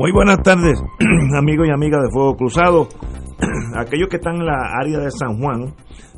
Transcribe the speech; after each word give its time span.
Muy 0.00 0.12
buenas 0.12 0.38
tardes, 0.42 0.82
amigos 1.36 1.68
y 1.68 1.70
amigas 1.70 2.00
de 2.00 2.08
Fuego 2.10 2.34
Cruzado. 2.34 2.88
Aquellos 3.76 4.08
que 4.08 4.16
están 4.16 4.36
en 4.36 4.46
la 4.46 4.56
área 4.80 4.98
de 4.98 5.10
San 5.10 5.38
Juan, 5.38 5.74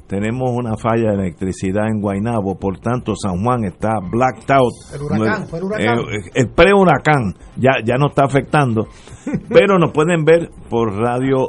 tenemos 0.07 0.51
una 0.53 0.77
falla 0.77 1.11
de 1.11 1.15
electricidad 1.15 1.89
en 1.89 2.01
Guaynabo, 2.01 2.61
por 2.61 2.79
tanto 2.79 3.17
San 3.17 3.43
Juan 3.43 3.65
está 3.65 3.99
blacked 4.09 4.49
out. 4.55 4.73
El 4.95 5.03
huracán, 5.03 5.49
fue 5.49 5.59
el 5.59 5.65
huracán. 5.65 5.99
Eh, 5.99 6.31
el 6.33 6.51
pre-huracán 6.51 7.35
ya, 7.57 7.83
ya 7.85 7.97
no 7.97 8.07
está 8.11 8.23
afectando, 8.23 8.87
pero 9.49 9.81
nos 9.81 9.91
pueden 9.91 10.25
ver 10.25 10.51
por 10.71 10.97
Radio 10.97 11.49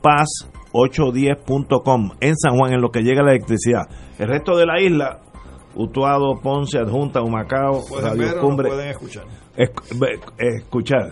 Paz 0.00 0.50
810.com 0.72 2.12
en 2.18 2.34
San 2.34 2.56
Juan 2.56 2.72
en 2.72 2.80
lo 2.80 2.88
que 2.88 3.02
llega 3.02 3.22
la 3.22 3.32
electricidad. 3.32 3.82
El 4.18 4.28
resto 4.28 4.56
de 4.56 4.64
la 4.64 4.80
isla, 4.80 5.20
Utuado, 5.74 6.40
Ponce, 6.42 6.78
Adjunta, 6.78 7.20
Humacao, 7.20 7.82
Pueden 7.86 8.06
Radio 8.06 8.22
ver 8.22 8.32
o 8.32 8.36
no 8.36 8.40
Cumbre, 8.40 8.68
pueden 8.70 8.88
escuchar. 8.88 9.24
Escuchar, 10.38 11.10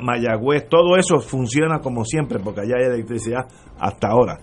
Mayagüez, 0.00 0.68
todo 0.68 0.96
eso 0.96 1.18
funciona 1.20 1.80
como 1.80 2.04
siempre, 2.04 2.38
porque 2.38 2.60
allá 2.62 2.76
hay 2.78 2.84
electricidad 2.94 3.46
hasta 3.78 4.08
ahora. 4.08 4.38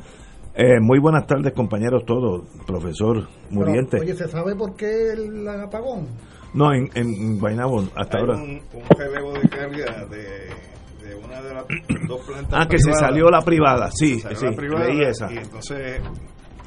Eh, 0.56 0.80
muy 0.82 1.00
buenas 1.00 1.26
tardes, 1.26 1.54
compañeros 1.54 2.04
todos, 2.06 2.48
profesor 2.66 3.28
Muriente. 3.50 3.98
Pero, 4.00 4.04
oye, 4.04 4.16
¿se 4.16 4.28
sabe 4.28 4.56
por 4.56 4.76
qué 4.76 5.12
el 5.14 5.48
apagón? 5.48 6.08
no, 6.54 6.74
en, 6.74 6.90
en 6.96 7.40
Guaynabo, 7.40 7.84
hasta 7.96 8.18
Hay 8.18 8.22
ahora. 8.24 8.36
un, 8.38 8.50
un 8.74 8.90
relevo 8.98 9.34
de 9.34 9.48
carga 9.48 10.06
de, 10.08 11.08
de 11.08 11.16
una 11.24 11.42
de 11.42 11.54
las 11.54 11.66
dos 12.08 12.22
plantas. 12.26 12.54
Ah, 12.54 12.68
que 12.68 12.80
se 12.80 12.92
salió 12.94 13.30
la 13.30 13.42
privada, 13.42 13.90
sí, 13.92 14.20
Salió 14.20 14.38
sí, 14.40 14.46
la 14.48 14.52
privada, 14.56 14.86
leí 14.88 15.02
esa. 15.04 15.32
Y 15.32 15.38
entonces, 15.38 16.02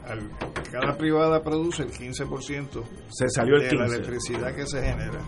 al- 0.07 0.31
cada 0.71 0.97
privada 0.97 1.43
produce 1.43 1.83
el 1.83 1.91
15% 1.91 2.83
Se 3.11 3.29
salió 3.29 3.57
el 3.57 3.63
de 3.63 3.75
la 3.77 3.85
15. 3.85 3.97
electricidad 3.97 4.55
que 4.55 4.67
se 4.67 4.83
genera. 4.83 5.21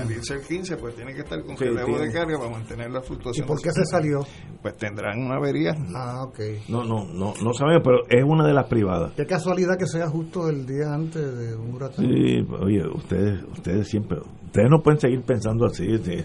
Al 0.00 0.10
irse 0.10 0.34
el 0.34 0.42
15, 0.42 0.76
pues 0.76 0.94
tiene 0.94 1.14
que 1.14 1.20
estar 1.20 1.42
con 1.44 1.56
Sí, 1.56 1.64
relevo 1.64 1.86
tiene. 1.86 2.06
de 2.06 2.12
carga 2.12 2.38
para 2.38 2.50
mantener 2.50 2.90
la 2.90 3.00
¿Y 3.00 3.02
fluctuación. 3.02 3.46
por 3.46 3.60
qué 3.60 3.70
se 3.72 3.84
salió? 3.84 4.20
Pues 4.62 4.76
tendrán 4.76 5.18
una 5.20 5.36
avería. 5.36 5.74
Ah, 5.94 6.22
ok. 6.24 6.38
No, 6.68 6.84
no, 6.84 7.04
no, 7.06 7.34
no 7.42 7.52
sabemos, 7.52 7.82
pero 7.84 7.98
es 8.08 8.24
una 8.24 8.46
de 8.46 8.54
las 8.54 8.66
privadas. 8.66 9.12
Qué 9.16 9.26
casualidad 9.26 9.76
que 9.78 9.86
sea 9.86 10.08
justo 10.08 10.48
el 10.48 10.64
día 10.66 10.92
antes 10.94 11.36
de 11.36 11.54
un 11.56 11.74
huracán. 11.74 12.04
Sí, 12.06 12.46
oye, 12.60 12.86
ustedes, 12.88 13.42
ustedes 13.52 13.88
siempre, 13.88 14.18
ustedes 14.54 14.70
no 14.70 14.80
pueden 14.80 15.00
seguir 15.00 15.20
pensando 15.22 15.66
así. 15.66 15.84
sí. 15.98 16.24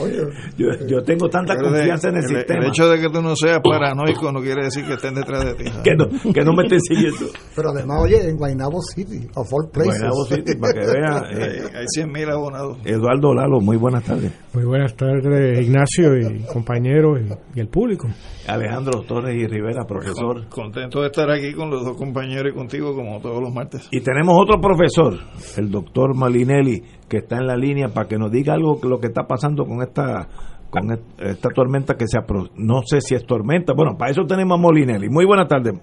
Oye, 0.00 0.22
Yo, 0.56 0.68
yo 0.86 1.02
tengo 1.02 1.28
tanta 1.28 1.56
confianza 1.56 2.08
en 2.08 2.16
el, 2.16 2.22
el, 2.22 2.28
sistema 2.28 2.60
el 2.60 2.68
hecho 2.68 2.88
de 2.88 3.00
que 3.00 3.10
tú 3.10 3.20
no 3.20 3.34
seas 3.34 3.60
paranoico 3.62 4.32
no 4.32 4.40
quiere 4.40 4.64
decir 4.64 4.86
que 4.86 4.94
estén 4.94 5.14
detrás 5.14 5.44
de 5.44 5.54
ti. 5.54 5.64
que 5.84 5.94
no, 5.96 6.06
que 6.32 6.40
no 6.42 6.52
me 6.52 6.62
estén 6.62 6.80
siguiendo. 6.80 7.26
pero 7.54 7.70
además, 7.70 7.98
oye, 8.02 8.28
en 8.30 8.36
Guaynabo 8.36 8.80
City, 8.80 9.26
of 9.34 9.52
all 9.52 9.68
places. 9.70 10.00
Guaynabo 10.00 10.24
City, 10.26 10.56
para 10.56 10.72
que 10.72 10.86
vean. 10.86 11.24
Hay, 11.26 11.58
eh, 11.58 11.70
hay 11.74 12.04
100.000 12.04 12.32
abonados. 12.32 12.78
Eduardo 12.84 13.34
Lalo, 13.34 13.60
muy 13.60 13.76
buenas 13.76 14.04
tardes. 14.04 14.32
Muy 14.54 14.64
buenas 14.64 14.94
tardes, 14.94 15.66
Ignacio 15.66 16.16
y 16.16 16.44
compañeros 16.44 17.20
y, 17.20 17.58
y 17.58 17.60
el 17.60 17.68
público. 17.68 18.08
Alejandro 18.46 19.02
Torres 19.02 19.34
y 19.34 19.46
Rivera, 19.46 19.84
profesor. 19.84 20.46
Contento 20.48 21.00
de 21.00 21.06
estar 21.06 21.30
aquí 21.30 21.52
con 21.52 21.70
los 21.70 21.84
dos 21.84 21.96
compañeros 21.96 22.52
y 22.52 22.54
contigo 22.54 22.94
como 22.94 23.20
todos 23.20 23.42
los 23.42 23.52
martes. 23.52 23.88
Y 23.90 24.00
tenemos 24.00 24.36
otro 24.40 24.60
profesor, 24.60 25.18
el 25.56 25.70
doctor 25.70 26.16
Malinelli, 26.16 26.82
que 27.08 27.18
está 27.18 27.36
en 27.36 27.46
la 27.46 27.56
línea 27.56 27.88
para 27.88 28.08
que 28.08 28.18
nos 28.18 28.30
diga 28.30 28.54
algo 28.54 28.80
que 28.80 28.88
lo 28.88 28.98
que 28.98 29.06
está 29.08 29.24
pasando 29.26 29.64
con 29.64 29.82
esta 29.82 30.26
con 30.70 30.90
esta 30.92 31.48
tormenta 31.50 31.94
que 31.94 32.06
se 32.06 32.18
apro 32.18 32.48
no 32.56 32.82
sé 32.84 33.00
si 33.00 33.14
es 33.14 33.24
tormenta. 33.24 33.72
Bueno, 33.74 33.96
para 33.96 34.10
eso 34.10 34.22
tenemos 34.26 34.58
a 34.58 34.60
Molinelli. 34.60 35.08
Muy 35.08 35.24
buenas 35.24 35.48
tardes. 35.48 35.74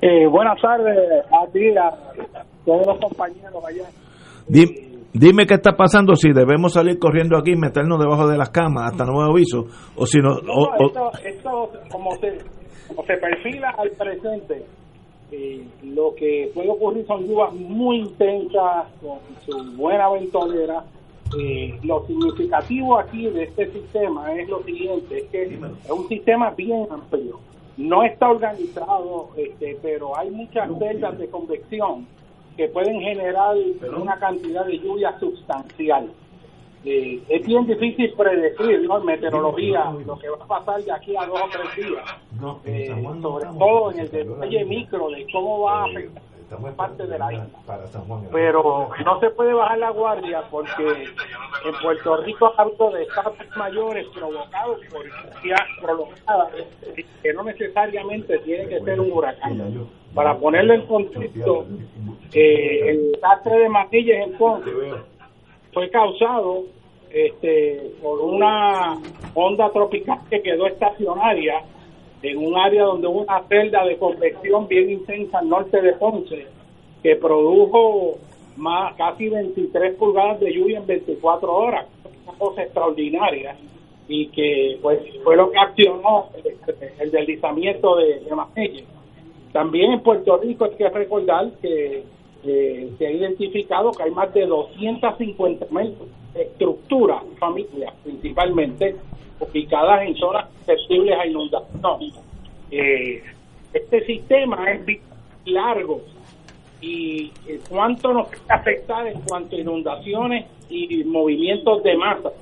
Eh, 0.00 0.26
buenas 0.28 0.60
tardes 0.60 0.96
a 1.30 1.46
ti, 1.52 1.68
a 1.76 1.90
todos 2.64 2.86
los 2.86 2.98
compañeros 2.98 3.62
allá. 3.64 3.84
Di- 4.48 4.98
dime 5.12 5.46
qué 5.46 5.54
está 5.54 5.76
pasando, 5.76 6.16
si 6.16 6.32
debemos 6.32 6.72
salir 6.72 6.98
corriendo 6.98 7.38
aquí 7.38 7.52
y 7.52 7.56
meternos 7.56 8.00
debajo 8.00 8.26
de 8.26 8.36
las 8.36 8.50
camas 8.50 8.90
hasta 8.90 9.04
nuevo 9.04 9.30
aviso, 9.30 9.64
o 9.96 10.04
si 10.04 10.18
no... 10.18 10.30
No, 10.40 10.52
o- 10.52 10.74
o- 10.76 10.86
esto, 10.88 11.10
esto 11.24 11.70
como, 11.90 12.10
se, 12.16 12.36
como 12.88 13.02
se 13.06 13.14
perfila 13.16 13.70
al 13.78 13.90
presente, 13.90 14.66
eh, 15.32 15.64
lo 15.82 16.14
que 16.14 16.50
puede 16.54 16.68
ocurrir 16.68 17.06
son 17.06 17.26
lluvias 17.26 17.54
muy 17.54 18.00
intensas, 18.00 18.86
con 19.00 19.18
su 19.46 19.76
buena 19.76 20.10
ventolera. 20.10 20.84
Eh, 21.40 21.78
lo 21.82 22.06
significativo 22.06 22.98
aquí 22.98 23.26
de 23.28 23.44
este 23.44 23.72
sistema 23.72 24.34
es 24.34 24.46
lo 24.50 24.62
siguiente, 24.62 25.20
es 25.20 25.24
que 25.30 25.44
es 25.44 25.90
un 25.90 26.06
sistema 26.08 26.50
bien 26.50 26.86
amplio. 26.90 27.40
No 27.78 28.02
está 28.02 28.30
organizado, 28.30 29.30
este, 29.38 29.78
pero 29.80 30.14
hay 30.14 30.30
muchas 30.30 30.68
celdas 30.78 31.18
de 31.18 31.28
convección 31.28 32.06
que 32.58 32.68
pueden 32.68 33.00
generar 33.00 33.56
una 33.98 34.18
cantidad 34.18 34.66
de 34.66 34.78
lluvia 34.78 35.18
sustancial. 35.18 36.10
Eh, 36.84 37.22
es 37.28 37.46
bien 37.46 37.64
difícil 37.66 38.12
predecir 38.14 38.82
¿no? 38.82 38.98
en 38.98 39.04
meteorología 39.04 39.92
lo 40.04 40.18
que 40.18 40.28
va 40.28 40.44
a 40.44 40.46
pasar 40.48 40.82
de 40.82 40.92
aquí 40.92 41.16
a 41.16 41.26
dos 41.26 41.40
o 41.40 41.48
tres 41.48 41.86
días, 41.86 42.04
Eh, 42.64 42.88
sobre 43.22 43.44
todo 43.58 43.92
en 43.92 43.98
el 44.00 44.10
detalle 44.10 44.64
micro 44.64 45.08
de 45.10 45.26
cómo 45.32 45.60
va 45.62 45.84
a 45.84 45.88
Eh, 45.90 45.92
afectar 45.92 46.74
parte 46.76 47.06
de 47.06 47.18
la 47.18 47.32
isla. 47.32 47.46
Pero 48.30 48.90
no 49.04 49.20
se 49.20 49.30
puede 49.30 49.54
bajar 49.54 49.78
la 49.78 49.90
guardia 49.90 50.42
porque 50.50 50.82
en 50.82 51.74
Puerto 51.82 52.16
Rico 52.18 52.52
ha 52.56 52.62
habido 52.62 52.90
desastres 52.90 53.56
mayores 53.56 54.06
provocados 54.08 54.78
por 54.90 55.04
lluvia 55.04 55.56
prolongada 55.80 56.50
que 57.22 57.32
no 57.32 57.44
necesariamente 57.44 58.38
tiene 58.40 58.68
que 58.68 58.80
ser 58.80 59.00
un 59.00 59.12
huracán. 59.12 59.86
Para 60.14 60.36
ponerlo 60.36 60.74
en 60.74 60.86
contexto, 60.86 61.64
eh, 62.34 62.90
el 62.90 63.12
desastre 63.12 63.58
de 63.60 63.68
Matillas 63.70 64.26
en 64.26 64.32
Ponce 64.36 64.70
fue 65.72 65.90
causado 65.90 66.64
este, 67.10 67.92
por 68.02 68.20
una 68.20 68.98
onda 69.34 69.70
tropical 69.70 70.18
que 70.30 70.42
quedó 70.42 70.66
estacionaria 70.66 71.62
en 72.22 72.38
un 72.38 72.56
área 72.56 72.84
donde 72.84 73.06
hubo 73.06 73.22
una 73.22 73.42
celda 73.48 73.84
de 73.84 73.96
convección 73.96 74.68
bien 74.68 74.90
intensa 74.90 75.38
al 75.38 75.48
norte 75.48 75.80
de 75.80 75.92
Ponce 75.94 76.46
que 77.02 77.16
produjo 77.16 78.18
más 78.56 78.94
casi 78.94 79.28
23 79.28 79.96
pulgadas 79.96 80.40
de 80.40 80.52
lluvia 80.52 80.78
en 80.78 80.86
24 80.86 81.52
horas, 81.52 81.86
una 82.26 82.38
cosa 82.38 82.62
extraordinaria 82.62 83.56
y 84.08 84.28
que 84.28 84.78
pues 84.80 85.00
fue 85.24 85.36
lo 85.36 85.50
que 85.50 85.58
accionó 85.58 86.28
el, 86.98 87.10
deslizamiento 87.10 87.96
de, 87.96 88.20
de. 88.20 88.84
También 89.52 89.92
en 89.92 90.00
Puerto 90.00 90.36
Rico 90.38 90.64
hay 90.64 90.76
que 90.76 90.88
recordar 90.88 91.50
que 91.60 92.04
eh, 92.44 92.90
se 92.98 93.06
ha 93.06 93.10
identificado 93.10 93.92
que 93.92 94.02
hay 94.02 94.10
más 94.10 94.32
de 94.34 94.46
250 94.46 95.66
mil 95.70 95.94
estructuras, 96.34 97.22
familias 97.38 97.94
principalmente, 98.02 98.96
ubicadas 99.40 100.02
en 100.02 100.16
zonas 100.16 100.48
susceptibles 100.58 101.18
a 101.18 101.26
inundación. 101.26 102.12
Eh, 102.70 103.22
este 103.72 104.04
sistema 104.06 104.70
es 104.72 105.00
largo 105.44 106.02
y 106.80 107.32
eh, 107.46 107.60
cuánto 107.68 108.12
nos 108.12 108.28
puede 108.28 108.42
afectar 108.48 109.06
en 109.06 109.20
cuanto 109.22 109.56
a 109.56 109.58
inundaciones 109.58 110.46
y 110.68 111.04
movimientos 111.04 111.82
de 111.82 111.96
masa, 111.96 112.32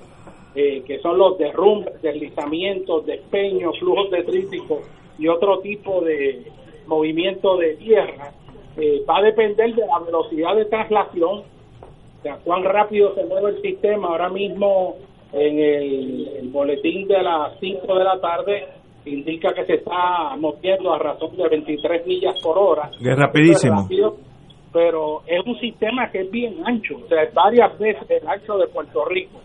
eh, 0.54 0.82
que 0.86 0.98
son 1.00 1.18
los 1.18 1.38
derrumbes, 1.38 2.00
deslizamientos, 2.02 3.06
despeños, 3.06 3.78
flujos 3.78 4.10
detríticos 4.10 4.80
y 5.18 5.28
otro 5.28 5.60
tipo 5.60 6.00
de 6.00 6.44
movimiento 6.86 7.56
de 7.56 7.76
tierra, 7.76 8.32
eh, 8.80 9.04
va 9.08 9.18
a 9.18 9.22
depender 9.22 9.74
de 9.74 9.86
la 9.86 9.98
velocidad 9.98 10.56
de 10.56 10.64
traslación, 10.66 11.40
o 11.40 12.22
sea, 12.22 12.36
cuán 12.44 12.64
rápido 12.64 13.14
se 13.14 13.24
mueve 13.24 13.50
el 13.50 13.62
sistema. 13.62 14.08
Ahora 14.08 14.28
mismo 14.28 14.96
en 15.32 15.58
el, 15.58 16.28
el 16.38 16.48
boletín 16.48 17.06
de 17.08 17.22
las 17.22 17.58
5 17.60 17.94
de 17.94 18.04
la 18.04 18.20
tarde 18.20 18.68
indica 19.04 19.52
que 19.54 19.64
se 19.64 19.74
está 19.74 20.36
moviendo 20.38 20.92
a 20.92 20.98
razón 20.98 21.36
de 21.36 21.48
23 21.48 22.06
millas 22.06 22.34
por 22.42 22.58
hora. 22.58 22.90
Es 23.00 23.16
rapidísimo. 23.16 23.74
Eso 23.74 23.82
es 23.82 23.82
rápido, 23.82 24.16
pero 24.72 25.22
es 25.26 25.44
un 25.46 25.58
sistema 25.58 26.10
que 26.10 26.22
es 26.22 26.30
bien 26.30 26.62
ancho, 26.64 26.96
o 27.04 27.08
sea, 27.08 27.22
es 27.22 27.34
varias 27.34 27.78
veces 27.78 28.08
el 28.10 28.26
ancho 28.28 28.58
de 28.58 28.66
Puerto 28.68 29.04
Rico. 29.06 29.40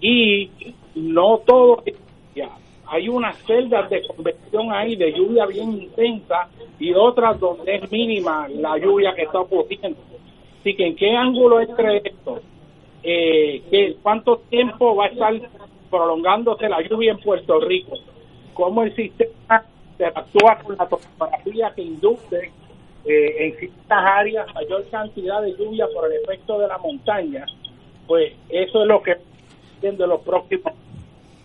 Y 0.00 0.50
no 0.94 1.38
todo 1.46 1.82
es 1.84 1.94
lluvia. 2.34 2.50
Hay 2.88 3.08
unas 3.08 3.36
celdas 3.46 3.90
de 3.90 4.06
convección 4.06 4.72
ahí 4.72 4.96
de 4.96 5.12
lluvia 5.12 5.46
bien 5.46 5.72
intensa 5.72 6.48
y 6.78 6.92
otras 6.94 7.38
donde 7.40 7.76
es 7.76 7.90
mínima 7.90 8.46
la 8.48 8.78
lluvia 8.78 9.14
que 9.14 9.22
está 9.22 9.40
ocurriendo. 9.40 9.98
Así 10.60 10.74
que, 10.74 10.86
¿en 10.86 10.96
qué 10.96 11.10
ángulo 11.16 11.60
es 11.60 11.68
esto? 12.04 12.40
Eh, 13.02 13.62
¿qué- 13.70 13.96
¿Cuánto 14.02 14.38
tiempo 14.50 14.96
va 14.96 15.06
a 15.06 15.08
estar 15.08 15.34
prolongándose 15.90 16.68
la 16.68 16.80
lluvia 16.82 17.12
en 17.12 17.18
Puerto 17.18 17.60
Rico? 17.60 17.96
¿Cómo 18.54 18.82
el 18.82 18.94
sistema 18.94 19.64
interactúa 19.92 20.58
con 20.58 20.76
la 20.76 20.88
topografía 20.88 21.72
que 21.74 21.82
induce 21.82 22.50
eh, 23.08 23.36
en 23.38 23.56
ciertas 23.58 24.04
áreas 24.04 24.52
mayor 24.54 24.84
cantidad 24.90 25.40
de 25.40 25.54
lluvia 25.56 25.86
por 25.94 26.10
el 26.12 26.20
efecto 26.22 26.58
de 26.58 26.66
la 26.66 26.78
montaña? 26.78 27.46
Pues 28.06 28.32
eso 28.48 28.82
es 28.82 28.88
lo 28.88 29.02
que 29.02 29.16
viendo 29.80 30.06
los 30.06 30.20
próximos. 30.22 30.72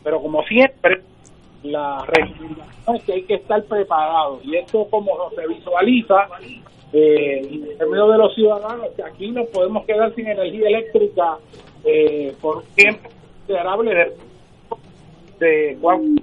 Pero 0.03 0.19
como 0.21 0.41
siempre, 0.45 1.01
la 1.63 2.03
recomendación 2.05 2.95
es 2.95 3.03
que 3.03 3.13
hay 3.13 3.23
que 3.23 3.35
estar 3.35 3.63
preparado. 3.63 4.39
Y 4.43 4.55
esto 4.55 4.87
como 4.89 5.11
se 5.35 5.47
visualiza 5.47 6.27
eh, 6.93 7.39
en 7.39 7.77
términos 7.77 8.11
de 8.11 8.17
los 8.17 8.35
ciudadanos 8.35 8.87
que 8.95 9.03
aquí 9.03 9.31
nos 9.31 9.47
podemos 9.47 9.85
quedar 9.85 10.13
sin 10.13 10.27
energía 10.27 10.67
eléctrica 10.67 11.37
eh, 11.85 12.35
por 12.41 12.57
un 12.57 12.63
tiempo 12.75 13.09
considerable 13.37 13.95
de, 13.95 15.45
de 15.45 15.77
cuánto 15.79 16.21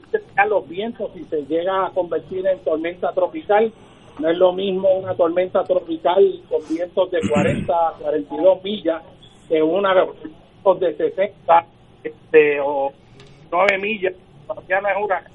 los 0.49 0.69
vientos 0.69 1.11
si 1.14 1.25
se 1.25 1.43
llega 1.46 1.87
a 1.87 1.90
convertir 1.90 2.46
en 2.46 2.58
tormenta 2.61 3.12
tropical 3.12 3.73
no 4.19 4.29
es 4.29 4.37
lo 4.37 4.52
mismo 4.52 4.88
una 4.99 5.14
tormenta 5.14 5.64
tropical 5.64 6.40
con 6.49 6.61
vientos 6.69 7.11
de 7.11 7.20
40 7.29 7.73
a 7.73 7.93
42 8.00 8.62
millas 8.62 9.02
que 9.49 9.62
una 9.62 9.94
de 9.94 10.96
60 10.96 11.67
este, 12.05 12.61
o 12.61 12.93
9 13.50 13.79
millas 13.79 14.14
no 14.55 14.89
es 14.89 14.97
huracán 15.05 15.33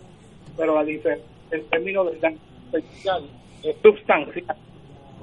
pero 0.57 0.75
la 0.75 0.83
diferencia 0.83 1.25
en 1.51 1.65
términos 1.69 2.11
de 2.11 2.19
daño 2.19 2.37
potencial 2.71 3.23
es 3.63 3.75
sustancial. 3.81 4.55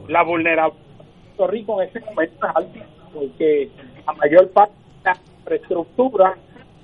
La 0.08 0.22
vulnerabilidad 0.24 0.72
de 0.76 1.04
Puerto 1.36 1.52
Rico 1.52 1.80
en 1.82 1.88
ese 1.88 2.00
momento 2.00 2.34
es 2.46 2.56
alta, 2.56 2.86
porque 3.14 3.70
la 4.06 4.12
mayor 4.14 4.50
parte 4.50 4.72
de 4.74 5.04
la 5.04 5.16
infraestructura 5.38 6.34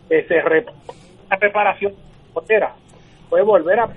que 0.09 0.23
se 0.25 0.41
re- 0.43 0.67
la 1.29 1.37
reparación 1.37 1.95
carretera 2.35 2.75
puede 3.29 3.43
volver 3.43 3.81
a 3.81 3.89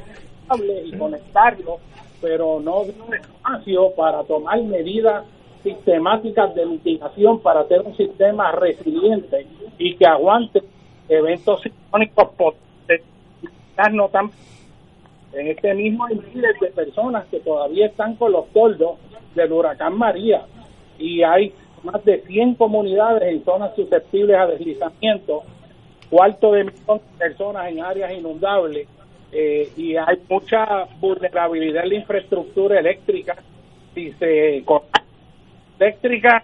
y 0.83 0.97
conectarlo, 0.97 1.77
pero 2.21 2.59
no 2.59 2.85
dio 2.85 3.13
espacio 3.13 3.91
para 3.95 4.23
tomar 4.23 4.59
medidas 4.63 5.25
sistemáticas 5.61 6.55
de 6.55 6.65
mitigación 6.65 7.39
para 7.39 7.59
hacer 7.61 7.81
un 7.81 7.95
sistema 7.95 8.51
resiliente 8.53 9.45
y 9.77 9.95
que 9.95 10.07
aguante 10.07 10.63
eventos 11.07 11.61
sismónicos 11.61 12.29
potentes 12.35 12.68
no 13.91 14.09
en 15.33 15.47
este 15.47 15.73
mismo 15.73 16.05
hay 16.05 16.15
miles 16.33 16.59
de 16.59 16.67
personas 16.67 17.25
que 17.27 17.39
todavía 17.39 17.85
están 17.87 18.15
con 18.15 18.31
los 18.31 18.47
toldos 18.49 18.97
del 19.35 19.51
huracán 19.51 19.97
María 19.97 20.45
y 20.97 21.23
hay 21.23 21.53
más 21.83 22.03
de 22.03 22.21
100 22.21 22.55
comunidades 22.55 23.23
en 23.23 23.43
zonas 23.45 23.75
susceptibles 23.75 24.37
a 24.37 24.47
deslizamiento, 24.47 25.43
cuarto 26.09 26.51
de 26.51 26.65
millón 26.65 26.97
de 26.97 27.17
personas 27.17 27.69
en 27.69 27.81
áreas 27.81 28.11
inundables 28.11 28.87
eh, 29.31 29.69
y 29.77 29.95
hay 29.95 30.17
mucha 30.27 30.85
vulnerabilidad 30.99 31.83
en 31.83 31.89
la 31.89 31.95
infraestructura 31.95 32.79
eléctrica. 32.79 33.37
Si 33.93 34.11
se 34.13 34.63
eléctrica, 35.79 36.43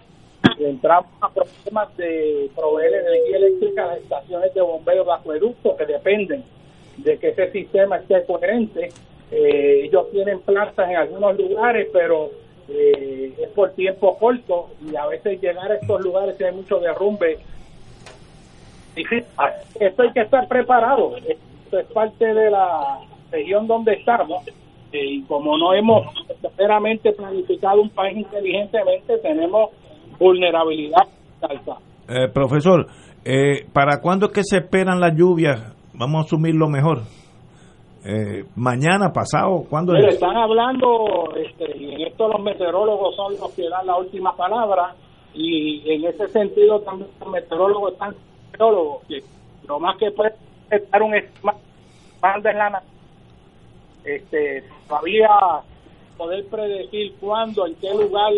entramos 0.58 1.10
a 1.20 1.28
problemas 1.30 1.96
de 1.96 2.50
proveer 2.54 2.94
energía 2.94 3.36
eléctrica 3.36 3.84
a 3.84 3.86
las 3.88 3.98
estaciones 3.98 4.54
de 4.54 4.60
bombeo 4.60 5.04
de 5.04 5.12
acueducto 5.12 5.76
que 5.76 5.86
dependen 5.86 6.44
de 6.96 7.18
que 7.18 7.28
ese 7.28 7.50
sistema 7.52 7.96
esté 7.96 8.24
coherente. 8.24 8.90
Eh, 9.30 9.82
ellos 9.84 10.10
tienen 10.12 10.40
plantas 10.40 10.88
en 10.88 10.96
algunos 10.96 11.36
lugares, 11.36 11.88
pero 11.92 12.30
eh, 12.68 13.32
es 13.38 13.48
por 13.50 13.70
tiempo 13.72 14.16
corto 14.18 14.70
y 14.84 14.96
a 14.96 15.06
veces 15.06 15.40
llegar 15.40 15.70
a 15.70 15.76
estos 15.76 16.00
lugares 16.00 16.36
si 16.36 16.44
hay 16.44 16.54
mucho 16.54 16.78
derrumbe. 16.78 17.38
Esto 19.78 20.02
hay 20.02 20.12
que 20.12 20.20
estar 20.20 20.48
preparado. 20.48 21.16
Esto 21.16 21.78
es 21.78 21.86
parte 21.86 22.24
de 22.24 22.50
la 22.50 23.00
región 23.30 23.66
donde 23.66 23.94
estamos. 23.94 24.46
Eh, 24.92 25.04
y 25.04 25.22
como 25.22 25.58
no 25.58 25.74
hemos 25.74 26.06
verdaderamente 26.42 27.12
planificado 27.12 27.82
un 27.82 27.90
país 27.90 28.16
inteligentemente, 28.16 29.18
tenemos 29.18 29.70
vulnerabilidad 30.18 31.02
alta. 31.42 31.76
Eh, 32.08 32.28
profesor, 32.32 32.86
eh, 33.24 33.66
¿para 33.72 34.00
cuándo 34.00 34.26
es 34.26 34.32
que 34.32 34.44
se 34.44 34.58
esperan 34.58 35.00
las 35.00 35.14
lluvias? 35.16 35.74
Vamos 35.94 36.22
a 36.22 36.26
asumirlo 36.26 36.68
mejor. 36.68 37.02
Eh, 38.04 38.44
mañana, 38.54 39.12
pasado, 39.12 39.64
¿cuándo 39.68 39.92
Pero 39.92 40.08
es? 40.08 40.14
están 40.14 40.36
hablando, 40.36 41.34
este, 41.36 41.76
y 41.76 41.94
en 41.94 42.02
esto 42.02 42.28
los 42.28 42.40
meteorólogos 42.40 43.16
son 43.16 43.32
los 43.40 43.52
que 43.54 43.68
dan 43.68 43.84
la 43.86 43.96
última 43.96 44.36
palabra, 44.36 44.94
y 45.34 45.82
en 45.90 46.04
ese 46.04 46.28
sentido 46.28 46.80
también 46.80 47.10
los 47.20 47.28
meteorólogos 47.28 47.94
están 47.94 48.14
meteorólogos, 48.52 49.02
que 49.08 49.20
lo 49.66 49.80
más 49.80 49.96
que 49.98 50.12
puede 50.12 50.34
estar 50.70 51.02
un 51.02 51.12
manda 52.22 52.50
en 52.50 52.58
la 52.58 52.82
este, 54.04 54.62
todavía 54.88 55.28
poder 56.16 56.46
predecir 56.46 57.14
cuándo, 57.20 57.66
en 57.66 57.74
qué 57.76 57.90
lugar 57.90 58.32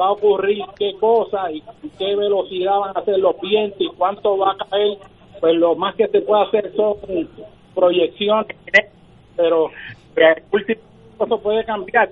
va 0.00 0.06
a 0.06 0.12
ocurrir 0.12 0.64
qué 0.78 0.94
cosa 0.98 1.50
y 1.50 1.62
qué 1.98 2.16
velocidad 2.16 2.78
van 2.78 2.96
a 2.96 3.04
ser 3.04 3.18
los 3.18 3.40
vientos 3.40 3.80
y 3.80 3.88
cuánto 3.96 4.36
va 4.38 4.52
a 4.52 4.68
caer, 4.68 4.98
pues 5.40 5.54
lo 5.54 5.74
más 5.74 5.94
que 5.96 6.08
se 6.08 6.20
puede 6.22 6.42
hacer 6.42 6.72
son 6.74 6.96
proyecciones, 7.74 8.56
pero 9.36 9.70
eh, 10.16 10.42
último 10.50 10.80
eso 11.20 11.38
puede 11.38 11.64
cambiar. 11.64 12.10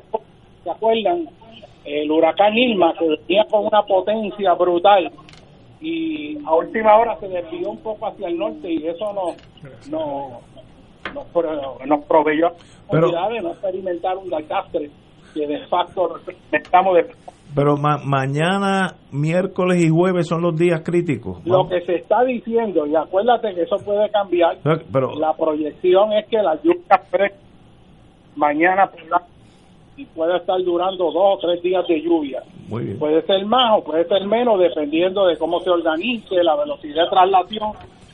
¿Se 0.65 0.71
acuerdan? 0.71 1.29
El 1.85 2.11
huracán 2.11 2.57
Irma, 2.57 2.95
que 2.99 3.09
venía 3.09 3.45
con 3.51 3.67
una 3.67 3.83
potencia 3.83 4.53
brutal 4.55 5.11
y 5.81 6.37
a 6.45 6.55
última 6.55 6.97
hora 6.97 7.19
se 7.19 7.29
desvió 7.29 7.71
un 7.71 7.79
poco 7.79 8.07
hacia 8.07 8.29
el 8.29 8.39
norte 8.39 8.71
y 8.71 8.87
eso 8.87 9.13
nos, 9.15 9.89
no, 9.89 10.41
nos, 11.15 11.27
nos 11.87 12.05
proveyó 12.05 12.49
Pero- 12.91 13.09
oportunidad 13.09 13.31
de 13.31 13.41
no 13.43 13.51
experimentar 13.53 14.17
un 14.17 14.29
desastre 14.31 14.91
que 15.35 15.47
de 15.47 15.67
facto 15.69 16.19
estamos 16.53 16.97
de 16.97 17.07
Pero 17.55 17.77
ma- 17.77 17.99
mañana, 18.05 18.95
miércoles 19.13 19.83
y 19.85 19.89
jueves 19.89 20.27
son 20.29 20.43
los 20.43 20.57
días 20.57 20.83
críticos. 20.85 21.45
lo 21.45 21.69
que 21.69 21.81
se 21.83 21.97
está 21.97 22.23
diciendo 22.25 22.87
y 22.87 22.95
acuérdate 22.97 23.55
que 23.55 23.63
eso 23.63 23.77
puede 23.85 24.09
cambiar 24.11 24.59
Pero, 24.93 25.15
la 25.19 25.33
proyección 25.35 26.13
es 26.13 26.27
que 26.29 26.39
la 26.39 26.57
lluvia 26.63 27.33
mañana 28.37 28.91
y 29.97 30.05
puede 30.07 30.37
estar 30.39 30.59
durando 30.63 31.11
dos 31.13 31.37
o 31.37 31.39
tres 31.39 31.63
días 31.63 31.87
de 31.87 32.01
lluvia 32.01 32.43
muy 32.69 32.85
bien. 32.85 32.99
puede 32.99 33.21
ser 33.23 33.45
más 33.45 33.79
o 33.79 33.85
puede 33.85 34.05
ser 34.07 34.25
menos 34.27 34.59
dependiendo 34.59 35.27
de 35.27 35.37
cómo 35.37 35.61
se 35.61 35.69
organice 35.71 36.43
la 36.43 36.57
velocidad 36.57 37.05
de 37.05 37.11
traslación 37.11 37.73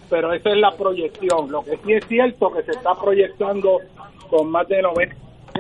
pero 0.08 0.32
esa 0.32 0.50
es 0.50 0.56
la 0.56 0.72
proyección. 0.72 1.50
Lo 1.50 1.62
que 1.62 1.76
sí 1.78 1.92
es 1.92 2.06
cierto 2.06 2.52
que 2.52 2.62
se 2.62 2.72
está 2.72 2.94
proyectando 2.94 3.80
con 4.30 4.50
más 4.50 4.68
de 4.68 4.82
90% 4.82 5.14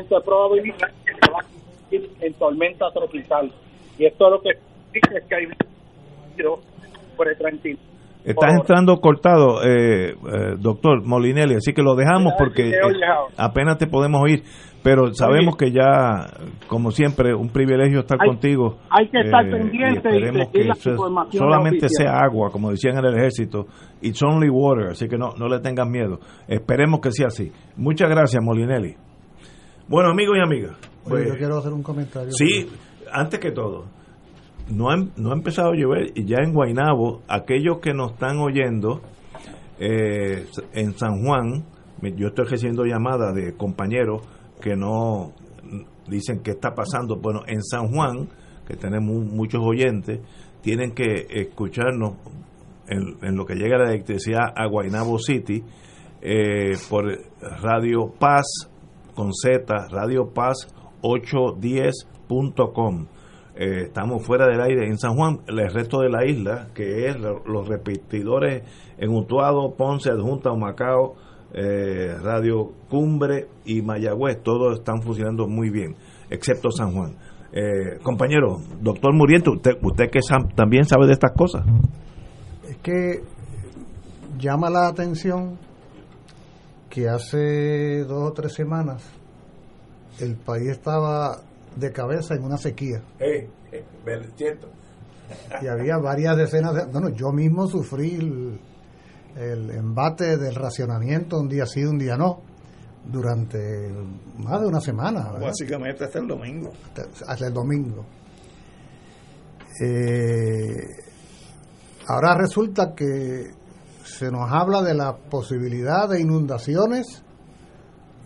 de 0.08 0.20
probabilidad 0.20 0.90
que 1.04 1.12
se 1.12 1.30
va 1.32 1.40
a 1.40 1.44
convertir 1.44 2.10
en 2.20 2.34
tormenta 2.34 2.90
tropical. 2.92 3.50
Y 3.98 4.06
esto 4.06 4.30
lo 4.30 4.40
que 4.40 4.58
dice 4.92 5.18
es 5.18 5.24
que 5.24 5.34
hay 5.34 5.48
por 7.16 7.28
el 7.28 7.36
30 7.36 7.68
Estás 8.26 8.54
entrando 8.60 8.96
cortado, 9.00 9.62
eh, 9.64 10.10
eh, 10.10 10.14
doctor 10.58 11.02
Molinelli, 11.06 11.54
así 11.54 11.72
que 11.72 11.82
lo 11.82 11.94
dejamos 11.94 12.32
porque 12.36 12.70
eh, 12.70 12.74
apenas 13.36 13.78
te 13.78 13.86
podemos 13.86 14.20
oír, 14.20 14.42
pero 14.82 15.14
sabemos 15.14 15.56
que 15.56 15.70
ya, 15.70 16.26
como 16.66 16.90
siempre, 16.90 17.34
un 17.34 17.50
privilegio 17.50 18.00
estar 18.00 18.18
Hay- 18.20 18.28
contigo. 18.28 18.78
hay 18.90 19.08
que 19.08 19.20
estar 19.20 19.46
eh, 19.46 19.50
pendiente 19.50 20.08
y 20.10 20.22
esperemos 20.22 20.48
que 21.30 21.38
solamente 21.38 21.88
sea 21.88 22.18
agua, 22.18 22.50
como 22.50 22.70
decían 22.70 22.98
en 22.98 23.04
el 23.04 23.16
ejército, 23.16 23.66
it's 24.02 24.20
only 24.22 24.48
water, 24.50 24.88
así 24.88 25.06
que 25.08 25.16
no, 25.16 25.30
no 25.38 25.46
le 25.48 25.60
tengan 25.60 25.88
miedo. 25.90 26.18
Esperemos 26.48 27.00
que 27.00 27.12
sea 27.12 27.28
así. 27.28 27.52
Muchas 27.76 28.10
gracias, 28.10 28.42
Molinelli. 28.42 28.94
Bueno, 29.88 30.10
amigos 30.10 30.36
y 30.36 30.40
amigas. 30.44 30.72
Oye, 31.04 31.10
pues, 31.10 31.28
yo 31.28 31.34
quiero 31.38 31.58
hacer 31.58 31.72
un 31.72 31.82
comentario. 31.84 32.32
Sí, 32.32 32.68
antes 33.12 33.38
que 33.38 33.52
todo, 33.52 33.84
no 34.68 34.90
ha, 34.90 34.96
no 35.16 35.30
ha 35.30 35.34
empezado 35.34 35.72
a 35.72 35.76
llover 35.76 36.12
y 36.14 36.24
ya 36.24 36.38
en 36.42 36.52
Guainabo, 36.52 37.22
aquellos 37.28 37.78
que 37.78 37.94
nos 37.94 38.12
están 38.12 38.38
oyendo 38.38 39.00
eh, 39.78 40.46
en 40.72 40.98
San 40.98 41.24
Juan, 41.24 41.64
yo 42.16 42.28
estoy 42.28 42.46
recibiendo 42.46 42.84
llamadas 42.84 43.34
de 43.34 43.56
compañeros 43.56 44.22
que 44.60 44.76
no 44.76 45.32
dicen 46.08 46.40
qué 46.42 46.52
está 46.52 46.74
pasando. 46.74 47.16
Bueno, 47.16 47.42
en 47.46 47.62
San 47.62 47.88
Juan, 47.88 48.28
que 48.66 48.76
tenemos 48.76 49.24
muchos 49.24 49.62
oyentes, 49.64 50.20
tienen 50.62 50.92
que 50.92 51.26
escucharnos 51.30 52.14
en, 52.88 53.16
en 53.22 53.36
lo 53.36 53.44
que 53.44 53.54
llega 53.54 53.78
la 53.78 53.90
electricidad 53.90 54.52
a 54.54 54.66
Guaynabo 54.66 55.18
City 55.18 55.62
eh, 56.22 56.76
por 56.88 57.04
Radio 57.62 58.12
Paz 58.18 58.46
con 59.14 59.32
Z, 59.32 59.88
Radio 59.90 60.32
Paz 60.32 60.68
810.com. 61.02 63.06
Eh, 63.58 63.84
estamos 63.86 64.22
fuera 64.24 64.46
del 64.46 64.60
aire 64.60 64.86
en 64.86 64.98
San 64.98 65.14
Juan, 65.16 65.38
el 65.46 65.70
resto 65.72 66.00
de 66.00 66.10
la 66.10 66.26
isla, 66.26 66.68
que 66.74 67.08
es 67.08 67.18
lo- 67.18 67.42
los 67.46 67.66
repetidores 67.66 68.62
en 68.98 69.10
Utuado, 69.10 69.74
Ponce, 69.74 70.10
Adjunta, 70.10 70.52
Macao, 70.54 71.14
eh, 71.54 72.14
Radio 72.22 72.72
Cumbre 72.90 73.46
y 73.64 73.80
Mayagüez, 73.80 74.42
todos 74.42 74.78
están 74.78 75.00
funcionando 75.00 75.46
muy 75.48 75.70
bien, 75.70 75.94
excepto 76.28 76.70
San 76.70 76.92
Juan. 76.92 77.16
Eh, 77.52 77.98
compañero, 78.02 78.58
doctor 78.82 79.14
Muriento, 79.14 79.52
usted, 79.52 79.72
usted 79.82 80.10
que 80.10 80.18
también 80.54 80.84
sabe 80.84 81.06
de 81.06 81.12
estas 81.14 81.32
cosas. 81.32 81.64
Es 82.68 82.76
que 82.78 83.22
llama 84.38 84.68
la 84.68 84.88
atención 84.88 85.56
que 86.90 87.08
hace 87.08 88.04
dos 88.04 88.30
o 88.30 88.32
tres 88.32 88.52
semanas 88.52 89.02
el 90.20 90.34
país 90.36 90.68
estaba 90.68 91.38
de 91.76 91.92
cabeza 91.92 92.34
en 92.34 92.44
una 92.44 92.56
sequía 92.56 93.02
cierto. 94.36 94.68
y 95.62 95.66
había 95.66 95.98
varias 95.98 96.36
decenas 96.36 96.74
de... 96.74 96.84
Bueno, 96.86 97.10
yo 97.10 97.32
mismo 97.32 97.66
sufrí 97.66 98.14
el, 98.14 98.60
el 99.36 99.70
embate 99.70 100.36
del 100.36 100.54
racionamiento 100.54 101.38
un 101.38 101.48
día 101.48 101.66
sí, 101.66 101.84
un 101.84 101.98
día 101.98 102.16
no, 102.16 102.40
durante 103.04 103.90
más 104.38 104.60
de 104.60 104.66
una 104.66 104.80
semana. 104.80 105.32
¿verdad? 105.32 105.48
Básicamente 105.48 106.04
hasta 106.04 106.18
el 106.18 106.26
domingo. 106.26 106.72
hasta 107.26 107.46
el 107.46 107.52
domingo. 107.52 108.04
Eh, 109.82 110.86
ahora 112.08 112.36
resulta 112.38 112.94
que 112.94 113.50
se 114.04 114.30
nos 114.30 114.50
habla 114.50 114.82
de 114.82 114.94
la 114.94 115.16
posibilidad 115.16 116.08
de 116.08 116.20
inundaciones, 116.20 117.22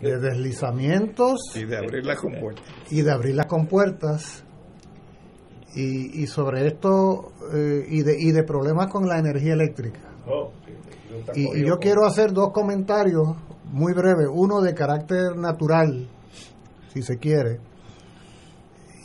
de 0.01 0.19
deslizamientos 0.19 1.39
Y 1.55 1.65
de 1.65 1.77
abrir 1.77 2.05
la 2.05 2.15
compuerta. 2.15 2.61
y 2.89 3.01
de 3.01 3.11
abrir 3.11 3.35
las 3.35 3.45
compuertas. 3.45 4.43
Y, 5.75 6.21
y 6.23 6.27
sobre 6.27 6.67
esto, 6.67 7.31
eh, 7.53 7.85
y, 7.87 8.01
de, 8.01 8.15
y 8.19 8.31
de 8.31 8.43
problemas 8.43 8.87
con 8.91 9.07
la 9.07 9.17
energía 9.19 9.53
eléctrica. 9.53 9.99
Y, 11.33 11.59
y 11.61 11.65
yo 11.65 11.77
quiero 11.79 12.05
hacer 12.05 12.33
dos 12.33 12.51
comentarios 12.51 13.35
muy 13.71 13.93
breves, 13.93 14.27
uno 14.29 14.59
de 14.61 14.73
carácter 14.73 15.37
natural, 15.37 16.09
si 16.93 17.01
se 17.01 17.17
quiere, 17.17 17.59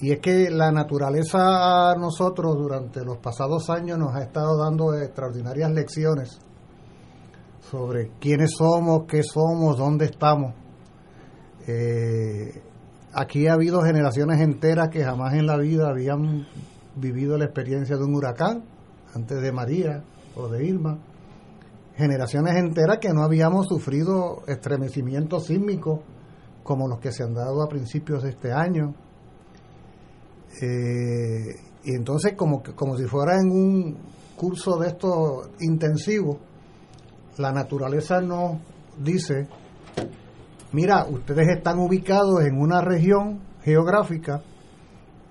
y 0.01 0.13
es 0.13 0.19
que 0.21 0.51
la 0.51 0.73
naturaleza 0.73 1.91
a 1.91 1.95
nosotros 1.95 2.57
durante 2.57 3.05
los 3.05 3.19
pasados 3.19 3.71
años 3.71 3.97
nos 3.99 4.15
ha 4.15 4.23
estado 4.23 4.59
dando 4.59 4.93
extraordinarias 4.95 5.71
lecciones 5.71 6.39
sobre 7.71 8.11
quiénes 8.21 8.53
somos, 8.59 9.05
qué 9.09 9.23
somos, 9.23 9.79
dónde 9.79 10.07
estamos. 10.07 10.53
Eh, 11.67 12.61
aquí 13.13 13.47
ha 13.47 13.55
habido 13.55 13.83
generaciones 13.83 14.41
enteras 14.41 14.89
que 14.91 15.05
jamás 15.05 15.35
en 15.35 15.47
la 15.47 15.57
vida 15.57 15.89
habían 15.89 16.47
vivido 16.95 17.37
la 17.37 17.45
experiencia 17.45 17.97
de 17.97 18.05
un 18.05 18.15
huracán, 18.15 18.65
antes 19.15 19.41
de 19.41 19.53
María 19.53 20.03
o 20.35 20.49
de 20.49 20.67
Irma 20.67 20.99
generaciones 21.97 22.57
enteras 22.57 22.99
que 23.01 23.13
no 23.13 23.23
habíamos 23.23 23.67
sufrido 23.69 24.43
estremecimientos 24.47 25.47
sísmicos 25.47 26.01
como 26.63 26.89
los 26.89 26.99
que 27.01 27.11
se 27.11 27.23
han 27.23 27.33
dado 27.33 27.63
a 27.63 27.69
principios 27.69 28.23
de 28.23 28.31
este 28.31 28.53
año. 28.53 28.95
Eh, 30.61 31.55
y 31.85 31.95
entonces 31.95 32.35
como, 32.37 32.63
como 32.75 32.97
si 32.97 33.05
fuera 33.05 33.41
en 33.41 33.51
un 33.51 33.97
curso 34.37 34.77
de 34.79 34.89
estos 34.89 35.49
intensivos, 35.61 36.37
la 37.39 37.53
naturaleza 37.53 38.21
nos 38.21 38.59
dice, 38.99 39.47
mira, 40.77 41.07
ustedes 41.09 41.49
están 41.57 41.79
ubicados 41.79 42.45
en 42.45 42.61
una 42.61 42.83
región 42.83 43.41
geográfica 43.63 44.43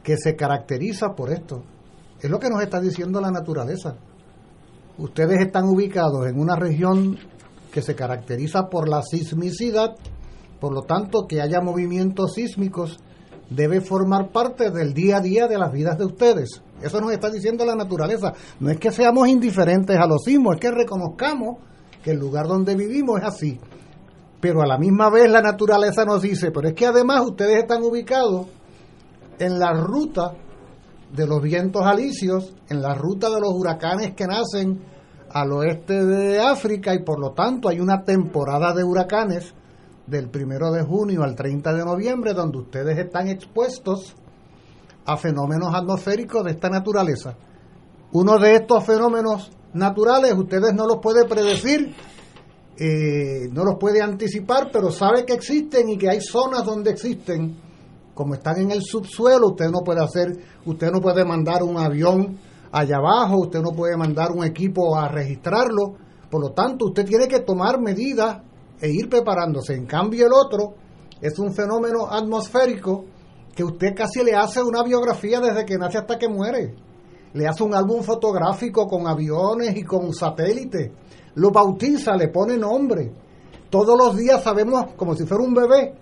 que 0.03 0.17
se 0.17 0.35
caracteriza 0.35 1.13
por 1.15 1.31
esto. 1.31 1.63
Es 2.19 2.29
lo 2.29 2.39
que 2.39 2.49
nos 2.49 2.61
está 2.61 2.79
diciendo 2.79 3.21
la 3.21 3.31
naturaleza 3.31 3.95
ustedes 4.97 5.41
están 5.41 5.65
ubicados 5.65 6.27
en 6.27 6.39
una 6.39 6.55
región 6.55 7.17
que 7.71 7.81
se 7.81 7.95
caracteriza 7.95 8.69
por 8.69 8.87
la 8.87 9.01
sismicidad, 9.01 9.95
por 10.59 10.73
lo 10.73 10.83
tanto 10.83 11.27
que 11.27 11.41
haya 11.41 11.61
movimientos 11.61 12.33
sísmicos 12.33 12.99
debe 13.49 13.81
formar 13.81 14.29
parte 14.31 14.71
del 14.71 14.93
día 14.93 15.17
a 15.17 15.21
día 15.21 15.47
de 15.47 15.57
las 15.57 15.71
vidas 15.71 15.97
de 15.97 16.05
ustedes. 16.05 16.61
Eso 16.81 16.99
nos 16.99 17.11
está 17.11 17.29
diciendo 17.29 17.65
la 17.65 17.75
naturaleza. 17.75 18.33
No 18.59 18.69
es 18.71 18.77
que 18.77 18.91
seamos 18.91 19.27
indiferentes 19.27 19.97
a 19.97 20.07
los 20.07 20.23
sismos, 20.23 20.55
es 20.55 20.61
que 20.61 20.71
reconozcamos 20.71 21.57
que 22.03 22.11
el 22.11 22.19
lugar 22.19 22.47
donde 22.47 22.75
vivimos 22.75 23.19
es 23.19 23.27
así. 23.27 23.59
Pero 24.39 24.61
a 24.61 24.67
la 24.67 24.77
misma 24.77 25.09
vez 25.09 25.29
la 25.29 25.41
naturaleza 25.41 26.05
nos 26.05 26.21
dice, 26.21 26.51
pero 26.51 26.67
es 26.67 26.73
que 26.73 26.85
además 26.85 27.21
ustedes 27.25 27.57
están 27.57 27.83
ubicados 27.83 28.47
en 29.39 29.59
la 29.59 29.73
ruta 29.73 30.33
de 31.15 31.27
los 31.27 31.41
vientos 31.41 31.83
alisios, 31.85 32.53
en 32.69 32.81
la 32.81 32.93
ruta 32.93 33.29
de 33.29 33.39
los 33.39 33.53
huracanes 33.53 34.13
que 34.13 34.27
nacen 34.27 34.81
al 35.29 35.51
oeste 35.51 36.05
de 36.05 36.39
África 36.39 36.93
y 36.93 37.03
por 37.03 37.19
lo 37.19 37.31
tanto 37.31 37.69
hay 37.69 37.79
una 37.79 38.03
temporada 38.03 38.73
de 38.73 38.83
huracanes 38.83 39.53
del 40.07 40.29
primero 40.29 40.71
de 40.71 40.83
junio 40.83 41.23
al 41.23 41.35
30 41.35 41.73
de 41.73 41.83
noviembre 41.85 42.33
donde 42.33 42.59
ustedes 42.59 42.97
están 42.97 43.27
expuestos 43.27 44.15
a 45.05 45.17
fenómenos 45.17 45.73
atmosféricos 45.73 46.43
de 46.43 46.51
esta 46.51 46.69
naturaleza. 46.69 47.35
Uno 48.11 48.37
de 48.39 48.55
estos 48.55 48.83
fenómenos 48.85 49.51
naturales 49.73 50.33
ustedes 50.33 50.73
no 50.73 50.87
los 50.87 50.97
puede 50.97 51.25
predecir, 51.25 51.93
eh, 52.77 53.49
no 53.51 53.63
los 53.63 53.75
puede 53.79 54.01
anticipar, 54.01 54.69
pero 54.71 54.91
sabe 54.91 55.25
que 55.25 55.33
existen 55.33 55.89
y 55.89 55.97
que 55.97 56.09
hay 56.09 56.21
zonas 56.21 56.65
donde 56.65 56.91
existen 56.91 57.65
como 58.15 58.33
están 58.33 58.59
en 58.59 58.71
el 58.71 58.81
subsuelo, 58.81 59.49
usted 59.49 59.69
no 59.69 59.81
puede 59.81 60.01
hacer, 60.01 60.39
usted 60.65 60.89
no 60.89 61.01
puede 61.01 61.25
mandar 61.25 61.61
un 61.61 61.77
avión 61.77 62.39
allá 62.71 62.95
abajo, 62.97 63.41
usted 63.41 63.59
no 63.61 63.71
puede 63.71 63.97
mandar 63.97 64.31
un 64.31 64.43
equipo 64.43 64.97
a 64.97 65.09
registrarlo, 65.09 65.95
por 66.31 66.41
lo 66.41 66.51
tanto 66.51 66.85
usted 66.85 67.05
tiene 67.05 67.27
que 67.27 67.41
tomar 67.41 67.79
medidas 67.79 68.41
e 68.81 68.89
ir 68.89 69.09
preparándose. 69.09 69.75
En 69.75 69.85
cambio 69.85 70.27
el 70.27 70.33
otro 70.33 70.75
es 71.21 71.37
un 71.39 71.53
fenómeno 71.53 72.07
atmosférico 72.09 73.03
que 73.53 73.63
usted 73.63 73.93
casi 73.93 74.23
le 74.23 74.33
hace 74.33 74.63
una 74.63 74.81
biografía 74.81 75.41
desde 75.41 75.65
que 75.65 75.77
nace 75.77 75.97
hasta 75.97 76.17
que 76.17 76.29
muere. 76.29 76.73
Le 77.33 77.47
hace 77.47 77.63
un 77.63 77.75
álbum 77.75 78.01
fotográfico 78.01 78.87
con 78.87 79.07
aviones 79.07 79.75
y 79.75 79.83
con 79.83 80.13
satélites, 80.13 80.91
lo 81.35 81.51
bautiza, 81.51 82.15
le 82.15 82.29
pone 82.29 82.57
nombre. 82.57 83.11
Todos 83.69 83.97
los 83.97 84.17
días 84.17 84.43
sabemos, 84.43 84.93
como 84.95 85.15
si 85.15 85.25
fuera 85.25 85.43
un 85.43 85.53
bebé, 85.53 85.93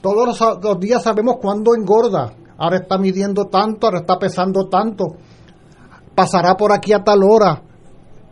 todos 0.00 0.38
los, 0.62 0.80
días 0.80 1.02
sabemos 1.02 1.36
cuándo 1.40 1.74
engorda. 1.74 2.32
Ahora 2.58 2.78
está 2.78 2.98
midiendo 2.98 3.46
tanto, 3.46 3.86
ahora 3.86 4.00
está 4.00 4.18
pesando 4.18 4.68
tanto. 4.68 5.16
Pasará 6.14 6.56
por 6.56 6.72
aquí 6.72 6.92
a 6.92 7.02
tal 7.02 7.22
hora. 7.22 7.62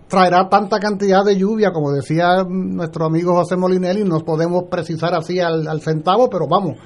Traerá 0.08 0.48
tanta 0.48 0.78
cantidad 0.78 1.24
de 1.24 1.36
lluvia, 1.36 1.70
como 1.70 1.92
decía 1.92 2.44
nuestro 2.48 3.06
amigo 3.06 3.34
José 3.34 3.56
Molinelli. 3.56 4.04
No 4.04 4.20
podemos 4.20 4.64
precisar 4.70 5.14
así 5.14 5.38
al, 5.38 5.80
centavo, 5.82 6.28
pero 6.30 6.46
vamos, 6.48 6.78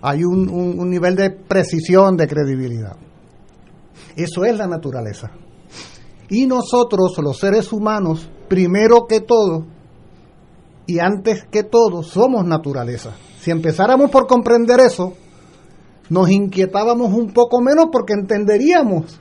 hay 0.00 0.24
un 0.24 0.88
nivel 0.88 1.14
de 1.14 1.30
precisión, 1.30 2.16
de 2.16 2.26
credibilidad. 2.26 2.96
Eso 4.16 4.44
es 4.44 4.56
la 4.56 4.66
naturaleza. 4.66 5.30
Y 6.30 6.46
nosotros, 6.46 7.18
los 7.18 7.38
seres 7.38 7.72
humanos, 7.72 8.30
primero 8.50 9.06
que 9.08 9.20
todo, 9.20 9.64
y 10.86 10.98
antes 10.98 11.44
que 11.44 11.62
todo, 11.62 12.02
somos 12.02 12.44
naturaleza. 12.44 13.12
Si 13.40 13.52
empezáramos 13.52 14.10
por 14.10 14.26
comprender 14.26 14.80
eso, 14.80 15.12
nos 16.08 16.28
inquietábamos 16.28 17.14
un 17.14 17.32
poco 17.32 17.60
menos 17.60 17.86
porque 17.92 18.12
entenderíamos 18.14 19.20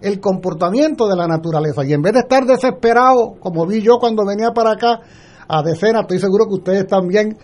el 0.00 0.18
comportamiento 0.18 1.06
de 1.08 1.14
la 1.16 1.26
naturaleza. 1.26 1.84
Y 1.84 1.92
en 1.92 2.00
vez 2.00 2.14
de 2.14 2.20
estar 2.20 2.46
desesperados, 2.46 3.32
como 3.38 3.66
vi 3.66 3.82
yo 3.82 3.98
cuando 4.00 4.24
venía 4.24 4.52
para 4.52 4.70
acá 4.72 5.00
a 5.46 5.62
decenas, 5.62 6.02
estoy 6.02 6.18
seguro 6.18 6.46
que 6.46 6.54
ustedes 6.54 6.86
también, 6.86 7.36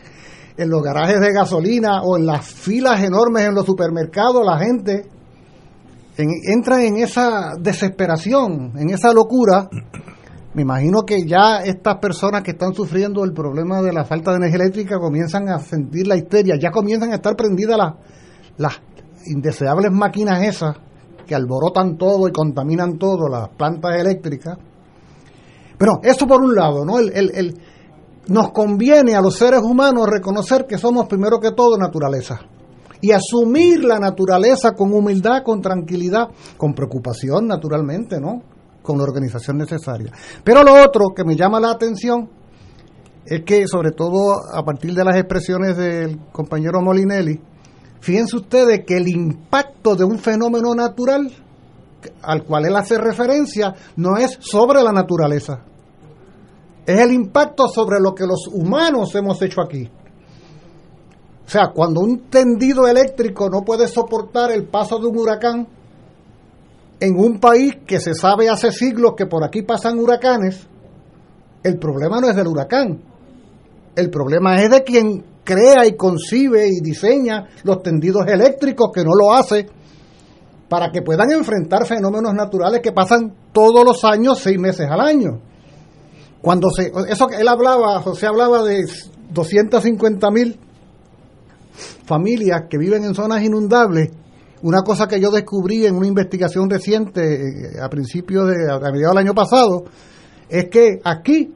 en 0.56 0.70
los 0.70 0.82
garajes 0.82 1.20
de 1.20 1.34
gasolina 1.34 2.00
o 2.02 2.16
en 2.16 2.24
las 2.24 2.46
filas 2.46 3.02
enormes 3.04 3.44
en 3.44 3.54
los 3.54 3.66
supermercados, 3.66 4.42
la 4.42 4.56
gente 4.58 5.04
en- 6.16 6.30
entra 6.50 6.82
en 6.82 6.96
esa 6.96 7.50
desesperación, 7.60 8.72
en 8.78 8.88
esa 8.88 9.12
locura. 9.12 9.68
Me 10.56 10.62
imagino 10.62 11.04
que 11.04 11.26
ya 11.26 11.58
estas 11.58 11.98
personas 11.98 12.42
que 12.42 12.52
están 12.52 12.72
sufriendo 12.72 13.22
el 13.25 13.34
problema 13.34 13.82
de 13.82 13.92
la 13.92 14.06
falta 14.06 14.30
de 14.30 14.38
energía 14.38 14.62
eléctrica 14.62 14.98
comienzan 14.98 15.50
a 15.50 15.58
sentir 15.58 16.06
la 16.06 16.16
histeria, 16.16 16.54
ya 16.58 16.70
comienzan 16.70 17.12
a 17.12 17.16
estar 17.16 17.36
prendidas 17.36 17.76
las, 17.76 17.92
las 18.56 18.80
indeseables 19.26 19.92
máquinas 19.92 20.42
esas 20.44 20.75
que 21.26 21.34
alborotan 21.34 21.98
todo 21.98 22.26
y 22.26 22.32
contaminan 22.32 22.96
todo, 22.96 23.28
las 23.28 23.50
plantas 23.50 24.00
eléctricas. 24.00 24.56
Pero 25.76 26.00
eso 26.02 26.26
por 26.26 26.40
un 26.40 26.54
lado, 26.54 26.86
¿no? 26.86 27.00
El, 27.00 27.60
nos 28.28 28.50
conviene 28.52 29.14
a 29.14 29.20
los 29.20 29.36
seres 29.36 29.60
humanos 29.60 30.06
reconocer 30.08 30.64
que 30.66 30.78
somos 30.78 31.04
primero 31.06 31.38
que 31.38 31.52
todo 31.52 31.76
naturaleza 31.76 32.40
y 33.02 33.12
asumir 33.12 33.84
la 33.84 33.98
naturaleza 33.98 34.72
con 34.72 34.94
humildad, 34.94 35.42
con 35.44 35.60
tranquilidad, 35.60 36.28
con 36.56 36.72
preocupación 36.72 37.46
naturalmente, 37.46 38.18
¿no? 38.18 38.55
Con 38.86 38.98
la 38.98 39.04
organización 39.04 39.58
necesaria. 39.58 40.12
Pero 40.44 40.62
lo 40.62 40.82
otro 40.82 41.08
que 41.14 41.24
me 41.24 41.36
llama 41.36 41.60
la 41.60 41.72
atención 41.72 42.30
es 43.26 43.42
que, 43.42 43.66
sobre 43.66 43.90
todo 43.90 44.36
a 44.54 44.64
partir 44.64 44.94
de 44.94 45.04
las 45.04 45.16
expresiones 45.16 45.76
del 45.76 46.20
compañero 46.30 46.80
Molinelli, 46.80 47.40
fíjense 48.00 48.36
ustedes 48.36 48.84
que 48.86 48.96
el 48.96 49.08
impacto 49.08 49.96
de 49.96 50.04
un 50.04 50.18
fenómeno 50.18 50.74
natural 50.74 51.30
al 52.22 52.44
cual 52.44 52.66
él 52.66 52.76
hace 52.76 52.98
referencia 52.98 53.74
no 53.96 54.16
es 54.16 54.38
sobre 54.40 54.80
la 54.82 54.92
naturaleza, 54.92 55.64
es 56.86 57.00
el 57.00 57.10
impacto 57.10 57.66
sobre 57.66 57.98
lo 58.00 58.14
que 58.14 58.26
los 58.26 58.46
humanos 58.52 59.12
hemos 59.16 59.42
hecho 59.42 59.60
aquí. 59.60 59.90
O 61.44 61.48
sea, 61.48 61.72
cuando 61.74 62.00
un 62.00 62.28
tendido 62.28 62.86
eléctrico 62.86 63.50
no 63.50 63.62
puede 63.62 63.88
soportar 63.88 64.52
el 64.52 64.68
paso 64.68 64.98
de 64.98 65.06
un 65.06 65.18
huracán 65.18 65.66
en 67.00 67.16
un 67.16 67.38
país 67.38 67.76
que 67.86 68.00
se 68.00 68.14
sabe 68.14 68.48
hace 68.48 68.72
siglos 68.72 69.12
que 69.16 69.26
por 69.26 69.44
aquí 69.44 69.62
pasan 69.62 69.98
huracanes, 69.98 70.66
el 71.62 71.78
problema 71.78 72.20
no 72.20 72.28
es 72.28 72.36
del 72.36 72.46
huracán, 72.46 73.00
el 73.94 74.10
problema 74.10 74.60
es 74.62 74.70
de 74.70 74.84
quien 74.84 75.24
crea 75.44 75.86
y 75.86 75.96
concibe 75.96 76.66
y 76.68 76.80
diseña 76.82 77.46
los 77.64 77.82
tendidos 77.82 78.26
eléctricos 78.26 78.90
que 78.92 79.04
no 79.04 79.12
lo 79.14 79.32
hace 79.32 79.66
para 80.68 80.90
que 80.90 81.02
puedan 81.02 81.30
enfrentar 81.30 81.86
fenómenos 81.86 82.34
naturales 82.34 82.80
que 82.82 82.92
pasan 82.92 83.32
todos 83.52 83.84
los 83.84 84.04
años, 84.04 84.38
seis 84.40 84.58
meses 84.58 84.88
al 84.90 85.00
año. 85.00 85.40
Cuando 86.42 86.68
se, 86.70 86.92
eso 87.08 87.28
él 87.30 87.48
hablaba, 87.48 88.00
José 88.00 88.26
hablaba 88.26 88.62
de 88.64 88.84
250 89.30 90.30
mil 90.30 90.58
familias 92.04 92.62
que 92.68 92.78
viven 92.78 93.04
en 93.04 93.14
zonas 93.14 93.42
inundables. 93.42 94.10
Una 94.62 94.82
cosa 94.82 95.06
que 95.06 95.20
yo 95.20 95.30
descubrí 95.30 95.86
en 95.86 95.96
una 95.96 96.06
investigación 96.06 96.70
reciente 96.70 97.20
eh, 97.22 97.80
a 97.82 97.88
principios 97.88 98.48
de, 98.48 98.70
a 98.70 98.78
mediados 98.90 99.14
del 99.14 99.26
año 99.26 99.34
pasado, 99.34 99.84
es 100.48 100.68
que 100.68 101.00
aquí 101.04 101.54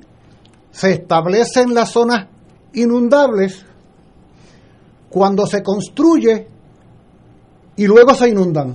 se 0.70 0.92
establecen 0.92 1.74
las 1.74 1.90
zonas 1.90 2.28
inundables 2.74 3.64
cuando 5.08 5.46
se 5.46 5.62
construye 5.62 6.46
y 7.76 7.86
luego 7.86 8.14
se 8.14 8.28
inundan. 8.28 8.70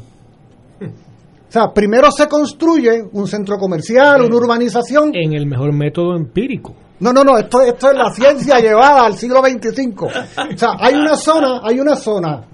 O 1.47 1.51
sea, 1.51 1.71
primero 1.71 2.11
se 2.11 2.27
construye 2.27 3.03
un 3.13 3.27
centro 3.27 3.57
comercial, 3.57 4.23
una 4.23 4.35
urbanización. 4.35 5.11
En 5.13 5.33
el 5.33 5.45
mejor 5.45 5.73
método 5.73 6.15
empírico. 6.17 6.75
No, 6.99 7.13
no, 7.13 7.23
no, 7.23 7.37
esto, 7.37 7.61
esto 7.61 7.91
es 7.91 7.97
la 7.97 8.11
ciencia 8.11 8.59
llevada 8.61 9.05
al 9.05 9.15
siglo 9.15 9.41
XXV. 9.41 10.03
O 10.03 10.57
sea, 10.57 10.69
hay 10.79 10.95
una 10.95 11.15
zona, 11.15 11.61
hay 11.63 11.79
una 11.79 11.95
zona 11.95 12.45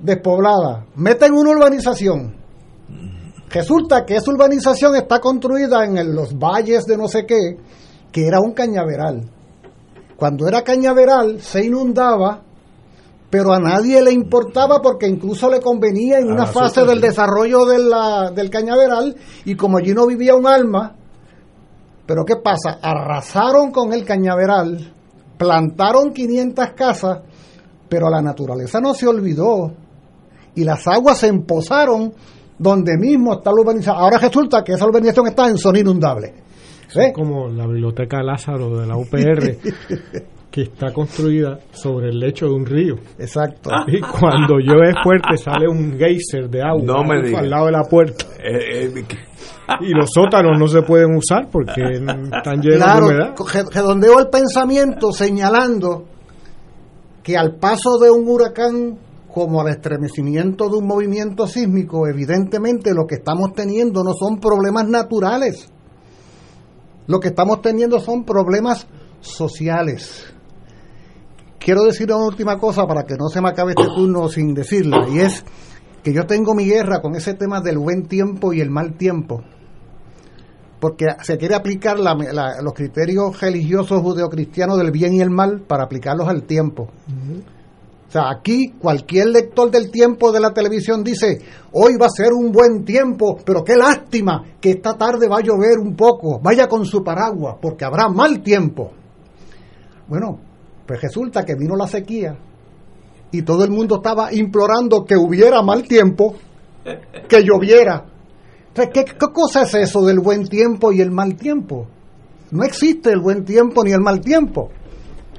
despoblada, 0.00 0.86
meten 0.96 1.32
una 1.32 1.50
urbanización. 1.50 2.34
Resulta 3.48 4.04
que 4.06 4.16
esa 4.16 4.30
urbanización 4.30 4.94
está 4.94 5.20
construida 5.20 5.84
en 5.84 6.14
los 6.14 6.38
valles 6.38 6.86
de 6.86 6.96
no 6.96 7.08
sé 7.08 7.26
qué, 7.26 7.58
que 8.12 8.26
era 8.26 8.40
un 8.40 8.52
cañaveral. 8.52 9.28
Cuando 10.16 10.46
era 10.46 10.62
cañaveral 10.62 11.40
se 11.40 11.64
inundaba, 11.64 12.42
pero 13.28 13.52
a 13.52 13.58
nadie 13.58 14.02
le 14.02 14.12
importaba 14.12 14.80
porque 14.82 15.06
incluso 15.06 15.48
le 15.48 15.60
convenía 15.60 16.18
en 16.18 16.30
una 16.30 16.46
fase 16.46 16.84
del 16.84 17.00
desarrollo 17.00 17.64
de 17.64 17.78
la, 17.78 18.30
del 18.30 18.50
cañaveral 18.50 19.16
y 19.44 19.54
como 19.54 19.78
allí 19.78 19.94
no 19.94 20.06
vivía 20.06 20.34
un 20.34 20.46
alma, 20.46 20.96
pero 22.06 22.24
¿qué 22.24 22.36
pasa? 22.36 22.78
Arrasaron 22.82 23.70
con 23.70 23.92
el 23.92 24.04
cañaveral, 24.04 24.92
plantaron 25.38 26.12
500 26.12 26.70
casas, 26.76 27.20
pero 27.88 28.10
la 28.10 28.20
naturaleza 28.20 28.80
no 28.80 28.94
se 28.94 29.06
olvidó 29.06 29.72
y 30.54 30.64
las 30.64 30.86
aguas 30.88 31.18
se 31.18 31.28
empozaron 31.28 32.12
donde 32.58 32.96
mismo 32.98 33.34
está 33.34 33.50
la 33.50 33.60
urbanización. 33.62 33.96
Ahora 33.96 34.18
resulta 34.18 34.62
que 34.62 34.72
esa 34.72 34.84
urbanización 34.86 35.26
está 35.28 35.48
en 35.48 35.56
zona 35.56 35.78
inundable. 35.78 36.34
Es 36.94 37.12
como 37.14 37.48
la 37.48 37.66
biblioteca 37.66 38.22
Lázaro 38.22 38.78
de 38.80 38.86
la 38.86 38.96
UPR, 38.96 39.56
que 40.50 40.62
está 40.62 40.92
construida 40.92 41.60
sobre 41.70 42.08
el 42.08 42.18
lecho 42.18 42.46
de 42.46 42.52
un 42.52 42.66
río. 42.66 42.96
Exacto. 43.18 43.70
Y 43.86 44.00
cuando 44.00 44.58
llueve 44.58 44.92
fuerte 45.02 45.36
sale 45.36 45.68
un 45.68 45.96
geyser 45.96 46.50
de 46.50 46.62
agua 46.62 46.82
No 46.84 47.04
me 47.04 47.22
digas. 47.22 47.42
al 47.42 47.50
lado 47.50 47.66
de 47.66 47.72
la 47.72 47.82
puerta. 47.88 48.24
Eh, 48.42 48.90
eh, 48.96 49.04
Y 49.82 49.94
los 49.94 50.10
sótanos 50.12 50.58
no 50.58 50.66
se 50.66 50.82
pueden 50.82 51.14
usar 51.16 51.48
porque 51.50 51.80
están 51.94 52.60
llenos 52.60 52.78
Claro, 52.82 53.06
de 53.08 53.14
humedad. 53.14 53.34
re- 53.54 53.64
redondeo 53.72 54.18
el 54.18 54.28
pensamiento 54.28 55.12
señalando 55.12 56.04
que 57.22 57.36
al 57.38 57.54
paso 57.56 57.98
de 57.98 58.10
un 58.10 58.26
huracán 58.28 58.98
como 59.32 59.60
al 59.60 59.68
estremecimiento 59.68 60.68
de 60.68 60.76
un 60.76 60.86
movimiento 60.86 61.46
sísmico, 61.46 62.06
evidentemente 62.06 62.92
lo 62.94 63.06
que 63.06 63.16
estamos 63.16 63.52
teniendo 63.52 64.02
no 64.02 64.12
son 64.14 64.38
problemas 64.40 64.88
naturales. 64.88 65.68
Lo 67.06 67.20
que 67.20 67.28
estamos 67.28 67.60
teniendo 67.62 68.00
son 68.00 68.24
problemas 68.24 68.86
sociales. 69.20 70.24
Quiero 71.58 71.82
decir 71.82 72.12
una 72.12 72.24
última 72.24 72.58
cosa 72.58 72.86
para 72.86 73.04
que 73.04 73.16
no 73.16 73.28
se 73.28 73.40
me 73.40 73.48
acabe 73.48 73.72
este 73.76 73.92
turno 73.94 74.28
sin 74.28 74.54
decirla, 74.54 75.06
y 75.08 75.18
es 75.18 75.44
que 76.02 76.12
yo 76.12 76.26
tengo 76.26 76.54
mi 76.54 76.64
guerra 76.64 77.00
con 77.02 77.14
ese 77.14 77.34
tema 77.34 77.60
del 77.60 77.78
buen 77.78 78.06
tiempo 78.06 78.52
y 78.52 78.60
el 78.60 78.70
mal 78.70 78.96
tiempo 78.96 79.42
porque 80.80 81.06
se 81.22 81.36
quiere 81.36 81.54
aplicar 81.54 81.98
los 81.98 82.72
criterios 82.74 83.38
religiosos 83.38 84.00
judeocristianos 84.00 84.78
del 84.78 84.90
bien 84.90 85.12
y 85.14 85.20
el 85.20 85.30
mal 85.30 85.60
para 85.60 85.84
aplicarlos 85.84 86.26
al 86.26 86.44
tiempo. 86.44 86.88
O 88.10 88.12
sea, 88.12 88.28
aquí 88.28 88.72
cualquier 88.76 89.28
lector 89.28 89.70
del 89.70 89.88
tiempo 89.88 90.32
de 90.32 90.40
la 90.40 90.52
televisión 90.52 91.04
dice, 91.04 91.38
hoy 91.70 91.94
va 91.94 92.06
a 92.06 92.10
ser 92.10 92.32
un 92.32 92.50
buen 92.50 92.84
tiempo, 92.84 93.38
pero 93.44 93.62
qué 93.62 93.76
lástima 93.76 94.44
que 94.60 94.70
esta 94.70 94.98
tarde 94.98 95.28
va 95.28 95.36
a 95.36 95.42
llover 95.42 95.78
un 95.78 95.94
poco, 95.94 96.40
vaya 96.40 96.66
con 96.66 96.84
su 96.84 97.04
paraguas, 97.04 97.58
porque 97.62 97.84
habrá 97.84 98.08
mal 98.08 98.42
tiempo. 98.42 98.90
Bueno, 100.08 100.40
pues 100.84 101.00
resulta 101.00 101.44
que 101.44 101.54
vino 101.54 101.76
la 101.76 101.86
sequía 101.86 102.36
y 103.30 103.42
todo 103.42 103.62
el 103.62 103.70
mundo 103.70 103.98
estaba 103.98 104.34
implorando 104.34 105.04
que 105.04 105.16
hubiera 105.16 105.62
mal 105.62 105.84
tiempo, 105.84 106.34
que 107.28 107.44
lloviera. 107.44 108.06
¿qué, 108.74 109.04
¿qué 109.04 109.26
cosa 109.32 109.62
es 109.62 109.74
eso 109.74 110.04
del 110.04 110.18
buen 110.18 110.48
tiempo 110.48 110.90
y 110.90 111.00
el 111.00 111.12
mal 111.12 111.36
tiempo? 111.36 111.86
No 112.50 112.64
existe 112.64 113.12
el 113.12 113.20
buen 113.20 113.44
tiempo 113.44 113.84
ni 113.84 113.92
el 113.92 114.00
mal 114.00 114.20
tiempo. 114.20 114.68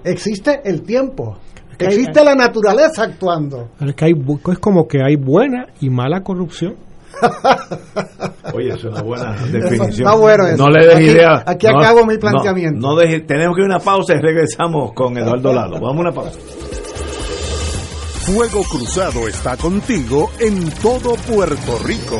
Existe 0.06 0.62
el 0.64 0.84
tiempo. 0.84 1.38
Que 1.82 1.88
hay- 1.88 1.94
Existe 2.00 2.24
la 2.24 2.36
naturaleza 2.36 3.04
actuando. 3.04 3.70
Pero 3.78 3.90
es 3.92 3.96
que 3.96 4.06
hay, 4.06 4.14
es 4.52 4.60
como 4.60 4.88
que 4.88 5.00
hay 5.04 5.16
buena 5.16 5.68
y 5.80 5.90
mala 5.90 6.22
corrupción. 6.22 6.76
Oye, 8.54 8.70
es 8.74 8.84
una 8.84 9.02
buena 9.02 9.36
definición. 9.52 10.08
está 10.08 10.16
bueno 10.16 10.48
eso. 10.48 10.58
No 10.58 10.70
le 10.70 10.86
des 10.86 10.96
Aquí- 10.96 11.06
idea. 11.06 11.44
aquí 11.46 11.68
No, 11.68 11.80
acabo 11.80 12.06
mi 12.06 12.18
planteamiento. 12.18 12.80
No, 12.88 12.96
deje- 12.96 13.22
tenemos 13.22 13.56
que 13.56 13.62
ir 13.62 13.72
a 13.72 13.76
una 13.76 13.80
pausa 13.84 14.14
y 14.16 14.20
regresamos 14.22 14.94
con 14.94 15.18
Eduardo 15.18 15.54
Lalo. 15.54 15.74
Vamos 15.80 15.98
a 15.98 16.00
una 16.00 16.12
pausa. 16.12 16.40
Fuego 18.26 18.64
Cruzado 18.64 19.28
está 19.28 19.58
contigo 19.58 20.30
en 20.40 20.70
todo 20.82 21.16
Puerto 21.16 21.78
Rico. 21.84 22.20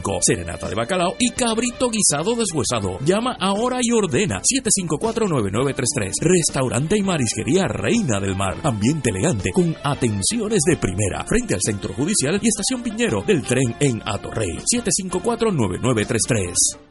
serenata 0.21 0.69
de 0.69 0.75
bacalao 0.75 1.15
y 1.19 1.31
cabrito 1.31 1.89
guisado 1.89 2.35
deshuesado. 2.35 2.99
Llama 3.05 3.35
ahora 3.39 3.79
y 3.81 3.91
ordena 3.91 4.41
754-9933. 4.41 6.11
Restaurante 6.21 6.97
y 6.97 7.03
marisquería 7.03 7.67
Reina 7.67 8.19
del 8.19 8.35
Mar. 8.35 8.57
Ambiente 8.63 9.09
elegante 9.09 9.51
con 9.53 9.75
atenciones 9.83 10.61
de 10.67 10.77
primera. 10.77 11.23
Frente 11.25 11.53
al 11.53 11.61
Centro 11.61 11.93
Judicial 11.93 12.39
y 12.41 12.47
Estación 12.47 12.81
Piñero 12.81 13.21
del 13.21 13.43
tren 13.43 13.75
en 13.79 14.01
Atorrey. 14.05 14.57
754-9933. 14.73 16.90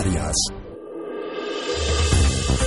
Adios. 0.01 0.70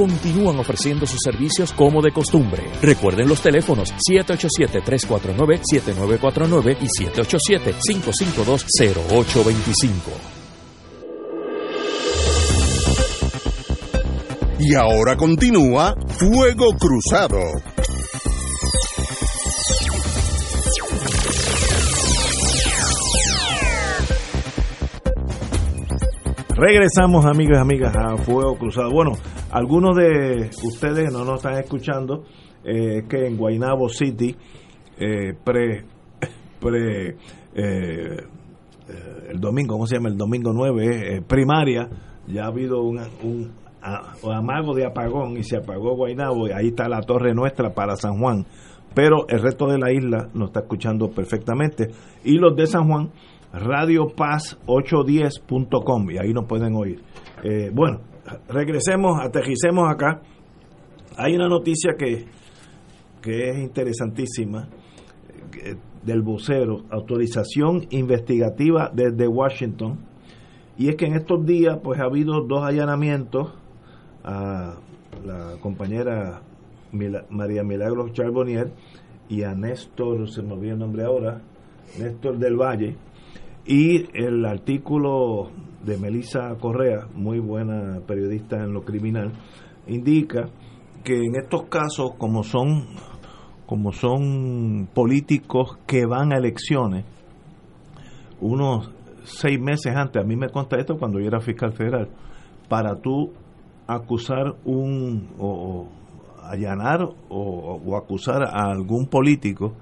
continúan 0.00 0.58
ofreciendo 0.58 1.06
sus 1.06 1.20
servicios 1.22 1.74
como 1.74 2.00
de 2.00 2.10
costumbre. 2.10 2.62
Recuerden 2.80 3.28
los 3.28 3.42
teléfonos 3.42 3.92
787-349-7949 4.08 6.78
y 6.80 6.86
787-552-0825. 7.04 9.90
Y 14.60 14.74
ahora 14.74 15.18
continúa 15.18 15.94
Fuego 16.08 16.68
Cruzado. 16.78 17.36
Regresamos, 26.56 27.26
amigos 27.26 27.58
y 27.58 27.60
amigas, 27.60 27.94
a 27.94 28.16
Fuego 28.16 28.56
Cruzado. 28.56 28.90
Bueno, 28.90 29.18
algunos 29.52 29.96
de 29.96 30.50
ustedes 30.64 31.12
no 31.12 31.24
nos 31.24 31.36
están 31.36 31.58
escuchando, 31.58 32.24
eh, 32.64 33.04
que 33.08 33.26
en 33.26 33.36
Guaynabo 33.36 33.88
City, 33.88 34.36
eh, 34.98 35.34
pre, 35.44 35.84
pre 36.60 37.16
eh, 37.54 38.16
eh, 38.88 39.28
el 39.30 39.40
domingo, 39.40 39.74
¿cómo 39.74 39.86
se 39.86 39.96
llama? 39.96 40.08
El 40.08 40.16
domingo 40.16 40.52
9, 40.52 41.16
eh, 41.16 41.22
primaria, 41.22 41.88
ya 42.26 42.44
ha 42.44 42.46
habido 42.46 42.82
un, 42.82 43.00
un 43.22 43.52
amago 44.32 44.74
de 44.74 44.86
apagón 44.86 45.36
y 45.36 45.42
se 45.42 45.56
apagó 45.56 45.96
Guaynabo 45.96 46.48
y 46.48 46.52
ahí 46.52 46.68
está 46.68 46.88
la 46.88 47.00
torre 47.00 47.34
nuestra 47.34 47.74
para 47.74 47.96
San 47.96 48.18
Juan. 48.18 48.46
Pero 48.94 49.28
el 49.28 49.40
resto 49.40 49.66
de 49.66 49.78
la 49.78 49.92
isla 49.92 50.28
nos 50.34 50.48
está 50.48 50.60
escuchando 50.60 51.10
perfectamente. 51.10 51.90
Y 52.24 52.38
los 52.38 52.56
de 52.56 52.66
San 52.66 52.88
Juan, 52.88 53.10
Radio 53.52 54.08
Paz 54.16 54.58
810.com 54.66 56.10
y 56.10 56.18
ahí 56.18 56.32
nos 56.32 56.46
pueden 56.46 56.74
oír. 56.74 57.00
Bueno, 57.72 58.00
regresemos, 58.48 59.20
aterricemos 59.20 59.88
acá. 59.90 60.22
Hay 61.16 61.34
una 61.34 61.48
noticia 61.48 61.94
que, 61.98 62.26
que 63.20 63.50
es 63.50 63.58
interesantísima 63.58 64.68
eh, 65.64 65.76
del 66.04 66.22
vocero, 66.22 66.84
autorización 66.90 67.86
investigativa 67.90 68.90
desde 68.92 69.28
Washington. 69.28 69.98
Y 70.78 70.88
es 70.88 70.96
que 70.96 71.06
en 71.06 71.14
estos 71.14 71.44
días 71.44 71.78
pues 71.82 72.00
ha 72.00 72.04
habido 72.04 72.40
dos 72.46 72.64
allanamientos 72.64 73.52
a 74.24 74.76
la 75.24 75.56
compañera 75.60 76.40
María 76.92 77.62
Milagros 77.62 78.12
Charbonnier 78.12 78.72
y 79.28 79.42
a 79.42 79.54
Néstor, 79.54 80.28
se 80.28 80.42
me 80.42 80.54
olvidó 80.54 80.72
el 80.72 80.78
nombre 80.78 81.04
ahora, 81.04 81.40
Néstor 81.98 82.38
del 82.38 82.56
Valle, 82.56 82.96
y 83.64 84.08
el 84.12 84.44
artículo 84.44 85.50
de 85.84 85.96
Melissa 85.96 86.54
Correa, 86.60 87.06
muy 87.14 87.38
buena 87.38 88.00
periodista 88.06 88.56
en 88.56 88.72
lo 88.72 88.82
criminal, 88.82 89.32
indica 89.86 90.48
que 91.02 91.14
en 91.14 91.36
estos 91.36 91.64
casos, 91.64 92.12
como 92.18 92.42
son, 92.42 92.86
como 93.66 93.92
son 93.92 94.88
políticos 94.92 95.78
que 95.86 96.04
van 96.04 96.32
a 96.32 96.36
elecciones, 96.36 97.04
unos 98.40 98.90
seis 99.24 99.58
meses 99.60 99.94
antes, 99.94 100.22
a 100.22 100.26
mí 100.26 100.36
me 100.36 100.48
consta 100.48 100.76
esto 100.78 100.98
cuando 100.98 101.18
yo 101.18 101.26
era 101.26 101.40
fiscal 101.40 101.72
federal, 101.72 102.08
para 102.68 102.96
tú 102.96 103.32
acusar 103.86 104.56
un 104.64 105.28
o, 105.38 105.88
allanar 106.42 107.02
o, 107.02 107.80
o 107.84 107.96
acusar 107.96 108.42
a 108.42 108.70
algún 108.70 109.06
político, 109.06 109.74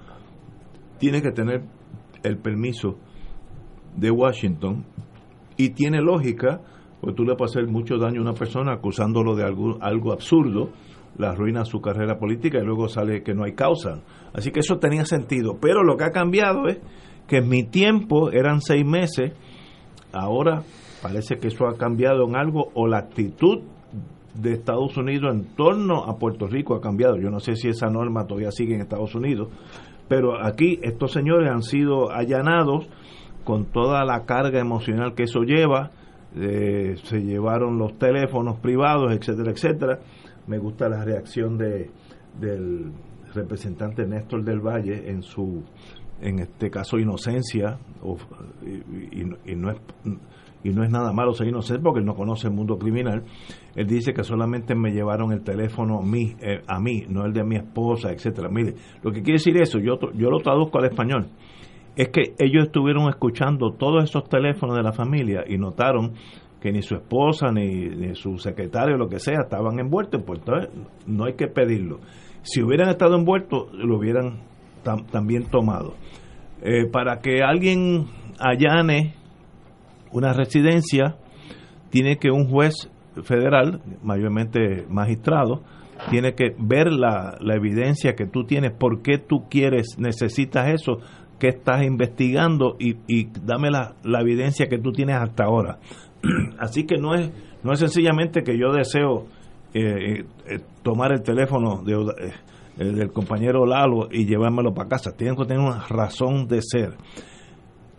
tiene 0.99 1.23
que 1.23 1.31
tener 1.31 1.65
el 2.23 2.39
permiso 2.39 2.97
de 3.97 4.11
Washington 4.11 4.85
y 5.59 5.71
tiene 5.71 6.01
lógica, 6.01 6.61
pues 7.01 7.15
tú 7.15 7.25
le 7.25 7.35
puedes 7.35 7.55
hacer 7.55 7.69
mucho 7.69 7.99
daño 7.99 8.21
a 8.21 8.23
una 8.23 8.33
persona 8.33 8.73
acusándolo 8.73 9.35
de 9.35 9.45
algo, 9.45 9.77
algo 9.83 10.13
absurdo, 10.13 10.71
la 11.19 11.31
arruina 11.31 11.65
su 11.65 11.81
carrera 11.81 12.19
política 12.19 12.59
y 12.59 12.65
luego 12.65 12.89
sale 12.89 13.23
que 13.23 13.35
no 13.35 13.45
hay 13.45 13.53
causa. 13.53 14.01
Así 14.33 14.53
que 14.53 14.61
eso 14.61 14.79
tenía 14.79 15.05
sentido. 15.05 15.59
Pero 15.61 15.83
lo 15.83 15.97
que 15.97 16.05
ha 16.05 16.11
cambiado 16.11 16.69
es 16.69 16.79
que 17.27 17.39
en 17.39 17.49
mi 17.49 17.65
tiempo 17.65 18.31
eran 18.31 18.61
seis 18.61 18.87
meses, 18.87 19.33
ahora 20.13 20.63
parece 21.03 21.37
que 21.37 21.49
eso 21.49 21.67
ha 21.67 21.77
cambiado 21.77 22.27
en 22.27 22.37
algo 22.37 22.71
o 22.75 22.87
la 22.87 22.99
actitud 22.99 23.63
de 24.35 24.53
Estados 24.53 24.97
Unidos 24.97 25.35
en 25.35 25.57
torno 25.57 26.05
a 26.05 26.17
Puerto 26.19 26.47
Rico 26.47 26.77
ha 26.77 26.81
cambiado. 26.81 27.17
Yo 27.17 27.31
no 27.31 27.41
sé 27.41 27.57
si 27.57 27.69
esa 27.69 27.89
norma 27.89 28.27
todavía 28.27 28.53
sigue 28.53 28.75
en 28.75 28.83
Estados 28.83 29.15
Unidos, 29.15 29.49
pero 30.09 30.45
aquí 30.45 30.79
estos 30.83 31.13
señores 31.13 31.51
han 31.51 31.63
sido 31.63 32.13
allanados 32.13 32.89
con 33.49 33.65
toda 33.65 34.05
la 34.05 34.27
carga 34.27 34.61
emocional 34.61 35.15
que 35.15 35.23
eso 35.23 35.41
lleva. 35.41 35.91
eh, 36.37 36.97
se 37.05 37.23
llevaron 37.23 37.79
los 37.79 37.97
teléfonos 37.97 38.59
privados, 38.61 39.11
etcétera, 39.11 39.51
etcétera. 39.51 40.01
Me 40.47 40.59
gusta 40.59 40.87
la 40.91 41.03
reacción 41.03 41.57
de 41.57 41.91
del 42.39 42.93
representante 43.33 44.07
Néstor 44.07 44.45
del 44.45 44.61
Valle 44.61 45.09
en 45.11 45.23
su 45.23 45.63
en 46.21 46.41
este 46.41 46.71
caso 46.71 46.99
inocencia 46.99 47.79
y 49.47 49.55
no 49.55 49.71
es 49.71 49.79
y 50.63 50.69
no 50.71 50.85
es 50.85 50.91
nada 50.91 51.13
malo 51.15 51.33
ser 51.33 51.47
inocente 51.47 51.83
porque 51.83 52.01
él 52.01 52.05
no 52.05 52.15
conoce 52.15 52.49
el 52.49 52.53
mundo 52.53 52.77
criminal 52.77 53.23
él 53.75 53.87
dice 53.87 54.13
que 54.13 54.25
solamente 54.25 54.75
me 54.75 54.91
llevaron 54.91 55.33
el 55.33 55.43
teléfono 55.43 56.01
a 56.01 56.03
mí, 56.03 56.35
eh, 56.41 56.61
a 56.67 56.81
mí 56.81 57.07
no 57.09 57.25
el 57.25 57.33
de 57.33 57.45
mi 57.45 57.57
esposa 57.57 58.11
etcétera 58.11 58.49
mire 58.51 58.75
lo 59.03 59.11
que 59.11 59.23
quiere 59.23 59.39
decir 59.39 59.57
eso 59.57 59.79
yo 59.79 59.99
yo 60.15 60.31
lo 60.31 60.41
traduzco 60.41 60.79
al 60.79 60.87
español 60.87 61.29
es 61.99 62.09
que 62.09 62.35
ellos 62.39 62.67
estuvieron 62.67 63.09
escuchando 63.09 63.73
todos 63.73 64.05
esos 64.05 64.29
teléfonos 64.29 64.77
de 64.77 64.83
la 64.83 64.93
familia 64.93 65.45
y 65.47 65.59
notaron 65.59 66.15
que 66.61 66.73
ni 66.73 66.81
su 66.83 66.95
esposa 66.95 67.53
ni, 67.53 68.15
su 68.15 68.39
secretario 68.39 68.97
lo 68.97 69.09
que 69.09 69.19
sea 69.19 69.41
estaban 69.43 69.79
envueltos 69.79 70.23
pues 70.25 70.41
no 71.07 71.25
hay 71.25 71.35
que 71.35 71.49
pedirlo. 71.49 72.01
Si 72.43 72.63
hubieran 72.63 72.89
estado 72.89 73.17
envueltos 73.17 73.73
lo 73.75 73.99
hubieran 73.99 74.39
tam- 74.85 75.07
también 75.11 75.45
tomado. 75.51 75.95
Eh, 76.63 76.87
para 76.91 77.21
que 77.21 77.43
alguien 77.43 78.07
allane 78.41 79.15
una 80.13 80.33
residencia 80.33 81.17
tiene 81.91 82.17
que 82.19 82.31
un 82.31 82.49
juez 82.49 82.91
federal 83.23 83.81
mayormente 84.03 84.85
magistrado 84.89 85.63
tiene 86.11 86.35
que 86.35 86.55
ver 86.59 86.93
la, 86.93 87.37
la 87.41 87.57
evidencia 87.57 88.15
que 88.15 88.25
tú 88.27 88.45
tienes 88.45 88.71
por 88.73 89.03
qué 89.03 89.19
tú 89.19 89.49
quieres 89.51 89.97
necesitas 89.99 90.69
eso 90.69 91.01
qué 91.39 91.49
estás 91.49 91.85
investigando 91.85 92.77
y, 92.79 92.95
dame 93.45 93.71
la, 93.71 93.95
evidencia 94.21 94.69
que 94.69 94.79
tú 94.79 94.93
tienes 94.93 95.17
hasta 95.17 95.45
ahora 95.45 95.79
así 96.59 96.85
que 96.85 96.97
no 96.97 97.15
es 97.15 97.31
No 97.63 97.73
es 97.73 97.81
sencillamente 97.81 98.43
que 98.43 98.57
yo 98.57 98.73
deseo 98.73 99.27
eh, 99.75 100.25
eh, 100.47 100.61
tomar 100.83 101.13
el 101.13 101.23
teléfono 101.23 101.83
de, 101.83 101.95
eh, 102.79 102.85
del 102.85 103.13
compañero 103.13 103.67
Lalo 103.67 104.09
y 104.11 104.25
llevármelo 104.25 104.73
para 104.73 104.89
casa. 104.89 105.17
Tiene 105.17 105.37
que 105.37 105.45
tener 105.45 105.63
una 105.63 105.87
razón 105.89 106.47
de 106.47 106.63
ser. 106.63 106.97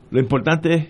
Lo 0.10 0.20
importante 0.20 0.74
es, 0.74 0.88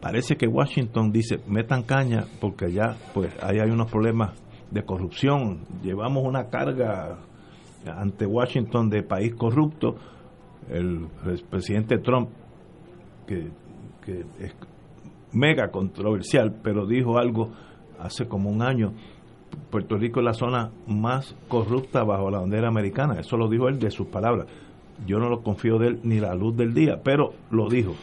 parece 0.00 0.36
que 0.36 0.46
Washington 0.46 1.12
dice, 1.12 1.40
metan 1.46 1.82
caña 1.82 2.24
porque 2.40 2.72
ya 2.72 2.96
pues 3.12 3.34
ahí 3.42 3.58
hay 3.58 3.70
unos 3.70 3.90
problemas 3.90 4.32
de 4.70 4.82
corrupción. 4.84 5.66
Llevamos 5.82 6.24
una 6.24 6.48
carga 6.48 7.18
ante 7.84 8.26
Washington 8.26 8.88
de 8.88 9.02
país 9.02 9.34
corrupto. 9.34 9.96
El, 10.72 11.08
presidente 11.50 11.98
Trump, 11.98 12.30
que, 13.26 13.50
que 14.04 14.24
es 14.40 14.54
mega 15.32 15.70
controversial, 15.70 16.60
pero 16.62 16.86
dijo 16.86 17.18
algo 17.18 17.50
hace 17.98 18.26
como 18.26 18.50
un 18.50 18.62
año 18.62 18.92
Puerto 19.70 19.96
Rico 19.96 20.20
es 20.20 20.24
la 20.26 20.34
zona 20.34 20.70
más 20.86 21.34
corrupta 21.48 22.04
bajo 22.04 22.30
la 22.30 22.40
bandera 22.40 22.68
americana. 22.68 23.20
Eso 23.20 23.36
lo 23.36 23.48
dijo 23.48 23.68
él 23.68 23.78
de 23.78 23.90
sus 23.90 24.06
palabras. 24.08 24.46
Yo 25.06 25.18
no 25.18 25.28
lo 25.28 25.42
confío 25.42 25.78
de 25.78 25.88
él 25.88 26.00
ni 26.02 26.20
la 26.20 26.34
luz 26.34 26.56
del 26.56 26.74
día, 26.74 27.00
pero 27.02 27.32
lo 27.50 27.68
dijo. 27.68 27.94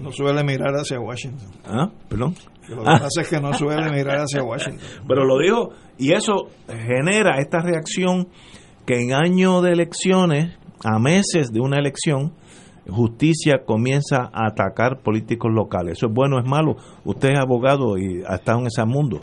no, 0.00 0.10
suele 0.10 0.42
mirar 0.42 0.74
hacia 0.74 1.00
Washington. 1.00 1.48
¿Ah? 1.64 1.90
¿Perdón? 2.08 2.34
lo 2.68 2.78
que 2.78 2.84
pasa 2.84 3.20
es 3.20 3.28
que 3.28 3.40
no 3.40 3.52
suele 3.54 3.90
mirar 3.90 4.18
hacia 4.18 4.42
Washington. 4.42 4.80
Pero 5.08 5.24
lo 5.24 5.36
dijo, 5.38 5.70
y 5.98 6.12
eso 6.12 6.48
genera 6.68 7.38
esta 7.38 7.60
reacción 7.60 8.28
que 8.86 9.00
en 9.00 9.14
año 9.14 9.60
de 9.62 9.72
elecciones, 9.72 10.56
a 10.84 10.98
meses 10.98 11.52
de 11.52 11.60
una 11.60 11.78
elección, 11.78 12.32
justicia 12.88 13.64
comienza 13.64 14.30
a 14.32 14.48
atacar 14.48 15.02
políticos 15.02 15.52
locales. 15.52 15.98
¿Eso 15.98 16.06
es 16.06 16.12
bueno 16.12 16.36
o 16.36 16.40
es 16.40 16.46
malo? 16.46 16.76
Usted 17.04 17.30
es 17.30 17.38
abogado 17.38 17.96
y 17.98 18.22
ha 18.26 18.36
estado 18.36 18.60
en 18.60 18.66
ese 18.66 18.84
mundo. 18.84 19.20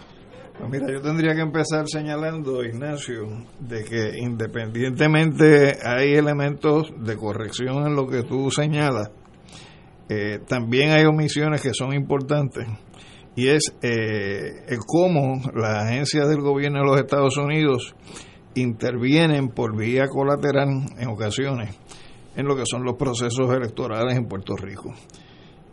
Pues 0.58 0.72
mira, 0.72 0.92
yo 0.92 1.02
tendría 1.02 1.34
que 1.36 1.42
empezar 1.42 1.88
señalando, 1.88 2.64
Ignacio, 2.64 3.28
de 3.60 3.84
que 3.86 4.20
independientemente 4.20 5.78
hay 5.86 6.16
elementos 6.16 6.92
de 6.98 7.16
corrección 7.16 7.88
en 7.88 7.96
lo 7.96 8.08
que 8.08 8.24
tú 8.24 8.52
señalas, 8.52 9.10
eh, 10.10 10.40
también 10.48 10.92
hay 10.92 11.06
omisiones 11.06 11.62
que 11.62 11.70
son 11.74 11.94
importantes 11.94 12.68
y 13.36 13.48
es 13.48 13.74
eh, 13.82 14.78
cómo 14.86 15.40
las 15.54 15.86
agencias 15.86 16.28
del 16.28 16.42
gobierno 16.42 16.80
de 16.80 16.86
los 16.86 17.00
Estados 17.00 17.38
Unidos 17.38 17.96
intervienen 18.62 19.50
por 19.50 19.76
vía 19.78 20.08
colateral 20.08 20.70
en 20.98 21.08
ocasiones 21.10 21.76
en 22.36 22.46
lo 22.46 22.56
que 22.56 22.64
son 22.66 22.84
los 22.84 22.96
procesos 22.96 23.54
electorales 23.54 24.16
en 24.16 24.26
Puerto 24.26 24.56
Rico. 24.56 24.94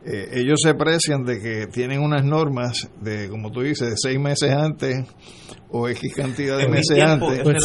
Eh, 0.05 0.41
ellos 0.41 0.61
se 0.63 0.71
aprecian 0.71 1.25
de 1.25 1.41
que 1.41 1.67
tienen 1.67 2.01
unas 2.01 2.25
normas 2.25 2.89
de, 3.01 3.29
como 3.29 3.51
tú 3.51 3.63
dices, 3.63 3.91
de 3.91 3.95
seis 3.97 4.21
meses 4.21 4.53
antes 4.53 5.05
o 5.69 5.89
X 5.89 6.15
cantidad 6.15 6.59
de 6.59 6.69
meses 6.69 7.01
antes. 7.01 7.41
Pues 7.43 7.57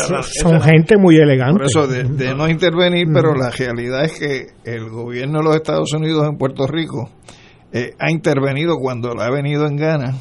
son 0.41 0.59
gente 0.59 0.97
muy 0.97 1.17
elegante. 1.17 1.53
Por 1.53 1.65
eso, 1.65 1.87
de, 1.87 2.35
no 2.35 2.49
intervenir, 2.49 3.07
pero 3.13 3.35
la 3.35 3.51
realidad 3.51 4.05
es 4.05 4.19
que 4.19 4.47
el 4.63 4.89
gobierno 4.89 5.39
de 5.39 5.43
los 5.45 5.55
Estados 5.55 5.93
Unidos 5.93 6.27
en 6.27 6.37
Puerto 6.37 6.65
Rico 6.65 7.11
eh, 7.71 7.93
ha 7.99 8.11
intervenido 8.11 8.77
cuando 8.77 9.13
le 9.13 9.23
ha 9.23 9.29
venido 9.29 9.67
en 9.67 9.75
gana 9.75 10.15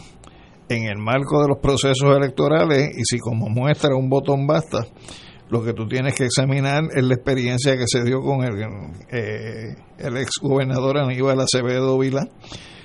en 0.77 0.85
el 0.85 0.99
marco 0.99 1.43
de 1.43 1.49
los 1.49 1.59
procesos 1.59 2.17
electorales 2.17 2.91
y 2.97 3.05
si 3.05 3.19
como 3.19 3.49
muestra 3.49 3.95
un 3.95 4.09
botón 4.09 4.47
basta, 4.47 4.87
lo 5.51 5.65
que 5.65 5.73
tú 5.73 5.87
tienes 5.87 6.15
que 6.15 6.27
examinar 6.27 6.85
es 6.95 7.03
la 7.03 7.15
experiencia 7.15 7.77
que 7.77 7.87
se 7.87 8.05
dio 8.05 8.21
con 8.21 8.45
el, 8.45 8.63
eh, 9.11 9.75
el 9.99 10.17
ex 10.17 10.31
gobernador 10.41 10.99
Aníbal 10.99 11.41
Acevedo 11.41 11.99
Vila, 11.99 12.29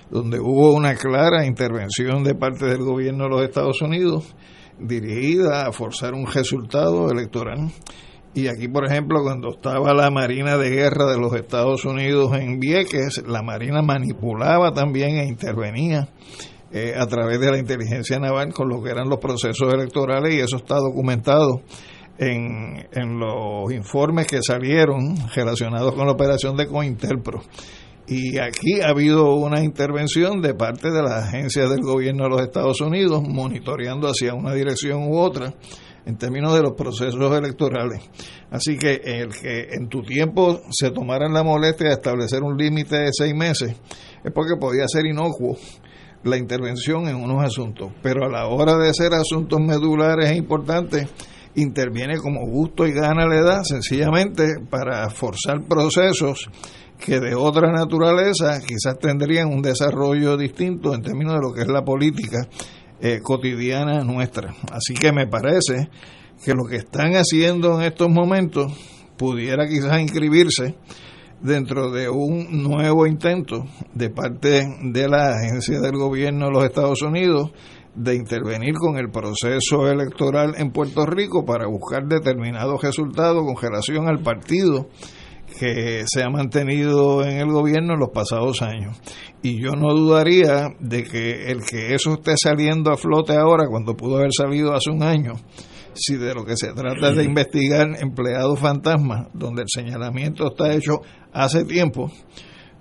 donde 0.10 0.39
hubo 0.39 0.74
una 0.74 0.95
clara 0.95 1.45
intervención 1.45 2.24
de 2.24 2.34
parte 2.34 2.65
del 2.65 2.84
gobierno 2.84 3.26
de 3.26 3.30
los 3.30 3.43
Estados 3.43 3.82
Unidos 3.82 4.36
dirigida 4.80 5.67
a 5.67 5.71
forzar 5.71 6.13
un 6.13 6.26
resultado 6.26 7.10
electoral. 7.12 7.71
Y 8.34 8.48
aquí, 8.48 8.67
por 8.67 8.86
ejemplo, 8.86 9.21
cuando 9.24 9.52
estaba 9.52 9.93
la 9.93 10.10
Marina 10.10 10.58
de 10.58 10.69
Guerra 10.69 11.06
de 11.06 11.17
los 11.17 11.34
Estados 11.34 11.86
Unidos 11.86 12.36
en 12.38 12.60
Vieques, 12.60 13.24
la 13.26 13.41
Marina 13.41 13.82
manipulaba 13.82 14.74
también 14.74 15.17
e 15.17 15.26
intervenía 15.26 16.10
eh, 16.77 16.93
a 16.93 17.07
través 17.07 17.39
de 17.39 17.49
la 17.49 17.57
inteligencia 17.57 18.19
naval 18.19 18.53
con 18.53 18.67
lo 18.67 18.83
que 18.83 18.89
eran 18.89 19.07
los 19.07 19.19
procesos 19.19 19.73
electorales 19.73 20.35
y 20.35 20.39
eso 20.39 20.57
está 20.57 20.75
documentado 20.75 21.61
en, 22.17 22.85
en 22.91 23.17
los 23.17 23.71
informes 23.71 24.27
que 24.27 24.41
salieron 24.41 25.15
relacionados 25.33 25.95
con 25.95 26.05
la 26.05 26.11
operación 26.11 26.57
de 26.57 26.67
Cointelpro. 26.67 27.43
Y 28.07 28.39
aquí 28.39 28.81
ha 28.81 28.89
habido 28.89 29.35
una 29.35 29.63
intervención 29.63 30.41
de 30.41 30.53
parte 30.53 30.91
de 30.91 31.01
las 31.01 31.29
agencias 31.29 31.69
del 31.69 31.79
gobierno 31.79 32.25
de 32.25 32.29
los 32.31 32.41
Estados 32.41 32.81
Unidos, 32.81 33.23
monitoreando 33.25 34.09
hacia 34.09 34.33
una 34.33 34.53
dirección 34.53 35.07
u 35.07 35.17
otra 35.17 35.53
en 36.05 36.17
términos 36.17 36.53
de 36.55 36.61
los 36.61 36.73
procesos 36.73 37.38
electorales. 37.38 38.01
Así 38.51 38.77
que 38.77 38.99
el 39.01 39.29
que 39.29 39.69
en 39.71 39.88
tu 39.88 40.01
tiempo 40.01 40.59
se 40.71 40.91
tomaran 40.91 41.31
la 41.31 41.41
molestia 41.41 41.88
de 41.88 41.93
establecer 41.93 42.43
un 42.43 42.57
límite 42.57 42.97
de 42.97 43.09
seis 43.13 43.33
meses 43.33 43.77
es 44.25 44.31
porque 44.33 44.57
podía 44.59 44.88
ser 44.88 45.05
inocuo 45.05 45.55
la 46.25 46.38
intervención 46.38 47.07
en 47.07 47.15
unos 47.15 47.43
asuntos, 47.43 47.91
pero 48.01 48.25
a 48.25 48.29
la 48.29 48.47
hora 48.47 48.75
de 48.77 48.89
hacer 48.89 49.13
asuntos 49.13 49.59
medulares 49.59 50.31
e 50.31 50.35
importantes, 50.35 51.07
interviene 51.55 52.17
como 52.17 52.45
gusto 52.47 52.85
y 52.85 52.91
gana 52.91 53.27
le 53.27 53.41
da, 53.41 53.63
sencillamente 53.63 54.55
para 54.69 55.09
forzar 55.09 55.63
procesos 55.67 56.49
que 56.99 57.19
de 57.19 57.35
otra 57.35 57.71
naturaleza 57.71 58.59
quizás 58.59 58.97
tendrían 58.99 59.49
un 59.49 59.61
desarrollo 59.61 60.35
distinto 60.35 60.93
en 60.93 61.03
términos 61.03 61.35
de 61.35 61.41
lo 61.41 61.53
que 61.53 61.61
es 61.61 61.67
la 61.67 61.83
política 61.83 62.47
eh, 62.99 63.19
cotidiana 63.21 64.03
nuestra. 64.03 64.53
Así 64.71 64.95
que 64.95 65.11
me 65.11 65.27
parece 65.27 65.89
que 66.43 66.53
lo 66.53 66.65
que 66.65 66.77
están 66.77 67.13
haciendo 67.13 67.79
en 67.79 67.85
estos 67.85 68.09
momentos 68.09 68.73
pudiera 69.15 69.67
quizás 69.67 69.99
inscribirse 70.01 70.75
dentro 71.41 71.91
de 71.91 72.10
un 72.10 72.63
nuevo 72.63 73.06
intento 73.06 73.65
de 73.93 74.10
parte 74.10 74.65
de 74.82 75.08
la 75.08 75.36
agencia 75.36 75.80
del 75.80 75.98
gobierno 75.98 76.48
de 76.48 76.52
los 76.52 76.63
Estados 76.63 77.02
Unidos 77.02 77.52
de 77.95 78.15
intervenir 78.15 78.74
con 78.76 78.98
el 78.98 79.10
proceso 79.10 79.88
electoral 79.88 80.56
en 80.58 80.71
Puerto 80.71 81.06
Rico 81.06 81.45
para 81.45 81.67
buscar 81.67 82.06
determinados 82.08 82.82
resultados 82.82 83.43
con 83.45 83.56
relación 83.62 84.08
al 84.08 84.21
partido 84.21 84.89
que 85.60 86.04
se 86.06 86.24
ha 86.24 86.30
mantenido 86.30 87.24
en 87.24 87.38
el 87.38 87.48
gobierno 87.48 87.93
en 87.93 88.00
los 88.00 88.10
pasados 88.10 88.62
años. 88.62 89.00
Y 89.41 89.62
yo 89.62 89.71
no 89.71 89.93
dudaría 89.93 90.69
de 90.80 91.04
que 91.04 91.52
el 91.52 91.63
que 91.63 91.93
eso 91.93 92.15
esté 92.15 92.34
saliendo 92.41 92.91
a 92.91 92.98
flote 92.98 93.34
ahora, 93.38 93.67
cuando 93.69 93.95
pudo 93.95 94.17
haber 94.17 94.32
salido 94.36 94.74
hace 94.74 94.89
un 94.89 95.04
año, 95.04 95.34
si 95.95 96.17
de 96.17 96.34
lo 96.34 96.45
que 96.45 96.55
se 96.58 96.73
trata 96.73 97.10
es 97.10 97.17
de 97.17 97.23
investigar 97.23 97.88
empleados 97.99 98.60
fantasmas, 98.60 99.27
donde 99.34 99.63
el 99.63 99.67
señalamiento 99.73 100.47
está 100.47 100.73
hecho 100.73 101.01
hace 101.34 101.65
tiempo, 101.65 102.12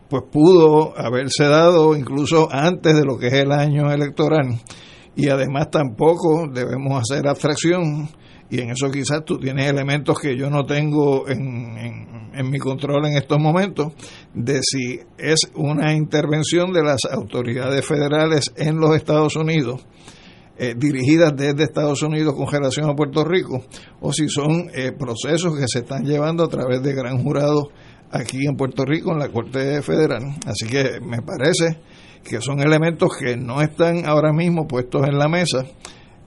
pues 0.08 0.22
pudo 0.30 0.98
haberse 0.98 1.44
dado 1.44 1.96
incluso 1.96 2.48
antes 2.50 2.94
de 2.94 3.04
lo 3.04 3.18
que 3.18 3.28
es 3.28 3.34
el 3.34 3.52
año 3.52 3.90
electoral. 3.90 4.60
Y 5.16 5.28
además 5.28 5.70
tampoco 5.70 6.48
debemos 6.52 7.00
hacer 7.00 7.26
abstracción 7.28 8.08
y 8.50 8.60
en 8.60 8.70
eso 8.70 8.90
quizás 8.90 9.24
tú 9.24 9.38
tienes 9.38 9.66
elementos 9.66 10.18
que 10.18 10.36
yo 10.36 10.50
no 10.50 10.64
tengo 10.64 11.28
en, 11.28 12.30
en, 12.34 12.50
mi 12.50 12.58
control 12.58 13.06
en 13.06 13.16
estos 13.16 13.38
momentos 13.38 13.92
de 14.34 14.60
si 14.62 15.00
es 15.18 15.50
una 15.54 15.94
intervención 15.94 16.72
de 16.72 16.82
las 16.82 17.04
autoridades 17.10 17.84
federales 17.86 18.52
en 18.56 18.76
los 18.76 18.94
Estados 18.94 19.36
Unidos 19.36 19.86
eh, 20.56 20.74
dirigidas 20.76 21.34
desde 21.36 21.64
Estados 21.64 22.02
Unidos 22.02 22.34
con 22.34 22.46
relación 22.46 22.88
a 22.88 22.94
Puerto 22.94 23.24
Rico 23.24 23.64
o 24.00 24.12
si 24.12 24.28
son 24.28 24.70
eh, 24.74 24.92
procesos 24.92 25.58
que 25.58 25.66
se 25.66 25.80
están 25.80 26.04
llevando 26.04 26.44
a 26.44 26.48
través 26.48 26.82
de 26.82 26.94
gran 26.94 27.22
jurado 27.22 27.70
aquí 28.10 28.46
en 28.46 28.56
Puerto 28.56 28.84
Rico 28.84 29.12
en 29.12 29.18
la 29.18 29.28
Corte 29.28 29.82
Federal. 29.82 30.22
Así 30.46 30.66
que 30.66 31.00
me 31.00 31.22
parece 31.22 31.80
que 32.22 32.40
son 32.40 32.60
elementos 32.60 33.10
que 33.18 33.36
no 33.36 33.60
están 33.60 34.06
ahora 34.06 34.32
mismo 34.32 34.66
puestos 34.66 35.06
en 35.06 35.18
la 35.18 35.28
mesa, 35.28 35.64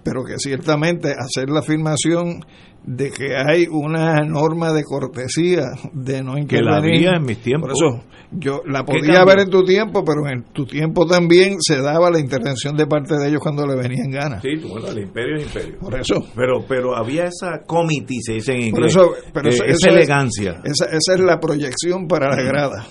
pero 0.04 0.24
que 0.24 0.38
ciertamente 0.38 1.13
hacer 1.18 1.50
la 1.50 1.60
afirmación 1.60 2.46
de 2.88 3.12
que 3.12 3.36
hay 3.36 3.67
una 3.69 4.21
norma 4.21 4.71
de 4.71 4.84
cortesía 4.84 5.65
de 5.91 6.23
no 6.23 6.38
intervenir. 6.38 6.47
Que 6.47 6.62
la 6.62 6.78
había 6.78 7.17
en 7.17 7.23
mis 7.23 7.39
tiempos. 7.39 7.73
Por 7.73 7.89
eso, 7.89 8.04
yo 8.32 8.62
la 8.65 8.86
podía 8.86 9.26
ver 9.26 9.41
en 9.41 9.50
tu 9.50 9.63
tiempo, 9.65 10.06
pero 10.06 10.26
en 10.30 10.45
tu 10.54 10.65
tiempo 10.65 11.06
también 11.06 11.58
se 11.60 11.82
daba 11.82 12.10
la 12.10 12.19
intervención 12.19 12.78
de 12.78 12.88
parte 12.88 13.15
de 13.17 13.28
ellos 13.28 13.41
cuando 13.41 13.67
le 13.67 13.76
venían 13.76 14.10
ganas. 14.10 14.41
Sí, 14.41 14.56
bueno, 14.65 14.88
el 14.88 15.00
imperio 15.00 15.36
es 15.36 15.47
imperio. 15.47 15.80
Por 15.80 16.00
eso. 16.00 16.15
Pero 16.34 16.65
pero 16.65 16.95
había 16.95 17.26
esa 17.26 17.60
comité, 17.67 18.15
se 18.21 18.34
dice 18.34 18.54
en 18.54 18.62
inglés. 18.62 18.95
Por 18.95 19.04
eso, 19.04 19.12
pero 19.34 19.50
esa 19.50 19.89
elegancia. 19.89 20.62
esa, 20.63 20.86
esa 20.86 21.13
es 21.13 21.19
la 21.19 21.39
proyección 21.39 22.08
para 22.08 22.30
la 22.30 22.41
grada 22.41 22.88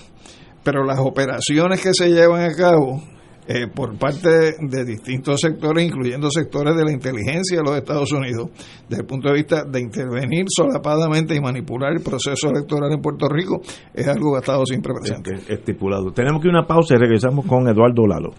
pero 0.63 0.83
las 0.83 0.99
operaciones 0.99 1.79
que 1.79 1.93
se 1.93 2.09
llevan 2.09 2.41
a 2.41 2.53
cabo 2.53 3.01
eh, 3.47 3.67
por 3.73 3.97
parte 3.97 4.55
de, 4.59 4.85
distintos 4.85 5.39
sectores, 5.39 5.85
incluyendo 5.85 6.29
sectores 6.29 6.75
de 6.75 6.83
la 6.83 6.91
inteligencia 6.91 7.57
de 7.57 7.63
los 7.63 7.77
Estados 7.77 8.11
Unidos, 8.11 8.49
desde 8.89 9.01
el 9.01 9.07
punto 9.07 9.29
de 9.29 9.35
vista 9.35 9.63
de 9.63 9.79
intervenir 9.79 10.45
solapadamente 10.49 11.33
y 11.33 11.39
manipular 11.39 11.93
el 11.93 12.01
proceso 12.01 12.49
electoral 12.49 12.91
en 12.91 13.01
Puerto 13.01 13.29
Rico, 13.29 13.61
es 13.93 14.07
algo 14.07 14.31
que 14.31 14.37
ha 14.37 14.39
estado 14.39 14.65
siempre 14.65 14.93
presente. 14.93 15.53
Estipulado. 15.53 16.11
Tenemos 16.11 16.41
que 16.41 16.49
una 16.49 16.67
pausa 16.67 16.95
y 16.95 16.97
regresamos 16.97 17.45
con 17.45 17.67
Eduardo 17.69 18.05
Lalo. 18.05 18.33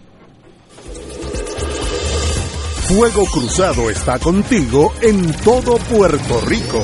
Fuego 2.87 3.23
Cruzado 3.31 3.89
está 3.89 4.17
contigo 4.17 4.91
en 5.01 5.31
todo 5.43 5.77
Puerto 5.77 6.41
Rico. 6.47 6.83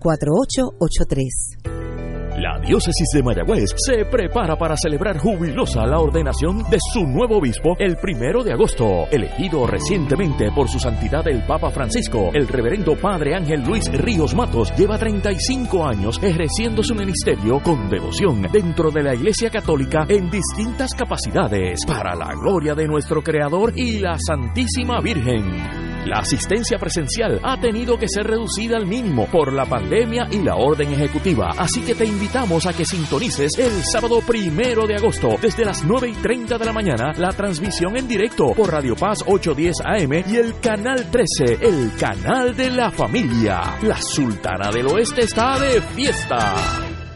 510-4883. 0.00 2.11
La 2.36 2.58
diócesis 2.58 3.08
de 3.12 3.22
Mayagüez 3.22 3.74
se 3.76 4.06
prepara 4.06 4.56
para 4.56 4.74
celebrar 4.74 5.18
jubilosa 5.18 5.86
la 5.86 5.98
ordenación 5.98 6.62
de 6.70 6.78
su 6.92 7.06
nuevo 7.06 7.36
obispo 7.36 7.76
el 7.78 7.96
primero 7.96 8.42
de 8.42 8.54
agosto, 8.54 9.06
elegido 9.10 9.66
recientemente 9.66 10.50
por 10.50 10.66
su 10.66 10.78
santidad 10.78 11.28
el 11.28 11.42
Papa 11.42 11.70
Francisco. 11.70 12.30
El 12.32 12.48
reverendo 12.48 12.96
Padre 12.96 13.34
Ángel 13.34 13.62
Luis 13.62 13.86
Ríos 13.92 14.34
Matos 14.34 14.72
lleva 14.78 14.96
35 14.96 15.84
años 15.86 16.18
ejerciendo 16.22 16.82
su 16.82 16.94
ministerio 16.94 17.60
con 17.62 17.90
devoción 17.90 18.40
dentro 18.50 18.90
de 18.90 19.02
la 19.02 19.14
Iglesia 19.14 19.50
Católica 19.50 20.06
en 20.08 20.30
distintas 20.30 20.94
capacidades 20.94 21.84
para 21.86 22.14
la 22.14 22.32
gloria 22.32 22.74
de 22.74 22.86
nuestro 22.86 23.22
Creador 23.22 23.74
y 23.76 23.98
la 23.98 24.16
Santísima 24.18 25.02
Virgen. 25.02 25.92
La 26.06 26.18
asistencia 26.18 26.78
presencial 26.78 27.38
ha 27.44 27.60
tenido 27.60 27.96
que 27.96 28.08
ser 28.08 28.26
reducida 28.26 28.76
al 28.76 28.86
mínimo 28.86 29.26
por 29.26 29.52
la 29.52 29.64
pandemia 29.64 30.26
y 30.32 30.42
la 30.42 30.56
orden 30.56 30.92
ejecutiva, 30.92 31.52
así 31.56 31.80
que 31.82 31.94
te 31.94 32.04
invitamos 32.22 32.66
a 32.66 32.72
que 32.72 32.84
sintonices 32.84 33.50
el 33.58 33.82
sábado 33.82 34.20
primero 34.24 34.86
de 34.86 34.94
agosto 34.94 35.30
desde 35.42 35.64
las 35.64 35.84
9 35.84 36.08
y 36.08 36.12
30 36.22 36.56
de 36.56 36.64
la 36.64 36.72
mañana 36.72 37.12
la 37.16 37.32
transmisión 37.32 37.96
en 37.96 38.06
directo 38.06 38.52
por 38.56 38.70
Radio 38.70 38.94
Paz 38.94 39.24
810 39.26 39.80
AM 39.84 40.12
y 40.32 40.36
el 40.36 40.60
Canal 40.60 41.10
13, 41.10 41.58
el 41.60 41.90
canal 41.98 42.54
de 42.54 42.70
la 42.70 42.92
familia. 42.92 43.76
La 43.82 44.00
Sultana 44.00 44.70
del 44.70 44.86
Oeste 44.86 45.22
está 45.22 45.58
de 45.58 45.80
fiesta 45.80 46.54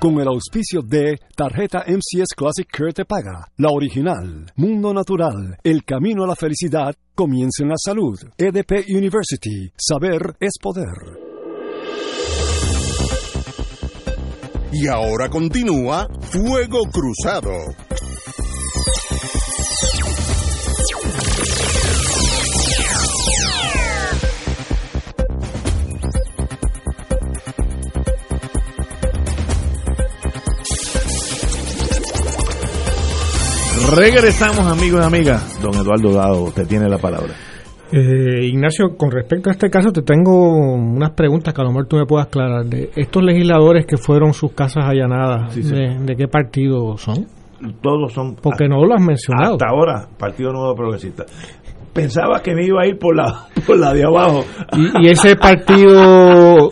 con 0.01 0.21
el 0.21 0.27
auspicio 0.27 0.83
de 0.83 1.21
Tarjeta 1.37 1.85
MCS 1.87 2.35
Classic 2.37 2.69
Care 2.69 2.93
Te 2.93 3.05
Paga, 3.05 3.47
la 3.59 3.71
original, 3.71 4.51
Mundo 4.57 4.93
Natural, 4.93 5.57
El 5.63 5.85
Camino 5.85 6.25
a 6.25 6.27
la 6.27 6.35
Felicidad, 6.35 6.97
Comienza 7.15 7.63
en 7.63 7.69
la 7.69 7.77
Salud, 7.79 8.19
EDP 8.37 8.85
University, 8.89 9.71
Saber 9.77 10.35
es 10.41 10.59
Poder. 10.61 11.26
Y 14.79 14.89
ahora 14.89 15.31
continúa 15.31 16.07
Fuego 16.21 16.83
Cruzado. 16.93 17.51
Regresamos, 33.95 34.71
amigos 34.71 35.01
y 35.01 35.07
amigas. 35.07 35.63
Don 35.63 35.75
Eduardo 35.75 36.13
Dado, 36.13 36.43
usted 36.43 36.67
tiene 36.67 36.87
la 36.91 36.99
palabra. 36.99 37.35
Eh, 37.93 38.47
Ignacio, 38.47 38.97
con 38.97 39.11
respecto 39.11 39.49
a 39.49 39.53
este 39.53 39.71
caso, 39.71 39.93
te 39.93 40.03
tengo 40.03 40.55
unas 40.75 41.11
preguntas 41.13 41.55
que 41.55 41.61
a 41.61 41.65
lo 41.65 41.71
mejor 41.71 41.87
tú 41.87 41.97
me 41.97 42.07
puedas 42.07 42.27
aclarar. 42.27 42.65
De 42.65 42.91
estos 42.97 43.23
legisladores 43.23 43.87
que 43.87 43.97
fueron 43.97 44.33
sus 44.33 44.53
casas 44.53 44.85
allanadas, 44.87 45.53
Sí, 45.53 45.63
sí. 45.63 45.75
De, 45.75 45.99
de 46.01 46.17
qué 46.17 46.27
partido 46.27 46.97
son? 46.97 47.27
Todos 47.81 48.13
son. 48.13 48.35
Porque 48.37 48.69
no 48.69 48.85
lo 48.85 48.95
has 48.95 49.03
mencionado. 49.03 49.53
Hasta 49.55 49.69
ahora, 49.69 50.09
Partido 50.19 50.53
Nuevo 50.53 50.75
Progresista. 50.75 51.25
Pensaba 51.93 52.43
que 52.43 52.55
me 52.55 52.67
iba 52.67 52.83
a 52.83 52.87
ir 52.87 52.99
por 52.99 53.17
la, 53.17 53.47
por 53.67 53.79
la 53.79 53.93
de 53.95 54.05
abajo. 54.05 54.45
Y, 54.77 55.07
y 55.07 55.11
ese 55.11 55.37
partido 55.37 56.71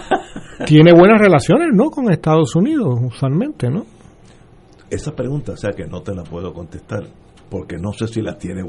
tiene 0.66 0.92
buenas 0.92 1.20
relaciones, 1.20 1.68
¿no? 1.72 1.90
Con 1.90 2.12
Estados 2.12 2.54
Unidos, 2.54 2.98
usualmente, 3.02 3.68
¿no? 3.70 3.84
Esa 4.90 5.12
pregunta, 5.12 5.52
o 5.52 5.56
sea 5.56 5.70
que 5.70 5.86
no 5.86 6.02
te 6.02 6.14
la 6.14 6.22
puedo 6.24 6.52
contestar, 6.52 7.04
porque 7.50 7.76
no 7.76 7.92
sé 7.92 8.06
si 8.06 8.22
la 8.22 8.36
tiene. 8.38 8.62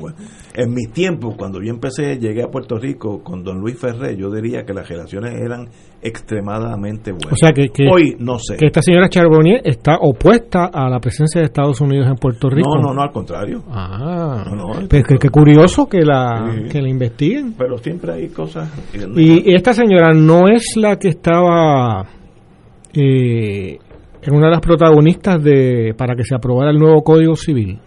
En 0.56 0.74
mis 0.74 0.92
tiempos, 0.92 1.36
cuando 1.38 1.62
yo 1.62 1.70
empecé, 1.72 2.18
llegué 2.18 2.44
a 2.44 2.48
Puerto 2.48 2.78
Rico 2.78 3.22
con 3.24 3.44
don 3.44 3.60
Luis 3.60 3.78
Ferré, 3.80 4.18
yo 4.18 4.32
diría 4.32 4.64
que 4.64 4.74
las 4.74 4.90
relaciones 4.90 5.34
eran 5.40 5.68
extremadamente 6.02 7.12
buenas. 7.12 7.34
O 7.34 7.36
sea 7.36 7.52
que, 7.52 7.70
que, 7.70 7.88
Hoy 7.88 8.16
no 8.20 8.38
sé. 8.40 8.58
que 8.58 8.66
esta 8.68 8.82
señora 8.82 9.08
Charbonnier 9.10 9.62
está 9.64 9.98
opuesta 10.02 10.66
a 10.74 10.90
la 10.90 11.00
presencia 11.00 11.40
de 11.42 11.46
Estados 11.46 11.80
Unidos 11.82 12.08
en 12.08 12.16
Puerto 12.16 12.50
Rico. 12.50 12.76
No, 12.76 12.82
no, 12.90 12.94
no, 12.94 13.02
al 13.02 13.12
contrario. 13.12 13.64
Ah, 13.70 14.44
No, 14.50 14.56
no, 14.56 14.88
pues 14.90 15.04
que, 15.06 15.18
que 15.18 15.30
curioso 15.30 15.88
que 15.88 16.02
la, 16.02 16.52
Sí. 16.52 16.70
que 16.70 16.82
la 16.82 16.90
investiguen. 16.90 17.54
Pero 17.58 17.78
siempre 17.78 18.14
hay 18.14 18.30
cosas. 18.30 18.70
Y 19.16 19.54
esta 19.54 19.74
señora 19.74 20.12
no 20.14 20.48
es 20.48 20.74
la 20.76 20.98
que 20.98 21.10
estaba 21.10 22.06
eh, 22.94 23.78
en 24.24 24.36
una 24.36 24.46
de 24.48 24.52
las 24.52 24.60
protagonistas 24.62 25.44
de 25.44 25.94
para 25.98 26.16
que 26.16 26.24
se 26.24 26.36
aprobara 26.36 26.72
el 26.72 26.78
nuevo 26.78 27.02
Código 27.04 27.36
Civil. 27.36 27.80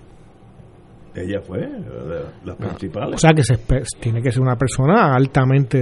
Ella 1.17 1.41
fue 1.41 1.59
de 1.61 2.25
las 2.45 2.57
principales. 2.57 3.15
O 3.15 3.19
sea 3.19 3.31
que 3.33 3.43
se 3.45 3.57
tiene 4.01 4.21
que 4.21 4.33
ser 4.33 4.43
una 4.43 4.57
persona 4.57 5.15
altamente 5.15 5.81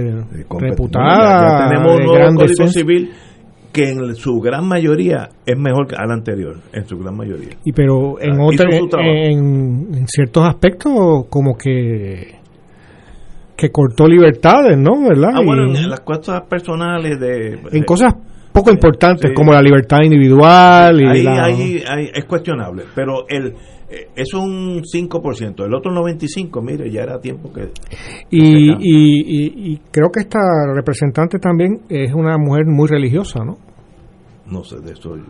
reputada, 0.59 1.05
No, 1.05 1.23
ya, 1.23 1.59
ya 1.63 1.69
tenemos 1.69 1.95
un 1.99 2.05
nuevo 2.05 2.35
Código. 2.35 2.67
Civil 2.67 3.11
que 3.71 3.89
en 3.89 4.13
su 4.15 4.39
gran 4.39 4.67
mayoría 4.67 5.29
es 5.43 5.57
mejor 5.57 5.87
que 5.87 5.95
al 5.95 6.11
anterior, 6.11 6.57
en 6.71 6.85
su 6.87 6.99
gran 6.99 7.17
mayoría. 7.17 7.49
Y 7.65 7.71
pero 7.71 8.19
en 8.21 8.39
Ah, 8.39 8.43
otra- 8.45 9.01
en, 9.01 9.95
en 9.95 10.07
ciertos 10.07 10.47
aspectos 10.47 11.25
como 11.29 11.57
que 11.57 12.35
que 13.55 13.69
cortó 13.71 14.07
libertades, 14.07 14.77
¿no? 14.77 15.07
¿Verdad? 15.07 15.29
Ah, 15.35 15.41
bueno, 15.43 15.63
en 15.75 15.89
las 15.89 16.01
cosas 16.01 16.41
personales 16.49 17.19
de... 17.19 17.59
en 17.71 17.83
cosas 17.83 18.13
poco 18.53 18.71
importantes 18.71 19.29
Sí. 19.31 19.35
como 19.35 19.51
la 19.51 19.61
libertad 19.61 19.97
individual 20.03 21.01
y 21.01 21.05
ahí, 21.07 21.23
la- 21.23 21.43
ahí- 21.45 21.83
ahí 21.87 22.09
es 22.13 22.25
cuestionable, 22.25 22.83
pero 22.95 23.27
el 23.27 23.53
eh, 23.89 24.07
es 24.15 24.33
un 24.33 24.81
5%, 24.83 25.65
el 25.65 25.73
otro 25.75 25.91
95%, 25.91 26.61
mire, 26.63 26.89
ya 26.91 27.01
era 27.03 27.19
tiempo 27.19 27.51
que... 27.53 27.69
y, 28.31 28.71
y, 28.71 28.75
y- 28.79 29.73
y 29.73 29.77
creo 29.91 30.09
que 30.11 30.21
esta 30.21 30.39
representante 30.73 31.37
también 31.37 31.81
es 31.89 32.11
una 32.13 32.37
mujer 32.39 32.65
muy 32.65 32.87
religiosa, 32.87 33.43
¿no? 33.43 33.57
No 34.47 34.63
sé 34.63 34.79
de 34.79 34.93
eso. 34.93 35.15
yo- 35.15 35.23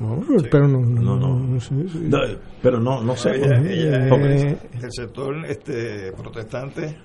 No, 0.00 0.22
pero 0.50 0.66
no, 0.68 0.78
No, 0.80 1.16
no. 1.18 1.60
sí, 1.60 1.74
sí. 1.88 1.98
No, 2.08 2.18
pero 2.62 2.78
no, 2.80 3.02
no 3.02 3.14
sé. 3.16 3.30
Ella- 3.36 3.58
ella 3.60 3.98
del 4.08 4.92
sector 4.92 5.34
este 5.46 6.12
protestante 6.16 6.96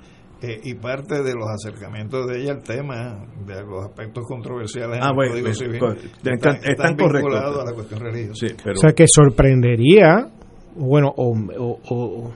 eh, 0.43 0.59
y 0.63 0.73
parte 0.75 1.23
de 1.23 1.33
los 1.33 1.47
acercamientos 1.49 2.27
de 2.27 2.41
ella 2.41 2.51
al 2.51 2.63
tema 2.63 3.25
de 3.47 3.63
los 3.63 3.85
aspectos 3.85 4.25
controversiales 4.27 4.97
en 4.97 5.03
Ah, 5.03 5.07
el 5.09 5.15
bueno, 5.15 5.31
Código 5.31 5.53
Civil 5.53 5.79
co- 5.79 5.93
están, 5.93 6.57
están- 6.63 6.95
correctos. 6.97 7.35
a 7.61 7.65
la 7.65 7.73
cuestión 7.73 7.99
religiosa. 8.01 8.47
Sí, 8.47 8.53
pero... 8.63 8.73
O 8.73 8.81
sea 8.81 8.91
que 8.91 9.05
sorprendería, 9.07 10.27
bueno, 10.75 11.13
o, 11.15 11.33
o- 11.57 11.79
o 11.89 12.31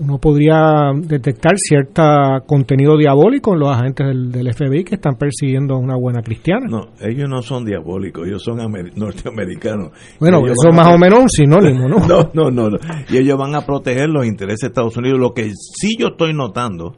uno 0.00 0.18
podría 0.18 0.92
detectar 0.94 1.52
cierto 1.56 2.02
contenido 2.46 2.98
diabólico 2.98 3.54
en 3.54 3.60
los 3.60 3.70
agentes 3.70 4.06
del, 4.06 4.30
del, 4.30 4.52
FBI 4.52 4.84
que 4.84 4.96
están 4.96 5.16
persiguiendo 5.16 5.74
a 5.74 5.78
una 5.78 5.96
buena 5.96 6.20
cristiana. 6.22 6.66
No, 6.68 6.88
ellos 7.00 7.26
no 7.28 7.40
son 7.40 7.64
diabólicos, 7.64 8.26
ellos 8.26 8.42
son 8.42 8.58
norteamericanos. 8.96 9.92
Bueno, 10.20 10.42
eso 10.46 10.70
más 10.74 10.88
o 10.94 10.98
menos 10.98 11.20
un 11.20 11.28
sinónimo, 11.30 11.88
¿no? 11.88 11.98
no, 12.06 12.30
no, 12.34 12.50
no, 12.50 12.68
no. 12.70 12.78
Y 13.08 13.16
ellos 13.16 13.38
van 13.38 13.54
a 13.54 13.62
proteger 13.64 14.08
los 14.10 14.26
intereses 14.26 14.60
de 14.60 14.66
Estados 14.68 14.96
Unidos. 14.96 15.18
Lo 15.18 15.32
que 15.32 15.52
sí 15.54 15.96
yo 15.98 16.08
estoy 16.08 16.34
notando 16.34 16.94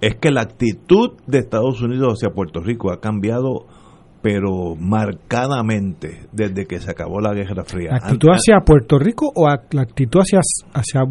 es 0.00 0.16
que 0.16 0.30
la 0.30 0.42
actitud 0.42 1.12
de 1.26 1.38
Estados 1.38 1.82
Unidos 1.82 2.14
hacia 2.14 2.34
Puerto 2.34 2.60
Rico 2.60 2.92
ha 2.92 3.00
cambiado 3.00 3.66
pero 4.26 4.74
marcadamente 4.74 6.26
desde 6.32 6.66
que 6.66 6.80
se 6.80 6.90
acabó 6.90 7.20
la 7.20 7.32
Guerra 7.32 7.62
Fría. 7.64 7.90
¿La 7.92 7.98
actitud 7.98 8.30
hacia 8.30 8.58
Puerto 8.58 8.98
Rico 8.98 9.30
o 9.32 9.46
la 9.46 9.82
actitud 9.82 10.18
hacia, 10.18 10.40
hacia 10.74 11.02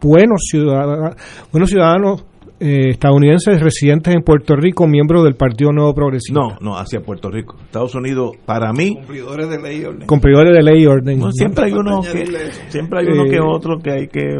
buenos 0.00 0.40
ciudadanos, 0.50 1.14
buenos 1.52 1.70
ciudadanos 1.70 2.24
eh, 2.58 2.90
estadounidenses 2.90 3.60
residentes 3.60 4.12
en 4.12 4.22
Puerto 4.22 4.56
Rico, 4.56 4.88
miembros 4.88 5.22
del 5.22 5.36
Partido 5.36 5.70
Nuevo 5.70 5.94
Progresista? 5.94 6.40
No, 6.40 6.56
no, 6.60 6.76
hacia 6.76 7.00
Puerto 7.00 7.30
Rico. 7.30 7.56
Estados 7.62 7.94
Unidos, 7.94 8.32
para 8.44 8.72
mí... 8.72 8.96
Cumplidores 8.96 9.50
de 9.50 9.62
ley 9.62 9.80
y 9.80 9.84
orden. 9.84 10.06
Cumplidores 10.08 10.52
de 10.52 10.62
ley 10.62 10.82
y 10.82 10.86
orden. 10.86 11.18
No, 11.20 11.30
siempre, 11.30 11.66
hay 11.66 11.72
uno 11.74 12.00
que, 12.00 12.26
siempre 12.70 13.00
hay 13.00 13.06
uno 13.06 13.30
que 13.30 13.38
otro 13.40 13.78
que 13.78 13.92
hay 13.92 14.08
que 14.08 14.36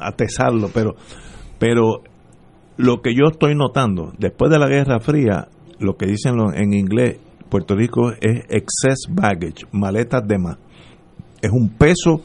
atesarlo, 0.00 0.70
pero, 0.74 0.96
pero 1.58 2.02
lo 2.80 3.02
que 3.02 3.14
yo 3.14 3.26
estoy 3.30 3.54
notando, 3.54 4.12
después 4.18 4.50
de 4.50 4.58
la 4.58 4.68
Guerra 4.68 5.00
Fría, 5.00 5.48
lo 5.78 5.96
que 5.96 6.06
dicen 6.06 6.36
en 6.54 6.72
inglés, 6.72 7.18
Puerto 7.48 7.74
Rico 7.74 8.12
es 8.12 8.44
excess 8.48 9.06
baggage, 9.08 9.66
maletas 9.72 10.26
de 10.26 10.38
más. 10.38 10.56
Es 11.42 11.50
un 11.50 11.70
peso 11.70 12.22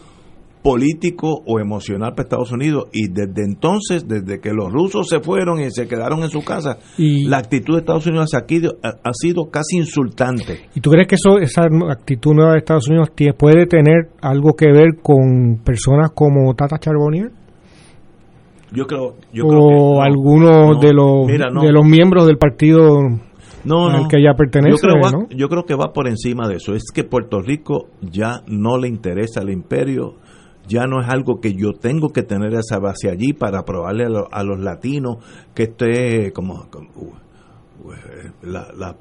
político 0.62 1.44
o 1.46 1.60
emocional 1.60 2.14
para 2.14 2.24
Estados 2.24 2.52
Unidos 2.52 2.86
y 2.92 3.08
desde 3.10 3.44
entonces, 3.46 4.08
desde 4.08 4.40
que 4.40 4.52
los 4.52 4.72
rusos 4.72 5.08
se 5.08 5.20
fueron 5.20 5.60
y 5.60 5.70
se 5.72 5.88
quedaron 5.88 6.24
en 6.24 6.30
su 6.30 6.44
casa, 6.44 6.78
la 6.98 7.38
actitud 7.38 7.74
de 7.74 7.80
Estados 7.82 8.08
Unidos 8.08 8.34
ha, 8.34 8.40
ha, 8.40 9.14
sido 9.14 9.50
casi 9.52 9.78
insultante. 9.78 10.70
¿Y 10.74 10.82
tú 10.82 10.90
crees 10.90 11.08
que 11.08 11.16
eso, 11.16 11.38
esa 11.38 11.64
actitud 11.92 12.34
nueva 12.34 12.54
de 12.54 12.60
Estados 12.60 12.88
Unidos 12.88 13.10
puede 13.38 13.68
tener 13.68 14.10
algo 14.22 14.54
que 14.54 14.72
ver 14.72 14.98
con 15.04 15.62
personas 15.64 16.12
como 16.16 16.54
Tata 16.56 16.80
Charbonnier? 16.80 17.32
Yo 18.72 18.86
creo, 18.88 19.16
yo 19.32 19.46
o 19.46 19.50
creo 19.50 19.68
que 19.68 20.02
algunos 20.02 20.80
de 20.82 20.94
los 20.94 21.28
de 21.28 21.72
los 21.72 21.86
miembros 21.86 22.26
del 22.26 22.38
partido 22.38 23.00
no, 23.66 23.90
no. 23.90 24.08
que 24.08 24.22
ya 24.22 24.34
pertenece. 24.36 24.78
Yo 24.78 25.00
creo, 25.00 25.28
yo 25.30 25.50
creo 25.50 25.64
que 25.66 25.76
va 25.76 25.92
por 25.92 26.08
encima 26.08 26.48
de 26.48 26.56
eso. 26.56 26.74
Es 26.74 26.92
que 26.94 27.04
Puerto 27.04 27.42
Rico 27.42 27.88
ya 28.02 28.42
no 28.48 28.78
le 28.78 28.88
interesa 28.88 29.42
al 29.42 29.50
imperio, 29.50 30.16
ya 30.68 30.86
no 30.86 31.02
es 31.02 31.10
algo 31.10 31.40
que 31.42 31.54
yo 31.54 31.74
tengo 31.74 32.10
que 32.10 32.24
tener 32.24 32.54
esa 32.54 32.80
base 32.80 33.10
allí 33.10 33.34
para 33.34 33.64
probarle 33.64 34.06
a, 34.32 34.44
los 34.44 34.60
latinos 34.60 35.18
que 35.54 35.64
esté 35.64 36.32
como, 36.32 36.68
uh, 36.76 37.92
la, 38.44 38.68
la 38.78 38.96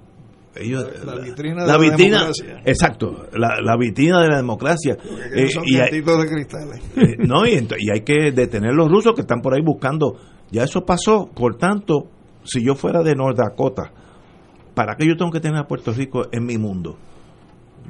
ellos, 0.56 0.86
la, 1.04 1.16
vitrina 1.16 1.66
la, 1.66 1.78
de 1.78 1.90
vitrina, 1.90 2.18
la 2.18 2.22
democracia. 2.26 2.62
exacto, 2.64 3.26
la, 3.32 3.60
la, 3.62 3.76
vitrina 3.76 4.20
de 4.22 4.28
la 4.28 4.36
democracia. 4.36 4.96
Eh, 5.34 5.48
son 5.48 5.64
y 5.66 5.76
hay, 5.76 6.00
de 6.00 6.02
cristales. 6.02 6.82
Eh, 6.96 7.16
no, 7.18 7.44
y, 7.46 7.54
y 7.78 7.90
hay 7.92 8.00
que 8.02 8.30
detener 8.32 8.72
los 8.72 8.88
rusos 8.88 9.14
que 9.14 9.22
están 9.22 9.40
por 9.40 9.54
ahí 9.54 9.62
buscando. 9.62 10.16
Ya 10.50 10.62
eso 10.62 10.84
pasó. 10.84 11.26
Por 11.34 11.56
tanto, 11.56 12.08
si 12.44 12.64
yo 12.64 12.74
fuera 12.74 13.02
de 13.02 13.14
North 13.14 13.36
Dakota, 13.36 13.92
¿para 14.74 14.94
qué 14.96 15.06
yo 15.06 15.16
tengo 15.16 15.32
que 15.32 15.40
tener 15.40 15.58
a 15.58 15.66
Puerto 15.66 15.92
Rico 15.92 16.26
en 16.30 16.44
mi 16.44 16.56
mundo? 16.56 16.96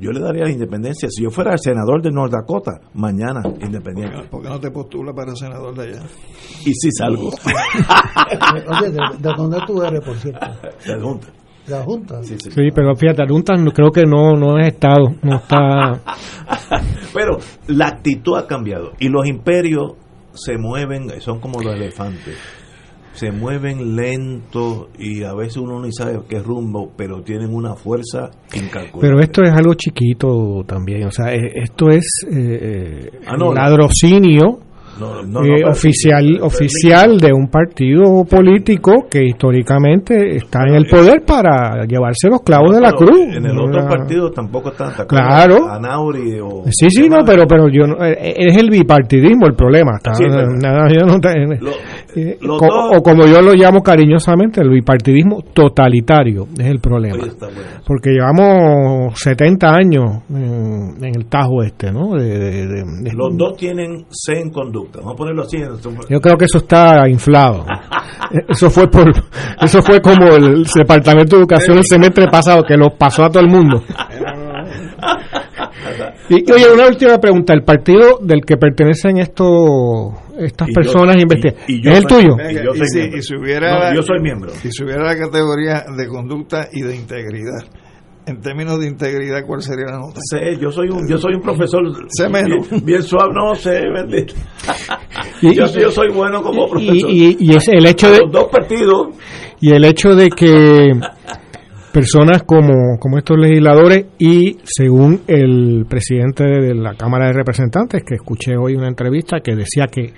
Yo 0.01 0.11
le 0.11 0.21
daría 0.21 0.45
la 0.45 0.51
independencia. 0.51 1.09
Si 1.11 1.23
yo 1.23 1.31
fuera 1.31 1.53
el 1.53 1.59
senador 1.59 2.03
de 2.03 2.11
North 2.11 2.33
Dakota, 2.33 2.81
mañana 2.95 3.43
independiente. 3.61 4.25
¿Por 4.29 4.43
qué 4.43 4.49
no 4.49 4.59
te 4.59 4.71
postula 4.71 5.13
para 5.13 5.37
senador 5.37 5.75
de 5.77 5.83
allá? 5.83 6.03
Y 6.65 6.73
si 6.75 6.91
salgo. 6.91 7.29
Oye, 8.81 8.91
¿de, 8.91 8.99
¿de, 9.19 9.35
dónde 9.37 9.59
tú 9.67 9.83
eres, 9.83 10.01
por 10.01 10.17
cierto? 10.17 10.47
De 10.85 11.01
Junta. 11.01 11.29
¿De 11.67 11.73
la 11.73 11.83
Junta? 11.83 12.23
Sí, 12.23 12.37
sí. 12.39 12.51
sí 12.51 12.69
pero 12.75 12.95
fíjate, 12.95 13.23
la 13.23 13.29
Junta 13.29 13.55
creo 13.73 13.91
que 13.91 14.05
no, 14.05 14.35
no 14.35 14.59
es 14.59 14.69
Estado. 14.69 15.15
No 15.23 15.37
está... 15.37 16.01
pero 17.15 17.39
la 17.69 17.89
actitud 17.89 18.37
ha 18.37 18.47
cambiado. 18.47 18.93
Y 18.99 19.09
los 19.09 19.27
imperios 19.27 19.93
se 20.35 20.59
mueven, 20.59 21.21
son 21.21 21.41
como 21.41 21.63
los 21.63 21.75
elefantes 21.75 22.37
se 23.15 23.31
mueven 23.31 23.95
lento 23.95 24.89
y 24.99 25.23
a 25.23 25.35
veces 25.35 25.59
uno 25.59 25.81
ni 25.81 25.93
sabe 25.93 26.19
qué 26.29 26.41
rumbo, 26.41 26.93
pero 26.97 27.23
tienen 27.23 27.55
una 27.55 27.75
fuerza 27.75 28.31
incalculable. 28.53 29.01
Pero 29.01 29.21
esto 29.21 29.43
es 29.43 29.53
algo 29.53 29.75
chiquito 29.75 30.65
también, 30.67 31.07
o 31.07 31.11
sea, 31.11 31.33
esto 31.33 31.89
es 31.91 32.05
eh, 32.31 33.21
ah, 33.27 33.37
no, 33.39 33.55
ladrocinio 33.55 34.59
no, 34.99 35.23
no, 35.23 35.45
eh, 35.45 35.65
oficial 35.65 36.39
oficial 36.43 37.19
de 37.19 37.33
un 37.33 37.49
partido 37.49 38.25
político 38.25 39.07
que 39.11 39.25
históricamente 39.25 40.37
está 40.37 40.61
en 40.67 40.75
el 40.75 40.87
poder 40.87 41.23
para 41.27 41.85
llevarse 41.87 42.29
los 42.29 42.43
clavos 42.43 42.75
de 42.75 42.81
la 42.81 42.93
cruz. 42.93 43.21
En 43.21 43.47
el 43.47 43.59
otro 43.59 43.87
partido 43.87 44.31
tampoco 44.31 44.71
están 44.71 44.93
Claro. 45.07 45.69
Anauri 45.69 46.39
o 46.41 46.65
sí, 46.71 46.89
sí, 46.91 47.09
no, 47.09 47.25
pero 47.25 47.45
pero 47.47 47.69
yo 47.69 47.85
eh, 48.05 48.35
es 48.37 48.57
el 48.57 48.71
bipartidismo 48.71 49.47
el 49.47 49.55
problema. 49.55 49.93
Está, 49.97 50.15
sí, 50.15 50.25
nada, 50.25 50.89
yo 50.89 51.07
no, 51.07 51.19
lo, 51.61 51.73
eh, 52.17 52.39
o 52.43 53.03
como 53.03 53.27
yo 53.27 53.43
lo 53.43 53.53
llamo 53.55 53.83
cariñosamente, 53.83 54.61
el 54.61 54.71
bipartidismo 54.71 55.43
totalitario 55.53 56.47
es 56.59 56.67
el 56.67 56.79
problema. 56.79 57.25
Porque 57.87 58.11
llevamos 58.11 59.19
70 59.19 59.75
años 59.75 60.23
en, 60.31 61.05
en 61.05 61.17
el 61.17 61.27
Tajo 61.27 61.63
este, 61.63 61.93
¿no? 61.93 62.15
De, 62.15 62.39
de, 62.39 62.67
de, 62.67 63.13
Los 63.13 63.37
dos 63.37 63.57
tienen 63.57 64.07
C 64.11 64.39
en 64.41 64.51
conducta. 64.51 64.99
Vamos 64.99 65.15
a 65.15 65.17
ponerlo 65.17 65.43
así. 65.43 65.59
Yo 66.09 66.21
creo 66.21 66.37
que 66.37 66.45
eso 66.45 66.59
está 66.59 67.09
inflado. 67.09 67.65
eso 68.49 68.71
fue 68.71 68.89
por 68.89 69.11
eso 69.61 69.83
fue 69.83 70.01
como 70.01 70.27
el 70.35 70.65
Departamento 70.65 71.37
de 71.37 71.43
Educación 71.43 71.79
el 71.79 71.85
semestre 71.85 72.27
pasado 72.29 72.63
que 72.63 72.77
lo 72.77 72.91
pasó 72.91 73.25
a 73.25 73.31
todo 73.31 73.43
el 73.43 73.51
mundo. 73.51 73.83
y 76.29 76.53
oye, 76.53 76.73
una 76.73 76.87
última 76.87 77.19
pregunta. 77.19 77.53
¿El 77.53 77.65
partido 77.65 78.19
del 78.21 78.43
que 78.45 78.57
pertenecen 78.57 79.19
estos 79.19 80.15
estas 80.39 80.69
personas 80.75 81.17
investigan. 81.21 81.57
¿Es 81.69 81.99
el 81.99 82.07
tuyo? 82.07 82.37
yo, 82.37 82.75
soy 82.75 83.11
y 83.17 83.23
si, 83.23 83.37
hubiera, 83.37 83.95
yo 83.95 84.03
soy 84.03 84.21
miembro. 84.21 84.51
Si 84.51 84.71
se 84.71 84.85
hubiera 84.85 85.05
la 85.05 85.17
categoría 85.17 85.85
de 85.97 86.09
conducta 86.09 86.69
y 86.73 86.83
de 86.83 86.97
integridad, 86.97 87.65
en 88.27 88.41
términos 88.41 88.81
de 88.81 88.89
integridad, 88.89 89.45
¿cuál 89.47 89.63
sería 89.63 89.87
la 89.87 89.99
nota? 89.99 90.21
Sé, 90.29 90.57
yo 90.61 90.71
soy 90.71 90.89
un, 90.89 91.09
yo 91.09 91.19
soy 91.19 91.35
un 91.35 91.43
profesor 91.43 91.83
sé 92.09 92.29
menos. 92.29 92.69
Bien, 92.85 93.03
suave, 93.03 93.33
no 93.35 93.55
sé, 93.55 93.83
bendito. 93.93 94.35
yo, 95.43 95.53
yo, 95.53 95.91
soy 95.91 96.11
bueno 96.11 96.43
como 96.43 96.69
profesor. 96.71 97.11
Y, 97.11 97.37
y, 97.39 97.55
es 97.55 97.69
el 97.69 97.87
hecho 97.87 98.11
de... 98.11 98.21
Los 98.21 98.33
dos 98.33 98.49
partidos. 98.51 99.09
Y 99.61 99.73
el 99.73 99.85
hecho 99.85 100.15
de 100.15 100.31
que 100.31 100.93
personas 101.95 102.43
como, 102.43 102.99
como 102.99 103.19
estos 103.19 103.39
legisladores 103.39 104.07
y 104.19 104.59
según 104.65 105.21
el 105.29 105.87
presidente 105.89 106.43
de 106.43 106.75
la 106.75 106.95
Cámara 106.97 107.29
de 107.29 107.35
Representantes, 107.35 108.03
que 108.05 108.17
escuché 108.17 108.57
hoy 108.57 108.75
una 108.75 108.89
entrevista 108.89 109.39
que 109.39 109.55
decía 109.55 109.87
que 109.87 110.13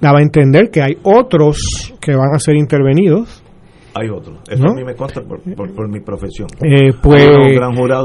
daba 0.00 0.20
a 0.20 0.22
entender 0.22 0.70
que 0.70 0.80
hay 0.80 0.96
otros 1.02 1.92
que 2.00 2.14
van 2.14 2.32
a 2.36 2.38
ser 2.38 2.54
intervenidos. 2.54 3.42
Hay 3.94 4.08
otros. 4.08 4.38
Eso 4.48 4.64
a 4.64 4.72
mí 4.72 4.84
me 4.84 4.94
consta 4.94 5.20
por, 5.22 5.40
por, 5.42 5.88
mi 5.88 5.98
profesión. 5.98 6.46
Eh, 6.62 6.92
pues 7.02 7.28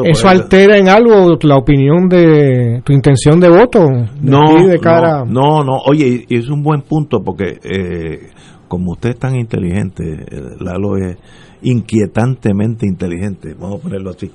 eso 0.06 0.28
altera 0.28 0.80
en 0.80 0.90
algo 0.90 1.38
la 1.44 1.58
opinión 1.58 2.10
de 2.10 2.82
tu 2.84 2.94
intención 2.94 3.40
de 3.40 3.50
voto. 3.50 3.86
no, 4.20 4.68
de 4.68 4.80
cara... 4.80 5.24
no, 5.24 5.64
no, 5.64 5.78
Oye, 5.86 6.26
y 6.28 6.36
es 6.36 6.50
un 6.50 6.64
buen 6.64 6.82
punto 6.82 7.22
porque 7.24 7.60
eh, 7.64 8.32
como 8.68 8.94
usted 8.94 9.12
es 9.12 9.20
tan 9.20 9.36
inteligente, 9.36 10.04
eh, 10.04 10.42
Lalo 10.60 10.98
es 10.98 11.18
inquietantemente 11.66 12.86
inteligente, 12.86 13.56
vamos 13.60 13.80
a 13.80 13.84
ponerlo 13.84 14.12
así. 14.12 14.32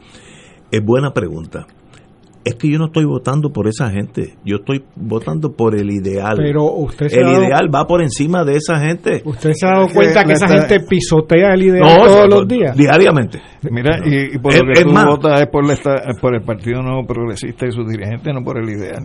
Es 0.70 0.85
buena 0.85 1.12
pregunta. 1.12 1.66
Es 2.43 2.55
que 2.55 2.70
yo 2.70 2.78
no 2.78 2.87
estoy 2.87 3.05
votando 3.05 3.53
por 3.53 3.68
esa 3.68 3.91
gente, 3.91 4.37
yo 4.45 4.57
estoy 4.57 4.83
votando 4.97 5.53
por 5.53 5.74
el 5.74 5.91
ideal. 5.91 6.37
Pero 6.39 6.72
usted 6.72 7.07
el 7.12 7.28
ideal 7.28 7.68
va 7.72 7.87
por 7.87 8.03
encima 8.03 8.45
de 8.45 8.57
esa 8.57 8.81
gente. 8.81 9.22
¿Usted 9.24 9.51
se 9.53 9.66
ha 9.66 9.72
dado 9.72 9.89
cuenta 9.93 10.24
que, 10.24 10.33
esa 10.33 10.49
gente 10.49 10.81
pisotea 10.89 11.53
el 11.53 11.62
ideal 11.64 12.01
todos 12.03 12.28
los 12.31 12.49
días? 12.49 12.74
Diariamente. 12.74 13.41
Mira, 13.70 13.99
y, 14.05 14.39
por 14.39 14.55
lo 14.55 14.72
que 14.72 14.85
tú 14.85 14.91
votas 14.91 15.41
es 15.43 15.49
por, 15.49 15.64
por 16.18 16.35
el 16.35 16.43
Partido 16.43 16.81
Nuevo 16.83 17.07
Progresista 17.07 17.66
y 17.66 17.72
sus 17.72 17.87
dirigentes, 17.87 18.33
no 18.35 18.43
por 18.43 18.59
el 18.59 18.70
ideal. 18.70 19.05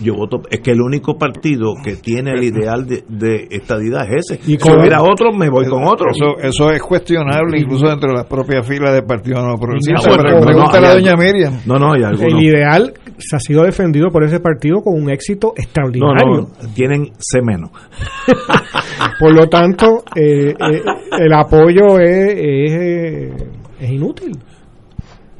Yo, 0.00 0.14
voto, 0.14 0.40
es 0.50 0.60
que 0.60 0.70
el 0.70 0.80
único 0.80 1.18
partido 1.18 1.74
que 1.84 1.96
tiene 1.96 2.32
el 2.32 2.42
ideal 2.42 2.86
de, 2.86 3.04
de 3.06 3.48
estadidad 3.50 4.06
es 4.10 4.30
ese. 4.30 4.50
Y 4.50 4.58
si 4.58 4.70
hubiera 4.70 5.02
otro, 5.02 5.30
me 5.32 5.50
voy 5.50 5.66
con 5.66 5.84
otro. 5.84 6.06
Eso, 6.10 6.38
eso 6.40 6.70
es 6.70 6.82
cuestionable 6.82 7.60
incluso 7.60 7.86
dentro 7.86 8.10
de 8.10 8.16
las 8.16 8.26
propias 8.26 8.66
filas 8.66 8.94
del 8.94 9.04
Partido 9.04 9.42
Nuevo 9.42 9.58
Progresista. 9.58 10.10
pregúntale 10.42 10.86
a 10.86 10.94
doña 10.94 11.16
Miriam. 11.16 11.60
No, 11.66 11.78
no, 11.78 11.94
El 11.94 12.42
ideal 12.42 12.94
se 13.18 13.36
ha 13.36 13.40
sido 13.40 13.64
defendido 13.64 14.08
por 14.08 14.24
ese 14.24 14.40
partido 14.40 14.80
con 14.80 14.94
un 14.94 15.10
éxito 15.10 15.52
extraordinario. 15.54 16.48
No, 16.48 16.48
tienen 16.74 17.12
C 17.18 17.42
menos. 17.42 17.70
por 19.20 19.34
lo 19.34 19.48
tanto, 19.48 20.02
eh, 20.16 20.54
eh, 20.58 20.82
el 21.18 21.32
apoyo 21.34 21.98
es, 22.00 22.34
es, 22.36 23.32
es 23.80 23.90
inútil 23.90 24.38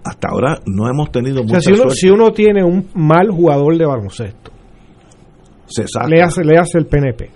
hasta 0.08 0.28
ahora 0.28 0.60
no 0.66 0.88
hemos 0.88 1.10
tenido 1.10 1.42
mucha 1.42 1.60
si, 1.60 1.72
uno, 1.72 1.90
si 1.90 2.08
uno 2.08 2.32
tiene 2.32 2.64
un 2.64 2.88
mal 2.94 3.30
jugador 3.30 3.76
de 3.76 3.86
baloncesto, 3.86 4.50
se 5.66 5.86
saca. 5.86 6.08
Le 6.08 6.22
hace, 6.22 6.44
le 6.44 6.58
hace 6.58 6.78
el 6.78 6.86
PNP. 6.86 7.30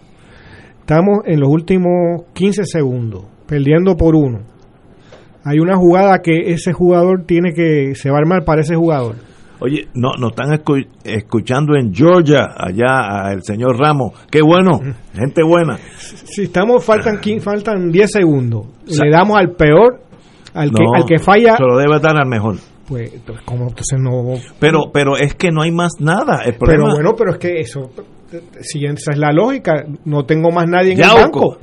estamos 0.81 1.21
en 1.27 1.41
los 1.41 1.51
últimos 1.51 2.25
15 2.33 2.65
segundos, 2.65 3.25
perdiendo 3.47 3.97
por 3.97 4.15
uno, 4.15 4.41
hay 5.45 5.59
una 5.59 5.77
jugada 5.77 6.21
que 6.23 6.53
ese 6.53 6.73
jugador 6.73 7.25
tiene 7.27 7.53
que, 7.53 7.95
se 7.95 8.11
va 8.11 8.17
a 8.17 8.21
armar 8.21 8.45
para 8.45 8.61
ese 8.61 8.77
jugador. 8.77 9.17
Oye, 9.61 9.89
no, 9.95 10.11
nos 10.19 10.31
están 10.31 10.61
escuchando 11.05 11.77
en 11.77 11.95
Georgia, 11.95 12.49
allá 12.57 13.33
el 13.33 13.43
señor 13.45 13.79
Ramos. 13.79 14.13
Qué 14.29 14.43
bueno, 14.43 14.81
gente 15.15 15.43
buena. 15.45 15.79
Si 15.99 16.43
estamos, 16.43 16.85
faltan, 16.85 17.21
faltan 17.41 17.93
10 17.93 18.11
segundos. 18.11 18.67
Le 18.87 19.11
damos 19.11 19.37
al 19.37 19.53
peor, 19.53 20.01
al, 20.55 20.71
que, 20.71 20.85
al 20.95 21.05
que 21.05 21.19
falla. 21.19 21.57
Se 21.57 21.65
lo 21.65 21.77
debe 21.77 21.99
dar 22.01 22.17
al 22.17 22.29
mejor. 22.29 22.57
Pues, 22.89 23.13
¿cómo 23.45 23.69
entonces 23.69 23.99
no? 23.99 24.35
Pero, 24.59 24.91
pero 24.93 25.17
es 25.17 25.35
que 25.35 25.51
no 25.51 25.63
hay 25.63 25.71
más 25.71 25.93
nada. 26.01 26.43
El 26.45 26.55
problema, 26.55 26.85
pero 26.85 26.95
bueno, 26.95 27.15
pero 27.17 27.31
es 27.33 27.39
que 27.39 27.61
eso, 27.61 27.91
si 28.61 28.85
esa 28.85 29.13
es 29.13 29.19
la 29.19 29.33
lógica, 29.33 29.85
no 30.05 30.25
tengo 30.25 30.51
más 30.51 30.67
nadie 30.69 30.93
en 30.93 31.03
el 31.03 31.11
banco. 31.11 31.59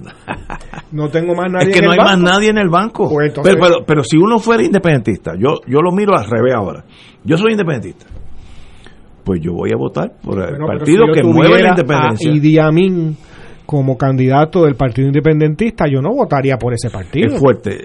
No 0.92 1.08
tengo 1.10 1.36
más 1.36 1.52
nadie. 1.52 1.70
Es 1.70 1.80
que 1.80 1.86
no 1.86 1.92
hay 1.92 2.00
más 2.00 2.18
nadie 2.18 2.50
en 2.50 2.58
el 2.58 2.70
banco. 2.70 3.08
Pues 3.10 3.32
pero, 3.44 3.86
pero, 3.86 4.04
si 4.04 4.18
uno 4.18 4.40
fuera 4.40 4.64
independentista, 4.64 5.34
yo, 5.38 5.56
yo 5.68 5.82
lo 5.82 5.92
miro 5.92 6.18
al 6.18 6.26
revés 6.26 6.54
ahora. 6.56 6.84
Yo 7.24 7.38
soy 7.38 7.52
independentista. 7.52 8.08
Pues 9.24 9.40
yo 9.40 9.54
voy 9.54 9.70
a 9.72 9.78
votar 9.78 10.14
por 10.24 10.42
el 10.42 10.58
partido 10.58 11.06
que 11.14 11.22
mueve 11.22 11.62
la 11.62 11.70
independencia. 11.70 12.32
Y 12.32 12.40
Diamín 12.40 13.16
como 13.70 13.96
candidato 13.96 14.64
del 14.64 14.74
Partido 14.74 15.10
Independentista, 15.10 15.86
yo 15.88 16.02
no 16.02 16.10
votaría 16.10 16.58
por 16.58 16.74
ese 16.74 16.90
partido. 16.90 17.36
Es 17.36 17.40
fuerte, 17.40 17.78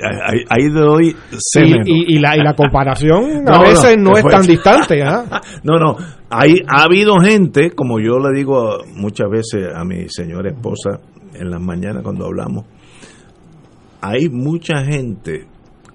ahí, 0.49 0.71
doy 0.71 1.15
y, 1.57 2.15
y, 2.15 2.19
la, 2.19 2.39
y 2.39 2.41
la 2.41 2.55
comparación 2.57 3.47
a 3.47 3.61
veces 3.61 3.99
no, 3.99 4.17
es, 4.17 4.25
tan 4.25 4.47
distante. 4.47 5.03
¿ah? 5.03 5.43
No, 5.63 5.79
no, 5.79 5.95
hay, 6.31 6.55
ha 6.75 6.85
habido 6.85 7.19
gente, 7.19 7.73
como 7.73 8.01
yo 8.01 8.19
le 8.19 8.35
digo 8.35 8.79
muchas 8.95 9.29
veces 9.29 9.75
a 9.77 9.85
mi 9.85 10.09
señora 10.09 10.53
esposa 10.53 11.01
en 11.35 11.51
las 11.51 11.61
mañanas 11.61 12.03
cuando 12.03 12.25
hablamos, 12.25 12.65
hay 14.01 14.31
mucha 14.31 14.87
gente 14.87 15.47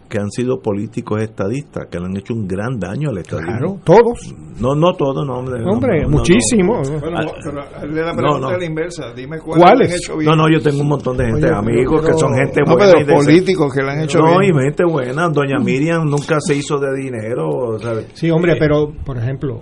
que 0.09 0.17
han 0.19 0.29
sido 0.31 0.59
políticos 0.59 1.21
estadistas, 1.21 1.87
que 1.89 1.99
le 1.99 2.05
han 2.05 2.17
hecho 2.17 2.33
un 2.33 2.47
gran 2.47 2.79
daño 2.79 3.09
al 3.09 3.19
estadismo. 3.19 3.51
Claro, 3.51 3.79
todos. 3.85 4.35
No, 4.59 4.75
no 4.75 4.93
todos, 4.93 5.25
no, 5.25 5.39
hombre. 5.39 5.63
Hombre, 5.63 6.07
muchísimos. 6.07 6.89
No, 6.89 6.99
bueno, 6.99 7.17
pero 7.41 8.05
la 8.05 8.15
pregunta 8.15 8.57
la 8.57 8.65
inversa, 8.65 9.13
dime 9.15 9.39
cuáles. 9.39 9.89
Han 9.89 9.95
hecho 9.95 10.17
bien. 10.17 10.31
No, 10.31 10.35
no, 10.35 10.51
yo 10.51 10.61
tengo 10.61 10.81
un 10.81 10.89
montón 10.89 11.15
de 11.15 11.25
gente, 11.25 11.47
amigos, 11.53 12.05
que 12.05 12.13
son 12.13 12.33
gente 12.33 12.61
buena. 12.65 12.93
No, 12.93 13.05
pero 13.05 13.15
políticos 13.19 13.73
que 13.73 13.83
le 13.83 13.91
han 13.91 14.01
hecho 14.01 14.19
bien. 14.19 14.53
No, 14.53 14.59
y 14.59 14.63
gente 14.63 14.83
buena. 14.83 15.29
Doña 15.29 15.59
Miriam 15.59 16.05
nunca 16.05 16.37
se 16.39 16.55
hizo 16.55 16.79
de 16.79 16.95
dinero, 16.95 17.77
¿sabes? 17.79 18.07
Sí, 18.13 18.31
hombre, 18.31 18.55
pero, 18.59 18.91
por 19.05 19.17
ejemplo, 19.17 19.61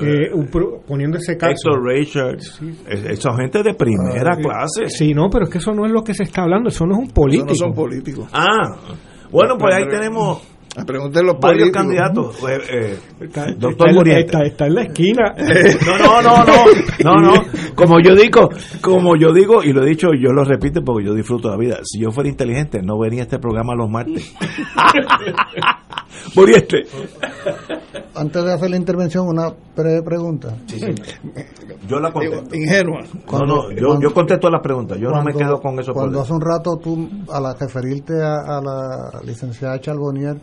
eh, 0.00 0.30
poniendo 0.86 1.18
ese 1.18 1.36
caso. 1.36 1.70
Héctor 1.70 1.84
Richards, 1.84 2.60
esa 2.88 3.34
gente 3.36 3.62
de 3.62 3.74
primera 3.74 4.32
ah, 4.34 4.36
clase. 4.36 4.88
Sí, 4.88 5.14
no, 5.14 5.28
pero 5.30 5.44
es 5.44 5.50
que 5.50 5.58
eso 5.58 5.72
no 5.72 5.86
es 5.86 5.92
lo 5.92 6.02
que 6.02 6.14
se 6.14 6.24
está 6.24 6.42
hablando, 6.42 6.68
eso 6.68 6.84
no 6.84 6.94
es 6.94 7.00
un 7.00 7.10
político. 7.10 7.48
no 7.50 7.54
son 7.54 7.72
políticos. 7.72 8.28
Ah, 8.32 8.76
bueno, 9.34 9.58
pues 9.58 9.74
ahí 9.74 9.88
tenemos 9.88 10.42
Pregunten 10.86 11.26
los 11.26 11.38
varios 11.38 11.70
candidatos. 11.70 12.36
Pues, 12.44 12.68
eh, 12.68 12.98
doctor 13.56 14.08
está, 14.08 14.44
está, 14.44 14.66
en 14.66 14.74
la 14.74 14.82
esquina. 14.82 15.34
no, 15.86 15.98
no, 15.98 16.22
no, 16.22 16.44
no, 16.44 16.64
no, 17.04 17.14
no. 17.20 17.32
Como 17.74 18.00
yo 18.00 18.14
digo, 18.14 18.50
como 18.80 19.16
yo 19.16 19.32
digo 19.32 19.62
y 19.62 19.72
lo 19.72 19.82
he 19.82 19.88
dicho, 19.88 20.08
yo 20.12 20.30
lo 20.32 20.44
repito 20.44 20.82
porque 20.84 21.06
yo 21.06 21.14
disfruto 21.14 21.48
la 21.48 21.56
vida. 21.56 21.78
Si 21.84 22.00
yo 22.00 22.10
fuera 22.10 22.28
inteligente, 22.28 22.82
no 22.82 22.98
venía 22.98 23.22
este 23.22 23.38
programa 23.38 23.74
los 23.74 23.88
martes. 23.88 24.34
Muriente. 26.34 26.82
Antes 28.14 28.44
de 28.44 28.52
hacer 28.52 28.70
la 28.70 28.76
intervención, 28.76 29.26
una 29.26 29.52
breve 29.76 30.02
pregunta. 30.02 30.56
Sí, 30.66 30.78
sí. 30.78 30.94
Yo 31.88 32.00
la 32.00 32.12
contesto. 32.12 32.54
Ingenua. 32.54 33.00
no, 33.30 33.38
no, 33.46 33.70
yo, 33.72 34.00
yo 34.00 34.14
contesto 34.14 34.48
las 34.50 34.62
preguntas. 34.62 34.98
Yo 34.98 35.10
no 35.10 35.22
me 35.22 35.32
quedo 35.34 35.60
con 35.60 35.78
eso. 35.78 35.92
Cuando 35.92 36.20
hace 36.20 36.32
un 36.32 36.40
rato 36.40 36.76
tú, 36.76 37.08
al 37.32 37.58
referirte 37.58 38.14
a, 38.22 38.58
a 38.58 38.60
la 38.62 39.20
licenciada 39.24 39.80
Charbonnier, 39.80 40.36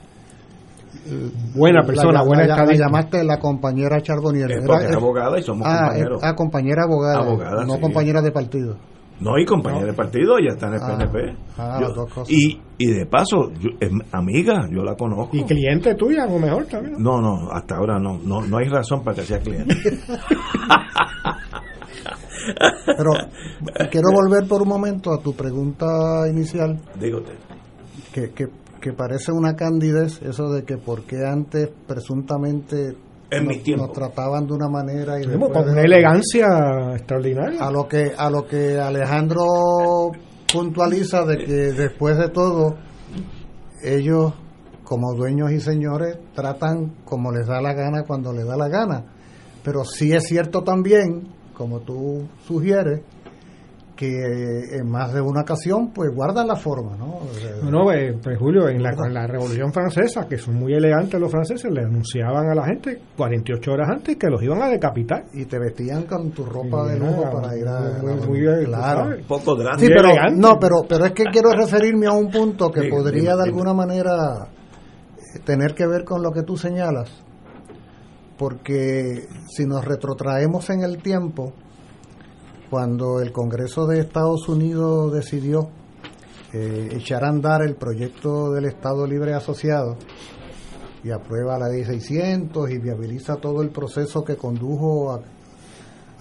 buena 1.56 1.84
persona, 1.84 2.24
buena 2.24 2.46
la, 2.46 2.66
la 2.66 2.74
llamaste 2.74 3.24
la 3.24 3.40
compañera 3.40 4.02
Charbonnier. 4.02 4.52
Era, 4.52 4.96
abogada 4.96 5.40
y 5.40 5.44
somos 5.44 5.68
ah, 5.68 5.86
compañeros. 5.86 6.22
ah, 6.24 6.36
compañera 6.36 6.84
abogada, 6.84 7.66
no 7.66 7.80
compañera 7.80 8.22
de 8.22 8.32
partido. 8.32 8.78
No, 9.22 9.38
y 9.38 9.45
compañera 9.45 9.86
de 9.86 9.93
partido, 9.93 10.38
ya 10.39 10.53
está 10.53 10.67
en 10.67 10.74
el 10.74 10.80
PNP. 10.80 11.38
Ah, 11.57 11.80
ah, 11.80 12.24
y, 12.28 12.59
y 12.78 12.88
de 12.88 13.05
paso, 13.05 13.51
es 13.80 13.91
amiga, 14.11 14.67
yo 14.72 14.84
la 14.84 14.95
conozco. 14.95 15.38
¿Y 15.38 15.43
cliente 15.43 15.93
tuya, 15.95 16.24
a 16.24 16.28
lo 16.28 16.39
mejor 16.39 16.65
también? 16.65 16.95
No, 16.97 17.22
no, 17.22 17.51
hasta 17.51 17.76
ahora 17.78 17.99
no. 17.99 18.17
No, 18.24 18.41
no 18.41 18.57
hay 18.57 18.67
razón 18.67 19.03
para 19.03 19.15
que 19.17 19.22
sea 19.22 19.39
cliente. 19.39 19.76
Pero 22.97 23.11
quiero 23.91 24.07
volver 24.11 24.47
por 24.47 24.63
un 24.63 24.69
momento 24.69 25.13
a 25.13 25.22
tu 25.22 25.34
pregunta 25.34 25.86
inicial. 26.28 26.80
Dígote. 26.99 27.34
Que, 28.11 28.32
que 28.32 28.47
que 28.82 28.93
parece 28.93 29.32
una 29.32 29.55
candidez 29.55 30.22
eso 30.24 30.49
de 30.49 30.63
que 30.63 30.78
porque 30.78 31.24
antes 31.24 31.69
presuntamente 31.88 32.97
nos, 33.40 33.92
trataban 33.94 34.46
de 34.46 34.54
una 34.54 34.68
manera 34.68 35.22
y 35.22 35.26
con 35.26 35.70
una 35.70 35.82
elegancia 35.82 36.48
extraordinaria. 36.94 37.64
A 37.64 37.72
lo 37.72 37.88
que 37.88 38.12
a 38.18 38.30
lo 38.30 38.46
que 38.46 38.80
Alejandro 38.80 40.12
puntualiza 40.52 41.26
de 41.26 41.38
que 41.38 41.54
después 41.54 42.18
de 42.18 42.30
todo 42.30 42.76
ellos 43.84 44.34
como 44.84 45.14
dueños 45.14 45.52
y 45.52 45.62
señores 45.62 46.18
tratan 46.34 46.96
como 47.06 47.32
les 47.32 47.48
da 47.48 47.62
la 47.62 47.74
gana 47.74 48.04
cuando 48.06 48.34
les 48.34 48.46
da 48.46 48.58
la 48.58 48.68
gana. 48.68 49.06
Pero 49.64 49.86
sí 49.86 50.12
es 50.12 50.26
cierto 50.26 50.64
también 50.64 51.30
como 51.54 51.80
tú 51.80 52.28
sugieres 52.46 53.02
que 54.02 54.78
en 54.78 54.89
más 54.89 55.14
de 55.14 55.22
una 55.22 55.41
ocasión 55.41 55.91
pues 55.93 56.10
guardan 56.12 56.47
la 56.47 56.56
forma, 56.56 56.97
¿no? 56.97 57.20
No, 57.70 57.91
eh, 57.91 58.18
pues 58.20 58.36
Julio, 58.39 58.68
en 58.68 58.82
la, 58.82 59.28
Revolución 59.28 59.72
Francesa, 59.72 60.28
que 60.28 60.39
son 60.39 60.56
muy 60.56 60.74
elegantes 60.74 61.20
los 61.20 61.30
franceses, 61.30 61.72
le 61.72 61.82
anunciaban 61.82 62.49
a 62.49 62.56
la 62.56 62.66
gente 62.66 62.99
48 63.16 63.72
horas 63.72 63.89
antes 63.91 64.18
que 64.18 64.28
los 64.28 64.41
iban 64.41 64.60
a 64.64 64.70
decapitar. 64.70 65.26
Y 65.34 65.45
te 65.45 65.60
vestían 65.60 66.06
con 66.06 66.32
tu 66.32 66.43
ropa 66.43 66.88
de 66.88 66.97
lujo 66.97 67.30
para 67.32 67.56
ir 67.56 67.68
a... 67.68 68.02
Muy, 68.26 68.66
claro. 68.66 69.18
poco 69.28 69.56
Sí, 69.78 69.88
pero, 69.88 70.10
no, 70.36 70.58
pero, 70.60 70.78
pero 70.89 71.06
es 71.06 71.12
que 71.12 71.26
quiero 71.26 71.52
referirme 71.56 72.08
a 72.08 72.14
un 72.14 72.32
punto 72.32 72.72
que 72.72 72.89
podría 72.89 73.36
de 73.36 73.43
alguna 73.43 73.76
manera 73.76 74.47
tener 75.45 75.76
que 75.76 75.86
ver 75.86 76.06
con 76.06 76.24
lo 76.24 76.32
que 76.32 76.41
tú 76.41 76.58
señalas, 76.58 77.12
porque 78.39 79.28
si 79.47 79.68
nos 79.68 79.86
retrotraemos 79.86 80.72
en 80.72 80.82
el 80.82 81.04
tiempo, 81.04 81.54
cuando 82.72 83.19
el 83.19 83.34
Congreso 83.34 83.86
de 83.86 83.99
Estados 83.99 84.47
Unidos 84.47 85.11
decidió 85.11 85.67
eh, 86.53 86.88
echar 86.93 87.26
a 87.26 87.28
andar 87.28 87.63
el 87.63 87.76
proyecto 87.76 88.49
del 88.53 88.63
Estado 88.63 89.05
Libre 89.05 89.34
Asociado 89.34 89.97
y 91.03 91.11
aprueba 91.11 91.59
la 91.59 91.67
ley 91.67 91.84
600 91.84 92.72
y 92.72 92.78
viabiliza 92.78 93.36
todo 93.36 93.61
el 93.61 93.72
proceso 93.72 94.24
que 94.24 94.38
condujo 94.38 95.11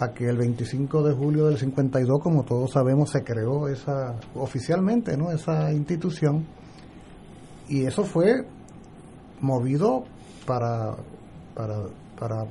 a, 0.00 0.08
que 0.12 0.28
el 0.28 0.38
25 0.38 1.04
de 1.04 1.14
julio 1.14 1.46
del 1.46 1.56
52, 1.56 2.20
como 2.20 2.42
todos 2.42 2.72
sabemos, 2.72 3.10
se 3.10 3.22
creó 3.22 3.68
esa 3.68 4.16
oficialmente, 4.34 5.16
¿no? 5.16 5.30
Esa 5.30 5.72
institución 5.72 6.46
y 7.68 7.84
eso 7.84 8.02
fue 8.02 8.44
movido 9.40 10.02
para 10.46 10.96
para, 11.54 11.76
para 12.18 12.46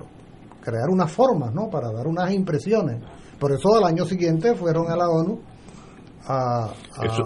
crear 0.61 0.89
unas 0.89 1.11
formas, 1.11 1.53
¿no? 1.53 1.69
Para 1.69 1.91
dar 1.91 2.07
unas 2.07 2.31
impresiones 2.31 3.01
por 3.39 3.51
eso 3.51 3.75
al 3.75 3.85
año 3.85 4.05
siguiente 4.05 4.55
fueron 4.55 4.91
a 4.91 4.95
la 4.95 5.09
ONU 5.09 5.39
a, 6.27 6.73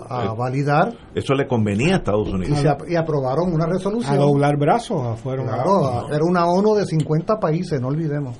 a, 0.09 0.33
validar. 0.33 0.93
Eso 1.13 1.33
le 1.33 1.45
convenía 1.45 1.95
a 1.95 1.97
Estados 1.97 2.29
Unidos. 2.29 2.63
Y, 2.87 2.95
aprobaron 2.95 3.53
una 3.53 3.65
resolución. 3.65 4.13
A 4.13 4.17
doblar 4.17 4.57
brazos. 4.57 5.19
Fueron 5.19 5.47
claro, 5.47 6.07
era 6.09 6.23
una 6.23 6.45
ONU 6.45 6.75
de 6.75 6.85
50 6.85 7.37
países, 7.37 7.81
no 7.81 7.89
olvidemos. 7.89 8.37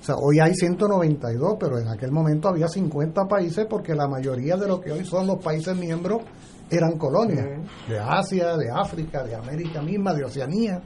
O 0.00 0.04
sea, 0.06 0.16
hoy 0.16 0.38
hay 0.38 0.54
192, 0.54 1.56
pero 1.58 1.78
en 1.78 1.88
aquel 1.88 2.12
momento 2.12 2.48
había 2.48 2.68
50 2.68 3.24
países 3.24 3.66
porque 3.68 3.94
la 3.94 4.06
mayoría 4.06 4.56
de 4.56 4.68
lo 4.68 4.80
que 4.80 4.92
hoy 4.92 5.04
son 5.04 5.26
los 5.26 5.42
países 5.42 5.74
miembros 5.76 6.22
eran 6.70 6.98
colonias. 6.98 7.46
De 7.88 7.98
Asia, 7.98 8.56
de 8.56 8.70
África, 8.70 9.24
de 9.24 9.34
América 9.34 9.80
misma, 9.80 10.12
de 10.12 10.24
Oceanía. 10.24 10.80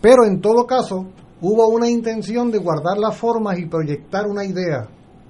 Pero 0.00 0.24
en 0.24 0.40
todo 0.40 0.66
caso, 0.66 1.06
hubo 1.40 1.66
una 1.68 1.88
intención 1.88 2.50
de 2.50 2.58
guardar 2.58 2.98
las 2.98 3.16
formas 3.16 3.58
y 3.58 3.66
proyectar 3.66 4.26
una 4.26 4.44
idea 4.44 4.88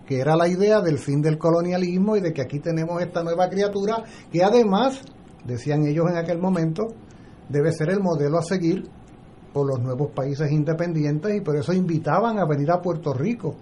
que 0.09 0.21
era 0.21 0.35
la 0.37 0.49
idea 0.49 0.81
del 0.81 0.97
fin 0.97 1.21
del 1.21 1.37
colonialismo 1.37 2.17
y 2.17 2.23
de 2.23 2.33
que 2.33 2.41
aquí 2.41 2.61
tenemos 2.61 3.03
esta 3.03 3.23
nueva 3.23 3.47
criatura 3.51 4.03
que 4.33 4.43
además, 4.43 5.03
decían 5.45 5.87
ellos 5.87 6.07
en 6.11 6.17
aquel 6.17 6.39
momento, 6.39 6.87
debe 7.47 7.73
ser 7.73 7.91
el 7.91 8.01
modelo 8.01 8.39
a 8.39 8.43
seguir 8.43 8.89
por 9.53 9.67
los 9.67 9.79
nuevos 9.81 10.11
países 10.13 10.51
independientes 10.51 11.37
y 11.37 11.43
por 11.43 11.57
eso 11.57 11.75
invitaban 11.75 12.39
a 12.39 12.47
venir 12.47 12.71
a 12.71 12.81
Puerto 12.81 13.13
Rico 13.13 13.55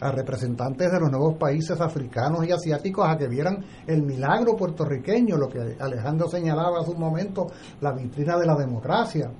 a 0.00 0.10
representantes 0.10 0.90
de 0.90 0.98
los 0.98 1.10
nuevos 1.10 1.36
países 1.36 1.78
africanos 1.78 2.46
y 2.46 2.50
asiáticos 2.50 3.06
a 3.06 3.18
que 3.18 3.28
vieran 3.28 3.62
el 3.86 4.02
milagro 4.02 4.56
puertorriqueño, 4.56 5.36
lo 5.36 5.50
que 5.50 5.76
Alejandro 5.78 6.28
señalaba 6.30 6.80
hace 6.80 6.92
un 6.92 7.00
momento, 7.00 7.48
la 7.82 7.92
vitrina 7.92 8.38
de 8.38 8.46
la 8.46 8.56
democracia. 8.56 9.30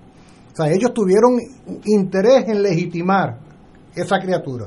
O 0.53 0.55
sea, 0.55 0.71
ellos 0.71 0.93
tuvieron 0.93 1.39
interés 1.87 2.47
en 2.49 2.63
legitimar 2.63 3.39
esa 3.95 4.19
criatura. 4.19 4.67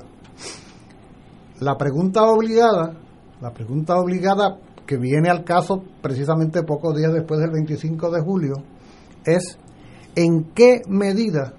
La 1.64 1.78
pregunta 1.78 2.24
obligada, 2.24 2.94
la 3.40 3.54
pregunta 3.54 3.96
obligada 3.96 4.58
que 4.86 4.98
viene 4.98 5.30
al 5.30 5.46
caso 5.46 5.82
precisamente 6.02 6.62
pocos 6.64 6.94
días 6.94 7.14
después 7.14 7.40
del 7.40 7.52
25 7.52 8.12
de 8.12 8.22
julio 8.22 8.56
es 9.24 9.58
en 10.14 10.52
qué 10.54 10.82
medida, 10.90 11.54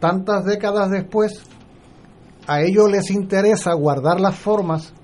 tantas 0.00 0.46
décadas 0.46 0.88
después, 0.88 1.42
a 2.46 2.62
ellos 2.62 2.90
les 2.90 3.10
interesa 3.10 3.74
guardar 3.74 4.18
las 4.18 4.34
formas 4.34 4.94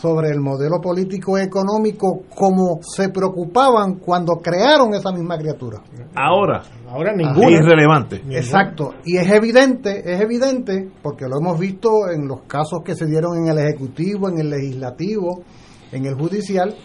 sobre 0.00 0.28
el 0.30 0.40
modelo 0.40 0.80
político 0.80 1.36
económico 1.38 2.22
como 2.32 2.78
se 2.82 3.08
preocupaban 3.08 3.96
cuando 3.96 4.36
crearon 4.36 4.94
esa 4.94 5.10
misma 5.10 5.36
criatura. 5.36 5.82
Ahora, 6.14 6.62
ahora 6.88 7.16
ninguna. 7.16 7.48
Es 7.48 7.60
irrelevante. 7.60 8.22
Exacto, 8.30 8.94
y 9.04 9.16
es 9.16 9.28
evidente, 9.28 10.12
es 10.12 10.20
evidente 10.20 10.88
porque 11.02 11.26
lo 11.26 11.40
hemos 11.40 11.58
visto 11.58 12.08
en 12.14 12.28
los 12.28 12.42
casos 12.42 12.82
que 12.84 12.94
se 12.94 13.06
dieron 13.06 13.38
en 13.38 13.48
el 13.48 13.58
ejecutivo, 13.58 14.28
en 14.28 14.38
el 14.38 14.50
legislativo, 14.50 15.42
en 15.90 16.06
el 16.06 16.14
judicial, 16.14 16.76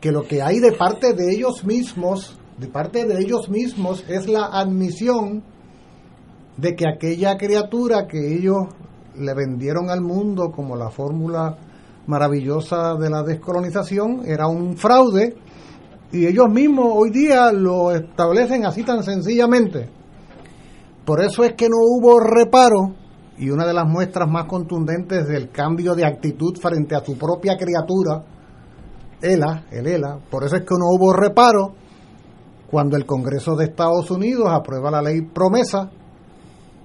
que 0.00 0.12
lo 0.12 0.22
que 0.22 0.40
hay 0.40 0.60
de 0.60 0.72
parte 0.72 1.14
de 1.14 1.32
ellos 1.32 1.64
mismos, 1.64 2.38
de 2.56 2.68
parte 2.68 3.04
de 3.04 3.18
ellos 3.18 3.48
mismos 3.50 4.04
es 4.08 4.28
la 4.28 4.46
admisión 4.52 5.42
de 6.56 6.76
que 6.76 6.84
aquella 6.88 7.36
criatura 7.36 8.06
que 8.06 8.36
ellos 8.36 8.68
le 9.16 9.34
vendieron 9.34 9.90
al 9.90 10.02
mundo 10.02 10.52
como 10.52 10.76
la 10.76 10.90
fórmula 10.90 11.58
maravillosa 12.08 12.94
de 12.94 13.10
la 13.10 13.22
descolonización 13.22 14.22
era 14.24 14.48
un 14.48 14.76
fraude 14.76 15.36
y 16.10 16.26
ellos 16.26 16.48
mismos 16.50 16.86
hoy 16.94 17.10
día 17.10 17.52
lo 17.52 17.92
establecen 17.92 18.64
así 18.64 18.82
tan 18.82 19.02
sencillamente. 19.02 19.90
Por 21.04 21.22
eso 21.22 21.44
es 21.44 21.52
que 21.52 21.68
no 21.68 21.76
hubo 21.76 22.18
reparo 22.18 22.94
y 23.36 23.50
una 23.50 23.66
de 23.66 23.74
las 23.74 23.86
muestras 23.86 24.28
más 24.28 24.46
contundentes 24.46 25.28
del 25.28 25.50
cambio 25.50 25.94
de 25.94 26.06
actitud 26.06 26.56
frente 26.58 26.96
a 26.96 27.04
su 27.04 27.16
propia 27.16 27.56
criatura, 27.56 28.24
ELA, 29.20 29.66
el 29.70 29.86
ELA, 29.86 30.18
por 30.30 30.44
eso 30.44 30.56
es 30.56 30.62
que 30.62 30.74
no 30.78 30.86
hubo 30.86 31.12
reparo 31.12 31.74
cuando 32.70 32.96
el 32.96 33.04
Congreso 33.04 33.54
de 33.54 33.66
Estados 33.66 34.10
Unidos 34.10 34.48
aprueba 34.50 34.90
la 34.90 35.02
ley 35.02 35.20
promesa 35.22 35.90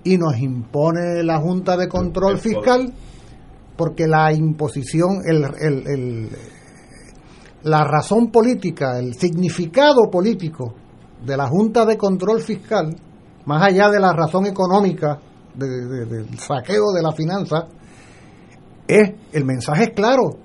y 0.04 0.18
nos 0.18 0.38
impone 0.38 1.24
la 1.24 1.40
Junta 1.40 1.78
de 1.78 1.88
Control 1.88 2.38
Fiscal 2.38 2.94
porque 3.76 4.08
la 4.08 4.32
imposición, 4.34 5.22
el, 5.26 6.30
la 7.64 7.84
razón 7.84 8.32
política, 8.32 9.00
el 9.00 9.16
significado 9.16 10.10
político 10.12 10.76
de 11.26 11.38
la 11.38 11.48
Junta 11.48 11.86
de 11.86 11.98
Control 11.98 12.42
Fiscal, 12.42 12.96
más 13.46 13.64
allá 13.64 13.90
de 13.90 14.00
la 14.00 14.14
razón 14.14 14.46
económica 14.46 15.20
del 15.56 16.28
saqueo 16.38 16.92
de 16.94 17.02
la 17.02 17.12
finanza, 17.12 17.68
es 18.88 19.14
el 19.32 19.46
mensaje 19.46 19.84
es 19.86 19.90
claro. 19.92 20.38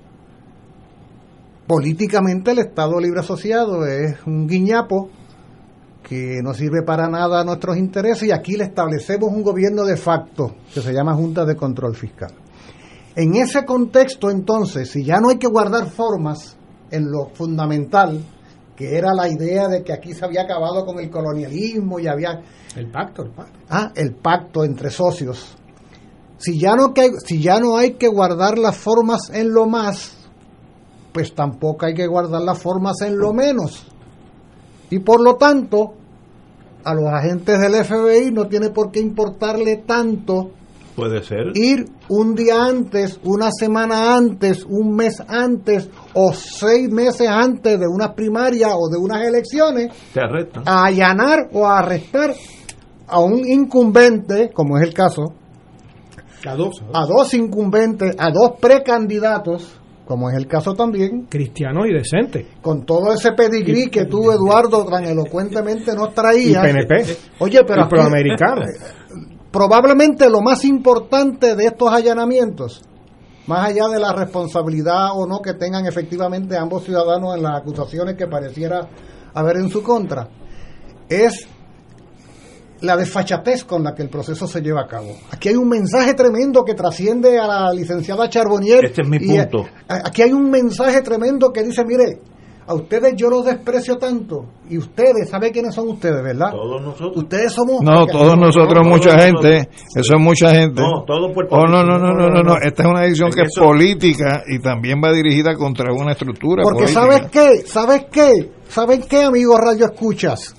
Políticamente 1.67 2.51
el 2.51 2.59
Estado 2.59 2.99
Libre 2.99 3.19
Asociado 3.19 3.85
es 3.85 4.25
un 4.25 4.47
guiñapo 4.47 5.09
que 6.01 6.39
no 6.41 6.53
sirve 6.55 6.81
para 6.83 7.07
nada 7.07 7.41
a 7.41 7.43
nuestros 7.43 7.77
intereses 7.77 8.27
y 8.27 8.31
aquí 8.31 8.57
le 8.57 8.63
establecemos 8.63 9.29
un 9.31 9.43
gobierno 9.43 9.83
de 9.83 9.95
facto 9.95 10.55
que 10.73 10.81
se 10.81 10.91
llama 10.91 11.13
Junta 11.13 11.45
de 11.45 11.55
Control 11.55 11.95
Fiscal. 11.95 12.31
En 13.15 13.35
ese 13.35 13.65
contexto, 13.65 14.29
entonces, 14.29 14.91
si 14.91 15.03
ya 15.03 15.19
no 15.19 15.29
hay 15.29 15.37
que 15.37 15.47
guardar 15.47 15.89
formas 15.89 16.55
en 16.91 17.11
lo 17.11 17.29
fundamental, 17.33 18.21
que 18.75 18.97
era 18.97 19.13
la 19.13 19.27
idea 19.27 19.67
de 19.67 19.83
que 19.83 19.91
aquí 19.91 20.13
se 20.13 20.23
había 20.23 20.43
acabado 20.43 20.85
con 20.85 20.99
el 20.99 21.09
colonialismo 21.09 21.99
y 21.99 22.07
había... 22.07 22.41
El 22.75 22.89
pacto, 22.89 23.23
el 23.23 23.31
pacto. 23.31 23.59
Ah, 23.69 23.91
el 23.95 24.15
pacto 24.15 24.63
entre 24.63 24.89
socios. 24.89 25.57
Si 26.37 26.57
ya 26.57 26.75
no, 26.75 26.93
que, 26.93 27.11
si 27.25 27.41
ya 27.41 27.59
no 27.59 27.75
hay 27.75 27.95
que 27.95 28.07
guardar 28.07 28.57
las 28.57 28.77
formas 28.77 29.29
en 29.33 29.51
lo 29.51 29.65
más, 29.65 30.15
pues 31.11 31.35
tampoco 31.35 31.85
hay 31.85 31.93
que 31.93 32.07
guardar 32.07 32.41
las 32.41 32.57
formas 32.57 33.01
en 33.01 33.17
lo 33.17 33.33
menos. 33.33 33.85
Y 34.89 34.99
por 34.99 35.21
lo 35.21 35.35
tanto, 35.35 35.95
a 36.83 36.93
los 36.93 37.07
agentes 37.07 37.59
del 37.59 37.83
FBI 37.83 38.31
no 38.31 38.47
tiene 38.47 38.69
por 38.69 38.91
qué 38.91 39.01
importarle 39.01 39.83
tanto 39.85 40.51
Puede 40.99 41.23
ser. 41.23 41.51
Ir 41.55 41.85
un 42.09 42.35
día 42.35 42.65
antes, 42.65 43.19
una 43.23 43.49
semana 43.51 44.15
antes, 44.17 44.65
un 44.65 44.95
mes 44.95 45.21
antes 45.27 45.89
o 46.13 46.33
seis 46.33 46.89
meses 46.91 47.29
antes 47.29 47.79
de 47.79 47.85
una 47.87 48.13
primaria 48.13 48.75
o 48.75 48.89
de 48.89 48.97
unas 48.97 49.25
elecciones 49.25 49.93
a 50.65 50.85
allanar 50.85 51.47
o 51.53 51.65
a 51.65 51.79
arrestar 51.79 52.33
a 53.07 53.19
un 53.19 53.47
incumbente, 53.47 54.49
como 54.53 54.77
es 54.77 54.87
el 54.87 54.93
caso, 54.93 55.33
a 56.45 56.55
dos, 56.55 56.83
a 56.93 57.05
dos 57.05 57.33
incumbentes, 57.33 58.15
a 58.17 58.31
dos 58.31 58.59
precandidatos, 58.59 59.79
como 60.05 60.29
es 60.29 60.35
el 60.35 60.47
caso 60.47 60.73
también. 60.73 61.27
Cristiano 61.29 61.85
y 61.85 61.93
decente. 61.93 62.47
Con 62.61 62.85
todo 62.85 63.13
ese 63.13 63.33
pedigrí 63.33 63.89
que 63.89 64.05
tú, 64.05 64.31
Eduardo, 64.31 64.83
tan 64.85 65.05
elocuentemente 65.05 65.93
nos 65.95 66.13
traías. 66.13 66.63
Y 66.63 66.67
PNP. 66.67 67.17
Oye, 67.39 67.59
pero. 67.65 67.85
Y 67.85 67.89
proamericano. 67.89 68.61
Probablemente 69.51 70.29
lo 70.29 70.41
más 70.41 70.63
importante 70.65 71.55
de 71.55 71.65
estos 71.65 71.91
allanamientos, 71.91 72.81
más 73.47 73.69
allá 73.69 73.87
de 73.87 73.99
la 73.99 74.13
responsabilidad 74.13 75.09
o 75.13 75.25
no 75.25 75.41
que 75.41 75.53
tengan 75.53 75.85
efectivamente 75.85 76.57
ambos 76.57 76.83
ciudadanos 76.83 77.35
en 77.35 77.43
las 77.43 77.61
acusaciones 77.61 78.15
que 78.15 78.27
pareciera 78.27 78.87
haber 79.33 79.57
en 79.57 79.69
su 79.69 79.81
contra, 79.81 80.29
es 81.07 81.47
la 82.81 82.95
desfachatez 82.95 83.65
con 83.65 83.83
la 83.83 83.93
que 83.93 84.03
el 84.03 84.09
proceso 84.09 84.47
se 84.47 84.61
lleva 84.61 84.81
a 84.81 84.87
cabo. 84.87 85.09
Aquí 85.31 85.49
hay 85.49 85.55
un 85.55 85.67
mensaje 85.67 86.13
tremendo 86.13 86.63
que 86.63 86.75
trasciende 86.75 87.37
a 87.37 87.47
la 87.47 87.73
licenciada 87.73 88.29
Charbonnier. 88.29 88.85
Este 88.85 89.01
es 89.01 89.09
mi 89.09 89.19
punto. 89.19 89.65
aquí 89.87 90.21
hay 90.21 90.31
un 90.31 90.49
mensaje 90.49 91.01
tremendo 91.01 91.51
que 91.51 91.63
dice, 91.63 91.83
mire, 91.83 92.21
a 92.69 92.75
ustedes 92.75 93.15
yo 93.15 93.31
los 93.31 93.45
desprecio 93.45 93.97
tanto 93.97 94.45
y 94.69 94.77
ustedes, 94.77 95.27
¿sabe 95.31 95.51
quiénes 95.51 95.73
son 95.73 95.89
ustedes, 95.89 96.21
verdad? 96.21 96.51
Todos 96.51 96.79
nosotros. 96.79 97.23
Ustedes 97.23 97.51
somos... 97.51 97.81
No, 97.81 98.05
todos 98.05 98.37
nosotros, 98.37 98.85
mucha 98.85 99.19
gente, 99.19 99.67
eso 99.95 100.13
es 100.15 100.21
mucha 100.21 100.51
gente. 100.51 100.79
No, 100.79 101.03
todo 101.03 101.33
Puerto 101.33 101.55
oh, 101.55 101.65
no, 101.65 101.83
no, 101.83 101.97
no, 101.97 102.13
no, 102.13 102.29
no, 102.29 102.43
no, 102.43 102.57
esta 102.61 102.83
es 102.83 102.89
una 102.89 103.01
decisión 103.01 103.31
que 103.31 103.41
es 103.41 103.57
política 103.57 104.43
y 104.47 104.59
también 104.59 105.01
va 105.03 105.11
dirigida 105.11 105.55
contra 105.55 105.91
una 105.91 106.11
estructura 106.11 106.61
Porque 106.61 106.87
¿sabes 106.87 107.23
qué? 107.31 107.63
¿Sabes 107.65 108.05
qué? 108.11 108.51
¿Saben 108.67 109.01
qué, 109.09 109.23
amigos 109.23 109.59
Radio 109.59 109.85
Escuchas? 109.85 110.55